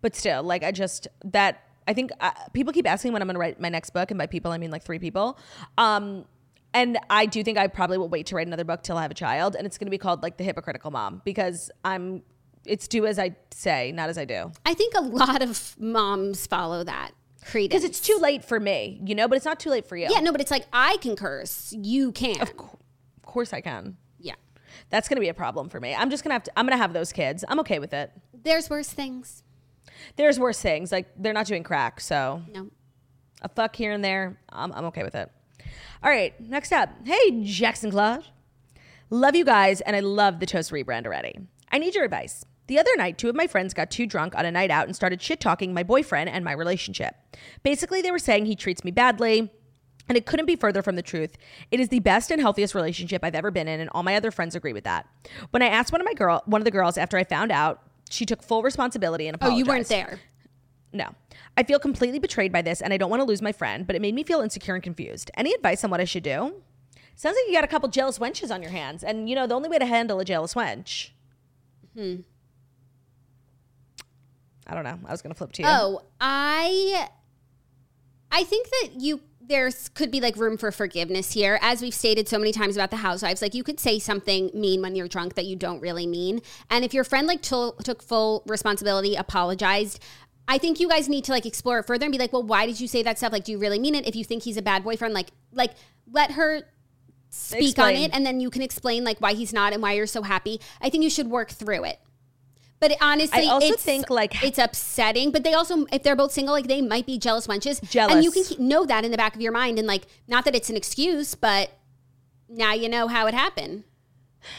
But 0.00 0.16
still, 0.16 0.42
like 0.42 0.64
I 0.64 0.72
just 0.72 1.06
that 1.22 1.64
I 1.86 1.92
think 1.92 2.12
uh, 2.18 2.30
people 2.54 2.72
keep 2.72 2.88
asking 2.88 3.12
when 3.12 3.20
I'm 3.20 3.28
going 3.28 3.34
to 3.34 3.40
write 3.40 3.60
my 3.60 3.68
next 3.68 3.90
book, 3.90 4.10
and 4.10 4.16
by 4.16 4.26
people 4.26 4.50
I 4.50 4.58
mean 4.58 4.70
like 4.70 4.82
three 4.82 4.98
people. 4.98 5.38
Um, 5.76 6.24
and 6.72 6.98
I 7.10 7.26
do 7.26 7.44
think 7.44 7.58
I 7.58 7.66
probably 7.66 7.98
will 7.98 8.08
wait 8.08 8.26
to 8.26 8.36
write 8.36 8.46
another 8.46 8.64
book 8.64 8.82
till 8.82 8.96
I 8.96 9.02
have 9.02 9.10
a 9.10 9.14
child, 9.14 9.54
and 9.54 9.66
it's 9.66 9.76
going 9.76 9.86
to 9.86 9.90
be 9.90 9.98
called 9.98 10.22
like 10.22 10.38
the 10.38 10.44
hypocritical 10.44 10.90
mom 10.90 11.20
because 11.26 11.70
I'm. 11.84 12.22
It's 12.68 12.88
do 12.88 13.06
as 13.06 13.18
I 13.18 13.36
say, 13.52 13.92
not 13.92 14.08
as 14.08 14.18
I 14.18 14.24
do. 14.24 14.50
I 14.64 14.74
think 14.74 14.94
a 14.94 15.00
lot 15.02 15.42
of 15.42 15.74
moms 15.78 16.46
follow 16.46 16.84
that. 16.84 17.12
creed 17.44 17.70
Because 17.70 17.84
it's 17.84 18.00
too 18.00 18.18
late 18.20 18.44
for 18.44 18.58
me, 18.58 19.00
you 19.04 19.14
know, 19.14 19.28
but 19.28 19.36
it's 19.36 19.44
not 19.44 19.60
too 19.60 19.70
late 19.70 19.86
for 19.86 19.96
you. 19.96 20.08
Yeah, 20.10 20.20
no, 20.20 20.32
but 20.32 20.40
it's 20.40 20.50
like 20.50 20.66
I 20.72 20.96
can 20.98 21.14
curse. 21.16 21.72
You 21.76 22.12
can't. 22.12 22.40
Of, 22.42 22.56
co- 22.56 22.78
of 23.18 23.22
course 23.24 23.52
I 23.52 23.60
can. 23.60 23.96
yeah. 24.18 24.34
That's 24.90 25.08
going 25.08 25.16
to 25.16 25.20
be 25.20 25.28
a 25.28 25.34
problem 25.34 25.68
for 25.68 25.80
me. 25.80 25.94
I'm 25.94 26.10
just 26.10 26.22
going 26.24 26.30
to 26.30 26.34
have 26.34 26.42
to, 26.44 26.52
I'm 26.56 26.66
to 26.68 26.76
have 26.76 26.92
those 26.92 27.12
kids. 27.12 27.44
I'm 27.48 27.58
okay 27.60 27.78
with 27.78 27.92
it. 27.94 28.10
There's 28.34 28.68
worse 28.70 28.88
things. 28.88 29.42
There's 30.16 30.38
worse 30.38 30.60
things. 30.60 30.92
Like 30.92 31.06
they're 31.16 31.32
not 31.32 31.46
doing 31.46 31.62
crack. 31.62 32.00
So 32.00 32.42
No. 32.52 32.68
a 33.42 33.48
fuck 33.48 33.74
here 33.76 33.92
and 33.92 34.04
there. 34.04 34.38
I'm, 34.50 34.72
I'm 34.72 34.84
okay 34.86 35.02
with 35.02 35.14
it. 35.14 35.30
All 36.02 36.10
right. 36.10 36.38
Next 36.40 36.72
up. 36.72 36.90
Hey, 37.04 37.42
Jackson 37.44 37.90
Claude. 37.90 38.24
Love 39.10 39.34
you 39.34 39.44
guys. 39.44 39.80
And 39.80 39.96
I 39.96 40.00
love 40.00 40.40
the 40.40 40.46
Toast 40.46 40.70
rebrand 40.72 41.06
already. 41.06 41.38
I 41.72 41.78
need 41.78 41.94
your 41.94 42.04
advice. 42.04 42.44
The 42.66 42.78
other 42.78 42.90
night, 42.96 43.18
two 43.18 43.28
of 43.28 43.36
my 43.36 43.46
friends 43.46 43.74
got 43.74 43.90
too 43.90 44.06
drunk 44.06 44.34
on 44.34 44.44
a 44.44 44.50
night 44.50 44.70
out 44.70 44.86
and 44.86 44.96
started 44.96 45.22
shit 45.22 45.40
talking 45.40 45.72
my 45.72 45.82
boyfriend 45.82 46.28
and 46.28 46.44
my 46.44 46.52
relationship. 46.52 47.14
Basically, 47.62 48.02
they 48.02 48.10
were 48.10 48.18
saying 48.18 48.46
he 48.46 48.56
treats 48.56 48.82
me 48.82 48.90
badly, 48.90 49.50
and 50.08 50.16
it 50.16 50.26
couldn't 50.26 50.46
be 50.46 50.56
further 50.56 50.82
from 50.82 50.96
the 50.96 51.02
truth. 51.02 51.36
It 51.70 51.80
is 51.80 51.88
the 51.88 52.00
best 52.00 52.30
and 52.30 52.40
healthiest 52.40 52.74
relationship 52.74 53.24
I've 53.24 53.34
ever 53.34 53.50
been 53.50 53.68
in, 53.68 53.80
and 53.80 53.90
all 53.90 54.02
my 54.02 54.16
other 54.16 54.30
friends 54.30 54.54
agree 54.54 54.72
with 54.72 54.84
that. 54.84 55.06
When 55.50 55.62
I 55.62 55.68
asked 55.68 55.92
one 55.92 56.00
of 56.00 56.04
my 56.04 56.14
girl, 56.14 56.42
one 56.46 56.60
of 56.60 56.64
the 56.64 56.70
girls 56.70 56.98
after 56.98 57.16
I 57.16 57.24
found 57.24 57.52
out, 57.52 57.82
she 58.10 58.26
took 58.26 58.42
full 58.42 58.62
responsibility 58.62 59.26
and 59.26 59.34
apologized. 59.34 59.54
Oh, 59.54 59.58
you 59.58 59.64
weren't 59.64 59.88
there. 59.88 60.20
No. 60.92 61.14
I 61.56 61.62
feel 61.62 61.78
completely 61.78 62.18
betrayed 62.18 62.52
by 62.52 62.62
this, 62.62 62.80
and 62.80 62.92
I 62.92 62.96
don't 62.96 63.10
want 63.10 63.20
to 63.20 63.24
lose 63.24 63.42
my 63.42 63.52
friend, 63.52 63.86
but 63.86 63.96
it 63.96 64.02
made 64.02 64.14
me 64.14 64.22
feel 64.22 64.40
insecure 64.40 64.74
and 64.74 64.82
confused. 64.82 65.30
Any 65.36 65.52
advice 65.54 65.84
on 65.84 65.90
what 65.90 66.00
I 66.00 66.04
should 66.04 66.22
do? 66.22 66.62
Sounds 67.14 67.36
like 67.36 67.46
you 67.48 67.52
got 67.52 67.64
a 67.64 67.68
couple 67.68 67.88
jealous 67.88 68.18
wenches 68.18 68.52
on 68.52 68.62
your 68.62 68.70
hands, 68.70 69.02
and 69.02 69.28
you 69.28 69.34
know 69.34 69.46
the 69.46 69.54
only 69.54 69.68
way 69.68 69.78
to 69.78 69.86
handle 69.86 70.20
a 70.20 70.24
jealous 70.24 70.54
wench. 70.54 71.10
Hmm. 71.94 72.16
I 74.66 74.74
don't 74.74 74.84
know. 74.84 74.98
I 75.06 75.10
was 75.12 75.22
gonna 75.22 75.34
flip 75.34 75.52
to 75.52 75.62
you. 75.62 75.68
Oh, 75.68 76.02
I 76.20 77.08
I 78.30 78.44
think 78.44 78.68
that 78.68 79.00
you 79.00 79.20
there's 79.40 79.88
could 79.90 80.10
be 80.10 80.20
like 80.20 80.36
room 80.36 80.56
for 80.56 80.72
forgiveness 80.72 81.32
here. 81.32 81.58
As 81.62 81.80
we've 81.80 81.94
stated 81.94 82.28
so 82.28 82.38
many 82.38 82.52
times 82.52 82.76
about 82.76 82.90
the 82.90 82.96
housewives, 82.96 83.40
like 83.40 83.54
you 83.54 83.62
could 83.62 83.78
say 83.78 83.98
something 83.98 84.50
mean 84.54 84.82
when 84.82 84.96
you're 84.96 85.08
drunk 85.08 85.34
that 85.34 85.44
you 85.46 85.56
don't 85.56 85.80
really 85.80 86.06
mean. 86.06 86.40
And 86.68 86.84
if 86.84 86.92
your 86.92 87.04
friend 87.04 87.26
like 87.26 87.42
to- 87.42 87.74
took 87.84 88.02
full 88.02 88.42
responsibility, 88.46 89.14
apologized, 89.14 90.02
I 90.48 90.58
think 90.58 90.80
you 90.80 90.88
guys 90.88 91.08
need 91.08 91.24
to 91.24 91.32
like 91.32 91.46
explore 91.46 91.78
it 91.78 91.86
further 91.86 92.04
and 92.06 92.12
be 92.12 92.18
like, 92.18 92.32
well, 92.32 92.42
why 92.42 92.66
did 92.66 92.80
you 92.80 92.88
say 92.88 93.02
that 93.04 93.18
stuff? 93.18 93.32
Like, 93.32 93.44
do 93.44 93.52
you 93.52 93.58
really 93.58 93.78
mean 93.78 93.94
it? 93.94 94.06
If 94.06 94.16
you 94.16 94.24
think 94.24 94.42
he's 94.42 94.56
a 94.56 94.62
bad 94.62 94.82
boyfriend, 94.82 95.14
like 95.14 95.28
like 95.52 95.74
let 96.10 96.32
her 96.32 96.62
speak 97.30 97.78
on 97.78 97.94
it 97.94 98.10
and 98.14 98.24
then 98.24 98.40
you 98.40 98.50
can 98.50 98.62
explain 98.62 99.04
like 99.04 99.20
why 99.20 99.34
he's 99.34 99.52
not 99.52 99.72
and 99.72 99.82
why 99.82 99.92
you're 99.92 100.06
so 100.06 100.22
happy. 100.22 100.60
I 100.80 100.90
think 100.90 101.04
you 101.04 101.10
should 101.10 101.28
work 101.28 101.50
through 101.50 101.84
it. 101.84 102.00
But 102.88 102.98
honestly, 103.00 103.46
I 103.46 103.50
also 103.50 103.66
it's, 103.68 103.82
think, 103.82 104.10
like- 104.10 104.44
it's 104.44 104.58
upsetting. 104.58 105.32
But 105.32 105.42
they 105.42 105.54
also, 105.54 105.86
if 105.92 106.02
they're 106.02 106.16
both 106.16 106.32
single, 106.32 106.54
like 106.54 106.68
they 106.68 106.80
might 106.80 107.06
be 107.06 107.18
jealous 107.18 107.46
wenches, 107.46 107.82
Jealous, 107.90 108.14
and 108.14 108.24
you 108.24 108.30
can 108.30 108.68
know 108.68 108.84
that 108.86 109.04
in 109.04 109.10
the 109.10 109.16
back 109.16 109.34
of 109.34 109.40
your 109.40 109.52
mind. 109.52 109.78
And 109.78 109.88
like, 109.88 110.06
not 110.28 110.44
that 110.44 110.54
it's 110.54 110.70
an 110.70 110.76
excuse, 110.76 111.34
but 111.34 111.70
now 112.48 112.72
you 112.72 112.88
know 112.88 113.08
how 113.08 113.26
it 113.26 113.34
happened. 113.34 113.84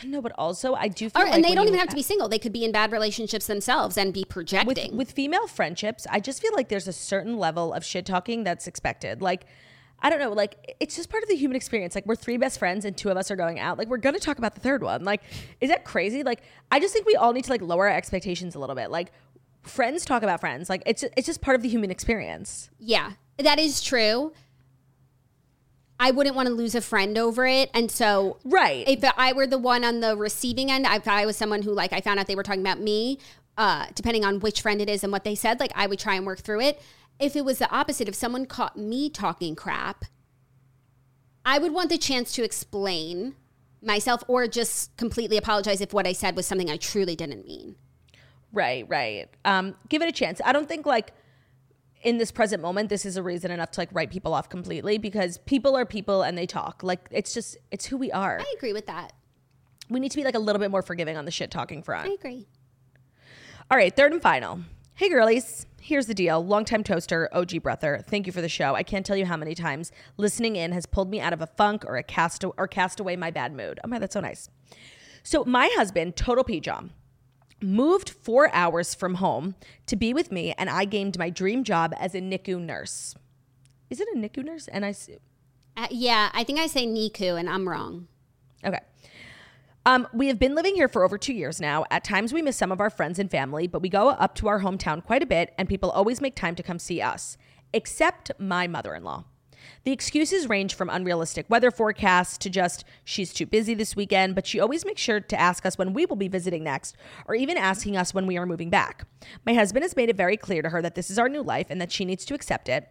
No, 0.04 0.22
but 0.22 0.34
also 0.38 0.74
I 0.74 0.90
do 0.90 1.10
feel 1.10 1.22
Or, 1.22 1.26
like 1.26 1.36
and 1.36 1.44
they 1.46 1.56
don't 1.56 1.68
even 1.68 1.80
have 1.80 1.88
to 1.88 1.96
be 1.96 2.02
single; 2.02 2.28
they 2.28 2.40
could 2.40 2.52
be 2.52 2.66
in 2.66 2.74
bad 2.74 2.92
relationships 2.92 3.48
themselves 3.48 3.98
and 3.98 4.14
be 4.14 4.22
with 4.22 4.30
projecting. 4.30 4.98
with 4.98 5.12
female 5.12 5.48
friendships. 5.48 6.06
I 6.10 6.20
just 6.20 6.42
feel 6.42 6.52
like 6.54 6.68
there's 6.68 6.90
a 6.90 6.94
certain 6.94 7.38
level 7.38 7.74
of 7.74 7.86
shit 7.86 8.06
talking 8.06 8.44
that's 8.44 8.68
expected. 8.68 9.22
Like. 9.22 9.46
I 10.00 10.10
don't 10.12 10.20
know, 10.20 10.32
like 10.32 10.76
it's 10.80 10.96
just 10.96 11.10
part 11.10 11.24
of 11.24 11.30
the 11.30 11.36
human 11.36 11.56
experience. 11.56 11.96
Like 11.96 12.06
we're 12.06 12.16
three 12.16 12.38
best 12.38 12.60
friends 12.60 12.86
and 12.86 12.96
two 12.96 13.10
of 13.10 13.18
us 13.18 13.32
are 13.32 13.36
going 13.36 13.60
out. 13.60 13.78
Like 13.78 13.88
we're 13.88 13.98
gonna 13.98 14.20
talk 14.20 14.38
about 14.38 14.54
the 14.54 14.62
third 14.62 14.84
one. 14.84 15.04
Like, 15.04 15.22
is 15.60 15.70
that 15.70 15.86
crazy? 15.86 16.24
Like, 16.24 16.42
I 16.72 16.80
just 16.80 16.94
think 16.94 17.06
we 17.08 17.16
all 17.16 17.34
need 17.34 17.46
to 17.46 17.52
like 17.52 17.62
lower 17.62 17.88
our 17.90 17.96
expectations 17.96 18.54
a 18.56 18.60
little 18.60 18.76
bit. 18.76 18.92
Like, 18.92 19.12
friends 19.64 20.06
talk 20.06 20.24
about 20.24 20.40
friends. 20.40 20.70
Like 20.70 20.84
it's 20.86 21.04
it's 21.16 21.26
just 21.26 21.42
part 21.42 21.56
of 21.56 21.62
the 21.64 21.70
human 21.70 21.90
experience. 21.92 22.70
yeah, 22.80 23.14
that 23.40 23.60
is 23.60 23.82
true. 23.82 24.34
I 26.00 26.12
wouldn't 26.12 26.36
want 26.36 26.48
to 26.48 26.54
lose 26.54 26.76
a 26.76 26.82
friend 26.82 27.18
over 27.18 27.48
it, 27.48 27.72
and 27.74 27.90
so 27.90 28.38
Right. 28.46 28.88
if 28.88 29.04
I 29.18 29.34
were 29.34 29.48
the 29.48 29.58
one 29.58 29.84
on 29.84 30.00
the 30.00 30.16
receiving 30.16 30.70
end, 30.70 30.86
if 30.88 31.08
I 31.08 31.26
was 31.26 31.36
someone 31.36 31.64
who 31.64 31.74
like 31.74 31.92
I 31.92 32.02
found 32.02 32.20
out 32.20 32.28
they 32.28 32.36
were 32.36 32.44
talking 32.44 32.62
about 32.62 32.80
me, 32.80 33.18
uh, 33.58 33.88
depending 33.96 34.24
on 34.24 34.40
which 34.40 34.62
friend 34.62 34.80
it 34.80 34.90
is 34.90 35.04
and 35.04 35.12
what 35.12 35.24
they 35.24 35.34
said, 35.34 35.60
like 35.60 35.72
I 35.74 35.88
would 35.88 35.98
try 35.98 36.14
and 36.14 36.24
work 36.26 36.38
through 36.40 36.62
it. 36.62 36.80
If 37.20 37.36
it 37.36 37.46
was 37.46 37.60
the 37.60 37.70
opposite, 37.72 38.08
if 38.08 38.16
someone 38.16 38.46
caught 38.46 38.78
me 38.78 39.10
talking 39.10 39.56
crap, 39.56 40.06
I 41.46 41.58
would 41.58 41.74
want 41.74 41.90
the 41.90 41.98
chance 41.98 42.34
to 42.34 42.44
explain 42.44 43.36
myself 43.82 44.24
or 44.28 44.48
just 44.48 44.96
completely 44.98 45.38
apologize 45.38 45.82
if 45.82 45.94
what 45.94 46.06
I 46.06 46.14
said 46.14 46.36
was 46.36 46.46
something 46.46 46.70
I 46.70 46.78
truly 46.78 47.16
didn't 47.16 47.46
mean. 47.46 47.76
Right, 48.52 48.86
right. 48.88 49.28
Um, 49.46 49.76
give 49.90 50.02
it 50.02 50.10
a 50.10 50.12
chance. 50.12 50.42
I 50.44 50.52
don't 50.52 50.68
think 50.68 50.86
like 50.86 51.14
in 52.04 52.18
this 52.18 52.32
present 52.32 52.62
moment 52.62 52.90
this 52.90 53.06
is 53.06 53.18
a 53.18 53.24
reason 53.24 53.52
enough 53.52 53.72
to 53.72 53.82
like 53.82 53.90
write 53.92 54.12
people 54.12 54.34
off 54.34 54.50
completely 54.50 54.98
because 54.98 55.40
people 55.40 55.76
are 55.76 55.86
people 55.86 56.22
and 56.22 56.38
they 56.38 56.46
talk. 56.46 56.84
Like 56.84 57.08
it's 57.12 57.34
just 57.34 57.58
it's 57.72 57.86
who 57.86 57.98
we 57.98 58.12
are. 58.12 58.40
I 58.40 58.54
agree 58.58 58.74
with 58.74 58.88
that. 58.88 59.14
We 59.90 60.00
need 60.00 60.12
to 60.12 60.18
be 60.18 60.24
like 60.24 60.36
a 60.36 60.40
little 60.40 60.60
bit 60.60 60.72
more 60.72 60.82
forgiving 60.82 61.18
on 61.18 61.26
the 61.26 61.32
shit 61.32 61.50
talking 61.50 61.82
front. 61.82 62.10
I 62.10 62.14
agree. 62.14 62.48
All 63.70 63.78
right, 63.78 63.96
third 63.96 64.14
and 64.14 64.22
final. 64.22 64.62
Hey 64.96 65.10
girlies, 65.10 65.66
here's 65.88 66.08
the 66.08 66.14
deal. 66.14 66.46
Longtime 66.46 66.84
toaster, 66.84 67.30
OG 67.32 67.64
brother. 67.64 68.04
Thank 68.06 68.28
you 68.28 68.34
for 68.34 68.42
the 68.42 68.50
show. 68.50 68.76
I 68.76 68.84
can't 68.84 69.06
tell 69.06 69.16
you 69.16 69.26
how 69.26 69.38
many 69.38 69.56
times 69.56 69.94
listening 70.18 70.58
in 70.58 70.74
has 70.74 70.86
pulled 70.86 71.10
me 71.10 71.22
out 71.22 71.32
of 71.32 71.42
a 71.42 71.48
funk 71.48 71.86
or 71.88 71.96
a 71.96 72.04
cast 72.04 72.44
or 72.44 72.68
cast 72.68 73.00
away 73.00 73.16
my 73.16 73.32
bad 73.32 73.54
mood. 73.54 73.80
Oh 73.84 73.88
my, 73.88 73.98
that's 73.98 74.14
so 74.14 74.20
nice. 74.20 74.50
So 75.24 75.46
my 75.46 75.70
husband, 75.76 76.18
total 76.18 76.44
P 76.44 76.60
Jom, 76.60 76.90
moved 77.62 78.10
four 78.10 78.54
hours 78.54 78.94
from 78.94 79.16
home 79.16 79.56
to 79.86 79.96
be 79.96 80.14
with 80.14 80.30
me, 80.30 80.54
and 80.58 80.70
I 80.70 80.84
gained 80.84 81.18
my 81.18 81.30
dream 81.30 81.64
job 81.64 81.94
as 81.98 82.14
a 82.14 82.20
NICU 82.20 82.60
nurse. 82.60 83.16
Is 83.90 84.02
it 84.02 84.10
a 84.14 84.18
NICU 84.18 84.44
nurse? 84.44 84.68
And 84.68 84.86
I 84.86 84.94
Uh, 85.78 85.88
yeah, 85.90 86.32
I 86.34 86.44
think 86.44 86.60
I 86.60 86.68
say 86.68 86.86
NICU, 86.86 87.40
and 87.40 87.50
I'm 87.50 87.68
wrong. 87.68 88.08
Okay. 88.66 88.80
Um, 89.88 90.06
we 90.12 90.28
have 90.28 90.38
been 90.38 90.54
living 90.54 90.76
here 90.76 90.90
for 90.90 91.06
over 91.06 91.18
two 91.18 91.32
years 91.32 91.62
now. 91.62 91.86
At 91.90 92.04
times, 92.04 92.34
we 92.34 92.42
miss 92.42 92.58
some 92.58 92.74
of 92.74 92.82
our 92.82 92.90
friends 92.90 93.20
and 93.20 93.32
family, 93.32 93.68
but 93.68 93.82
we 93.82 93.88
go 93.88 94.10
up 94.10 94.36
to 94.36 94.50
our 94.50 94.60
hometown 94.60 95.02
quite 95.02 95.24
a 95.24 95.26
bit, 95.26 95.54
and 95.58 95.70
people 95.70 95.92
always 95.92 96.20
make 96.20 96.36
time 96.36 96.56
to 96.56 96.62
come 96.62 96.78
see 96.78 97.02
us, 97.02 97.38
except 97.72 98.30
my 98.38 98.68
mother 98.68 98.94
in 98.94 99.06
law. 99.06 99.24
The 99.86 99.94
excuses 99.94 100.50
range 100.50 100.76
from 100.76 100.90
unrealistic 100.90 101.46
weather 101.50 101.72
forecasts 101.72 102.38
to 102.40 102.50
just 102.50 102.84
she's 103.06 103.32
too 103.32 103.46
busy 103.46 103.74
this 103.74 103.96
weekend, 103.96 104.36
but 104.36 104.46
she 104.46 104.60
always 104.60 104.86
makes 104.86 105.02
sure 105.02 105.22
to 105.22 105.40
ask 105.40 105.66
us 105.66 105.78
when 105.78 105.94
we 105.94 106.06
will 106.06 106.18
be 106.18 106.28
visiting 106.28 106.66
next, 106.66 106.98
or 107.26 107.36
even 107.36 107.56
asking 107.56 107.96
us 107.96 108.14
when 108.14 108.28
we 108.28 108.38
are 108.38 108.46
moving 108.46 108.70
back. 108.70 109.08
My 109.46 109.54
husband 109.54 109.84
has 109.84 109.96
made 109.96 110.10
it 110.10 110.18
very 110.18 110.36
clear 110.36 110.62
to 110.64 110.70
her 110.70 110.82
that 110.82 110.96
this 110.96 111.10
is 111.10 111.18
our 111.18 111.30
new 111.30 111.42
life 111.42 111.68
and 111.70 111.80
that 111.80 111.94
she 111.94 112.04
needs 112.04 112.26
to 112.26 112.34
accept 112.34 112.68
it. 112.68 112.90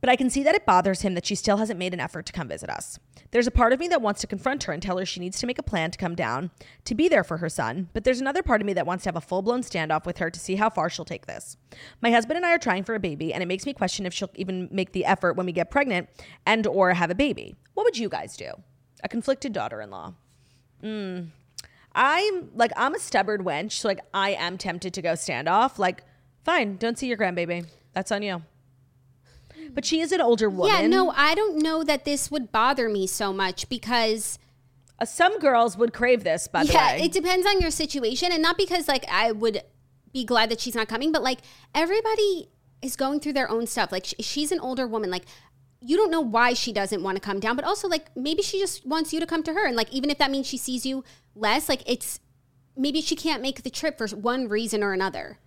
But 0.00 0.10
I 0.10 0.16
can 0.16 0.30
see 0.30 0.42
that 0.42 0.54
it 0.54 0.64
bothers 0.64 1.02
him 1.02 1.14
that 1.14 1.26
she 1.26 1.34
still 1.34 1.58
hasn't 1.58 1.78
made 1.78 1.92
an 1.92 2.00
effort 2.00 2.26
to 2.26 2.32
come 2.32 2.48
visit 2.48 2.70
us. 2.70 2.98
There's 3.32 3.46
a 3.46 3.52
part 3.52 3.72
of 3.72 3.78
me 3.78 3.86
that 3.88 4.02
wants 4.02 4.20
to 4.22 4.26
confront 4.26 4.64
her 4.64 4.72
and 4.72 4.82
tell 4.82 4.98
her 4.98 5.04
she 5.04 5.20
needs 5.20 5.38
to 5.40 5.46
make 5.46 5.58
a 5.58 5.62
plan 5.62 5.90
to 5.90 5.98
come 5.98 6.14
down, 6.14 6.50
to 6.84 6.94
be 6.94 7.08
there 7.08 7.22
for 7.22 7.36
her 7.36 7.48
son, 7.48 7.90
but 7.92 8.04
there's 8.04 8.20
another 8.20 8.42
part 8.42 8.60
of 8.60 8.66
me 8.66 8.72
that 8.72 8.86
wants 8.86 9.04
to 9.04 9.08
have 9.08 9.16
a 9.16 9.20
full 9.20 9.42
blown 9.42 9.62
standoff 9.62 10.06
with 10.06 10.18
her 10.18 10.30
to 10.30 10.40
see 10.40 10.56
how 10.56 10.70
far 10.70 10.90
she'll 10.90 11.04
take 11.04 11.26
this. 11.26 11.56
My 12.00 12.10
husband 12.10 12.38
and 12.38 12.46
I 12.46 12.54
are 12.54 12.58
trying 12.58 12.82
for 12.82 12.94
a 12.94 13.00
baby, 13.00 13.32
and 13.32 13.42
it 13.42 13.46
makes 13.46 13.66
me 13.66 13.72
question 13.72 14.06
if 14.06 14.14
she'll 14.14 14.30
even 14.34 14.68
make 14.72 14.92
the 14.92 15.04
effort 15.04 15.36
when 15.36 15.46
we 15.46 15.52
get 15.52 15.70
pregnant 15.70 16.08
and 16.46 16.66
or 16.66 16.92
have 16.94 17.10
a 17.10 17.14
baby. 17.14 17.56
What 17.74 17.84
would 17.84 17.98
you 17.98 18.08
guys 18.08 18.36
do? 18.36 18.50
A 19.04 19.08
conflicted 19.08 19.52
daughter-in-law. 19.52 20.14
Hmm. 20.80 21.20
I'm 21.92 22.50
like 22.54 22.72
I'm 22.76 22.94
a 22.94 23.00
stubborn 23.00 23.44
wench, 23.44 23.72
so 23.72 23.88
like 23.88 24.00
I 24.14 24.30
am 24.30 24.58
tempted 24.58 24.94
to 24.94 25.02
go 25.02 25.12
standoff. 25.12 25.78
Like, 25.78 26.04
fine, 26.44 26.76
don't 26.76 26.98
see 26.98 27.08
your 27.08 27.16
grandbaby. 27.16 27.66
That's 27.92 28.12
on 28.12 28.22
you. 28.22 28.42
But 29.74 29.84
she 29.84 30.00
is 30.00 30.12
an 30.12 30.20
older 30.20 30.48
woman. 30.50 30.74
Yeah, 30.74 30.86
no, 30.86 31.10
I 31.16 31.34
don't 31.34 31.62
know 31.62 31.82
that 31.84 32.04
this 32.04 32.30
would 32.30 32.50
bother 32.52 32.88
me 32.88 33.06
so 33.06 33.32
much 33.32 33.68
because 33.68 34.38
Uh, 34.98 35.04
some 35.06 35.38
girls 35.38 35.76
would 35.78 35.92
crave 35.94 36.24
this, 36.24 36.46
by 36.48 36.62
the 36.64 36.72
yeah, 36.72 36.92
way. 36.92 37.02
it 37.04 37.12
depends 37.12 37.46
on 37.46 37.60
your 37.60 37.70
situation 37.70 38.32
and 38.32 38.42
not 38.42 38.58
because 38.58 38.86
like 38.86 39.04
I 39.10 39.32
would 39.32 39.62
be 40.12 40.24
glad 40.24 40.50
that 40.50 40.60
she's 40.60 40.74
not 40.74 40.88
coming, 40.88 41.10
but 41.12 41.22
like 41.22 41.38
everybody 41.74 42.50
is 42.82 42.96
going 42.96 43.20
through 43.20 43.32
their 43.34 43.48
own 43.50 43.66
stuff. 43.66 43.92
Like 43.92 44.04
sh- 44.06 44.14
she's 44.20 44.52
an 44.52 44.60
older 44.60 44.86
woman, 44.86 45.10
like 45.10 45.24
you 45.80 45.96
don't 45.96 46.10
know 46.10 46.20
why 46.20 46.52
she 46.52 46.72
doesn't 46.72 47.02
want 47.02 47.16
to 47.16 47.20
come 47.20 47.40
down, 47.40 47.56
but 47.56 47.64
also 47.64 47.88
like 47.88 48.14
maybe 48.14 48.42
she 48.42 48.58
just 48.58 48.84
wants 48.84 49.12
you 49.14 49.20
to 49.20 49.26
come 49.26 49.42
to 49.44 49.54
her 49.54 49.66
and 49.66 49.76
like 49.76 49.90
even 49.92 50.10
if 50.10 50.18
that 50.18 50.30
means 50.30 50.46
she 50.46 50.58
sees 50.58 50.84
you 50.84 51.02
less, 51.34 51.68
like 51.68 51.82
it's 51.86 52.20
maybe 52.76 53.00
she 53.00 53.16
can't 53.16 53.40
make 53.40 53.62
the 53.62 53.70
trip 53.70 53.96
for 53.96 54.06
one 54.08 54.48
reason 54.48 54.82
or 54.82 54.92
another. 54.92 55.38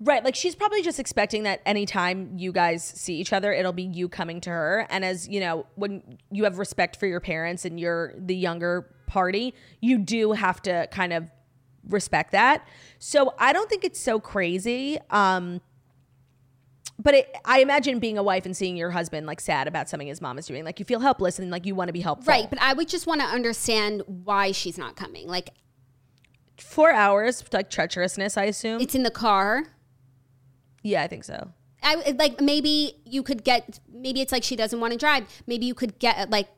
Right. 0.00 0.24
Like 0.24 0.34
she's 0.34 0.54
probably 0.54 0.82
just 0.82 0.98
expecting 0.98 1.42
that 1.44 1.60
anytime 1.66 2.36
you 2.36 2.52
guys 2.52 2.84
see 2.84 3.14
each 3.14 3.32
other, 3.32 3.52
it'll 3.52 3.72
be 3.72 3.82
you 3.84 4.08
coming 4.08 4.40
to 4.42 4.50
her. 4.50 4.86
And 4.90 5.04
as 5.04 5.28
you 5.28 5.40
know, 5.40 5.66
when 5.74 6.18
you 6.30 6.44
have 6.44 6.58
respect 6.58 6.96
for 6.96 7.06
your 7.06 7.20
parents 7.20 7.64
and 7.64 7.78
you're 7.78 8.14
the 8.16 8.36
younger 8.36 8.94
party, 9.06 9.54
you 9.80 9.98
do 9.98 10.32
have 10.32 10.60
to 10.62 10.88
kind 10.90 11.12
of 11.12 11.24
respect 11.88 12.32
that. 12.32 12.66
So 12.98 13.34
I 13.38 13.52
don't 13.52 13.68
think 13.70 13.84
it's 13.84 14.00
so 14.00 14.20
crazy. 14.20 14.98
Um, 15.10 15.60
but 17.00 17.14
it, 17.14 17.34
I 17.44 17.60
imagine 17.60 18.00
being 18.00 18.18
a 18.18 18.22
wife 18.24 18.44
and 18.44 18.56
seeing 18.56 18.76
your 18.76 18.90
husband 18.90 19.24
like 19.26 19.40
sad 19.40 19.68
about 19.68 19.88
something 19.88 20.08
his 20.08 20.20
mom 20.20 20.36
is 20.36 20.46
doing, 20.46 20.64
like 20.64 20.80
you 20.80 20.84
feel 20.84 20.98
helpless 21.00 21.38
and 21.38 21.48
like 21.50 21.64
you 21.64 21.74
want 21.76 21.88
to 21.88 21.92
be 21.92 22.00
helpful. 22.00 22.30
Right, 22.30 22.50
but 22.50 22.60
I 22.60 22.72
would 22.72 22.88
just 22.88 23.06
want 23.06 23.20
to 23.20 23.26
understand 23.26 24.02
why 24.06 24.50
she's 24.52 24.76
not 24.76 24.96
coming. 24.96 25.28
Like 25.28 25.50
Four 26.58 26.90
hours, 26.90 27.44
like 27.52 27.70
treacherousness, 27.70 28.36
I 28.36 28.44
assume. 28.46 28.80
it's 28.80 28.96
in 28.96 29.04
the 29.04 29.12
car. 29.12 29.62
Yeah, 30.82 31.02
I 31.02 31.06
think 31.08 31.24
so. 31.24 31.50
I 31.82 32.14
like 32.18 32.40
maybe 32.40 32.94
you 33.04 33.22
could 33.22 33.44
get 33.44 33.78
maybe 33.92 34.20
it's 34.20 34.32
like 34.32 34.42
she 34.42 34.56
doesn't 34.56 34.80
want 34.80 34.92
to 34.92 34.98
drive. 34.98 35.24
Maybe 35.46 35.66
you 35.66 35.74
could 35.74 35.98
get 35.98 36.28
like 36.30 36.48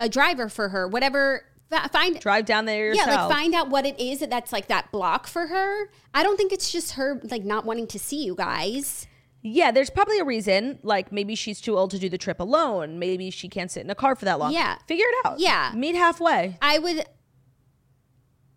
a 0.00 0.08
driver 0.08 0.48
for 0.48 0.70
her. 0.70 0.88
Whatever. 0.88 1.44
fi- 1.68 1.86
Find 1.88 2.18
Drive 2.18 2.46
down 2.46 2.64
there 2.64 2.86
yourself. 2.86 3.08
yeah, 3.08 3.24
like 3.26 3.32
find 3.34 3.54
out 3.54 3.68
what 3.70 3.84
it 3.86 4.00
is 4.00 4.20
that 4.20 4.30
that's 4.30 4.52
like 4.52 4.68
that 4.68 4.90
block 4.90 5.26
for 5.26 5.48
her. 5.48 5.90
I 6.14 6.22
don't 6.22 6.36
think 6.36 6.52
it's 6.52 6.72
just 6.72 6.92
her 6.92 7.20
like 7.30 7.44
not 7.44 7.64
wanting 7.66 7.86
to 7.88 7.98
see 7.98 8.24
you 8.24 8.34
guys. 8.34 9.06
Yeah, 9.42 9.70
there's 9.70 9.88
probably 9.90 10.18
a 10.18 10.24
reason. 10.24 10.78
Like 10.82 11.12
maybe 11.12 11.34
she's 11.34 11.60
too 11.60 11.76
old 11.78 11.90
to 11.92 11.98
do 11.98 12.08
the 12.08 12.18
trip 12.18 12.40
alone. 12.40 12.98
Maybe 12.98 13.30
she 13.30 13.48
can't 13.48 13.70
sit 13.70 13.84
in 13.84 13.90
a 13.90 13.94
car 13.94 14.16
for 14.16 14.24
that 14.24 14.38
long. 14.38 14.52
Yeah. 14.52 14.76
Figure 14.86 15.06
it 15.06 15.26
out. 15.26 15.38
Yeah. 15.40 15.72
Meet 15.74 15.94
halfway. 15.96 16.56
I 16.60 16.78
would 16.78 17.04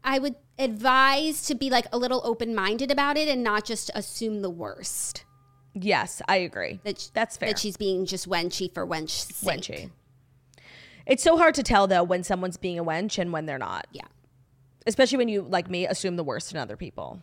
I 0.04 0.20
would 0.20 0.36
advise 0.60 1.46
to 1.48 1.56
be 1.56 1.70
like 1.70 1.88
a 1.92 1.98
little 1.98 2.22
open-minded 2.24 2.92
about 2.92 3.18
it 3.18 3.28
and 3.28 3.44
not 3.44 3.66
just 3.66 3.90
assume 3.96 4.42
the 4.42 4.50
worst. 4.50 5.26
Yes, 5.74 6.22
I 6.28 6.38
agree. 6.38 6.80
That 6.84 7.00
sh- 7.00 7.08
That's 7.14 7.38
fair. 7.38 7.50
That 7.50 7.60
she's 7.60 7.78
being 7.78 8.06
just 8.06 8.30
wenchy 8.30 8.74
for 8.74 8.86
wench's 8.86 9.36
sake. 9.36 9.62
Wenchy. 9.62 9.92
It's 11.06 11.24
so 11.24 11.38
hard 11.38 11.56
to 11.56 11.64
tell 11.64 11.88
though 11.88 12.04
when 12.04 12.24
someone's 12.24 12.58
being 12.58 12.78
a 12.78 12.84
wench 12.84 13.18
and 13.18 13.32
when 13.32 13.46
they're 13.46 13.58
not. 13.58 13.88
Yeah. 13.92 14.08
Especially 14.86 15.18
when 15.18 15.30
you, 15.30 15.42
like 15.42 15.70
me, 15.70 15.88
assume 15.88 16.16
the 16.16 16.24
worst 16.24 16.52
in 16.52 16.58
other 16.58 16.78
people. 16.78 17.22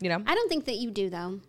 You 0.00 0.08
know? 0.10 0.22
I 0.26 0.34
don't 0.34 0.48
think 0.48 0.66
that 0.66 0.76
you 0.76 0.90
do 0.90 1.10
though. 1.10 1.40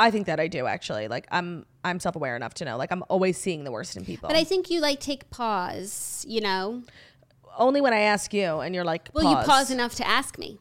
I 0.00 0.10
think 0.10 0.26
that 0.26 0.38
I 0.38 0.46
do 0.46 0.66
actually. 0.66 1.08
Like 1.08 1.26
I'm 1.30 1.66
I'm 1.84 1.98
self-aware 2.00 2.36
enough 2.36 2.54
to 2.54 2.64
know 2.64 2.76
like 2.76 2.92
I'm 2.92 3.02
always 3.08 3.36
seeing 3.36 3.64
the 3.64 3.72
worst 3.72 3.96
in 3.96 4.04
people. 4.04 4.28
But 4.28 4.36
I 4.36 4.44
think 4.44 4.70
you 4.70 4.80
like 4.80 5.00
take 5.00 5.28
pause, 5.30 6.24
you 6.28 6.40
know? 6.40 6.82
Only 7.56 7.80
when 7.80 7.92
I 7.92 8.00
ask 8.00 8.32
you 8.34 8.60
and 8.60 8.74
you're 8.74 8.84
like 8.84 9.08
Well, 9.12 9.30
you 9.30 9.46
pause 9.46 9.70
enough 9.70 9.94
to 9.96 10.06
ask 10.06 10.38
me. 10.38 10.58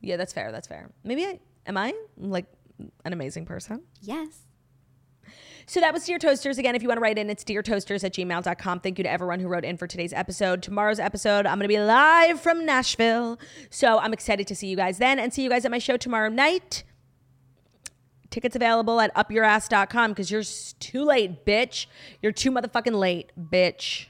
Yeah, 0.00 0.16
that's 0.16 0.32
fair. 0.32 0.52
That's 0.52 0.68
fair. 0.68 0.90
Maybe 1.02 1.24
I 1.24 1.40
am 1.66 1.76
I 1.76 1.94
like 2.16 2.46
an 3.04 3.12
amazing 3.12 3.46
person? 3.46 3.82
Yes. 4.00 4.42
So 5.66 5.80
that 5.80 5.94
was 5.94 6.04
Dear 6.04 6.18
Toasters. 6.18 6.58
Again, 6.58 6.74
if 6.74 6.82
you 6.82 6.88
want 6.88 6.98
to 6.98 7.02
write 7.02 7.16
in, 7.16 7.30
it's 7.30 7.42
deartoasters 7.42 8.04
at 8.04 8.12
gmail.com. 8.12 8.80
Thank 8.80 8.98
you 8.98 9.04
to 9.04 9.10
everyone 9.10 9.40
who 9.40 9.48
wrote 9.48 9.64
in 9.64 9.78
for 9.78 9.86
today's 9.86 10.12
episode. 10.12 10.62
Tomorrow's 10.62 11.00
episode, 11.00 11.46
I'm 11.46 11.58
going 11.58 11.68
to 11.68 11.68
be 11.68 11.80
live 11.80 12.38
from 12.40 12.66
Nashville. 12.66 13.38
So 13.70 13.98
I'm 13.98 14.12
excited 14.12 14.46
to 14.48 14.54
see 14.54 14.66
you 14.66 14.76
guys 14.76 14.98
then 14.98 15.18
and 15.18 15.32
see 15.32 15.42
you 15.42 15.48
guys 15.48 15.64
at 15.64 15.70
my 15.70 15.78
show 15.78 15.96
tomorrow 15.96 16.28
night. 16.28 16.84
Tickets 18.28 18.56
available 18.56 19.00
at 19.00 19.14
upyourass.com 19.14 20.10
because 20.10 20.30
you're 20.30 20.42
too 20.80 21.04
late, 21.04 21.46
bitch. 21.46 21.86
You're 22.20 22.32
too 22.32 22.50
motherfucking 22.50 22.98
late, 22.98 23.30
bitch. 23.38 24.06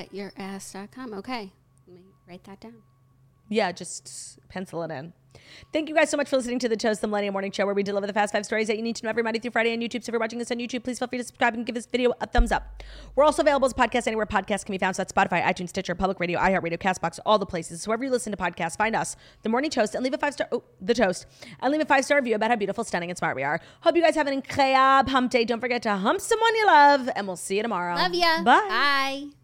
At 0.00 0.14
yourass.com. 0.14 1.12
Okay. 1.12 1.52
Let 1.86 1.94
me 1.94 2.02
write 2.26 2.44
that 2.44 2.58
down. 2.60 2.76
Yeah, 3.50 3.70
just 3.70 4.38
pencil 4.48 4.82
it 4.82 4.90
in. 4.90 5.12
Thank 5.74 5.88
you 5.90 5.94
guys 5.94 6.08
so 6.08 6.16
much 6.16 6.28
for 6.28 6.36
listening 6.36 6.58
to 6.60 6.68
the 6.70 6.76
Toast 6.76 7.02
the 7.02 7.06
Millennium 7.06 7.32
Morning 7.32 7.52
Show, 7.52 7.66
where 7.66 7.74
we 7.74 7.82
deliver 7.82 8.06
the 8.06 8.12
fast 8.14 8.32
five 8.32 8.46
stories 8.46 8.68
that 8.68 8.76
you 8.76 8.82
need 8.82 8.96
to 8.96 9.04
know 9.04 9.10
every 9.10 9.22
Monday 9.22 9.40
through 9.40 9.50
Friday 9.50 9.72
on 9.74 9.80
YouTube. 9.80 10.04
So 10.04 10.08
if 10.08 10.12
you're 10.12 10.20
watching 10.20 10.38
this 10.38 10.50
on 10.50 10.56
YouTube, 10.58 10.84
please 10.84 10.98
feel 10.98 11.08
free 11.08 11.18
to 11.18 11.24
subscribe 11.24 11.52
and 11.54 11.66
give 11.66 11.74
this 11.74 11.84
video 11.86 12.12
a 12.20 12.26
thumbs 12.26 12.50
up. 12.50 12.82
We're 13.14 13.24
also 13.24 13.42
available 13.42 13.66
as 13.66 13.72
a 13.72 13.74
podcast 13.74 14.06
anywhere 14.06 14.24
podcasts 14.26 14.64
can 14.64 14.72
be 14.72 14.78
found. 14.78 14.96
So 14.96 15.02
that's 15.02 15.12
Spotify, 15.12 15.42
iTunes, 15.42 15.68
Stitcher, 15.68 15.94
Public 15.94 16.18
Radio, 16.18 16.38
iHeartRadio, 16.38 16.78
Castbox, 16.78 17.18
all 17.26 17.38
the 17.38 17.46
places. 17.46 17.82
So 17.82 17.90
wherever 17.90 18.04
you 18.04 18.10
listen 18.10 18.30
to 18.32 18.38
podcasts, 18.38 18.78
find 18.78 18.96
us, 18.96 19.16
The 19.42 19.50
Morning 19.50 19.70
Toast, 19.70 19.94
and 19.94 20.02
leave 20.02 20.14
a 20.14 20.18
five 20.18 20.32
star, 20.32 20.48
oh, 20.52 20.62
The 20.80 20.94
Toast, 20.94 21.26
and 21.60 21.72
leave 21.72 21.82
a 21.82 21.84
five 21.84 22.04
star 22.04 22.18
review 22.18 22.36
about 22.36 22.50
how 22.50 22.56
beautiful, 22.56 22.84
stunning, 22.84 23.10
and 23.10 23.18
smart 23.18 23.36
we 23.36 23.42
are. 23.42 23.60
Hope 23.82 23.96
you 23.96 24.02
guys 24.02 24.14
have 24.14 24.26
an 24.28 24.32
incredible 24.32 25.10
hump 25.10 25.30
day. 25.30 25.44
Don't 25.44 25.60
forget 25.60 25.82
to 25.82 25.96
hump 25.96 26.20
someone 26.20 26.54
you 26.54 26.66
love, 26.66 27.10
and 27.14 27.26
we'll 27.26 27.36
see 27.36 27.56
you 27.56 27.62
tomorrow. 27.62 27.96
Love 27.96 28.14
ya. 28.14 28.42
Bye. 28.42 28.66
Bye. 28.68 29.39